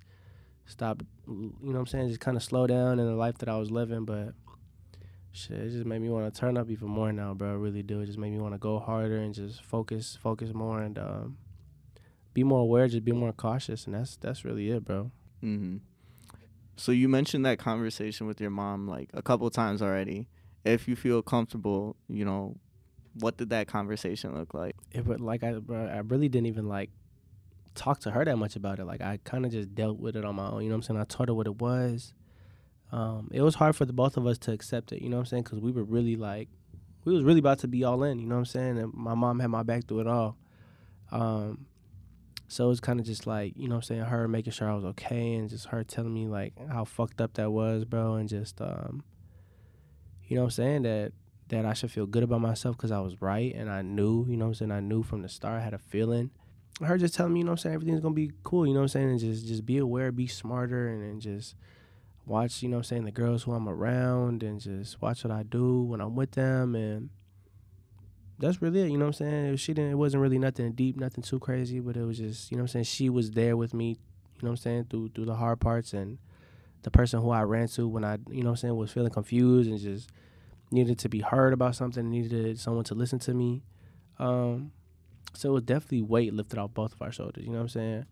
stop, 0.66 1.02
you 1.26 1.52
know 1.60 1.72
what 1.72 1.78
I'm 1.80 1.86
saying? 1.86 2.08
Just 2.08 2.20
kind 2.20 2.36
of 2.36 2.42
slow 2.42 2.66
down 2.66 2.98
in 2.98 3.06
the 3.06 3.14
life 3.14 3.38
that 3.38 3.48
I 3.48 3.56
was 3.56 3.70
living, 3.70 4.04
but 4.04 4.34
shit, 5.32 5.58
it 5.58 5.70
just 5.70 5.84
made 5.84 6.00
me 6.00 6.08
want 6.08 6.32
to 6.32 6.40
turn 6.40 6.56
up 6.56 6.70
even 6.70 6.88
more 6.88 7.12
now, 7.12 7.34
bro. 7.34 7.50
I 7.50 7.52
really 7.54 7.82
do. 7.82 8.00
It 8.00 8.06
just 8.06 8.18
made 8.18 8.32
me 8.32 8.38
want 8.38 8.54
to 8.54 8.58
go 8.58 8.78
harder 8.78 9.18
and 9.18 9.34
just 9.34 9.62
focus, 9.62 10.18
focus 10.20 10.54
more 10.54 10.80
and 10.80 10.98
um, 10.98 11.38
be 12.32 12.44
more 12.44 12.60
aware, 12.60 12.88
just 12.88 13.04
be 13.04 13.12
more 13.12 13.32
cautious, 13.32 13.86
and 13.86 13.94
that's 13.94 14.16
that's 14.16 14.44
really 14.44 14.70
it, 14.70 14.84
bro. 14.84 15.10
Mm-hmm. 15.42 15.78
So 16.76 16.92
you 16.92 17.08
mentioned 17.08 17.46
that 17.46 17.58
conversation 17.58 18.26
with 18.26 18.40
your 18.40 18.50
mom 18.50 18.88
like 18.88 19.10
a 19.14 19.22
couple 19.22 19.48
times 19.50 19.82
already. 19.82 20.28
If 20.64 20.88
you 20.88 20.96
feel 20.96 21.22
comfortable, 21.22 21.96
you 22.08 22.24
know, 22.24 22.56
what 23.14 23.36
did 23.36 23.50
that 23.50 23.68
conversation 23.68 24.34
look 24.34 24.54
like? 24.54 24.76
It 24.92 25.06
but 25.06 25.20
like 25.20 25.44
I 25.44 25.52
bro, 25.52 25.86
I 25.86 25.98
really 25.98 26.28
didn't 26.28 26.46
even 26.46 26.68
like 26.68 26.90
talk 27.74 28.00
to 28.00 28.10
her 28.10 28.24
that 28.24 28.36
much 28.36 28.56
about 28.56 28.78
it. 28.78 28.84
Like 28.84 29.00
I 29.00 29.18
kind 29.24 29.44
of 29.44 29.52
just 29.52 29.74
dealt 29.74 29.98
with 29.98 30.16
it 30.16 30.24
on 30.24 30.36
my 30.36 30.48
own. 30.48 30.62
You 30.62 30.68
know 30.68 30.76
what 30.76 30.88
I'm 30.90 30.96
saying? 30.96 31.00
I 31.00 31.04
told 31.04 31.28
her 31.28 31.34
what 31.34 31.46
it 31.46 31.60
was. 31.60 32.14
Um, 32.92 33.28
it 33.32 33.42
was 33.42 33.56
hard 33.56 33.74
for 33.74 33.84
the 33.84 33.92
both 33.92 34.16
of 34.16 34.26
us 34.26 34.38
to 34.38 34.52
accept 34.52 34.92
it. 34.92 35.02
You 35.02 35.08
know 35.08 35.16
what 35.16 35.22
I'm 35.22 35.26
saying? 35.26 35.42
Because 35.44 35.58
we 35.58 35.72
were 35.72 35.84
really 35.84 36.16
like, 36.16 36.48
we 37.04 37.12
was 37.12 37.24
really 37.24 37.40
about 37.40 37.58
to 37.60 37.68
be 37.68 37.84
all 37.84 38.02
in. 38.04 38.18
You 38.18 38.26
know 38.26 38.36
what 38.36 38.40
I'm 38.40 38.44
saying? 38.46 38.78
And 38.78 38.94
my 38.94 39.14
mom 39.14 39.40
had 39.40 39.48
my 39.48 39.62
back 39.62 39.88
through 39.88 40.00
it 40.00 40.06
all. 40.06 40.36
Um, 41.10 41.66
so 42.48 42.66
it 42.66 42.68
was 42.68 42.80
kind 42.80 43.00
of 43.00 43.06
just 43.06 43.26
like, 43.26 43.54
you 43.56 43.68
know 43.68 43.76
what 43.76 43.90
I'm 43.90 43.96
saying, 43.96 44.00
her 44.02 44.28
making 44.28 44.52
sure 44.52 44.70
I 44.70 44.74
was 44.74 44.84
okay 44.84 45.34
and 45.34 45.48
just 45.48 45.66
her 45.66 45.82
telling 45.82 46.14
me 46.14 46.28
like 46.28 46.52
how 46.68 46.84
fucked 46.84 47.20
up 47.20 47.34
that 47.34 47.50
was, 47.50 47.84
bro, 47.84 48.14
and 48.14 48.28
just 48.28 48.60
um 48.60 49.02
you 50.26 50.36
know 50.36 50.42
what 50.42 50.46
I'm 50.46 50.50
saying 50.52 50.82
that 50.82 51.12
that 51.48 51.66
I 51.66 51.72
should 51.74 51.90
feel 51.90 52.06
good 52.06 52.22
about 52.22 52.40
myself 52.40 52.78
cuz 52.78 52.90
I 52.90 53.00
was 53.00 53.20
right 53.20 53.54
and 53.54 53.70
I 53.70 53.82
knew, 53.82 54.26
you 54.28 54.36
know 54.36 54.44
what 54.44 54.50
I'm 54.50 54.54
saying, 54.54 54.72
I 54.72 54.80
knew 54.80 55.02
from 55.02 55.22
the 55.22 55.28
start, 55.28 55.60
I 55.60 55.64
had 55.64 55.74
a 55.74 55.78
feeling. 55.78 56.30
Her 56.80 56.98
just 56.98 57.14
telling 57.14 57.32
me, 57.32 57.40
you 57.40 57.44
know 57.44 57.52
what 57.52 57.60
I'm 57.60 57.62
saying, 57.62 57.74
everything's 57.74 58.02
to 58.02 58.10
be 58.10 58.32
cool, 58.42 58.66
you 58.66 58.74
know 58.74 58.80
what 58.80 58.84
I'm 58.84 58.88
saying, 58.88 59.10
and 59.10 59.20
just 59.20 59.46
just 59.46 59.64
be 59.64 59.78
aware, 59.78 60.10
be 60.10 60.26
smarter 60.26 60.88
and, 60.88 61.02
and 61.02 61.20
just 61.20 61.54
watch, 62.26 62.62
you 62.62 62.68
know 62.68 62.78
what 62.78 62.80
I'm 62.80 62.84
saying, 62.84 63.04
the 63.04 63.12
girls 63.12 63.44
who 63.44 63.52
I'm 63.52 63.68
around 63.68 64.42
and 64.42 64.60
just 64.60 65.00
watch 65.00 65.24
what 65.24 65.32
I 65.32 65.44
do 65.44 65.82
when 65.82 66.00
I'm 66.00 66.16
with 66.16 66.32
them 66.32 66.74
and 66.74 67.10
that's 68.38 68.60
really 68.60 68.82
it. 68.82 68.90
You 68.90 68.98
know 68.98 69.06
what 69.06 69.20
I'm 69.20 69.30
saying? 69.30 69.56
She 69.56 69.74
didn't. 69.74 69.92
It 69.92 69.96
wasn't 69.96 70.22
really 70.22 70.38
nothing 70.38 70.72
deep, 70.72 70.96
nothing 70.96 71.22
too 71.22 71.38
crazy, 71.38 71.80
but 71.80 71.96
it 71.96 72.02
was 72.02 72.18
just 72.18 72.50
you 72.50 72.56
know 72.56 72.62
what 72.62 72.70
I'm 72.70 72.72
saying. 72.72 72.84
She 72.84 73.08
was 73.08 73.32
there 73.32 73.56
with 73.56 73.74
me. 73.74 73.90
You 73.90 74.42
know 74.42 74.50
what 74.50 74.50
I'm 74.50 74.56
saying 74.56 74.86
through 74.90 75.10
through 75.14 75.26
the 75.26 75.36
hard 75.36 75.60
parts 75.60 75.92
and 75.92 76.18
the 76.82 76.90
person 76.90 77.20
who 77.20 77.30
I 77.30 77.42
ran 77.42 77.68
to 77.68 77.86
when 77.86 78.04
I 78.04 78.18
you 78.30 78.42
know 78.42 78.50
I'm 78.50 78.56
saying 78.56 78.76
was 78.76 78.90
feeling 78.90 79.12
confused 79.12 79.70
and 79.70 79.78
just 79.78 80.10
needed 80.70 80.98
to 80.98 81.08
be 81.08 81.20
heard 81.20 81.52
about 81.52 81.76
something, 81.76 82.10
needed 82.10 82.58
someone 82.58 82.84
to 82.84 82.94
listen 82.94 83.18
to 83.20 83.34
me. 83.34 83.62
Um, 84.18 84.72
so 85.36 85.50
it 85.50 85.52
was 85.52 85.62
definitely 85.62 86.02
weight 86.02 86.32
lifted 86.32 86.58
off 86.58 86.74
both 86.74 86.92
of 86.92 87.02
our 87.02 87.12
shoulders. 87.12 87.44
You 87.44 87.50
know 87.50 87.58
what 87.58 87.62
I'm 87.62 87.68
saying? 87.68 88.06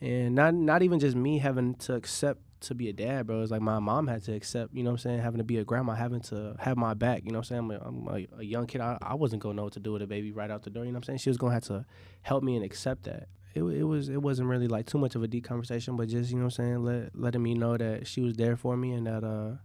And 0.00 0.34
not 0.34 0.54
not 0.54 0.82
even 0.82 0.98
just 0.98 1.16
me 1.16 1.38
having 1.38 1.74
to 1.76 1.94
accept 1.94 2.40
to 2.62 2.74
be 2.74 2.88
a 2.88 2.92
dad, 2.92 3.26
bro. 3.26 3.42
It's 3.42 3.50
like 3.50 3.60
my 3.60 3.78
mom 3.78 4.06
had 4.06 4.22
to 4.24 4.34
accept, 4.34 4.74
you 4.74 4.82
know 4.82 4.90
what 4.90 4.94
I'm 4.94 5.10
saying, 5.10 5.20
having 5.20 5.38
to 5.38 5.44
be 5.44 5.58
a 5.58 5.64
grandma, 5.64 5.94
having 5.94 6.20
to 6.22 6.56
have 6.58 6.76
my 6.76 6.94
back, 6.94 7.24
you 7.24 7.32
know 7.32 7.38
what 7.38 7.50
I'm 7.50 7.68
saying? 7.68 7.80
I'm, 7.84 8.06
a, 8.06 8.14
I'm 8.14 8.26
a, 8.36 8.40
a, 8.40 8.44
young 8.44 8.66
kid. 8.66 8.80
I, 8.80 8.98
I 9.02 9.14
wasn't 9.14 9.42
going 9.42 9.54
to 9.54 9.56
know 9.56 9.64
what 9.64 9.72
to 9.74 9.80
do 9.80 9.92
with 9.92 10.02
a 10.02 10.06
baby 10.06 10.32
right 10.32 10.50
out 10.50 10.62
the 10.62 10.70
door, 10.70 10.84
you 10.84 10.92
know 10.92 10.96
what 10.96 11.04
I'm 11.04 11.04
saying? 11.04 11.18
She 11.18 11.30
was 11.30 11.36
going 11.36 11.50
to 11.50 11.54
have 11.54 11.64
to 11.64 11.86
help 12.22 12.42
me 12.42 12.56
and 12.56 12.64
accept 12.64 13.04
that. 13.04 13.28
It, 13.54 13.62
it 13.62 13.82
was 13.82 14.08
it 14.08 14.22
wasn't 14.22 14.48
really 14.48 14.68
like 14.68 14.86
too 14.86 14.98
much 14.98 15.14
of 15.14 15.22
a 15.22 15.28
deep 15.28 15.44
conversation, 15.44 15.96
but 15.96 16.08
just, 16.08 16.30
you 16.30 16.36
know 16.36 16.44
what 16.44 16.58
I'm 16.58 16.64
saying, 16.64 16.84
let, 16.84 17.18
letting 17.18 17.42
me 17.42 17.54
know 17.54 17.76
that 17.76 18.06
she 18.06 18.20
was 18.20 18.34
there 18.36 18.56
for 18.56 18.76
me 18.76 18.92
and 18.92 19.06
that, 19.06 19.24
uh, 19.24 19.56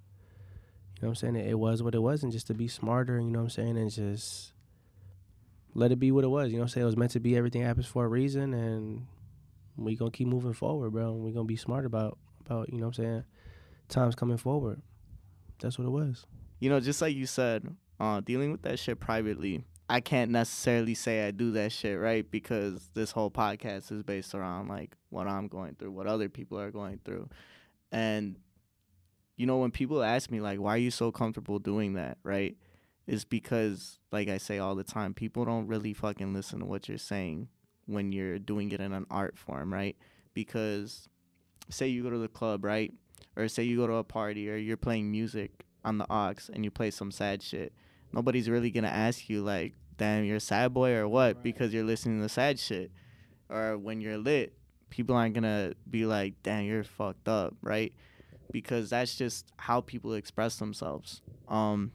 you 0.99 1.03
know 1.03 1.09
what 1.09 1.09
I'm 1.09 1.15
saying, 1.15 1.35
it, 1.35 1.47
it 1.51 1.59
was 1.59 1.83
what 1.83 1.95
it 1.95 1.99
was 1.99 2.23
and 2.23 2.31
just 2.31 2.47
to 2.47 2.53
be 2.53 2.67
smarter, 2.67 3.19
you 3.19 3.29
know 3.29 3.39
what 3.39 3.45
I'm 3.45 3.49
saying, 3.49 3.77
and 3.77 3.91
just 3.91 4.53
let 5.77 5.91
it 5.91 5.99
be 5.99 6.11
what 6.11 6.23
it 6.23 6.27
was, 6.27 6.51
you 6.51 6.57
know 6.57 6.65
saying? 6.65 6.81
It 6.81 6.87
was 6.87 6.97
meant 6.97 7.11
to 7.11 7.19
be 7.19 7.37
everything 7.37 7.61
happens 7.61 7.85
for 7.85 8.03
a 8.03 8.07
reason 8.07 8.51
and 8.55 9.05
we 9.77 9.95
gonna 9.95 10.09
keep 10.09 10.27
moving 10.27 10.53
forward, 10.53 10.89
bro. 10.89 11.13
And 11.13 11.23
we 11.23 11.31
gonna 11.31 11.45
be 11.45 11.55
smart 11.55 11.85
about 11.85 12.17
about, 12.43 12.73
you 12.73 12.79
know 12.79 12.87
what 12.87 12.97
I'm 12.97 13.03
saying, 13.03 13.23
times 13.87 14.15
coming 14.15 14.37
forward. 14.37 14.81
That's 15.61 15.77
what 15.77 15.85
it 15.85 15.91
was. 15.91 16.25
You 16.59 16.71
know, 16.71 16.79
just 16.79 16.99
like 16.99 17.15
you 17.15 17.27
said, 17.27 17.75
uh, 17.99 18.21
dealing 18.21 18.51
with 18.51 18.63
that 18.63 18.79
shit 18.79 18.99
privately, 18.99 19.65
I 19.87 20.01
can't 20.01 20.31
necessarily 20.31 20.95
say 20.95 21.27
I 21.27 21.31
do 21.31 21.51
that 21.51 21.71
shit, 21.71 21.99
right? 21.99 22.29
Because 22.29 22.89
this 22.95 23.11
whole 23.11 23.29
podcast 23.29 23.91
is 23.91 24.01
based 24.01 24.33
around 24.33 24.69
like 24.69 24.95
what 25.09 25.27
I'm 25.27 25.47
going 25.47 25.75
through, 25.75 25.91
what 25.91 26.07
other 26.07 26.27
people 26.27 26.59
are 26.59 26.71
going 26.71 26.99
through. 27.05 27.29
And 27.91 28.35
you 29.35 29.45
know, 29.45 29.57
when 29.57 29.69
people 29.69 30.01
ask 30.01 30.31
me 30.31 30.41
like 30.41 30.59
why 30.59 30.73
are 30.73 30.79
you 30.79 30.89
so 30.89 31.11
comfortable 31.11 31.59
doing 31.59 31.93
that, 31.93 32.17
right? 32.23 32.57
Is 33.07 33.23
because 33.23 33.99
like 34.11 34.27
I 34.27 34.37
say 34.37 34.59
all 34.59 34.75
the 34.75 34.83
time, 34.83 35.13
people 35.13 35.45
don't 35.45 35.67
really 35.67 35.93
fucking 35.93 36.33
listen 36.33 36.59
to 36.59 36.65
what 36.65 36.89
you're 36.89 36.97
saying 36.97 37.47
when 37.85 38.11
you're 38.11 38.37
doing 38.37 38.71
it 38.71 38.81
in 38.81 38.93
an 38.93 39.05
art 39.09 39.37
form, 39.37 39.73
right? 39.73 39.95
Because 40.33 41.07
say 41.69 41.87
you 41.87 42.03
go 42.03 42.09
to 42.09 42.17
the 42.17 42.27
club, 42.27 42.63
right? 42.63 42.93
Or 43.35 43.47
say 43.47 43.63
you 43.63 43.77
go 43.77 43.87
to 43.87 43.93
a 43.93 44.03
party 44.03 44.49
or 44.49 44.57
you're 44.57 44.77
playing 44.77 45.09
music 45.11 45.65
on 45.83 45.97
the 45.97 46.05
aux 46.09 46.51
and 46.53 46.63
you 46.63 46.71
play 46.71 46.91
some 46.91 47.11
sad 47.11 47.41
shit. 47.41 47.73
Nobody's 48.11 48.49
really 48.49 48.71
gonna 48.71 48.87
ask 48.87 49.29
you 49.29 49.41
like, 49.41 49.73
damn, 49.97 50.23
you're 50.23 50.37
a 50.37 50.41
sad 50.41 50.73
boy 50.73 50.93
or 50.93 51.07
what? 51.07 51.35
Right. 51.35 51.43
Because 51.43 51.73
you're 51.73 51.83
listening 51.83 52.21
to 52.21 52.29
sad 52.29 52.59
shit. 52.59 52.91
Or 53.49 53.77
when 53.77 54.01
you're 54.01 54.17
lit, 54.17 54.53
people 54.89 55.15
aren't 55.15 55.33
gonna 55.33 55.73
be 55.89 56.05
like, 56.05 56.35
damn, 56.43 56.65
you're 56.65 56.83
fucked 56.83 57.27
up, 57.27 57.55
right? 57.61 57.93
Because 58.51 58.89
that's 58.89 59.15
just 59.15 59.45
how 59.57 59.81
people 59.81 60.13
express 60.13 60.57
themselves. 60.57 61.21
Um 61.47 61.91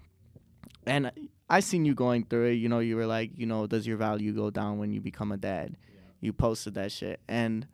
and 0.87 1.11
I 1.49 1.61
seen 1.61 1.85
you 1.85 1.95
going 1.95 2.25
through 2.25 2.47
it, 2.47 2.55
you 2.55 2.69
know, 2.69 2.79
you 2.79 2.97
were 2.97 3.07
like, 3.07 3.31
you 3.37 3.47
know, 3.47 3.67
does 3.67 3.87
your 3.87 3.97
value 3.97 4.33
go 4.33 4.51
down 4.51 4.79
when 4.79 4.93
you 4.93 5.01
become 5.01 5.33
a 5.33 5.37
dad? 5.37 5.77
Yeah. 5.89 6.01
You 6.21 6.33
posted 6.33 6.75
that 6.75 6.93
shit. 6.93 7.21
And 7.29 7.67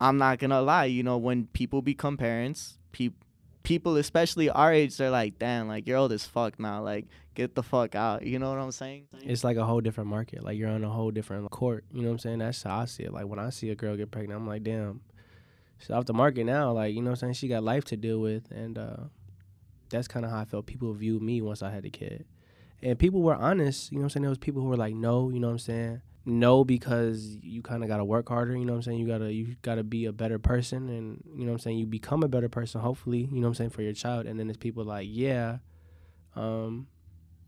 I'm 0.00 0.16
not 0.16 0.38
gonna 0.38 0.62
lie, 0.62 0.86
you 0.86 1.02
know, 1.02 1.18
when 1.18 1.46
people 1.48 1.82
become 1.82 2.16
parents, 2.16 2.78
pe- 2.92 3.10
people, 3.62 3.96
especially 3.96 4.48
our 4.48 4.72
age, 4.72 4.96
they're 4.96 5.10
like, 5.10 5.38
damn, 5.38 5.68
like 5.68 5.86
you're 5.86 5.98
old 5.98 6.12
as 6.12 6.24
fuck 6.24 6.58
now, 6.58 6.82
like 6.82 7.06
get 7.34 7.54
the 7.54 7.62
fuck 7.62 7.94
out. 7.94 8.22
You 8.24 8.38
know 8.38 8.50
what 8.50 8.58
I'm 8.58 8.72
saying? 8.72 9.06
It's 9.22 9.44
like 9.44 9.56
a 9.56 9.64
whole 9.64 9.80
different 9.80 10.08
market. 10.10 10.42
Like 10.42 10.56
you're 10.56 10.70
on 10.70 10.84
a 10.84 10.90
whole 10.90 11.10
different 11.10 11.50
court. 11.50 11.84
You 11.92 12.02
know 12.02 12.08
what 12.08 12.12
I'm 12.14 12.18
saying? 12.18 12.38
That's 12.38 12.62
how 12.62 12.80
I 12.80 12.84
see 12.86 13.04
it. 13.04 13.12
Like 13.12 13.26
when 13.26 13.38
I 13.38 13.50
see 13.50 13.70
a 13.70 13.74
girl 13.74 13.96
get 13.96 14.10
pregnant, 14.10 14.40
I'm 14.40 14.46
like, 14.46 14.62
damn, 14.62 15.00
she's 15.78 15.90
off 15.90 16.06
the 16.06 16.14
market 16.14 16.44
now. 16.44 16.72
Like 16.72 16.94
you 16.94 17.02
know 17.02 17.10
what 17.10 17.22
I'm 17.22 17.34
saying? 17.34 17.34
She 17.34 17.48
got 17.48 17.62
life 17.62 17.84
to 17.86 17.96
deal 17.96 18.20
with, 18.20 18.50
and 18.50 18.78
uh, 18.78 18.96
that's 19.90 20.08
kind 20.08 20.24
of 20.24 20.30
how 20.30 20.38
I 20.38 20.44
felt 20.44 20.66
people 20.66 20.92
viewed 20.92 21.22
me 21.22 21.42
once 21.42 21.62
I 21.62 21.70
had 21.70 21.84
a 21.84 21.90
kid. 21.90 22.24
And 22.82 22.98
people 22.98 23.20
were 23.22 23.34
honest. 23.34 23.92
You 23.92 23.98
know 23.98 24.02
what 24.02 24.04
I'm 24.06 24.10
saying? 24.10 24.22
There 24.22 24.30
was 24.30 24.38
people 24.38 24.62
who 24.62 24.68
were 24.68 24.76
like, 24.76 24.94
no. 24.94 25.28
You 25.28 25.40
know 25.40 25.48
what 25.48 25.54
I'm 25.54 25.58
saying? 25.58 26.02
no 26.26 26.64
because 26.64 27.38
you 27.42 27.62
kind 27.62 27.82
of 27.82 27.88
got 27.88 27.96
to 27.96 28.04
work 28.04 28.28
harder 28.28 28.56
you 28.56 28.64
know 28.64 28.72
what 28.72 28.78
i'm 28.78 28.82
saying 28.82 28.98
you 28.98 29.06
got 29.06 29.18
to 29.18 29.32
you 29.32 29.56
got 29.62 29.76
to 29.76 29.82
be 29.84 30.04
a 30.04 30.12
better 30.12 30.38
person 30.38 30.88
and 30.88 31.22
you 31.34 31.44
know 31.44 31.52
what 31.52 31.56
i'm 31.56 31.58
saying 31.58 31.78
you 31.78 31.86
become 31.86 32.22
a 32.22 32.28
better 32.28 32.48
person 32.48 32.80
hopefully 32.80 33.28
you 33.32 33.40
know 33.40 33.42
what 33.42 33.48
i'm 33.48 33.54
saying 33.54 33.70
for 33.70 33.82
your 33.82 33.92
child 33.92 34.26
and 34.26 34.38
then 34.38 34.46
there's 34.46 34.56
people 34.56 34.84
like 34.84 35.08
yeah 35.10 35.58
um 36.36 36.86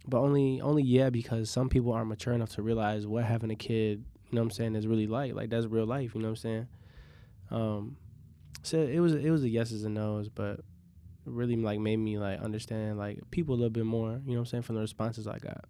but 0.07 0.18
only 0.18 0.61
only 0.61 0.82
yeah 0.82 1.11
because 1.11 1.51
some 1.51 1.68
people 1.68 1.93
aren't 1.93 2.09
mature 2.09 2.32
enough 2.32 2.51
to 2.51 2.62
realize 2.62 3.07
what 3.07 3.24
having 3.24 3.51
a 3.51 3.57
kid 3.57 4.05
you 4.30 4.36
know 4.36 4.40
what 4.40 4.47
i'm 4.47 4.51
saying 4.51 4.74
is 4.74 4.86
really 4.86 5.07
like 5.07 5.34
like 5.34 5.51
that's 5.51 5.66
real 5.66 5.86
life 5.86 6.14
you 6.14 6.20
know 6.20 6.28
what 6.28 6.30
i'm 6.30 6.36
saying 6.36 6.66
um 7.51 7.97
so 8.62 8.78
it 8.78 9.01
was 9.01 9.14
it 9.14 9.30
was 9.30 9.43
the 9.43 9.51
yeses 9.51 9.84
and 9.84 9.95
nos 9.95 10.28
but 10.28 10.61
really 11.25 11.57
like 11.57 11.79
made 11.79 11.97
me 11.97 12.18
like 12.18 12.41
understand 12.41 12.99
like 12.99 13.18
people 13.31 13.55
a 13.55 13.57
little 13.57 13.70
bit 13.70 13.85
more 13.85 14.20
you 14.25 14.33
know 14.33 14.35
what 14.35 14.39
i'm 14.41 14.47
saying 14.47 14.62
from 14.62 14.75
the 14.75 14.81
responses 14.81 15.27
i 15.27 15.39
got 15.39 15.64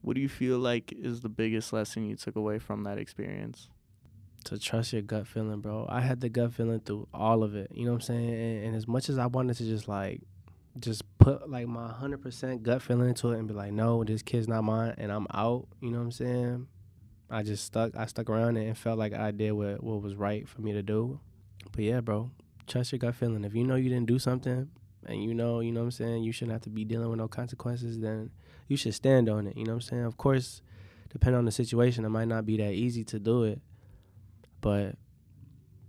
what 0.00 0.14
do 0.14 0.20
you 0.20 0.28
feel 0.28 0.58
like 0.58 0.92
is 0.92 1.20
the 1.20 1.28
biggest 1.28 1.72
lesson 1.72 2.04
you 2.04 2.16
took 2.16 2.36
away 2.36 2.58
from 2.58 2.84
that 2.84 2.98
experience? 2.98 3.68
To 4.44 4.58
trust 4.58 4.92
your 4.92 5.02
gut 5.02 5.26
feeling, 5.26 5.60
bro. 5.60 5.86
I 5.88 6.00
had 6.00 6.20
the 6.20 6.28
gut 6.28 6.54
feeling 6.54 6.80
through 6.80 7.08
all 7.12 7.42
of 7.42 7.54
it. 7.56 7.70
You 7.74 7.84
know 7.84 7.92
what 7.92 7.96
I'm 7.96 8.00
saying? 8.02 8.30
And, 8.30 8.64
and 8.66 8.76
as 8.76 8.86
much 8.86 9.08
as 9.08 9.18
I 9.18 9.26
wanted 9.26 9.56
to 9.56 9.64
just 9.64 9.88
like, 9.88 10.22
just 10.78 11.02
put 11.18 11.50
like 11.50 11.66
my 11.66 11.90
100% 11.90 12.62
gut 12.62 12.80
feeling 12.80 13.08
into 13.08 13.32
it 13.32 13.38
and 13.38 13.48
be 13.48 13.54
like, 13.54 13.72
no, 13.72 14.04
this 14.04 14.22
kid's 14.22 14.46
not 14.46 14.62
mine 14.62 14.94
and 14.96 15.10
I'm 15.10 15.26
out. 15.34 15.66
You 15.82 15.90
know 15.90 15.98
what 15.98 16.04
I'm 16.04 16.12
saying? 16.12 16.68
I 17.28 17.42
just 17.42 17.64
stuck. 17.64 17.96
I 17.96 18.06
stuck 18.06 18.30
around 18.30 18.56
it 18.56 18.66
and 18.66 18.78
felt 18.78 18.98
like 18.98 19.12
I 19.12 19.32
did 19.32 19.52
what, 19.52 19.82
what 19.82 20.00
was 20.00 20.14
right 20.14 20.48
for 20.48 20.62
me 20.62 20.72
to 20.72 20.82
do. 20.82 21.20
But 21.72 21.84
yeah, 21.84 22.00
bro, 22.00 22.30
trust 22.68 22.92
your 22.92 22.98
gut 22.98 23.14
feeling. 23.14 23.44
If 23.44 23.54
you 23.54 23.64
know 23.64 23.76
you 23.76 23.88
didn't 23.88 24.06
do 24.06 24.18
something 24.18 24.68
and 25.06 25.24
you 25.24 25.34
know, 25.34 25.60
you 25.60 25.72
know 25.72 25.80
what 25.80 25.86
I'm 25.86 25.90
saying, 25.92 26.22
you 26.22 26.32
shouldn't 26.32 26.52
have 26.52 26.62
to 26.62 26.70
be 26.70 26.84
dealing 26.84 27.08
with 27.08 27.18
no 27.18 27.28
consequences, 27.28 27.98
then 28.00 28.30
you 28.68 28.76
should 28.76 28.94
stand 28.94 29.28
on 29.28 29.46
it. 29.46 29.56
You 29.56 29.64
know 29.64 29.72
what 29.72 29.84
I'm 29.84 29.88
saying? 29.88 30.04
Of 30.04 30.16
course, 30.16 30.62
depending 31.10 31.38
on 31.38 31.44
the 31.44 31.52
situation, 31.52 32.04
it 32.04 32.10
might 32.10 32.28
not 32.28 32.46
be 32.46 32.56
that 32.58 32.72
easy 32.72 33.04
to 33.04 33.18
do 33.18 33.44
it, 33.44 33.60
but 34.60 34.96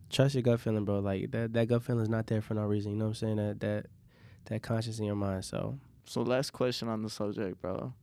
trust 0.10 0.36
your 0.36 0.42
gut 0.42 0.60
feeling, 0.60 0.86
bro. 0.86 1.00
Like 1.00 1.32
that 1.32 1.54
that 1.54 1.68
gut 1.68 1.84
feeling 1.84 2.04
is 2.04 2.10
not 2.10 2.28
there 2.28 2.42
for 2.42 2.54
no 2.54 2.64
reason. 2.64 2.92
You 2.92 2.98
know 2.98 3.06
what 3.06 3.10
I'm 3.10 3.16
saying? 3.16 3.36
That 3.38 3.60
that 3.60 3.86
that 4.46 4.62
conscience 4.62 5.00
in 5.00 5.06
your 5.06 5.16
mind. 5.16 5.46
So 5.46 5.78
so 6.06 6.22
last 6.22 6.52
question 6.54 6.88
on 6.88 7.04
the 7.04 7.10
subject, 7.10 7.62
bro. 7.62 7.94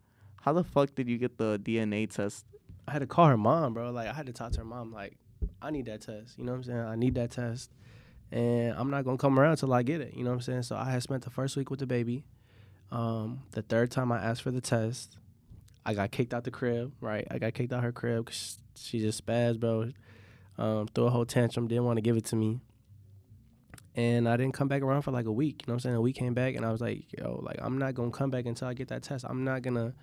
How 0.43 0.53
the 0.53 0.65
fuck 0.65 0.95
did 0.95 1.09
you 1.09 1.19
get 1.19 1.39
the 1.39 1.59
DNA 1.59 2.09
test? 2.09 2.47
I 2.87 2.93
had 2.93 3.01
to 3.01 3.07
call 3.07 3.27
her 3.27 3.37
mom, 3.37 3.75
bro. 3.75 3.91
Like 3.91 4.09
I 4.09 4.13
had 4.13 4.27
to 4.27 4.33
talk 4.33 4.53
to 4.53 4.59
her 4.59 4.65
mom. 4.65 4.93
Like 4.93 5.17
I 5.61 5.71
need 5.71 5.87
that 5.87 6.03
test. 6.03 6.39
You 6.39 6.45
know 6.45 6.53
what 6.53 6.59
I'm 6.59 6.65
saying? 6.65 6.79
I 6.79 6.95
need 6.95 7.15
that 7.17 7.33
test. 7.33 7.71
And 8.33 8.75
I'm 8.77 8.91
not 8.91 9.05
gonna 9.05 9.19
come 9.19 9.39
around 9.39 9.57
till 9.57 9.73
I 9.73 9.83
get 9.83 10.01
it. 10.01 10.15
You 10.15 10.25
know 10.25 10.31
what 10.31 10.37
I'm 10.37 10.43
saying? 10.43 10.63
So 10.63 10.77
I 10.77 10.91
had 10.91 11.03
spent 11.03 11.23
the 11.23 11.31
first 11.31 11.57
week 11.57 11.71
with 11.71 11.81
the 11.81 11.87
baby. 11.87 12.25
Um, 12.91 13.43
the 13.53 13.63
third 13.63 13.91
time 13.91 14.13
I 14.13 14.19
asked 14.19 14.43
for 14.43 14.51
the 14.51 14.61
test, 14.61 15.17
I 15.85 15.95
got 15.95 16.11
kicked 16.11 16.35
out 16.35 16.45
the 16.45 16.51
crib. 16.51 16.93
Right, 17.01 17.27
I 17.31 17.39
got 17.39 17.55
kicked 17.55 17.73
out 17.73 17.83
her 17.83 17.93
crib 17.93 18.27
because 18.27 18.59
she 18.77 19.01
just 19.01 19.25
spazzed, 19.25 19.61
bro. 19.61 19.93
Um, 20.59 20.89
threw 20.89 21.05
a 21.05 21.11
whole 21.11 21.27
tantrum, 21.27 21.69
didn't 21.69 21.85
want 21.85 21.99
to 21.99 22.03
give 22.03 22.17
it 22.17 22.25
to 22.27 22.37
me. 22.37 22.61
And 23.95 24.29
I 24.29 24.37
didn't 24.37 24.55
come 24.55 24.69
back 24.69 24.83
around 24.83 25.03
for 25.03 25.11
like 25.11 25.27
a 25.27 25.33
week. 25.33 25.63
You 25.63 25.69
know 25.69 25.75
what 25.75 25.77
I'm 25.77 25.81
saying? 25.81 25.97
A 25.97 26.01
week 26.01 26.17
came 26.17 26.35
back, 26.35 26.55
and 26.55 26.65
I 26.65 26.73
was 26.73 26.81
like, 26.81 27.07
yo, 27.19 27.41
like 27.43 27.59
I'm 27.63 27.79
not 27.79 27.95
gonna 27.95 28.11
come 28.11 28.31
back 28.31 28.47
until 28.47 28.69
I 28.69 28.75
get 28.75 28.89
that 28.89 29.03
test. 29.03 29.25
I'm 29.29 29.45
not 29.45 29.63
gonna 29.63 29.95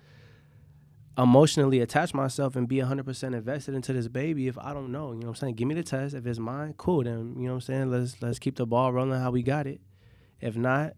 emotionally 1.16 1.80
attach 1.80 2.12
myself 2.12 2.56
and 2.56 2.66
be 2.66 2.76
100% 2.76 3.22
invested 3.34 3.74
into 3.74 3.92
this 3.92 4.08
baby 4.08 4.48
if 4.48 4.58
I 4.58 4.72
don't 4.72 4.90
know. 4.90 5.12
You 5.12 5.20
know 5.20 5.26
what 5.26 5.28
I'm 5.28 5.34
saying? 5.36 5.54
Give 5.54 5.68
me 5.68 5.74
the 5.74 5.82
test. 5.82 6.14
If 6.14 6.26
it's 6.26 6.38
mine, 6.38 6.74
cool. 6.76 7.04
Then, 7.04 7.34
you 7.36 7.44
know 7.44 7.50
what 7.50 7.54
I'm 7.54 7.60
saying? 7.60 7.90
Let's 7.90 8.20
let's 8.20 8.38
keep 8.38 8.56
the 8.56 8.66
ball 8.66 8.92
rolling 8.92 9.20
how 9.20 9.30
we 9.30 9.42
got 9.42 9.66
it. 9.66 9.80
If 10.40 10.56
not, 10.56 10.94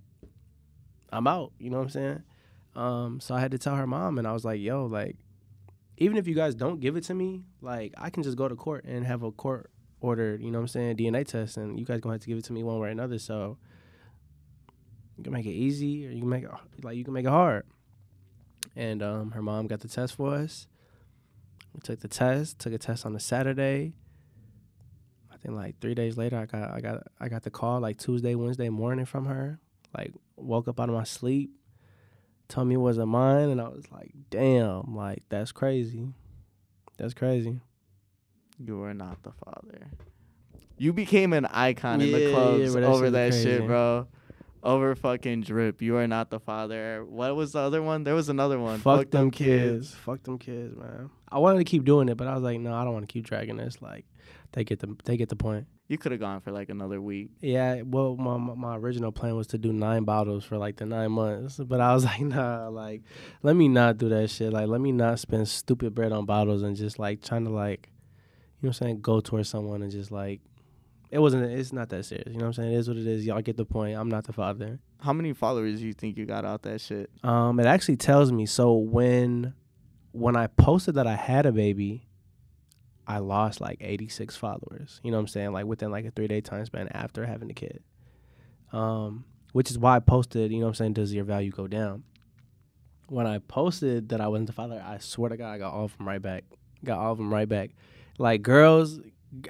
I'm 1.12 1.26
out. 1.26 1.52
You 1.58 1.70
know 1.70 1.78
what 1.78 1.84
I'm 1.84 1.90
saying? 1.90 2.22
Um, 2.74 3.20
so 3.20 3.34
I 3.34 3.40
had 3.40 3.50
to 3.52 3.58
tell 3.58 3.76
her 3.76 3.86
mom, 3.86 4.18
and 4.18 4.26
I 4.26 4.32
was 4.32 4.44
like, 4.44 4.60
yo, 4.60 4.86
like, 4.86 5.16
even 5.98 6.16
if 6.18 6.26
you 6.26 6.34
guys 6.34 6.54
don't 6.54 6.80
give 6.80 6.96
it 6.96 7.04
to 7.04 7.14
me, 7.14 7.44
like, 7.62 7.94
I 7.96 8.10
can 8.10 8.22
just 8.22 8.36
go 8.36 8.48
to 8.48 8.56
court 8.56 8.84
and 8.84 9.06
have 9.06 9.22
a 9.22 9.32
court 9.32 9.70
ordered, 10.00 10.42
you 10.42 10.50
know 10.50 10.58
what 10.58 10.64
I'm 10.64 10.68
saying, 10.68 10.96
DNA 10.96 11.26
test, 11.26 11.56
and 11.56 11.78
you 11.78 11.86
guys 11.86 12.00
gonna 12.00 12.14
have 12.14 12.22
to 12.22 12.26
give 12.26 12.36
it 12.36 12.44
to 12.46 12.52
me 12.52 12.62
one 12.62 12.78
way 12.78 12.88
or 12.88 12.90
another. 12.90 13.18
So 13.18 13.58
you 15.16 15.24
can 15.24 15.32
make 15.32 15.46
it 15.46 15.52
easy, 15.52 16.06
or 16.06 16.10
you 16.10 16.20
can 16.20 16.28
make 16.28 16.44
it 16.44 16.50
like 16.82 16.96
you 16.96 17.04
can 17.04 17.14
make 17.14 17.24
it 17.24 17.30
hard 17.30 17.64
and 18.76 19.02
um, 19.02 19.30
her 19.32 19.42
mom 19.42 19.66
got 19.66 19.80
the 19.80 19.88
test 19.88 20.14
for 20.14 20.34
us. 20.34 20.68
We 21.74 21.80
took 21.80 22.00
the 22.00 22.08
test. 22.08 22.58
Took 22.58 22.74
a 22.74 22.78
test 22.78 23.06
on 23.06 23.16
a 23.16 23.20
Saturday. 23.20 23.94
I 25.32 25.36
think 25.38 25.54
like 25.54 25.80
three 25.80 25.94
days 25.94 26.16
later, 26.16 26.36
I 26.38 26.46
got 26.46 26.70
I 26.70 26.80
got 26.80 27.02
I 27.18 27.28
got 27.28 27.42
the 27.42 27.50
call 27.50 27.80
like 27.80 27.98
Tuesday, 27.98 28.34
Wednesday 28.34 28.68
morning 28.68 29.06
from 29.06 29.24
her. 29.26 29.58
Like 29.96 30.12
woke 30.36 30.68
up 30.68 30.78
out 30.78 30.88
of 30.88 30.94
my 30.94 31.04
sleep, 31.04 31.50
told 32.48 32.68
me 32.68 32.74
it 32.74 32.78
wasn't 32.78 33.08
mine, 33.08 33.48
and 33.48 33.60
I 33.60 33.68
was 33.68 33.90
like, 33.90 34.12
"Damn, 34.30 34.94
like 34.94 35.22
that's 35.28 35.52
crazy. 35.52 36.08
That's 36.98 37.14
crazy." 37.14 37.60
You 38.58 38.82
are 38.82 38.94
not 38.94 39.22
the 39.22 39.32
father. 39.32 39.90
You 40.78 40.92
became 40.92 41.32
an 41.32 41.46
icon 41.46 42.00
in 42.00 42.12
the 42.12 42.20
yeah, 42.20 42.30
clubs 42.30 42.74
that 42.74 42.84
over 42.84 43.10
that 43.10 43.26
was 43.26 43.42
shit, 43.42 43.66
bro. 43.66 44.06
Over 44.66 44.96
fucking 44.96 45.42
drip. 45.42 45.80
You 45.80 45.96
are 45.96 46.08
not 46.08 46.30
the 46.30 46.40
father. 46.40 47.04
What 47.04 47.36
was 47.36 47.52
the 47.52 47.60
other 47.60 47.80
one? 47.80 48.02
There 48.02 48.16
was 48.16 48.28
another 48.28 48.58
one. 48.58 48.80
Fuck, 48.80 49.12
them 49.12 49.30
kids. 49.30 49.94
Fuck 49.94 50.24
them 50.24 50.38
kids, 50.38 50.76
man. 50.76 51.08
I 51.28 51.38
wanted 51.38 51.58
to 51.58 51.64
keep 51.64 51.84
doing 51.84 52.08
it, 52.08 52.16
but 52.16 52.26
I 52.26 52.34
was 52.34 52.42
like, 52.42 52.58
no, 52.58 52.74
I 52.74 52.82
don't 52.82 52.92
want 52.92 53.08
to 53.08 53.12
keep 53.12 53.24
dragging 53.24 53.58
this. 53.58 53.80
Like, 53.80 54.06
they 54.54 54.64
get 54.64 54.80
the 54.80 54.96
they 55.04 55.16
get 55.16 55.28
the 55.28 55.36
point. 55.36 55.68
You 55.86 55.98
could 55.98 56.10
have 56.10 56.20
gone 56.20 56.40
for 56.40 56.50
like 56.50 56.68
another 56.68 57.00
week. 57.00 57.30
Yeah, 57.40 57.82
well, 57.82 58.16
my 58.16 58.36
my 58.38 58.54
my 58.54 58.76
original 58.76 59.12
plan 59.12 59.36
was 59.36 59.46
to 59.48 59.58
do 59.58 59.72
nine 59.72 60.02
bottles 60.02 60.44
for 60.44 60.58
like 60.58 60.78
the 60.78 60.86
nine 60.86 61.12
months, 61.12 61.58
but 61.58 61.80
I 61.80 61.94
was 61.94 62.04
like, 62.10 62.22
nah, 62.22 62.66
like, 62.66 63.02
let 63.44 63.54
me 63.54 63.68
not 63.68 63.98
do 63.98 64.08
that 64.08 64.30
shit. 64.30 64.52
Like, 64.52 64.66
let 64.66 64.80
me 64.80 64.90
not 64.90 65.20
spend 65.20 65.46
stupid 65.46 65.94
bread 65.94 66.10
on 66.10 66.26
bottles 66.26 66.62
and 66.62 66.74
just 66.74 66.98
like 66.98 67.22
trying 67.22 67.44
to 67.44 67.50
like, 67.50 67.88
you 68.60 68.66
know 68.66 68.70
what 68.70 68.80
I'm 68.80 68.86
saying, 68.86 69.00
go 69.00 69.20
towards 69.20 69.48
someone 69.48 69.82
and 69.82 69.92
just 69.92 70.10
like, 70.10 70.40
it 71.16 71.20
wasn't. 71.20 71.50
It's 71.50 71.72
not 71.72 71.88
that 71.88 72.04
serious. 72.04 72.26
You 72.26 72.34
know 72.34 72.40
what 72.40 72.58
I'm 72.58 72.64
saying? 72.64 72.72
It 72.74 72.76
is 72.76 72.88
what 72.88 72.98
it 72.98 73.06
is. 73.06 73.24
Y'all 73.24 73.40
get 73.40 73.56
the 73.56 73.64
point. 73.64 73.96
I'm 73.96 74.10
not 74.10 74.24
the 74.24 74.34
father. 74.34 74.78
How 75.00 75.14
many 75.14 75.32
followers 75.32 75.80
do 75.80 75.86
you 75.86 75.94
think 75.94 76.18
you 76.18 76.26
got 76.26 76.44
out 76.44 76.60
that 76.64 76.78
shit? 76.82 77.08
Um, 77.24 77.58
it 77.58 77.64
actually 77.64 77.96
tells 77.96 78.30
me. 78.30 78.44
So 78.44 78.74
when 78.74 79.54
when 80.12 80.36
I 80.36 80.48
posted 80.48 80.96
that 80.96 81.06
I 81.06 81.14
had 81.14 81.46
a 81.46 81.52
baby, 81.52 82.06
I 83.06 83.18
lost 83.18 83.62
like 83.62 83.78
86 83.80 84.36
followers. 84.36 85.00
You 85.02 85.10
know 85.10 85.16
what 85.16 85.22
I'm 85.22 85.28
saying? 85.28 85.52
Like 85.52 85.64
within 85.64 85.90
like 85.90 86.04
a 86.04 86.10
three 86.10 86.28
day 86.28 86.42
time 86.42 86.66
span 86.66 86.88
after 86.88 87.24
having 87.24 87.48
the 87.48 87.54
kid. 87.54 87.82
Um, 88.72 89.24
which 89.52 89.70
is 89.70 89.78
why 89.78 89.96
I 89.96 90.00
posted. 90.00 90.52
You 90.52 90.58
know 90.58 90.66
what 90.66 90.72
I'm 90.72 90.74
saying? 90.74 90.92
Does 90.92 91.14
your 91.14 91.24
value 91.24 91.50
go 91.50 91.66
down? 91.66 92.04
When 93.08 93.26
I 93.26 93.38
posted 93.38 94.10
that 94.10 94.20
I 94.20 94.28
wasn't 94.28 94.48
the 94.48 94.52
father, 94.52 94.84
I 94.86 94.98
swear 94.98 95.30
to 95.30 95.38
God, 95.38 95.50
I 95.50 95.56
got 95.56 95.72
all 95.72 95.86
of 95.86 95.96
them 95.96 96.06
right 96.06 96.20
back. 96.20 96.44
Got 96.84 96.98
all 96.98 97.12
of 97.12 97.16
them 97.16 97.32
right 97.32 97.48
back. 97.48 97.70
Like 98.18 98.42
girls, 98.42 99.00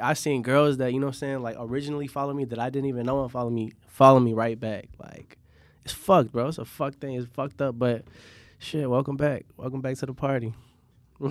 I 0.01 0.15
seen 0.15 0.43
girls 0.43 0.79
that 0.79 0.93
you 0.93 1.01
know 1.01 1.07
what 1.07 1.17
I'm 1.17 1.19
saying, 1.19 1.43
like 1.43 1.57
originally 1.59 2.07
follow 2.07 2.33
me 2.33 2.45
that 2.47 2.59
I 2.59 2.71
didn't 2.71 2.89
even 2.89 3.07
know 3.07 3.23
and 3.23 3.31
follow 3.31 3.51
me, 3.51 3.73
follow 3.87 4.21
me 4.21 4.33
right 4.33 4.59
back. 4.59 4.89
Like 4.99 5.39
it's 5.85 5.93
fucked, 5.93 6.33
bro. 6.33 6.49
It's 6.49 6.59
a 6.59 6.65
fucked 6.65 7.01
thing. 7.01 7.15
It's 7.15 7.29
fucked 7.33 7.61
up, 7.63 7.79
but 7.79 8.05
shit. 8.59 8.89
Welcome 8.89 9.17
back. 9.17 9.47
Welcome 9.57 9.81
back 9.81 9.97
to 9.99 10.07
the 10.07 10.15
party. 10.15 10.55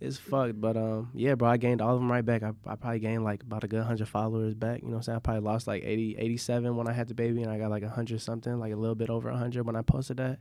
it's 0.00 0.16
fucked, 0.16 0.60
but 0.60 0.76
um, 0.76 1.10
yeah, 1.14 1.34
bro. 1.34 1.48
I 1.48 1.56
gained 1.56 1.82
all 1.82 1.94
of 1.94 2.00
them 2.00 2.10
right 2.10 2.24
back. 2.24 2.42
I, 2.42 2.52
I 2.66 2.76
probably 2.76 3.00
gained 3.00 3.24
like 3.24 3.42
about 3.42 3.64
a 3.64 3.68
good 3.68 3.84
hundred 3.84 4.08
followers 4.08 4.54
back. 4.54 4.82
You 4.82 4.88
know 4.88 4.92
what 4.92 4.98
I'm 4.98 5.02
saying? 5.02 5.16
I 5.16 5.20
probably 5.20 5.42
lost 5.42 5.66
like 5.66 5.82
80, 5.84 6.16
87 6.18 6.76
when 6.76 6.88
I 6.88 6.92
had 6.92 7.08
the 7.08 7.14
baby, 7.14 7.42
and 7.42 7.50
I 7.50 7.58
got 7.58 7.70
like 7.70 7.82
a 7.82 7.88
hundred 7.88 8.20
something, 8.20 8.58
like 8.58 8.72
a 8.72 8.76
little 8.76 8.94
bit 8.94 9.10
over 9.10 9.28
a 9.28 9.36
hundred 9.36 9.66
when 9.66 9.76
I 9.76 9.82
posted 9.82 10.18
that. 10.18 10.38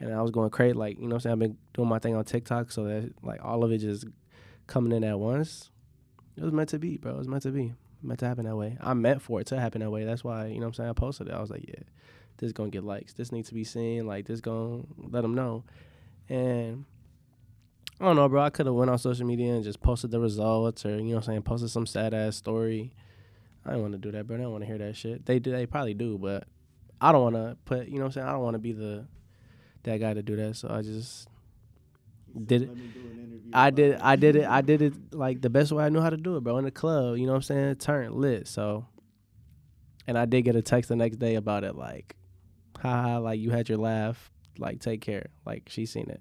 And 0.00 0.14
I 0.14 0.22
was 0.22 0.30
going 0.30 0.50
crazy, 0.50 0.72
like 0.72 0.98
you 0.98 1.04
know 1.04 1.14
what 1.14 1.14
I'm 1.14 1.20
saying. 1.20 1.32
I've 1.32 1.38
been 1.38 1.58
doing 1.74 1.88
my 1.88 1.98
thing 1.98 2.16
on 2.16 2.24
TikTok, 2.24 2.72
so 2.72 2.84
that 2.84 3.12
like 3.22 3.44
all 3.44 3.64
of 3.64 3.72
it 3.72 3.78
just 3.78 4.06
coming 4.70 4.92
in 4.92 5.04
at 5.04 5.18
once. 5.18 5.68
It 6.36 6.42
was 6.42 6.52
meant 6.52 6.70
to 6.70 6.78
be, 6.78 6.96
bro. 6.96 7.12
It 7.12 7.18
was 7.18 7.28
meant 7.28 7.42
to 7.42 7.50
be. 7.50 7.74
Meant 8.02 8.20
to 8.20 8.26
happen 8.26 8.46
that 8.46 8.56
way. 8.56 8.78
I 8.80 8.94
meant 8.94 9.20
for 9.20 9.42
it 9.42 9.48
to 9.48 9.60
happen 9.60 9.82
that 9.82 9.90
way. 9.90 10.04
That's 10.04 10.24
why, 10.24 10.46
you 10.46 10.54
know 10.54 10.60
what 10.60 10.66
I'm 10.68 10.74
saying, 10.74 10.90
I 10.90 10.92
posted 10.94 11.28
it. 11.28 11.34
I 11.34 11.40
was 11.40 11.50
like, 11.50 11.66
yeah, 11.68 11.82
this 12.38 12.46
is 12.46 12.52
gonna 12.54 12.70
get 12.70 12.84
likes. 12.84 13.12
This 13.12 13.30
needs 13.30 13.48
to 13.48 13.54
be 13.54 13.64
seen. 13.64 14.06
Like 14.06 14.26
this 14.26 14.40
gonna 14.40 14.84
let 14.96 15.20
them 15.20 15.34
know. 15.34 15.64
And 16.30 16.86
I 18.00 18.06
don't 18.06 18.16
know, 18.16 18.28
bro. 18.28 18.40
I 18.40 18.48
could 18.48 18.64
have 18.64 18.74
went 18.74 18.90
on 18.90 18.98
social 18.98 19.26
media 19.26 19.52
and 19.52 19.62
just 19.62 19.82
posted 19.82 20.12
the 20.12 20.20
results 20.20 20.86
or, 20.86 20.96
you 20.96 21.02
know 21.02 21.16
what 21.16 21.16
I'm 21.16 21.22
saying, 21.24 21.42
posted 21.42 21.70
some 21.70 21.84
sad 21.84 22.14
ass 22.14 22.36
story. 22.36 22.94
I 23.66 23.72
don't 23.72 23.82
want 23.82 23.92
to 23.92 23.98
do 23.98 24.10
that, 24.12 24.26
bro. 24.26 24.36
I 24.36 24.40
don't 24.40 24.52
want 24.52 24.62
to 24.62 24.66
hear 24.66 24.78
that 24.78 24.96
shit. 24.96 25.26
They 25.26 25.38
do 25.38 25.50
they 25.50 25.66
probably 25.66 25.92
do, 25.92 26.16
but 26.16 26.44
I 27.02 27.12
don't 27.12 27.22
wanna 27.22 27.58
put 27.66 27.88
you 27.88 27.96
know 27.96 28.04
what 28.04 28.06
I'm 28.06 28.12
saying, 28.12 28.26
I 28.28 28.32
don't 28.32 28.42
wanna 28.42 28.58
be 28.58 28.72
the 28.72 29.06
that 29.82 29.98
guy 29.98 30.14
to 30.14 30.22
do 30.22 30.36
that. 30.36 30.56
So 30.56 30.68
I 30.70 30.80
just 30.80 31.28
did 32.46 32.62
it. 32.62 32.70
I 33.52 33.70
did 33.70 33.96
I 34.00 34.16
did 34.16 34.36
it 34.36 34.46
I 34.46 34.60
did 34.60 34.82
it 34.82 34.94
like 35.12 35.40
the 35.40 35.50
best 35.50 35.72
way 35.72 35.84
I 35.84 35.88
knew 35.88 36.00
how 36.00 36.10
to 36.10 36.16
do 36.16 36.36
it, 36.36 36.44
bro. 36.44 36.58
In 36.58 36.64
the 36.64 36.70
club, 36.70 37.16
you 37.16 37.26
know 37.26 37.32
what 37.32 37.36
I'm 37.36 37.42
saying? 37.42 37.74
Turn 37.76 38.12
lit. 38.12 38.46
So 38.46 38.86
and 40.06 40.18
I 40.18 40.24
did 40.24 40.42
get 40.42 40.56
a 40.56 40.62
text 40.62 40.88
the 40.88 40.96
next 40.96 41.18
day 41.18 41.36
about 41.36 41.62
it, 41.62 41.76
like, 41.76 42.16
haha, 42.80 43.20
like 43.20 43.38
you 43.38 43.50
had 43.50 43.68
your 43.68 43.78
laugh, 43.78 44.32
like 44.58 44.80
take 44.80 45.00
care. 45.00 45.26
Like 45.46 45.68
she 45.68 45.86
seen 45.86 46.10
it. 46.10 46.20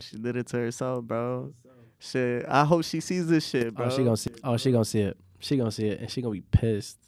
She 0.00 0.16
did 0.16 0.36
it 0.36 0.46
to 0.48 0.56
herself, 0.56 1.04
bro. 1.04 1.52
Shit. 1.98 2.46
I 2.48 2.64
hope 2.64 2.84
she 2.84 3.00
sees 3.00 3.26
this 3.26 3.46
shit, 3.46 3.74
bro. 3.74 3.86
Oh, 3.86 3.90
she 3.90 4.02
gonna 4.02 4.16
see 4.16 4.30
oh 4.44 4.56
she 4.56 4.72
gonna 4.72 4.84
see 4.84 5.02
it. 5.02 5.18
She 5.40 5.56
gonna 5.56 5.70
see 5.70 5.88
it 5.88 6.00
and 6.00 6.10
she 6.10 6.22
gonna 6.22 6.32
be 6.32 6.40
pissed. 6.40 6.98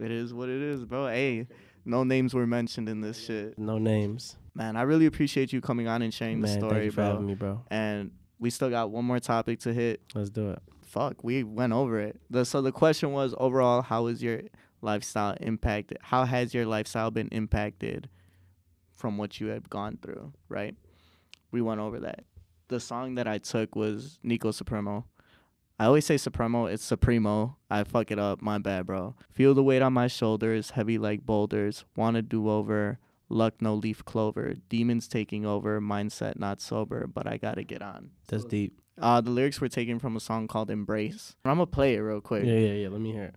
It 0.00 0.10
is 0.10 0.34
what 0.34 0.48
it 0.48 0.60
is, 0.60 0.84
bro. 0.84 1.06
Hey, 1.06 1.46
no 1.84 2.02
names 2.02 2.34
were 2.34 2.46
mentioned 2.46 2.88
in 2.88 3.00
this 3.00 3.24
shit. 3.24 3.58
No 3.58 3.78
names. 3.78 4.36
Man, 4.54 4.76
I 4.76 4.82
really 4.82 5.06
appreciate 5.06 5.52
you 5.52 5.60
coming 5.60 5.86
on 5.88 6.02
and 6.02 6.12
sharing 6.12 6.40
Man, 6.40 6.54
the 6.54 6.60
thank 6.60 6.70
story, 6.70 6.84
you 6.86 6.90
for 6.90 6.96
bro. 6.96 7.04
having 7.06 7.26
me, 7.26 7.34
bro. 7.34 7.62
And 7.70 8.10
we 8.38 8.50
still 8.50 8.70
got 8.70 8.90
one 8.90 9.04
more 9.04 9.20
topic 9.20 9.60
to 9.60 9.72
hit. 9.72 10.00
Let's 10.14 10.30
do 10.30 10.50
it. 10.50 10.58
Fuck, 10.82 11.22
we 11.22 11.44
went 11.44 11.72
over 11.72 12.00
it. 12.00 12.20
The, 12.30 12.44
so 12.44 12.60
the 12.62 12.72
question 12.72 13.12
was 13.12 13.34
overall, 13.38 13.82
how 13.82 14.06
is 14.06 14.22
your 14.22 14.40
lifestyle 14.82 15.36
impacted? 15.40 15.98
How 16.02 16.24
has 16.24 16.52
your 16.52 16.66
lifestyle 16.66 17.10
been 17.10 17.28
impacted 17.28 18.08
from 18.94 19.16
what 19.16 19.40
you 19.40 19.48
have 19.48 19.70
gone 19.70 19.98
through? 20.02 20.32
Right. 20.48 20.74
We 21.52 21.62
went 21.62 21.80
over 21.80 22.00
that. 22.00 22.24
The 22.68 22.80
song 22.80 23.14
that 23.16 23.28
I 23.28 23.38
took 23.38 23.76
was 23.76 24.18
Nico 24.22 24.50
Supremo. 24.50 25.06
I 25.78 25.86
always 25.86 26.04
say 26.04 26.16
Supremo, 26.18 26.66
it's 26.66 26.84
Supremo. 26.84 27.56
I 27.70 27.84
fuck 27.84 28.10
it 28.10 28.18
up, 28.18 28.42
my 28.42 28.58
bad, 28.58 28.86
bro. 28.86 29.14
Feel 29.32 29.54
the 29.54 29.62
weight 29.62 29.80
on 29.80 29.92
my 29.94 30.08
shoulders, 30.08 30.70
heavy 30.70 30.98
like 30.98 31.24
boulders. 31.24 31.84
Wanna 31.96 32.20
do 32.22 32.50
over, 32.50 32.98
luck 33.30 33.54
no 33.60 33.74
leaf 33.74 34.04
clover. 34.04 34.54
Demons 34.68 35.08
taking 35.08 35.46
over, 35.46 35.80
mindset 35.80 36.38
not 36.38 36.60
sober, 36.60 37.06
but 37.06 37.26
I 37.26 37.36
gotta 37.36 37.64
get 37.64 37.82
on. 37.82 38.10
That's 38.28 38.44
deep. 38.44 38.80
Uh, 39.00 39.20
the 39.20 39.30
lyrics 39.30 39.60
were 39.60 39.68
taken 39.68 39.98
from 39.98 40.16
a 40.16 40.20
song 40.20 40.46
called 40.46 40.70
Embrace. 40.70 41.34
I'm 41.44 41.52
gonna 41.56 41.66
play 41.66 41.94
it 41.94 42.00
real 42.00 42.20
quick. 42.20 42.44
Yeah, 42.44 42.58
yeah, 42.58 42.72
yeah. 42.72 42.88
Let 42.88 43.00
me 43.00 43.12
hear 43.12 43.24
it. 43.24 43.34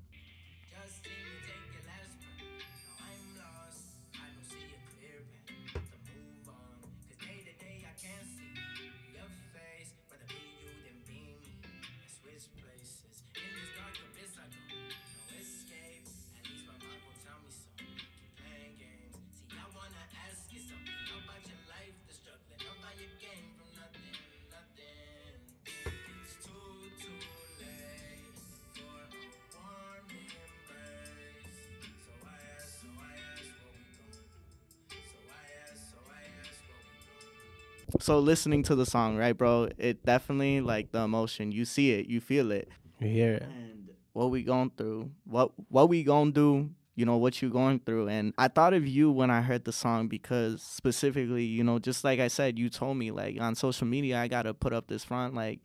So 38.03 38.19
listening 38.19 38.63
to 38.63 38.75
the 38.75 38.85
song, 38.85 39.15
right, 39.15 39.31
bro? 39.31 39.69
It 39.77 40.05
definitely 40.05 40.59
like 40.59 40.91
the 40.91 40.99
emotion. 40.99 41.53
You 41.53 41.63
see 41.63 41.91
it, 41.91 42.07
you 42.07 42.19
feel 42.19 42.51
it. 42.51 42.67
You 42.99 43.07
hear 43.07 43.33
it. 43.35 43.43
And 43.43 43.91
what 44.11 44.29
we 44.29 44.43
going 44.43 44.71
through, 44.75 45.11
what 45.23 45.53
what 45.69 45.87
we 45.87 46.03
gonna 46.03 46.31
do, 46.31 46.69
you 46.95 47.05
know, 47.05 47.15
what 47.15 47.41
you 47.41 47.49
going 47.49 47.79
through. 47.79 48.09
And 48.09 48.33
I 48.37 48.49
thought 48.49 48.73
of 48.73 48.85
you 48.85 49.09
when 49.09 49.31
I 49.31 49.39
heard 49.39 49.63
the 49.63 49.71
song 49.71 50.09
because 50.09 50.61
specifically, 50.61 51.45
you 51.45 51.63
know, 51.63 51.79
just 51.79 52.03
like 52.03 52.19
I 52.19 52.27
said, 52.27 52.59
you 52.59 52.69
told 52.69 52.97
me 52.97 53.09
like 53.09 53.39
on 53.39 53.55
social 53.55 53.87
media 53.87 54.19
I 54.19 54.27
gotta 54.27 54.53
put 54.53 54.73
up 54.73 54.87
this 54.87 55.05
front 55.05 55.33
like 55.33 55.61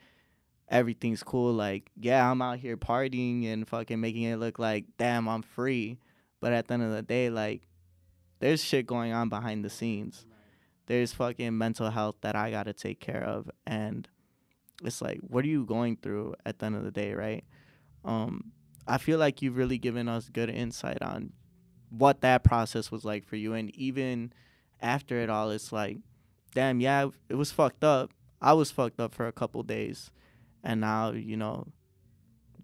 everything's 0.69 1.25
cool. 1.25 1.53
Like, 1.53 1.91
yeah, 1.97 2.31
I'm 2.31 2.41
out 2.41 2.61
here 2.61 2.77
partying 2.77 3.53
and 3.53 3.67
fucking 3.67 4.01
making 4.01 4.23
it 4.23 4.37
look 4.37 4.61
like, 4.61 4.85
damn, 4.97 5.29
I'm 5.29 5.43
free. 5.43 5.99
But 6.39 6.53
at 6.53 6.69
the 6.69 6.75
end 6.75 6.85
of 6.85 6.93
the 6.93 7.03
day, 7.03 7.31
like, 7.31 7.67
there's 8.39 8.63
shit 8.63 8.87
going 8.87 9.13
on 9.13 9.29
behind 9.29 9.65
the 9.65 9.71
scenes. 9.71 10.25
There's 10.89 11.13
fucking 11.13 11.57
mental 11.57 11.91
health 11.91 12.17
that 12.23 12.35
I 12.35 12.51
gotta 12.51 12.73
take 12.73 12.99
care 12.99 13.23
of. 13.23 13.51
And 13.67 14.09
it's 14.83 15.03
like, 15.03 15.21
what 15.21 15.45
are 15.45 15.49
you 15.49 15.65
going 15.67 15.97
through 15.97 16.35
at 16.47 16.59
the 16.59 16.67
end 16.67 16.77
of 16.77 16.85
the 16.85 16.91
day, 16.91 17.13
right? 17.13 17.45
Um, 18.05 18.53
I 18.87 18.97
feel 18.97 19.19
like 19.19 19.43
you've 19.43 19.59
really 19.59 19.77
given 19.77 20.09
us 20.09 20.31
good 20.31 20.49
insight 20.49 21.03
on 21.03 21.35
what 21.91 22.23
that 22.23 22.43
process 22.43 22.91
was 22.91 23.05
like 23.05 23.27
for 23.27 23.37
you. 23.37 23.53
And 23.53 23.71
even 23.77 24.33
after 24.81 25.19
it 25.21 25.29
all, 25.29 25.51
it's 25.51 25.73
like, 25.73 25.99
damn, 26.55 26.81
yeah, 26.81 27.09
it 27.29 27.35
was 27.35 27.53
fucked 27.53 27.85
up. 27.85 28.11
I 28.41 28.55
was 28.55 28.71
fucked 28.71 28.99
up 28.99 29.15
for 29.15 29.27
a 29.27 29.33
couple 29.33 29.63
days. 29.63 30.11
And 30.65 30.81
now, 30.81 31.13
you 31.13 31.37
know, 31.37 31.69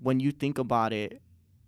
when 0.01 0.19
you 0.19 0.33
think 0.33 0.59
about 0.59 0.93
it, 0.95 1.21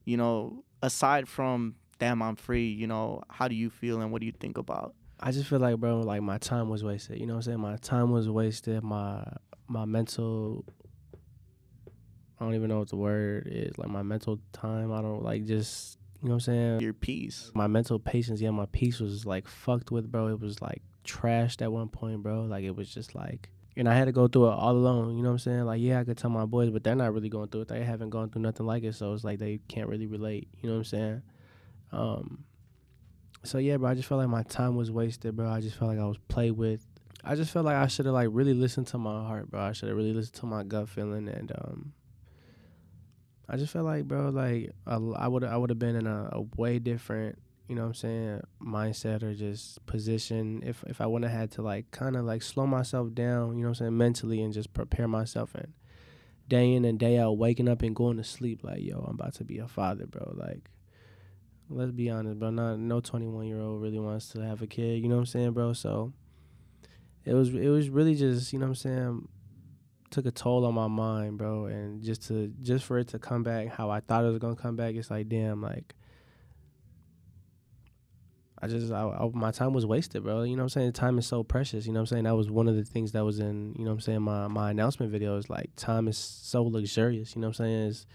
you 0.07 0.17
know, 0.17 0.65
aside 0.83 1.29
from 1.29 1.77
damn, 1.99 2.23
I'm 2.23 2.37
free, 2.37 2.69
you 2.69 2.87
know, 2.87 3.23
how 3.29 3.49
do 3.49 3.55
you 3.55 3.71
feel 3.71 4.01
and 4.01 4.11
what 4.11 4.21
do 4.21 4.27
you 4.27 4.33
think 4.33 4.59
about? 4.59 4.95
I 5.19 5.31
just 5.31 5.49
feel 5.49 5.59
like, 5.59 5.77
bro, 5.79 6.01
like 6.01 6.23
my 6.23 6.39
time 6.39 6.69
was 6.69 6.85
wasted. 6.85 7.19
You 7.19 7.27
know 7.27 7.35
what 7.35 7.39
I'm 7.39 7.43
saying? 7.43 7.61
My 7.61 7.77
time 7.77 8.11
was 8.11 8.29
wasted. 8.29 8.83
My 8.83 9.25
my 9.69 9.85
mental 9.85 10.65
I 12.39 12.45
don't 12.45 12.55
even 12.55 12.69
know 12.69 12.79
what 12.79 12.91
the 12.91 12.97
word 12.97 13.49
is. 13.51 13.79
Like 13.79 13.89
my 13.89 14.03
mental 14.03 14.39
time, 14.53 14.93
I 14.93 15.01
don't 15.01 15.23
like 15.23 15.47
just 15.47 15.99
you 16.23 16.29
know 16.29 16.35
what 16.35 16.49
I'm 16.49 16.55
saying? 16.55 16.81
Your 16.81 16.93
peace. 16.93 17.51
My 17.55 17.67
mental 17.67 17.99
patience, 17.99 18.41
yeah, 18.41 18.51
my 18.51 18.67
peace 18.67 19.01
was 19.01 19.25
like 19.25 19.49
fucked 19.49 19.91
with, 19.91 20.11
bro. 20.11 20.29
It 20.29 20.41
was 20.41 20.61
like 20.61 20.83
trashed 21.05 21.63
at 21.63 21.73
one 21.73 21.89
point, 21.89 22.23
bro. 22.23 22.43
Like 22.43 22.65
it 22.65 22.77
was 22.77 22.93
just 22.93 23.15
like 23.15 23.49
and 23.77 23.89
I 23.89 23.95
had 23.95 24.07
to 24.07 24.13
go 24.13 24.27
through 24.27 24.47
it 24.47 24.53
all 24.53 24.73
alone, 24.73 25.17
you 25.17 25.23
know 25.23 25.29
what 25.29 25.35
I'm 25.35 25.39
saying? 25.39 25.65
Like, 25.65 25.83
yeah, 25.83 26.01
I 26.01 26.05
could 26.05 26.17
tell 26.17 26.31
my 26.31 26.47
boys, 26.47 26.71
but 26.71 26.83
they're 26.83 26.95
not 26.95 27.13
really 27.13 27.29
going 27.29 27.49
through 27.49 27.63
it. 27.63 27.69
They 27.69 27.85
haven't 27.85 28.09
gone 28.09 28.31
through 28.31 28.41
nothing 28.41 28.65
like 28.65 28.85
it, 28.85 28.95
so 28.95 29.13
it's 29.13 29.23
like 29.23 29.39
they 29.39 29.61
can't 29.69 29.89
really 29.89 30.07
relate, 30.07 30.49
you 30.63 30.69
know 30.69 30.77
what 30.77 30.79
I'm 30.79 30.85
saying? 30.85 31.23
Um 31.93 32.45
so 33.47 33.59
yeah, 33.59 33.77
bro, 33.77 33.91
I 33.91 33.95
just 33.95 34.09
felt 34.09 34.21
like 34.21 34.29
my 34.29 34.43
time 34.43 34.77
was 34.77 34.91
wasted, 34.91 35.37
bro. 35.37 35.49
I 35.49 35.61
just 35.61 35.77
felt 35.77 35.91
like 35.91 36.01
I 36.01 36.07
was 36.07 36.19
played 36.29 36.53
with. 36.53 36.87
I 37.25 37.35
just 37.35 37.53
felt 37.53 37.65
like 37.65 37.77
I 37.77 37.87
should 37.87 38.07
have 38.07 38.15
like 38.15 38.29
really 38.31 38.55
listened 38.55 38.87
to 38.89 38.99
my 38.99 39.23
heart, 39.27 39.51
bro. 39.51 39.61
I 39.61 39.73
should 39.73 39.89
have 39.89 39.97
really 39.97 40.13
listened 40.13 40.37
to 40.37 40.47
my 40.47 40.63
gut 40.63 40.89
feeling, 40.89 41.29
and 41.29 41.53
um, 41.53 41.93
I 43.49 43.57
just 43.57 43.73
felt 43.73 43.85
like, 43.85 44.05
bro, 44.05 44.31
like 44.31 44.73
I 44.87 44.97
would 45.29 45.45
I 45.45 45.57
would 45.57 45.71
have 45.71 45.79
been 45.79 45.97
in 45.97 46.07
a, 46.07 46.31
a 46.33 46.43
way 46.57 46.79
different, 46.79 47.39
you 47.69 47.75
know 47.75 47.83
what 47.83 47.89
I'm 47.89 47.95
saying, 47.95 48.41
mindset 48.63 49.23
or 49.23 49.35
just 49.35 49.85
position 49.87 50.63
if 50.65 50.85
if 50.87 51.01
I 51.01 51.07
wouldn't 51.07 51.31
have 51.31 51.41
had 51.41 51.51
to 51.53 51.63
like 51.63 51.91
kind 51.91 52.17
of 52.17 52.25
like 52.25 52.43
slow 52.43 52.67
myself 52.67 53.15
down, 53.15 53.57
you 53.57 53.63
know 53.63 53.71
what 53.71 53.81
I'm 53.81 53.87
saying, 53.87 53.99
mentally 53.99 54.43
and 54.43 54.53
just 54.53 54.73
prepare 54.73 55.09
myself 55.09 55.55
and 55.55 55.73
day 56.49 56.73
in 56.75 56.85
and 56.85 56.99
day 56.99 57.19
out, 57.19 57.39
waking 57.39 57.69
up 57.69 57.83
and 57.83 57.95
going 57.95 58.17
to 58.17 58.25
sleep 58.25 58.61
like, 58.63 58.83
yo, 58.83 58.99
I'm 58.99 59.15
about 59.15 59.35
to 59.35 59.45
be 59.45 59.59
a 59.59 59.69
father, 59.69 60.07
bro, 60.07 60.35
like 60.37 60.71
let's 61.69 61.93
be 61.93 62.11
honest, 62.11 62.39
bro. 62.39 62.51
Not 62.51 62.79
no 62.79 63.01
twenty 63.01 63.27
one 63.27 63.47
year 63.47 63.61
old 63.61 63.83
really 63.83 63.99
wants 63.99 64.29
to 64.31 64.41
have 64.41 64.63
a 64.63 64.67
kid. 64.67 65.03
You 65.03 65.09
know 65.09 65.17
what 65.17 65.23
I'm 65.23 65.27
saying, 65.27 65.53
bro? 65.53 65.73
So 65.73 66.13
it 67.25 67.35
was 67.35 67.55
it 67.55 67.69
was 67.69 67.89
really 67.89 68.15
just 68.15 68.53
you 68.53 68.59
know 68.59 68.67
what 68.67 68.71
I'm 68.71 68.75
saying. 68.77 69.29
Took 70.11 70.27
a 70.27 70.31
toll 70.31 70.65
on 70.65 70.75
my 70.75 70.87
mind, 70.87 71.37
bro, 71.37 71.67
and 71.67 72.01
just 72.03 72.29
to 72.29 72.53
just 72.63 72.85
for 72.85 72.99
it 72.99 73.09
to 73.09 73.19
come 73.19 73.43
back 73.43 73.69
how 73.69 73.91
I 73.91 74.01
thought 74.01 74.25
it 74.25 74.29
was 74.29 74.39
gonna 74.39 74.55
come 74.55 74.77
back, 74.77 74.95
it's 74.95 75.11
like 75.11 75.29
damn, 75.29 75.61
like 75.61 75.95
I 78.63 78.69
just 78.69 78.91
I, 78.93 79.03
I, 79.03 79.29
my 79.35 79.51
time 79.51 79.73
was 79.73 79.85
wasted, 79.85 80.23
bro. 80.23 80.43
You 80.45 80.57
know 80.57 80.63
what 80.63 80.77
I'm 80.77 80.81
saying? 80.81 80.93
Time 80.93 81.19
is 81.19 81.27
so 81.27 81.43
precious. 81.43 81.87
You 81.87 81.93
know 81.93 81.99
what 81.99 82.03
I'm 82.03 82.07
saying? 82.07 82.25
That 82.25 82.37
was 82.37 82.51
one 82.51 82.69
of 82.69 82.77
the 82.77 82.85
things 82.85 83.13
that 83.13 83.25
was 83.25 83.41
in 83.41 83.75
you 83.77 83.85
know 83.85 83.91
what 83.91 83.95
I'm 83.95 84.01
saying 84.01 84.23
my 84.23 84.47
my 84.47 84.71
announcement 84.71 85.13
video 85.13 85.37
is 85.37 85.51
like 85.51 85.71
time 85.77 86.09
is 86.09 86.17
so 86.17 86.63
luxurious. 86.63 87.35
You 87.35 87.43
know 87.43 87.49
what 87.49 87.61
I'm 87.61 87.67
saying? 87.67 87.83
Is 87.89 88.07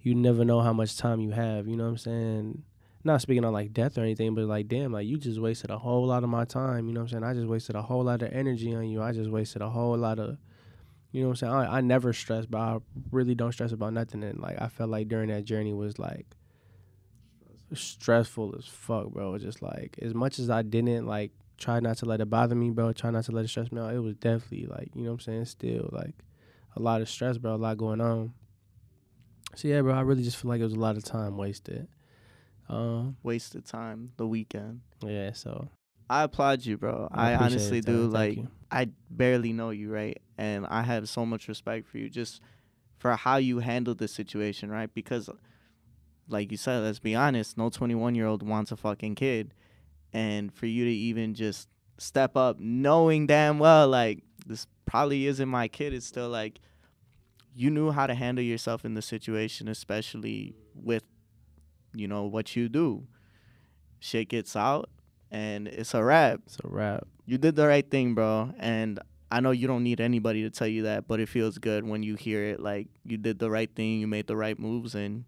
you 0.00 0.14
never 0.14 0.44
know 0.44 0.60
how 0.60 0.72
much 0.72 0.96
time 0.96 1.20
you 1.20 1.30
have. 1.32 1.66
You 1.66 1.76
know 1.76 1.84
what 1.84 1.90
I'm 1.90 1.98
saying? 1.98 2.62
Not 3.04 3.20
speaking 3.20 3.44
on 3.44 3.52
like 3.52 3.72
death 3.72 3.96
or 3.96 4.02
anything, 4.02 4.34
but 4.34 4.44
like, 4.44 4.68
damn, 4.68 4.92
like 4.92 5.06
you 5.06 5.18
just 5.18 5.40
wasted 5.40 5.70
a 5.70 5.78
whole 5.78 6.06
lot 6.06 6.24
of 6.24 6.30
my 6.30 6.44
time. 6.44 6.88
You 6.88 6.94
know 6.94 7.00
what 7.00 7.12
I'm 7.12 7.20
saying? 7.20 7.24
I 7.24 7.34
just 7.34 7.46
wasted 7.46 7.76
a 7.76 7.82
whole 7.82 8.04
lot 8.04 8.22
of 8.22 8.32
energy 8.32 8.74
on 8.74 8.88
you. 8.88 9.02
I 9.02 9.12
just 9.12 9.30
wasted 9.30 9.62
a 9.62 9.70
whole 9.70 9.96
lot 9.96 10.18
of, 10.18 10.36
you 11.12 11.22
know 11.22 11.28
what 11.28 11.42
I'm 11.42 11.48
saying? 11.48 11.52
I, 11.52 11.78
I 11.78 11.80
never 11.80 12.12
stress, 12.12 12.44
but 12.46 12.58
I 12.58 12.78
really 13.12 13.34
don't 13.34 13.52
stress 13.52 13.72
about 13.72 13.92
nothing. 13.92 14.24
And 14.24 14.40
like, 14.40 14.60
I 14.60 14.68
felt 14.68 14.90
like 14.90 15.08
during 15.08 15.28
that 15.28 15.44
journey 15.44 15.72
was 15.72 15.98
like 15.98 16.26
stressful 17.72 18.56
as 18.58 18.66
fuck, 18.66 19.10
bro. 19.10 19.38
Just 19.38 19.62
like, 19.62 19.96
as 20.02 20.12
much 20.12 20.38
as 20.38 20.50
I 20.50 20.62
didn't 20.62 21.06
like 21.06 21.30
try 21.56 21.80
not 21.80 21.98
to 21.98 22.06
let 22.06 22.20
it 22.20 22.28
bother 22.28 22.56
me, 22.56 22.70
bro, 22.70 22.92
try 22.92 23.10
not 23.10 23.24
to 23.24 23.32
let 23.32 23.44
it 23.44 23.48
stress 23.48 23.70
me 23.70 23.80
out, 23.80 23.94
it 23.94 24.00
was 24.00 24.16
definitely 24.16 24.66
like, 24.66 24.90
you 24.94 25.02
know 25.02 25.10
what 25.10 25.14
I'm 25.14 25.20
saying? 25.20 25.44
Still 25.44 25.88
like 25.92 26.14
a 26.76 26.82
lot 26.82 27.00
of 27.00 27.08
stress, 27.08 27.38
bro, 27.38 27.54
a 27.54 27.56
lot 27.56 27.78
going 27.78 28.00
on. 28.00 28.32
So 29.54 29.68
yeah, 29.68 29.80
bro, 29.82 29.94
I 29.94 30.00
really 30.00 30.22
just 30.22 30.36
feel 30.36 30.50
like 30.50 30.60
it 30.60 30.64
was 30.64 30.74
a 30.74 30.78
lot 30.78 30.96
of 30.96 31.04
time 31.04 31.36
wasted. 31.36 31.88
Um, 32.68 33.16
Wasted 33.22 33.64
time, 33.64 34.12
the 34.16 34.24
Weeknd. 34.24 34.80
yeah, 35.02 35.32
so 35.32 35.68
I 36.10 36.24
applaud 36.24 36.64
you, 36.64 36.76
bro. 36.76 37.08
I, 37.10 37.30
appreciate 37.30 37.46
honestly 37.46 37.78
it, 37.78 37.86
do. 37.86 38.06
Like. 38.08 38.38
I 38.70 38.88
barely 39.10 39.52
know 39.52 39.70
you, 39.70 39.90
right? 39.90 40.20
And 40.36 40.66
I 40.66 40.82
have 40.82 41.08
so 41.08 41.24
much 41.24 41.48
respect 41.48 41.88
for 41.88 41.98
you 41.98 42.10
just 42.10 42.40
for 42.98 43.16
how 43.16 43.36
you 43.36 43.60
handled 43.60 43.98
the 43.98 44.08
situation, 44.08 44.70
right? 44.70 44.92
Because, 44.92 45.30
like 46.28 46.50
you 46.50 46.58
said, 46.58 46.82
let's 46.82 46.98
be 46.98 47.14
honest, 47.14 47.56
no 47.56 47.70
21 47.70 48.14
year 48.14 48.26
old 48.26 48.46
wants 48.46 48.72
a 48.72 48.76
fucking 48.76 49.14
kid. 49.14 49.54
And 50.12 50.52
for 50.52 50.66
you 50.66 50.84
to 50.84 50.90
even 50.90 51.34
just 51.34 51.68
step 51.98 52.36
up 52.36 52.58
knowing 52.58 53.26
damn 53.26 53.58
well, 53.58 53.88
like, 53.88 54.22
this 54.46 54.66
probably 54.86 55.26
isn't 55.26 55.48
my 55.48 55.68
kid, 55.68 55.94
it's 55.94 56.06
still 56.06 56.28
like, 56.28 56.60
you 57.54 57.70
knew 57.70 57.90
how 57.90 58.06
to 58.06 58.14
handle 58.14 58.44
yourself 58.44 58.84
in 58.84 58.94
the 58.94 59.02
situation, 59.02 59.68
especially 59.68 60.54
with, 60.74 61.04
you 61.94 62.08
know, 62.08 62.24
what 62.24 62.56
you 62.56 62.68
do. 62.68 63.06
Shit 64.00 64.28
gets 64.28 64.54
out 64.54 64.90
and 65.30 65.68
it's 65.68 65.92
a 65.94 66.02
wrap 66.02 66.40
it's 66.46 66.58
a 66.64 66.68
wrap. 66.68 67.06
you 67.26 67.36
did 67.38 67.56
the 67.56 67.66
right 67.66 67.88
thing, 67.90 68.14
bro. 68.14 68.52
And 68.58 69.00
I 69.30 69.40
know 69.40 69.50
you 69.50 69.66
don't 69.66 69.82
need 69.82 70.00
anybody 70.00 70.42
to 70.42 70.50
tell 70.50 70.68
you 70.68 70.84
that, 70.84 71.06
but 71.06 71.20
it 71.20 71.28
feels 71.28 71.58
good 71.58 71.84
when 71.84 72.02
you 72.02 72.14
hear 72.14 72.44
it. 72.44 72.60
Like 72.60 72.88
you 73.04 73.18
did 73.18 73.38
the 73.38 73.50
right 73.50 73.70
thing, 73.74 74.00
you 74.00 74.06
made 74.06 74.26
the 74.26 74.36
right 74.36 74.58
moves, 74.58 74.94
and 74.94 75.24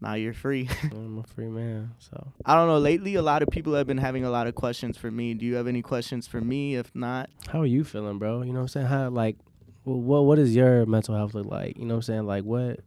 now 0.00 0.14
you're 0.14 0.34
free. 0.34 0.68
I'm 0.92 1.18
a 1.18 1.22
free 1.22 1.48
man, 1.48 1.92
so 1.98 2.32
I 2.44 2.54
don't 2.54 2.66
know. 2.66 2.78
Lately, 2.78 3.14
a 3.14 3.22
lot 3.22 3.42
of 3.42 3.48
people 3.48 3.74
have 3.74 3.86
been 3.86 3.96
having 3.98 4.24
a 4.24 4.30
lot 4.30 4.46
of 4.46 4.54
questions 4.54 4.98
for 4.98 5.10
me. 5.10 5.32
Do 5.32 5.46
you 5.46 5.54
have 5.54 5.66
any 5.66 5.80
questions 5.80 6.26
for 6.26 6.40
me? 6.42 6.74
If 6.74 6.94
not, 6.94 7.30
how 7.48 7.62
are 7.62 7.66
you 7.66 7.84
feeling, 7.84 8.18
bro? 8.18 8.42
You 8.42 8.48
know 8.52 8.58
what 8.58 8.62
I'm 8.62 8.68
saying? 8.68 8.86
How 8.88 9.08
like, 9.08 9.36
wh- 9.84 9.88
what 10.04 10.24
what 10.26 10.36
does 10.36 10.54
your 10.54 10.84
mental 10.84 11.14
health 11.14 11.32
look 11.32 11.46
like? 11.46 11.78
You 11.78 11.86
know 11.86 11.94
what 11.94 11.98
I'm 11.98 12.02
saying? 12.02 12.26
Like 12.26 12.44
what? 12.44 12.80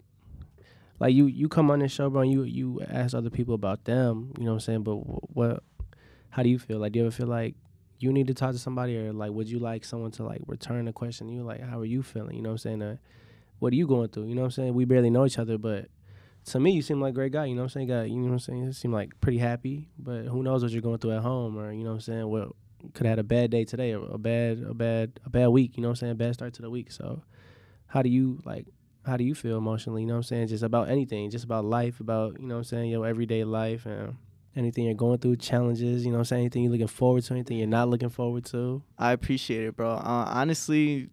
Like 1.00 1.14
you 1.14 1.26
you 1.26 1.48
come 1.48 1.70
on 1.70 1.80
this 1.80 1.92
show, 1.92 2.10
bro. 2.10 2.22
And 2.22 2.32
you 2.32 2.44
you 2.44 2.82
ask 2.90 3.16
other 3.16 3.30
people 3.30 3.54
about 3.54 3.86
them. 3.86 4.34
You 4.38 4.46
know 4.46 4.52
what 4.52 4.56
I'm 4.56 4.60
saying? 4.62 4.84
But 4.84 4.96
wh- 4.96 5.36
what? 5.36 5.64
How 6.30 6.44
do 6.44 6.50
you 6.50 6.60
feel? 6.60 6.80
Like, 6.80 6.92
do 6.92 7.00
you 7.00 7.06
ever 7.06 7.16
feel 7.16 7.28
like 7.28 7.56
you 8.00 8.12
need 8.12 8.28
to 8.28 8.34
talk 8.34 8.52
to 8.52 8.60
somebody, 8.60 8.98
or 8.98 9.12
like, 9.14 9.32
would 9.32 9.50
you 9.50 9.60
like 9.60 9.84
someone 9.84 10.12
to 10.12 10.24
like 10.24 10.42
return 10.48 10.86
the 10.86 10.94
question? 10.94 11.30
You 11.30 11.44
like, 11.44 11.62
how 11.62 11.80
are 11.80 11.86
you 11.86 12.04
feeling? 12.04 12.36
You 12.36 12.42
know 12.42 12.50
what 12.50 12.66
I'm 12.66 12.80
saying? 12.80 12.82
Uh, 12.82 12.98
what 13.60 13.74
are 13.74 13.76
you 13.76 13.88
going 13.88 14.10
through? 14.10 14.26
You 14.26 14.36
know 14.36 14.42
what 14.42 14.48
I'm 14.48 14.52
saying? 14.52 14.74
We 14.74 14.86
barely 14.86 15.10
know 15.10 15.26
each 15.26 15.40
other, 15.40 15.58
but 15.58 15.88
to 16.46 16.60
me, 16.60 16.72
you 16.72 16.82
seem 16.82 17.02
like 17.02 17.12
a 17.12 17.14
great 17.14 17.32
guy. 17.32 17.46
You 17.46 17.56
know 17.56 17.62
what 17.62 17.76
I'm 17.76 17.88
saying? 17.88 17.88
Got 17.88 18.10
you 18.10 18.18
know 18.18 18.28
what 18.28 18.34
I'm 18.34 18.40
saying? 18.40 18.64
You 18.64 18.72
seem 18.72 18.92
like 18.92 19.20
pretty 19.20 19.40
happy, 19.40 19.90
but 19.98 20.26
who 20.26 20.44
knows 20.44 20.64
what 20.64 20.72
you're 20.72 20.82
going 20.82 21.00
through 21.00 21.12
at 21.18 21.22
home, 21.22 21.58
or 21.58 21.72
you 21.72 21.84
know 21.84 21.90
what 21.90 21.96
I'm 21.96 22.02
saying? 22.02 22.30
Well, 22.30 22.56
could 22.94 23.06
have 23.06 23.14
had 23.14 23.20
a 23.20 23.24
bad 23.24 23.52
day 23.52 23.66
today, 23.66 23.94
or 23.94 24.08
a 24.12 24.18
bad, 24.18 24.64
a 24.68 24.74
bad, 24.74 25.20
a 25.26 25.30
bad 25.30 25.48
week. 25.48 25.76
You 25.76 25.82
know 25.82 25.90
what 25.90 26.02
I'm 26.02 26.08
saying? 26.08 26.18
Bad 26.18 26.36
start 26.36 26.54
to 26.56 26.62
the 26.62 26.70
week. 26.70 26.92
So, 26.92 27.24
how 27.88 28.02
do 28.02 28.10
you 28.10 28.40
like? 28.46 28.68
How 29.08 29.18
do 29.18 29.24
you 29.24 29.34
feel 29.34 29.58
emotionally? 29.58 30.02
You 30.02 30.08
know 30.08 30.16
what 30.16 30.18
I'm 30.18 30.24
saying? 30.24 30.48
Just 30.48 30.64
about 30.64 30.90
anything, 30.90 31.30
just 31.30 31.46
about 31.46 31.66
life, 31.66 32.00
about 32.00 32.40
you 32.40 32.48
know 32.48 32.56
what 32.56 32.60
I'm 32.60 32.64
saying? 32.66 32.92
Your 32.92 33.08
everyday 33.08 33.44
life 33.46 33.86
and 33.86 34.18
anything 34.56 34.84
you're 34.84 34.94
going 34.94 35.20
through, 35.20 35.38
challenges. 35.38 36.06
You 36.06 36.12
know 36.12 36.18
what 36.18 36.22
I'm 36.22 36.26
saying? 36.26 36.42
Anything 36.42 36.64
you're 36.64 36.74
looking 36.74 36.88
forward 36.88 37.24
to, 37.24 37.34
anything 37.34 37.58
you're 37.58 37.68
not 37.68 37.88
looking 37.88 38.10
forward 38.10 38.44
to. 38.46 38.84
I 38.98 39.14
appreciate 39.14 39.64
it, 39.64 39.78
bro. 39.78 39.92
Uh, 39.92 40.26
honestly, 40.28 41.10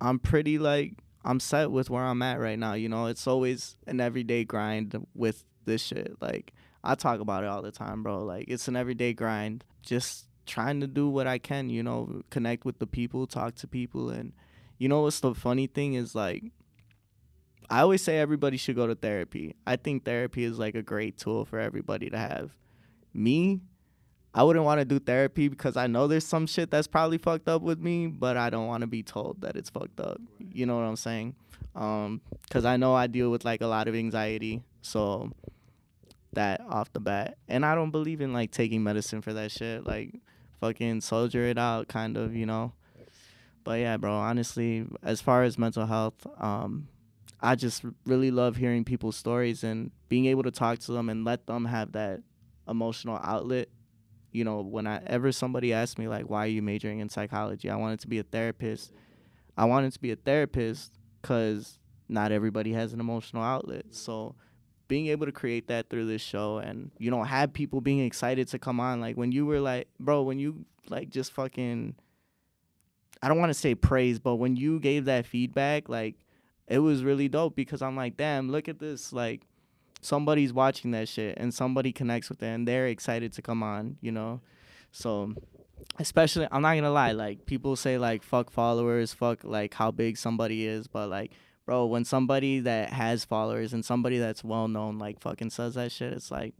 I'm 0.00 0.18
pretty 0.18 0.58
like 0.58 0.94
I'm 1.24 1.40
set 1.40 1.72
with 1.72 1.90
where 1.90 2.04
I'm 2.04 2.22
at 2.22 2.38
right 2.38 2.58
now. 2.58 2.74
You 2.74 2.88
know, 2.88 3.06
it's 3.06 3.26
always 3.26 3.76
an 3.86 4.00
everyday 4.00 4.44
grind 4.44 4.94
with 5.14 5.44
this 5.64 5.82
shit. 5.82 6.16
Like 6.20 6.52
I 6.84 6.94
talk 6.94 7.20
about 7.20 7.42
it 7.42 7.48
all 7.48 7.62
the 7.62 7.72
time, 7.72 8.04
bro. 8.04 8.24
Like 8.24 8.44
it's 8.48 8.68
an 8.68 8.76
everyday 8.76 9.12
grind. 9.12 9.64
Just 9.82 10.26
trying 10.46 10.80
to 10.80 10.86
do 10.86 11.08
what 11.08 11.26
I 11.26 11.38
can, 11.38 11.68
you 11.68 11.82
know, 11.82 12.22
connect 12.30 12.64
with 12.64 12.78
the 12.78 12.86
people, 12.86 13.26
talk 13.26 13.56
to 13.56 13.66
people 13.66 14.08
and 14.08 14.32
you 14.78 14.88
know 14.88 15.02
what's 15.02 15.20
the 15.20 15.34
funny 15.34 15.66
thing 15.66 15.94
is 15.94 16.14
like 16.14 16.44
I 17.70 17.80
always 17.80 18.02
say 18.02 18.18
everybody 18.18 18.56
should 18.56 18.76
go 18.76 18.86
to 18.86 18.94
therapy. 18.94 19.54
I 19.66 19.76
think 19.76 20.04
therapy 20.04 20.44
is 20.44 20.58
like 20.58 20.74
a 20.74 20.82
great 20.82 21.18
tool 21.18 21.44
for 21.44 21.58
everybody 21.58 22.08
to 22.10 22.18
have. 22.18 22.50
Me, 23.12 23.60
I 24.34 24.42
wouldn't 24.42 24.64
want 24.64 24.80
to 24.80 24.84
do 24.84 24.98
therapy 24.98 25.48
because 25.48 25.76
I 25.76 25.86
know 25.86 26.06
there's 26.06 26.26
some 26.26 26.46
shit 26.46 26.70
that's 26.70 26.86
probably 26.86 27.18
fucked 27.18 27.48
up 27.48 27.60
with 27.62 27.78
me, 27.78 28.06
but 28.06 28.36
I 28.36 28.50
don't 28.50 28.66
want 28.66 28.82
to 28.82 28.86
be 28.86 29.02
told 29.02 29.42
that 29.42 29.56
it's 29.56 29.68
fucked 29.68 30.00
up. 30.00 30.20
You 30.52 30.64
know 30.64 30.76
what 30.76 30.84
I'm 30.84 30.96
saying? 30.96 31.34
Um, 31.74 32.20
cuz 32.50 32.64
I 32.64 32.76
know 32.76 32.94
I 32.94 33.06
deal 33.06 33.30
with 33.30 33.44
like 33.44 33.60
a 33.60 33.66
lot 33.66 33.88
of 33.88 33.94
anxiety. 33.94 34.62
So 34.80 35.32
that 36.32 36.60
off 36.68 36.92
the 36.92 37.00
bat. 37.00 37.36
And 37.48 37.66
I 37.66 37.74
don't 37.74 37.90
believe 37.90 38.20
in 38.20 38.32
like 38.32 38.50
taking 38.50 38.82
medicine 38.82 39.20
for 39.20 39.32
that 39.34 39.50
shit. 39.50 39.86
Like 39.86 40.14
fucking 40.60 41.02
soldier 41.02 41.44
it 41.44 41.58
out 41.58 41.88
kind 41.88 42.16
of, 42.16 42.34
you 42.34 42.46
know. 42.46 42.72
But 43.64 43.80
yeah, 43.80 43.96
bro, 43.98 44.12
honestly, 44.12 44.86
as 45.02 45.20
far 45.20 45.42
as 45.42 45.58
mental 45.58 45.86
health, 45.86 46.26
um 46.38 46.88
I 47.40 47.54
just 47.54 47.84
really 48.04 48.30
love 48.30 48.56
hearing 48.56 48.84
people's 48.84 49.16
stories 49.16 49.62
and 49.62 49.90
being 50.08 50.26
able 50.26 50.42
to 50.42 50.50
talk 50.50 50.80
to 50.80 50.92
them 50.92 51.08
and 51.08 51.24
let 51.24 51.46
them 51.46 51.64
have 51.66 51.92
that 51.92 52.20
emotional 52.68 53.20
outlet. 53.22 53.68
You 54.32 54.44
know, 54.44 54.60
whenever 54.60 55.32
somebody 55.32 55.72
asked 55.72 55.98
me 55.98 56.08
like, 56.08 56.28
"Why 56.28 56.44
are 56.44 56.48
you 56.48 56.62
majoring 56.62 56.98
in 56.98 57.08
psychology?" 57.08 57.70
I 57.70 57.76
wanted 57.76 58.00
to 58.00 58.08
be 58.08 58.18
a 58.18 58.22
therapist. 58.24 58.92
I 59.56 59.64
wanted 59.64 59.92
to 59.92 60.00
be 60.00 60.10
a 60.10 60.16
therapist 60.16 60.98
because 61.22 61.78
not 62.08 62.32
everybody 62.32 62.72
has 62.72 62.92
an 62.92 63.00
emotional 63.00 63.42
outlet. 63.42 63.86
So, 63.90 64.34
being 64.86 65.06
able 65.08 65.26
to 65.26 65.32
create 65.32 65.68
that 65.68 65.90
through 65.90 66.06
this 66.06 66.22
show 66.22 66.58
and 66.58 66.90
you 66.98 67.10
know 67.10 67.22
have 67.22 67.52
people 67.52 67.80
being 67.80 68.00
excited 68.00 68.48
to 68.48 68.58
come 68.58 68.80
on, 68.80 69.00
like 69.00 69.16
when 69.16 69.32
you 69.32 69.46
were 69.46 69.60
like, 69.60 69.88
bro, 70.00 70.22
when 70.22 70.38
you 70.38 70.64
like 70.88 71.10
just 71.10 71.32
fucking, 71.32 71.94
I 73.22 73.28
don't 73.28 73.38
want 73.38 73.50
to 73.50 73.54
say 73.54 73.74
praise, 73.74 74.18
but 74.18 74.36
when 74.36 74.56
you 74.56 74.80
gave 74.80 75.04
that 75.06 75.26
feedback, 75.26 75.88
like 75.88 76.16
it 76.68 76.78
was 76.78 77.02
really 77.02 77.28
dope 77.28 77.56
because 77.56 77.82
I'm 77.82 77.96
like, 77.96 78.16
damn, 78.16 78.50
look 78.50 78.68
at 78.68 78.78
this. 78.78 79.12
Like, 79.12 79.42
somebody's 80.00 80.52
watching 80.52 80.90
that 80.92 81.08
shit 81.08 81.36
and 81.38 81.52
somebody 81.52 81.92
connects 81.92 82.28
with 82.28 82.42
it 82.42 82.46
and 82.46 82.68
they're 82.68 82.86
excited 82.86 83.32
to 83.32 83.42
come 83.42 83.62
on, 83.62 83.96
you 84.00 84.12
know? 84.12 84.40
So, 84.92 85.34
especially, 85.98 86.46
I'm 86.50 86.62
not 86.62 86.74
gonna 86.74 86.90
lie, 86.90 87.12
like, 87.12 87.46
people 87.46 87.76
say, 87.76 87.98
like, 87.98 88.22
fuck 88.22 88.50
followers, 88.50 89.12
fuck, 89.12 89.44
like, 89.44 89.74
how 89.74 89.90
big 89.90 90.16
somebody 90.16 90.66
is, 90.66 90.86
but, 90.86 91.08
like, 91.08 91.32
bro, 91.66 91.86
when 91.86 92.04
somebody 92.04 92.60
that 92.60 92.90
has 92.90 93.24
followers 93.24 93.72
and 93.72 93.84
somebody 93.84 94.18
that's 94.18 94.44
well 94.44 94.68
known, 94.68 94.98
like, 94.98 95.20
fucking 95.20 95.50
says 95.50 95.74
that 95.74 95.92
shit, 95.92 96.12
it's 96.12 96.30
like, 96.30 96.54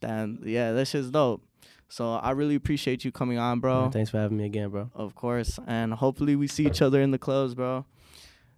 damn, 0.00 0.40
yeah, 0.44 0.72
that 0.72 0.86
shit's 0.86 1.10
dope. 1.10 1.42
So, 1.88 2.14
I 2.14 2.30
really 2.30 2.54
appreciate 2.54 3.04
you 3.04 3.12
coming 3.12 3.38
on, 3.38 3.60
bro. 3.60 3.90
Thanks 3.90 4.10
for 4.10 4.18
having 4.18 4.38
me 4.38 4.46
again, 4.46 4.70
bro. 4.70 4.90
Of 4.94 5.14
course. 5.14 5.58
And 5.66 5.92
hopefully 5.92 6.36
we 6.36 6.46
see 6.46 6.66
each 6.66 6.80
other 6.80 7.02
in 7.02 7.10
the 7.10 7.18
clubs, 7.18 7.54
bro. 7.54 7.84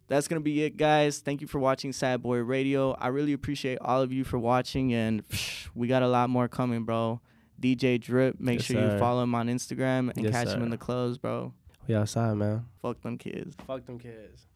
That's 0.06 0.28
going 0.28 0.40
to 0.40 0.44
be 0.44 0.62
it, 0.64 0.76
guys. 0.76 1.20
Thank 1.20 1.40
you 1.40 1.46
for 1.46 1.58
watching 1.58 1.92
Sad 1.92 2.22
Boy 2.22 2.38
Radio. 2.38 2.92
I 2.92 3.08
really 3.08 3.32
appreciate 3.32 3.78
all 3.80 4.02
of 4.02 4.12
you 4.12 4.24
for 4.24 4.38
watching, 4.38 4.92
and 4.92 5.26
psh, 5.28 5.68
we 5.74 5.88
got 5.88 6.02
a 6.02 6.08
lot 6.08 6.30
more 6.30 6.48
coming, 6.48 6.84
bro. 6.84 7.20
DJ 7.60 8.00
Drip, 8.00 8.38
make 8.40 8.58
Yes, 8.58 8.66
sure 8.66 8.92
you 8.92 8.98
follow 8.98 9.22
him 9.22 9.34
on 9.34 9.48
Instagram 9.48 10.14
and 10.14 10.24
Yes, 10.24 10.32
catch 10.32 10.48
him 10.48 10.62
in 10.62 10.70
the 10.70 10.76
clubs, 10.76 11.16
bro. 11.18 11.54
We 11.86 11.94
outside, 11.94 12.34
man. 12.36 12.66
Fuck 12.82 13.00
them 13.02 13.16
kids. 13.16 13.56
Fuck 13.66 13.86
them 13.86 13.98
kids. 13.98 14.46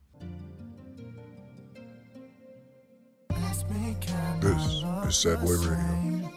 This 4.41 4.85
is 5.07 5.17
Sad 5.17 5.41
Boy 5.41 5.57
Radio. 5.57 6.29